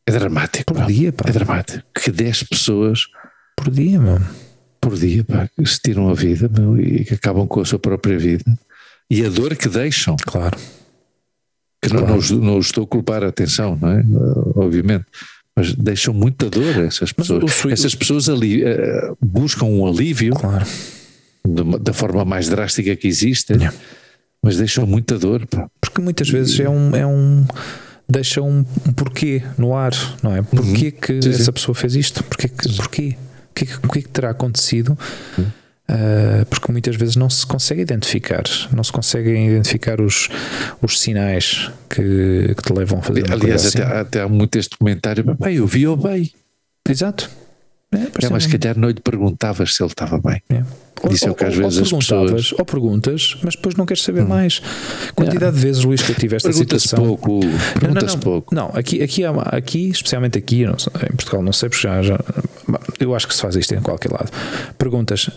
É 0.05 0.11
dramático. 0.11 0.73
por 0.73 0.81
pá. 0.81 0.85
dia, 0.85 1.11
pá. 1.11 1.25
É 1.27 1.31
dramático. 1.31 1.83
Que 1.93 2.11
10 2.11 2.43
pessoas 2.43 3.07
Por 3.55 3.69
dia, 3.71 3.99
meu. 3.99 4.19
por 4.79 4.95
dia 4.95 5.23
pá, 5.23 5.47
que 5.55 5.65
se 5.65 5.79
tiram 5.79 6.09
a 6.09 6.13
vida 6.13 6.49
meu, 6.49 6.79
e 6.79 7.03
que 7.05 7.13
acabam 7.13 7.47
com 7.47 7.59
a 7.61 7.65
sua 7.65 7.79
própria 7.79 8.17
vida. 8.17 8.43
E 9.09 9.25
a 9.25 9.29
dor 9.29 9.55
que 9.55 9.67
deixam. 9.67 10.15
Claro. 10.25 10.57
Que 11.82 11.90
não, 11.90 11.98
Claro. 12.02 12.12
não, 12.14 12.18
os- 12.20 12.32
não 12.32 12.58
os 12.58 12.66
estou 12.68 12.84
a 12.84 12.88
culpar, 12.88 13.24
atenção, 13.24 13.78
não 13.82 13.90
é? 13.91 14.03
Obviamente. 14.56 15.06
Mas 15.56 15.74
deixam 15.76 16.14
muita 16.14 16.49
dor 16.49 16.78
essas 16.86 17.12
pessoas. 17.12 17.44
essas 17.72 17.94
pessoas 17.95 18.30
ali, 18.30 18.64
uh, 18.64 19.18
buscam 19.22 19.66
um 19.66 19.86
alívio 19.86 20.34
Claro. 20.34 20.66
de 21.45 21.80
da 21.80 21.91
forma 21.94 22.24
mais 22.24 22.48
drástica 22.48 22.95
que 22.95 23.08
existe, 23.08 23.53
Yeah. 23.53 23.76
mas 24.44 24.58
deixam 24.58 24.86
muita 24.86 25.18
dor. 25.20 25.45
Pá. 25.48 25.68
Porque 25.82 26.02
muitas 26.02 26.30
vezes 26.30 26.58
é 26.60 26.70
um. 26.70 26.95
É 26.95 27.06
um 27.06 27.45
deixa 28.08 28.41
um, 28.41 28.60
um 28.88 28.94
porquê 28.94 29.41
no 29.58 29.74
ar, 29.76 29.91
não 30.22 30.36
é? 30.36 30.41
Porquê 30.41 30.91
que 30.91 31.14
Uhum. 31.14 31.22
Sim, 31.22 31.32
sim. 31.34 31.41
essa 31.41 31.52
pessoa 31.53 31.74
fez 31.76 31.95
isto? 31.95 32.24
Porquê 32.26 32.48
que, 32.48 32.76
porquê? 32.76 33.16
O 33.49 33.53
que, 33.53 33.64
é 33.64 33.68
que- 33.68 33.88
que 33.90 33.99
é 33.99 34.02
que 34.02 34.10
terá 34.10 34.30
acontecido? 34.30 34.98
Uhum. 35.38 35.45
Ah, 35.93 36.45
porque 36.49 36.72
muitas 36.72 36.95
vezes 36.95 37.18
não 37.18 37.30
se 37.30 37.45
consegue 37.45 37.81
identificar, 37.81 38.43
não 38.73 38.81
se 38.84 38.91
conseguem 38.93 39.47
identificar 39.49 39.99
os, 39.99 40.30
os 40.81 40.97
sinais 40.99 41.69
que, 41.89 42.53
que 42.55 42.63
te 42.63 42.72
levam 42.73 42.99
a 42.99 43.01
fazer 43.01 43.30
Aliás, 43.31 43.65
até, 43.68 43.84
assim. 43.84 43.93
até 43.99 44.22
há 44.22 44.27
muito 44.30 44.57
este 44.57 44.77
comentário: 44.77 45.35
"Pá, 45.35 45.51
eu 45.51 45.68
vi-o 45.68 45.97
bem. 45.97 46.31
Exato. 46.88 47.30
É, 47.93 47.97
É, 48.26 48.30
mas 48.30 48.43
se 48.45 48.57
calhar 48.57 48.77
não 48.80 48.88
lhe 48.88 49.01
perguntavas 49.01 49.76
se 49.76 49.84
ele 49.84 49.89
estava 49.89 50.18
bem. 50.18 50.41
É. 50.49 50.63
Ou, 51.03 51.11
Isso 51.11 51.27
é 51.27 51.31
o 51.31 51.35
que 51.35 51.43
às 51.43 51.55
ou- 51.57 51.61
vezes 51.63 51.77
ou 51.77 51.84
as 51.84 51.89
perguntavas, 51.89 52.31
pessoas- 52.31 52.51
Hum. 52.53 52.55
ou 52.59 52.65
perguntas, 52.65 53.38
mas 53.43 53.55
depois 53.55 53.76
não 53.76 53.85
queres 53.85 54.01
saber 54.03 54.23
mais. 54.23 54.61
Quantidade 55.13 55.55
de 55.57 55.61
vezes, 55.61 55.84
Luís, 55.84 56.01
que 56.01 56.11
eu 56.11 56.15
tive 56.15 56.38
esta 56.38 56.53
situação. 56.53 57.03
pouco, 57.03 57.31
Hugo. 57.39 57.45
Não, 57.45 57.51
não, 57.51 57.80
Pergunta-se 57.81 58.13
não. 58.15 58.19
pouco. 58.22 58.55
Não, 58.55 58.68
aqui, 58.73 59.01
aqui, 59.03 59.23
aqui, 59.26 59.89
especialmente 59.89 60.38
aqui, 60.38 60.61
eu 60.61 60.80
sei, 60.80 60.91
em 61.11 61.15
Portugal, 61.18 61.41
não 61.43 61.51
sei, 61.51 61.68
porque 61.68 61.85
já, 61.85 62.01
já. 62.01 62.18
Eu 62.97 63.13
acho 63.13 63.27
que 63.27 63.35
se 63.35 63.41
faz 63.41 63.57
isto 63.57 63.73
em 63.76 63.81
qualquer 63.81 64.11
lado. 64.13 64.31
Perguntas: 64.77 65.30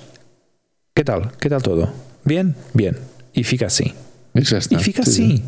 Que 0.96 1.02
tal? 1.02 1.22
Que 1.40 1.48
tal 1.48 1.60
todo? 1.60 1.88
Bien? 2.24 2.54
Bien. 2.72 2.94
E 3.34 3.42
fica 3.42 3.66
assim. 3.66 3.92
E. 4.32 4.40
E 4.40 4.78
fica 4.78 5.02
Sim, 5.02 5.10
assim. 5.10 5.42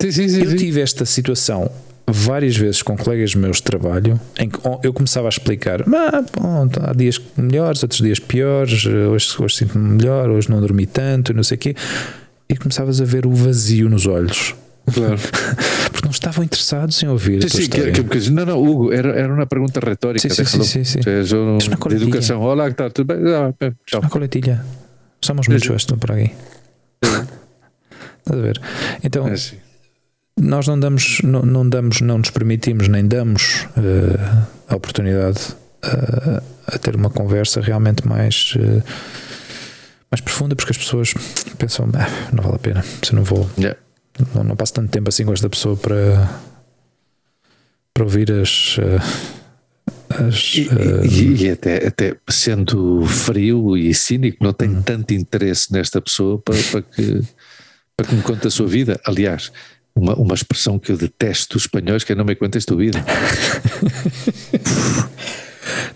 Sim, 0.00 0.10
sim, 0.10 0.28
sim. 0.28 0.42
Eu 0.42 0.56
tive 0.56 0.80
esta 0.80 1.04
situação 1.04 1.70
várias 2.06 2.56
vezes 2.56 2.80
com 2.80 2.96
colegas 2.96 3.34
meus 3.34 3.58
de 3.58 3.64
trabalho 3.64 4.18
em 4.38 4.48
que 4.48 4.58
eu 4.82 4.94
começava 4.94 5.26
a 5.26 5.28
explicar 5.28 5.82
ah, 5.82 6.24
bom, 6.32 6.68
há 6.80 6.92
dias 6.94 7.20
melhores, 7.36 7.82
outros 7.82 8.00
dias 8.00 8.20
piores 8.20 8.86
hoje, 8.86 9.42
hoje 9.42 9.56
sinto-me 9.56 9.96
melhor, 9.96 10.30
hoje 10.30 10.48
não 10.48 10.60
dormi 10.60 10.86
tanto 10.86 11.34
não 11.34 11.42
sei 11.42 11.56
o 11.56 11.58
quê 11.58 11.74
e 12.48 12.56
começavas 12.56 13.00
a 13.00 13.04
ver 13.04 13.26
o 13.26 13.32
vazio 13.32 13.90
nos 13.90 14.06
olhos 14.06 14.54
Claro. 14.94 15.18
porque 15.90 16.04
não 16.04 16.12
estavam 16.12 16.44
interessados 16.44 17.02
em 17.02 17.08
ouvir 17.08 17.42
Sim, 17.50 17.62
sim, 17.62 17.68
que, 17.68 18.04
que, 18.04 18.30
não, 18.30 18.46
não, 18.46 18.62
Hugo, 18.62 18.92
era, 18.92 19.10
era 19.10 19.34
uma 19.34 19.46
pergunta 19.46 19.80
retórica. 19.80 20.28
Sim, 20.28 20.44
sim, 20.44 20.44
sim, 20.44 20.62
sim, 20.62 20.84
sim. 20.84 21.02
Seja, 21.02 21.36
una 21.36 21.58
de 21.58 21.94
educação. 21.96 22.40
Olá, 22.40 22.66
que 22.66 22.74
está 22.74 22.88
tudo 22.88 23.12
bem? 23.12 23.34
Ah, 23.34 23.52
tchau. 23.84 23.98
Una 23.98 24.08
coletilla. 24.08 24.64
Mucho 25.58 25.72
sí. 25.72 25.76
esto 25.76 25.96
por 25.96 26.12
aquí. 26.12 26.32
Estás 27.02 28.38
a 28.38 28.42
ver? 28.42 28.60
Então, 29.02 29.26
É 29.28 29.32
assim. 29.32 29.56
nós 30.38 30.66
não 30.66 30.78
damos, 30.78 31.20
não, 31.22 31.42
não 31.42 31.68
damos, 31.68 32.00
não 32.00 32.18
nos 32.18 32.30
permitimos 32.30 32.88
nem 32.88 33.06
damos 33.06 33.66
eh, 33.76 34.44
a 34.68 34.76
oportunidade 34.76 35.56
eh, 35.82 36.42
a 36.66 36.78
ter 36.78 36.96
uma 36.96 37.10
conversa 37.10 37.60
realmente 37.60 38.06
mais 38.06 38.54
eh, 38.58 38.82
mais 40.10 40.20
profunda, 40.20 40.54
porque 40.54 40.72
as 40.72 40.78
pessoas 40.78 41.14
pensam, 41.58 41.88
"Ah, 41.94 42.06
não 42.32 42.42
vale 42.42 42.56
a 42.56 42.58
pena, 42.58 42.84
se 43.02 43.14
não 43.14 43.24
vou, 43.24 43.48
Yeah. 43.58 43.78
não, 44.34 44.44
não 44.44 44.56
passo 44.56 44.74
tanto 44.74 44.90
tempo 44.90 45.08
assim 45.08 45.24
com 45.24 45.32
esta 45.32 45.48
pessoa 45.48 45.76
para 45.76 46.28
para 47.94 48.04
ouvir 48.04 48.30
as 48.32 48.76
as 50.10 50.54
E, 50.54 50.68
eh, 50.68 51.06
e- 51.06 51.42
e 51.44 51.50
até, 51.50 51.86
até 51.86 52.16
sendo 52.28 53.04
frio 53.06 53.76
e 53.76 53.92
cínico, 53.94 54.42
não 54.42 54.52
tenho 54.52 54.82
tanto 54.82 55.12
interesse 55.14 55.72
nesta 55.72 56.00
pessoa 56.00 56.38
para, 56.38 56.56
para 56.70 56.82
que, 56.82 57.20
para 57.96 58.06
que 58.06 58.14
me 58.14 58.22
conte 58.22 58.46
a 58.46 58.50
sua 58.50 58.66
vida. 58.66 59.00
Aliás, 59.04 59.50
uma, 59.94 60.14
uma 60.14 60.34
expressão 60.34 60.78
que 60.78 60.92
eu 60.92 60.96
detesto 60.96 61.54
dos 61.54 61.62
espanhóis 61.64 62.04
que 62.04 62.12
é 62.12 62.14
não 62.14 62.24
me 62.24 62.34
contes 62.36 62.64
tu 62.64 62.76
vida. 62.76 63.02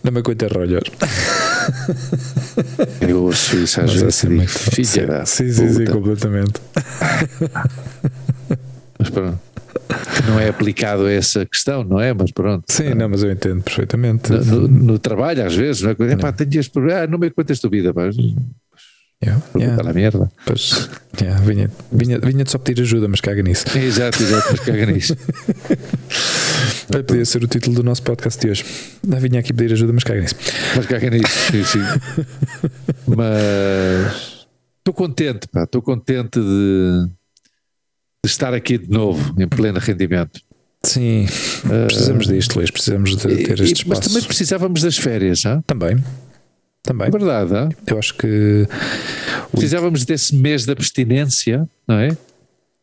não 0.02 0.12
me 0.12 0.22
cuentes 0.22 0.48
rollos. 0.50 0.82
Eu 3.06 3.24
ouço 3.24 3.56
isso 3.58 3.80
às 3.80 3.92
Mas 3.92 4.00
vezes 4.02 4.24
é 4.24 4.28
muito- 4.28 4.48
filha 4.50 4.84
sim, 4.86 5.06
da 5.06 5.26
sim, 5.26 5.52
sim, 5.52 5.68
sim, 5.68 5.78
puta." 5.84 5.92
completamente. 5.92 6.60
Mas 8.98 9.10
pronto. 9.10 9.38
Não 10.26 10.38
é 10.38 10.48
aplicado 10.48 11.04
a 11.06 11.12
essa 11.12 11.44
questão, 11.46 11.82
não 11.84 12.00
é? 12.00 12.12
Mas 12.12 12.30
pronto. 12.30 12.64
Sim, 12.68 12.94
não, 12.94 13.08
mas 13.08 13.22
eu 13.22 13.30
entendo 13.30 13.62
perfeitamente. 13.62 14.30
No, 14.32 14.44
no- 14.44 14.68
no 14.68 14.98
trabalho, 14.98 15.44
às 15.44 15.54
vezes, 15.54 15.82
não 15.82 15.90
é? 15.90 16.12
Epá, 16.12 16.32
tenho 16.32 16.60
este 16.60 16.72
problema, 16.72 17.00
ah, 17.02 17.06
não 17.06 17.18
me 17.18 17.30
contes 17.30 17.58
tu 17.60 17.68
vida, 17.70 17.92
mas 17.94 18.16
Yeah, 19.22 19.42
yeah. 19.54 19.82
na 19.82 19.92
merda. 19.92 20.32
Pois, 20.46 20.88
yeah, 21.20 21.38
vinha, 21.42 21.70
vinha, 21.92 22.18
vinha 22.18 22.42
de 22.42 22.50
só 22.50 22.56
pedir 22.56 22.80
ajuda, 22.80 23.06
mas 23.06 23.20
caga 23.20 23.42
nisso. 23.42 23.66
Exato, 23.76 24.22
exato, 24.22 24.46
mas 24.52 24.60
caga 24.60 24.86
nisso. 24.86 25.14
Olha, 26.94 27.04
podia 27.04 27.24
ser 27.26 27.44
o 27.44 27.46
título 27.46 27.76
do 27.76 27.82
nosso 27.82 28.02
podcast 28.02 28.40
de 28.40 28.50
hoje. 28.50 28.64
Não 29.06 29.18
vinha 29.20 29.40
aqui 29.40 29.52
pedir 29.52 29.74
ajuda, 29.74 29.92
mas 29.92 30.04
caga 30.04 30.22
nisso. 30.22 30.34
Mas 30.74 30.86
caga 30.86 31.10
nisso, 31.10 31.52
sim, 31.52 31.64
sim. 31.64 31.80
mas 33.06 34.46
estou 34.78 34.94
contente, 34.94 35.46
pá, 35.48 35.64
estou 35.64 35.82
contente 35.82 36.40
de, 36.40 37.08
estar 38.24 38.54
aqui 38.54 38.78
de 38.78 38.90
novo, 38.90 39.34
em 39.40 39.48
pleno 39.48 39.78
rendimento. 39.78 40.40
Sim, 40.82 41.26
precisamos 41.86 42.26
uh, 42.26 42.32
disto, 42.32 42.56
Luís, 42.56 42.70
precisamos 42.70 43.16
de 43.16 43.44
ter 43.44 43.60
este 43.60 43.82
espaço. 43.82 43.88
Mas 43.88 44.00
também 44.00 44.22
precisávamos 44.22 44.82
das 44.82 44.96
férias, 44.96 45.44
hein? 45.44 45.62
Também. 45.66 46.02
Também. 46.82 47.08
É 47.08 47.10
verdade, 47.10 47.54
hein? 47.54 47.68
eu 47.86 47.98
acho 47.98 48.14
que 48.14 48.66
precisávamos 49.52 50.04
desse 50.06 50.34
mês 50.34 50.64
de 50.64 50.72
abstinência, 50.72 51.68
não 51.86 51.96
é? 51.96 52.16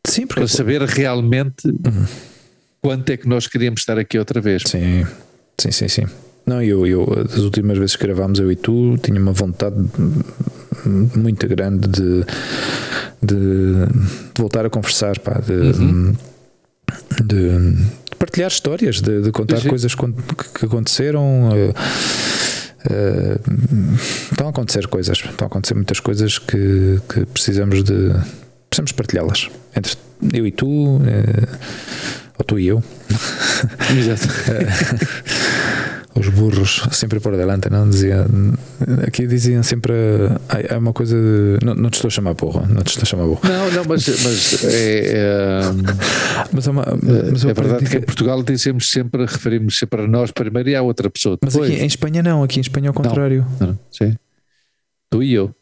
Sim, 0.06 0.28
porque 0.28 0.42
para 0.42 0.48
saber 0.48 0.82
realmente 0.84 1.68
uhum. 1.68 2.06
quanto 2.82 3.10
é 3.10 3.18
que 3.18 3.28
nós 3.28 3.48
queríamos 3.48 3.82
estar 3.82 3.98
aqui 3.98 4.20
outra 4.20 4.40
vez. 4.40 4.64
Sim, 4.68 5.06
sim, 5.60 5.72
sim, 5.72 5.88
sim. 5.88 6.06
Não, 6.46 6.62
eu, 6.62 6.86
eu 6.86 7.06
das 7.26 7.40
últimas 7.40 7.78
vezes 7.78 7.96
que 7.96 8.04
gravámos 8.04 8.40
eu 8.40 8.52
e 8.52 8.56
tu 8.56 8.98
tinha 9.00 9.20
uma 9.20 9.34
vontade 9.34 9.76
muito 10.86 11.48
grande 11.48 11.88
de, 11.88 12.26
de, 13.22 13.88
voltar 14.38 14.66
a 14.66 14.70
conversar, 14.70 15.20
pá, 15.20 15.40
de, 15.40 15.54
uhum. 15.54 16.16
de, 17.24 17.50
de, 17.50 18.16
partilhar 18.18 18.50
histórias, 18.50 19.02
de, 19.02 19.32
contar 19.32 19.62
sim. 19.62 19.70
coisas 19.70 19.96
que 19.96 20.66
aconteceram. 20.66 21.50
Uh, 21.50 21.74
estão 24.32 24.48
a 24.48 24.50
acontecer 24.50 24.88
coisas, 24.88 25.18
estão 25.18 25.46
a 25.46 25.48
acontecer 25.48 25.74
muitas 25.74 26.00
coisas 26.00 26.38
que, 26.40 27.02
que 27.10 27.26
precisamos 27.26 27.84
de 27.84 28.14
precisamos 28.70 28.92
partilhá-las 28.94 29.50
entre 29.76 29.98
eu 30.34 30.48
e 30.48 30.52
tu, 30.52 30.68
uh, 30.68 31.00
ou 32.38 32.46
tu 32.46 32.60
e 32.60 32.68
eu. 32.68 32.84
Exato. 33.98 34.28
os 36.20 36.30
burros 36.30 36.88
sempre 36.92 37.20
por 37.20 37.36
delante, 37.36 37.70
não? 37.70 37.90
Dizia, 37.90 38.26
aqui 39.06 39.28
diziam 39.28 39.64
sempre 39.64 39.94
é 40.70 40.78
uma 40.78 40.94
coisa 40.94 41.16
de, 41.16 41.66
não, 41.66 41.76
não 41.76 41.90
te 41.90 41.96
estou 41.96 42.08
a 42.08 42.12
chamar 42.12 42.36
porra, 42.36 42.66
não 42.68 42.82
te 42.84 42.90
estou 42.90 43.04
a 43.04 43.06
chamar 43.06 43.26
burro. 43.26 43.42
Não, 43.44 43.72
não, 43.72 43.86
mas, 43.86 44.08
mas 44.24 44.64
é, 44.64 45.12
é, 45.16 45.62
mas, 46.52 46.68
é, 46.68 46.72
uma, 46.72 46.86
mas 47.32 47.46
é 47.46 47.54
verdade 47.54 47.86
que, 47.86 47.92
que 47.92 47.98
em 47.98 48.02
Portugal 48.02 48.42
dizemos 48.44 48.90
sempre, 48.90 49.26
referimos 49.26 49.78
sempre 49.78 50.04
a 50.04 50.08
nós 50.08 50.32
primeiro 50.32 50.70
e 50.70 50.76
à 50.76 50.82
outra 50.82 51.10
pessoa. 51.10 51.38
Depois. 51.42 51.56
Mas 51.56 51.70
aqui 51.70 51.84
em 51.84 51.88
Espanha 51.88 52.24
não, 52.24 52.44
aqui 52.44 52.60
em 52.60 52.62
Espanha 52.62 52.88
é 52.88 52.92
o 52.92 52.94
contrário. 52.94 53.46
Não, 53.60 53.68
não, 53.68 53.80
sim. 53.92 54.16
Tu 55.10 55.24
e 55.24 55.34
eu. 55.34 55.56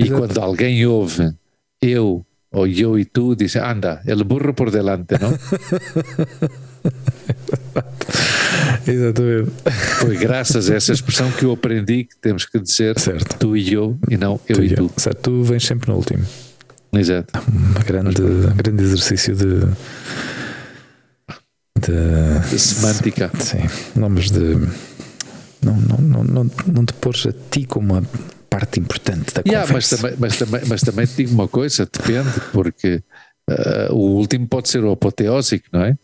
E 0.00 0.04
Exato. 0.04 0.20
quando 0.20 0.38
alguém 0.38 0.84
ouve 0.86 1.32
eu 1.80 2.24
ou 2.52 2.66
eu 2.66 2.98
e 2.98 3.04
tu, 3.04 3.34
diz 3.34 3.56
anda, 3.56 4.00
ele 4.06 4.24
burro 4.24 4.54
por 4.54 4.70
delante, 4.70 5.14
não? 5.20 5.30
Exatamente. 8.86 9.50
Foi 9.98 10.16
graças 10.16 10.70
a 10.70 10.76
essa 10.76 10.92
expressão 10.92 11.30
que 11.32 11.44
eu 11.44 11.52
aprendi 11.52 12.04
que 12.04 12.16
temos 12.16 12.46
que 12.46 12.58
dizer 12.58 12.98
certo. 12.98 13.36
tu 13.38 13.56
e 13.56 13.72
eu 13.72 13.98
e 14.08 14.16
não 14.16 14.40
eu 14.48 14.56
tu 14.56 14.64
e, 14.64 14.74
tu. 14.74 14.90
Certo, 14.96 15.20
tu 15.22 15.42
vens 15.42 15.64
sempre 15.64 15.90
no 15.90 15.96
último. 15.96 16.24
Exato. 16.92 17.38
Um 17.48 17.84
grande, 17.84 18.22
um 18.22 18.56
grande 18.56 18.82
exercício 18.82 19.34
de, 19.34 19.60
de, 21.80 22.50
de 22.50 22.58
semântica. 22.58 23.30
Sim, 23.38 23.66
nomes 23.98 24.30
de. 24.30 24.54
Não, 25.62 25.76
não, 25.76 25.98
não, 25.98 26.24
não, 26.24 26.50
não 26.66 26.84
te 26.84 26.92
pôs 26.94 27.26
a 27.26 27.32
ti 27.50 27.66
como 27.66 27.94
uma 27.94 28.02
parte 28.48 28.80
importante 28.80 29.34
da 29.34 29.42
yeah, 29.46 29.66
conversa. 29.66 29.96
Mas 29.96 30.00
também, 30.00 30.16
mas, 30.18 30.38
também, 30.38 30.62
mas 30.66 30.80
também 30.82 31.06
te 31.06 31.16
digo 31.16 31.34
uma 31.34 31.48
coisa, 31.48 31.86
depende, 31.86 32.40
porque 32.52 33.02
uh, 33.50 33.92
o 33.92 34.16
último 34.16 34.46
pode 34.46 34.68
ser 34.68 34.84
o 34.84 34.92
apoteósico, 34.92 35.66
não 35.72 35.82
é? 35.82 35.96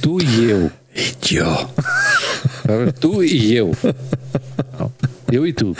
Tu 0.00 0.20
e 0.20 0.50
eu. 0.50 0.70
E 0.94 1.36
eu. 1.36 2.92
tu 3.00 3.22
e 3.22 3.54
eu. 3.56 3.72
Não, 4.78 4.92
eu 5.30 5.46
e 5.46 5.52
tu. 5.52 5.76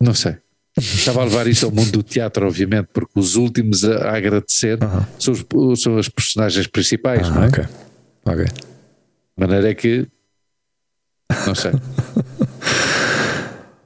Não 0.00 0.14
sei. 0.14 0.36
Estava 0.78 1.20
a 1.22 1.24
levar 1.24 1.46
isto 1.46 1.66
ao 1.66 1.72
mundo 1.72 1.90
do 1.92 2.02
teatro, 2.02 2.46
obviamente, 2.46 2.88
porque 2.92 3.18
os 3.18 3.34
últimos 3.34 3.84
a 3.84 4.16
agradecer 4.16 4.78
são, 5.18 5.34
os, 5.34 5.82
são 5.82 5.98
as 5.98 6.08
personagens 6.08 6.66
principais, 6.66 7.28
-huh, 7.28 7.34
não 7.34 7.44
é? 7.44 7.48
Ok. 7.48 7.64
Ok. 8.24 8.44
De 8.44 9.46
maneira 9.46 9.74
que. 9.74 10.06
Não 11.46 11.54
sei. 11.54 11.72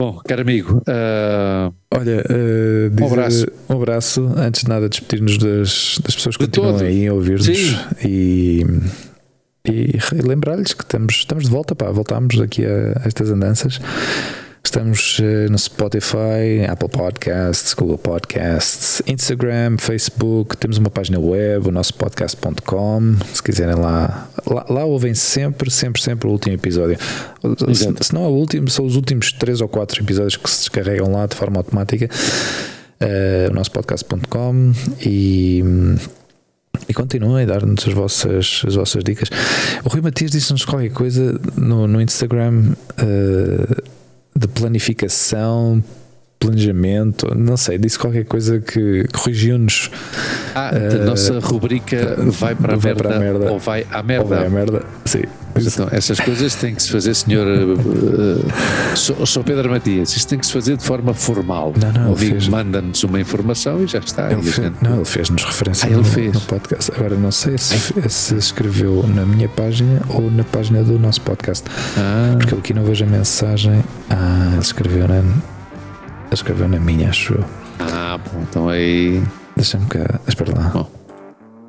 Bom, 0.05 0.21
caro 0.23 0.43
amigo, 0.43 0.83
uh, 0.87 1.75
olha, 1.91 2.23
uh, 2.29 3.03
um 3.03 3.07
abraço. 3.07 3.47
Um 3.71 3.77
abraço. 3.77 4.33
Antes 4.37 4.63
de 4.63 4.69
nada, 4.69 4.87
despedir-nos 4.87 5.39
das, 5.39 5.99
das 6.05 6.15
pessoas 6.15 6.37
que 6.37 6.45
de 6.45 6.51
continuam 6.51 6.73
todo. 6.75 6.85
aí 6.85 7.07
a 7.07 7.15
ouvir-nos 7.15 7.49
e, 8.05 8.67
e 9.67 9.99
lembrar-lhes 10.23 10.75
que 10.75 10.83
estamos, 10.83 11.15
estamos 11.15 11.45
de 11.45 11.51
volta, 11.51 11.75
pá, 11.75 11.91
voltámos 11.91 12.39
aqui 12.39 12.67
a, 12.67 13.01
a 13.03 13.09
estas 13.09 13.31
andanças. 13.31 13.81
Estamos 14.65 15.19
uh, 15.19 15.51
no 15.51 15.59
Spotify, 15.59 16.65
Apple 16.69 16.89
Podcasts, 16.89 17.75
Google 17.75 17.99
Podcasts, 17.99 19.03
Instagram, 19.07 19.77
Facebook. 19.79 20.57
Temos 20.57 20.79
uma 20.79 20.91
página 20.91 21.21
web, 21.21 21.69
o 21.69 21.71
nosso 21.71 21.95
podcast.com. 21.95 23.15
Se 23.33 23.43
quiserem 23.43 23.75
lá, 23.77 24.29
lá, 24.47 24.67
lá, 24.69 24.85
ouvem 24.85 25.15
sempre, 25.15 25.71
sempre, 25.71 26.01
sempre 26.01 26.27
o 26.29 26.33
último 26.33 26.55
episódio. 26.55 26.97
Se, 27.75 28.07
se, 28.07 28.15
não 28.15 28.25
é 28.25 28.29
o 28.29 28.31
último, 28.31 28.69
são 28.71 28.87
os 28.87 28.97
últimos 28.97 29.33
três 29.33 29.61
ou 29.61 29.69
quatro 29.69 30.03
episódios 30.03 30.37
que 30.37 30.49
se 30.51 30.61
descarregam 30.61 31.13
lá 31.13 31.27
de 31.27 31.37
forma 31.37 31.59
automática. 31.59 32.09
Uh, 33.01 33.51
o 33.51 33.55
nosso 33.55 33.71
podcast.com 33.71 34.73
e. 35.05 35.63
E 36.89 36.93
continuem 36.93 37.45
a 37.45 37.47
dar-nos 37.47 37.87
as 37.87 37.95
vossas, 37.95 38.63
as 38.67 38.75
vossas 38.75 39.05
dicas. 39.05 39.29
O 39.85 39.89
Rui 39.89 40.01
Matias 40.01 40.33
disse-nos 40.33 40.65
qualquer 40.65 40.91
coisa 40.91 41.39
no, 41.57 41.87
no 41.87 42.01
Instagram. 42.01 42.73
Uh, 43.01 43.95
de 44.37 44.49
planificação, 44.49 45.83
planejamento, 46.47 47.35
não 47.35 47.57
sei, 47.57 47.79
disse 47.79 47.99
qualquer 47.99 48.25
coisa 48.25 48.61
que 48.61 49.05
corrigiu-nos. 49.13 49.91
Ah, 50.55 50.71
a 50.71 50.97
uh, 50.97 51.05
nossa 51.05 51.39
rubrica 51.41 52.17
vai 52.27 52.55
para 52.55 52.75
a, 52.75 52.77
vai 52.77 52.95
merda, 52.95 53.09
para 53.09 53.17
a 53.17 53.19
merda 53.19 53.53
ou 53.53 53.59
vai 53.59 53.87
à 53.91 54.03
merda. 54.03 54.25
Ou 54.25 54.29
vai 54.31 54.47
à 54.47 54.51
merda, 54.51 54.83
sim. 55.05 55.23
Então, 55.57 55.89
essas 55.93 56.19
coisas 56.19 56.55
têm 56.57 56.75
que 56.75 56.83
se 56.83 56.91
fazer, 56.91 57.15
senhor 57.15 57.47
uh, 57.47 59.45
Pedro 59.45 59.71
Matias, 59.71 60.17
isto 60.17 60.29
tem 60.29 60.39
que 60.39 60.47
se 60.47 60.53
fazer 60.53 60.77
de 60.77 60.85
forma 60.85 61.15
formal. 61.15 61.73
Não, 61.81 61.93
não, 61.93 62.13
amigo 62.13 62.51
manda-nos 62.51 63.05
uma 63.05 63.21
informação 63.21 63.83
e 63.83 63.87
já 63.87 64.01
está. 64.01 64.33
Ele 64.33 64.43
fez, 64.43 64.57
gente... 64.57 64.83
Não, 64.83 64.97
ele 64.97 65.05
fez-nos 65.05 65.45
referência 65.45 65.87
ah, 65.87 65.91
ele 65.91 65.99
no, 65.99 66.05
fez. 66.05 66.33
no 66.33 66.41
podcast. 66.41 66.93
Agora 66.97 67.15
não 67.15 67.31
sei 67.31 67.57
se, 67.57 67.79
se, 68.09 68.35
escreveu 68.35 69.05
na 69.15 69.25
minha 69.25 69.49
página 69.49 70.03
ou 70.09 70.31
na 70.31 70.43
página 70.43 70.83
do 70.83 70.99
nosso 70.99 71.21
podcast. 71.21 71.65
Ah. 71.97 72.35
Porque 72.37 72.55
aqui 72.55 72.75
não 72.75 72.85
vejo 72.85 73.05
a 73.05 73.09
mensagem. 73.09 73.85
Ah, 74.11 74.51
ele 74.53 74.61
escreveu 74.61 75.07
na, 75.07 75.19
ele 75.19 75.54
escreveu 76.33 76.69
na 76.69 76.79
minha, 76.79 77.09
acho 77.09 77.35
eu. 77.35 77.45
Ah, 77.79 78.19
bom, 78.19 78.41
então 78.43 78.69
aí. 78.69 79.23
Deixa-me 79.57 79.87
cá. 79.87 80.21
Espera 80.27 80.53
lá. 80.57 80.69
Bom. 80.71 80.91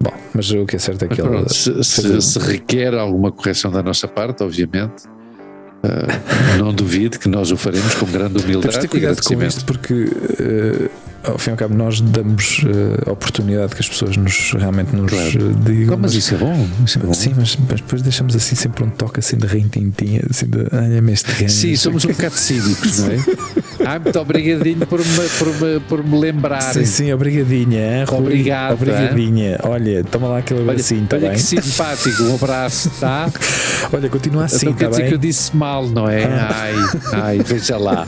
Bom, 0.02 0.14
mas 0.34 0.52
o 0.52 0.66
que 0.66 0.76
é 0.76 0.80
certo 0.80 1.06
é 1.06 1.08
que 1.08 1.22
ele. 1.22 1.48
Se, 1.50 1.84
se, 1.84 2.22
se, 2.22 2.40
requer 2.40 2.94
alguma 2.94 3.32
correção 3.32 3.72
da 3.72 3.82
nossa 3.82 4.08
parte, 4.08 4.44
obviamente, 4.44 5.06
uh, 5.06 6.58
não 6.58 6.74
duvido 6.74 7.18
que 7.20 7.30
nós 7.30 7.52
o 7.52 7.58
faremos 7.58 7.94
com 7.96 8.06
grande 8.06 8.44
humildade. 8.44 8.62
Temos 8.62 8.76
de 8.76 8.82
ter 8.82 8.88
cuidado 8.88 9.22
com 9.24 9.44
isto 9.44 9.66
porque. 9.66 9.94
Uh, 9.94 10.90
ao 11.28 11.38
fim 11.38 11.50
e 11.50 11.52
ao 11.52 11.58
cabo, 11.58 11.76
nós 11.76 12.02
damos 12.02 12.64
uh, 12.64 13.10
a 13.10 13.12
oportunidade 13.12 13.74
que 13.74 13.82
as 13.82 13.90
pessoas 13.90 14.18
nos 14.18 14.54
realmente 14.54 14.96
nos 14.96 15.12
claro. 15.12 15.54
digam. 15.56 15.98
mas, 15.98 16.14
isso 16.14 16.36
é 16.36 16.38
bom. 16.38 16.68
Isso 16.86 17.00
é 17.00 17.02
bom. 17.02 17.14
Sim, 17.14 17.34
mas, 17.36 17.58
mas, 17.70 17.82
depois 17.82 18.02
deixamos 18.02 18.36
assim 18.36 18.56
sempre 18.56 18.84
um 18.84 18.90
toque 18.90 19.20
assim 19.20 19.38
de 19.38 19.48
rintintinha, 19.48 20.22
assim 20.30 20.46
de 20.48 20.60
olha-me 20.72 21.14
este 21.14 21.32
ganho. 21.34 21.50
Sim, 21.50 21.76
somos 21.76 22.06
um 22.06 22.10
bocado 22.10 22.36
cínicos, 22.36 23.00
não 23.00 23.12
é? 23.12 23.18
Ah, 23.86 24.00
muito 24.00 24.18
obrigadinho 24.18 24.88
por 24.88 25.00
me, 25.00 25.30
por 25.38 25.48
me, 25.48 25.80
por 25.82 26.04
me 26.04 26.20
lembrar. 26.20 26.62
Sim, 26.62 26.86
sim, 26.86 27.14
obrigadinha. 27.14 28.06
Rui, 28.06 28.20
Obrigado. 28.20 28.74
Obrigadinha. 28.74 29.60
Olha, 29.64 30.04
toma 30.04 30.28
lá 30.28 30.38
aquele 30.40 30.62
abracinho, 30.62 31.06
tá 31.06 31.18
olha 31.18 31.30
bem? 31.30 31.38
que 31.38 31.44
simpático, 31.44 32.24
um 32.24 32.36
abraço, 32.36 32.90
tá? 33.00 33.30
olha, 33.92 34.10
continua 34.10 34.46
assim, 34.46 34.70
então, 34.70 34.74
tá 34.74 34.80
quer 34.80 34.90
dizer 34.90 35.02
bem? 35.02 35.10
que 35.10 35.16
eu 35.16 35.20
disse 35.20 35.56
mal, 35.56 35.88
não 35.88 36.10
é? 36.10 36.24
Ah. 36.24 36.50
Ai, 36.56 36.74
ai, 37.14 37.40
veja 37.40 37.78
lá. 37.78 38.08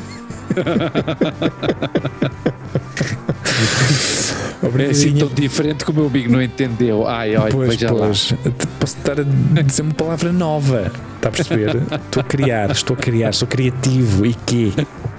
É 4.79 4.89
assim 4.89 5.13
tão 5.15 5.27
diferente 5.29 5.85
que 5.85 5.91
o 5.91 5.93
meu 5.93 6.07
amigo 6.07 6.31
não 6.31 6.41
entendeu. 6.41 7.07
Ai, 7.07 7.35
olha, 7.35 7.51
pois, 7.51 7.69
veja 7.69 7.89
pois. 7.89 8.31
lá. 8.31 8.37
Posso 8.79 8.97
estar 8.97 9.19
a 9.19 9.23
dizer 9.63 9.81
uma 9.81 9.93
palavra 9.93 10.31
nova. 10.31 10.91
Está 11.15 11.29
a 11.29 11.31
perceber? 11.31 11.75
estou 11.75 12.21
a 12.21 12.23
criar, 12.23 12.71
estou 12.71 12.95
a 12.95 12.97
criar, 12.97 13.33
sou 13.33 13.47
criativo. 13.47 14.25
E 14.25 14.33
quê? 14.33 14.71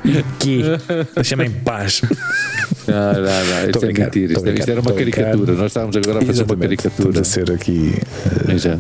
E 0.05 0.25
quê? 0.39 0.63
Deixa-me 1.15 1.47
em 1.47 1.51
paz. 1.51 2.03
Não, 2.87 3.13
não, 3.13 3.23
não. 3.23 3.71
Isto 3.71 3.85
é 3.85 3.93
mentira. 3.93 4.33
Isto, 4.33 4.49
isto, 4.49 4.71
era 4.71 4.81
uma 4.81 4.93
caricatura. 4.93 5.53
Nós 5.55 5.67
estávamos 5.67 5.97
agora 5.97 6.19
a 6.19 6.21
fazer 6.21 6.31
Exatamente. 6.31 6.53
uma 6.53 6.63
caricatura. 6.63 7.21
Estamos 7.21 7.21
a 7.21 7.25
ser 7.25 7.51
aqui. 7.53 7.95
Já. 8.57 8.79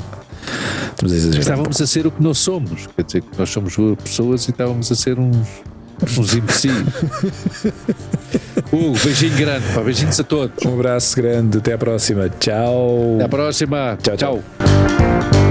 Estamos 0.91 1.13
a 1.13 1.17
exagerar. 1.17 1.41
Estávamos 1.41 1.81
a 1.81 1.87
ser 1.87 2.07
o 2.07 2.11
que 2.11 2.23
nós 2.23 2.39
somos. 2.39 2.87
Quer 2.95 3.05
dizer, 3.05 3.23
que 3.23 3.39
nós 3.39 3.51
somos 3.51 3.77
pessoas 4.03 4.47
e 4.47 4.51
estávamos 4.51 4.91
a 4.91 4.95
ser 4.95 5.19
uns 5.19 5.47
Uns 6.03 6.35
imbecis. 6.35 6.73
Hugo, 8.73 8.99
beijinho 9.03 9.37
grande, 9.37 9.65
pá, 9.75 9.81
beijinhos 9.81 10.21
a 10.21 10.25
todos. 10.25 10.65
Um 10.65 10.75
abraço 10.75 11.17
grande, 11.17 11.59
até 11.59 11.73
à 11.73 11.79
próxima. 11.79 12.29
Tchau. 12.39 13.15
Até 13.17 13.25
à 13.25 13.29
próxima. 13.29 13.99
Tchau, 14.03 14.17
tchau. 14.17 14.43
tchau. 14.59 15.48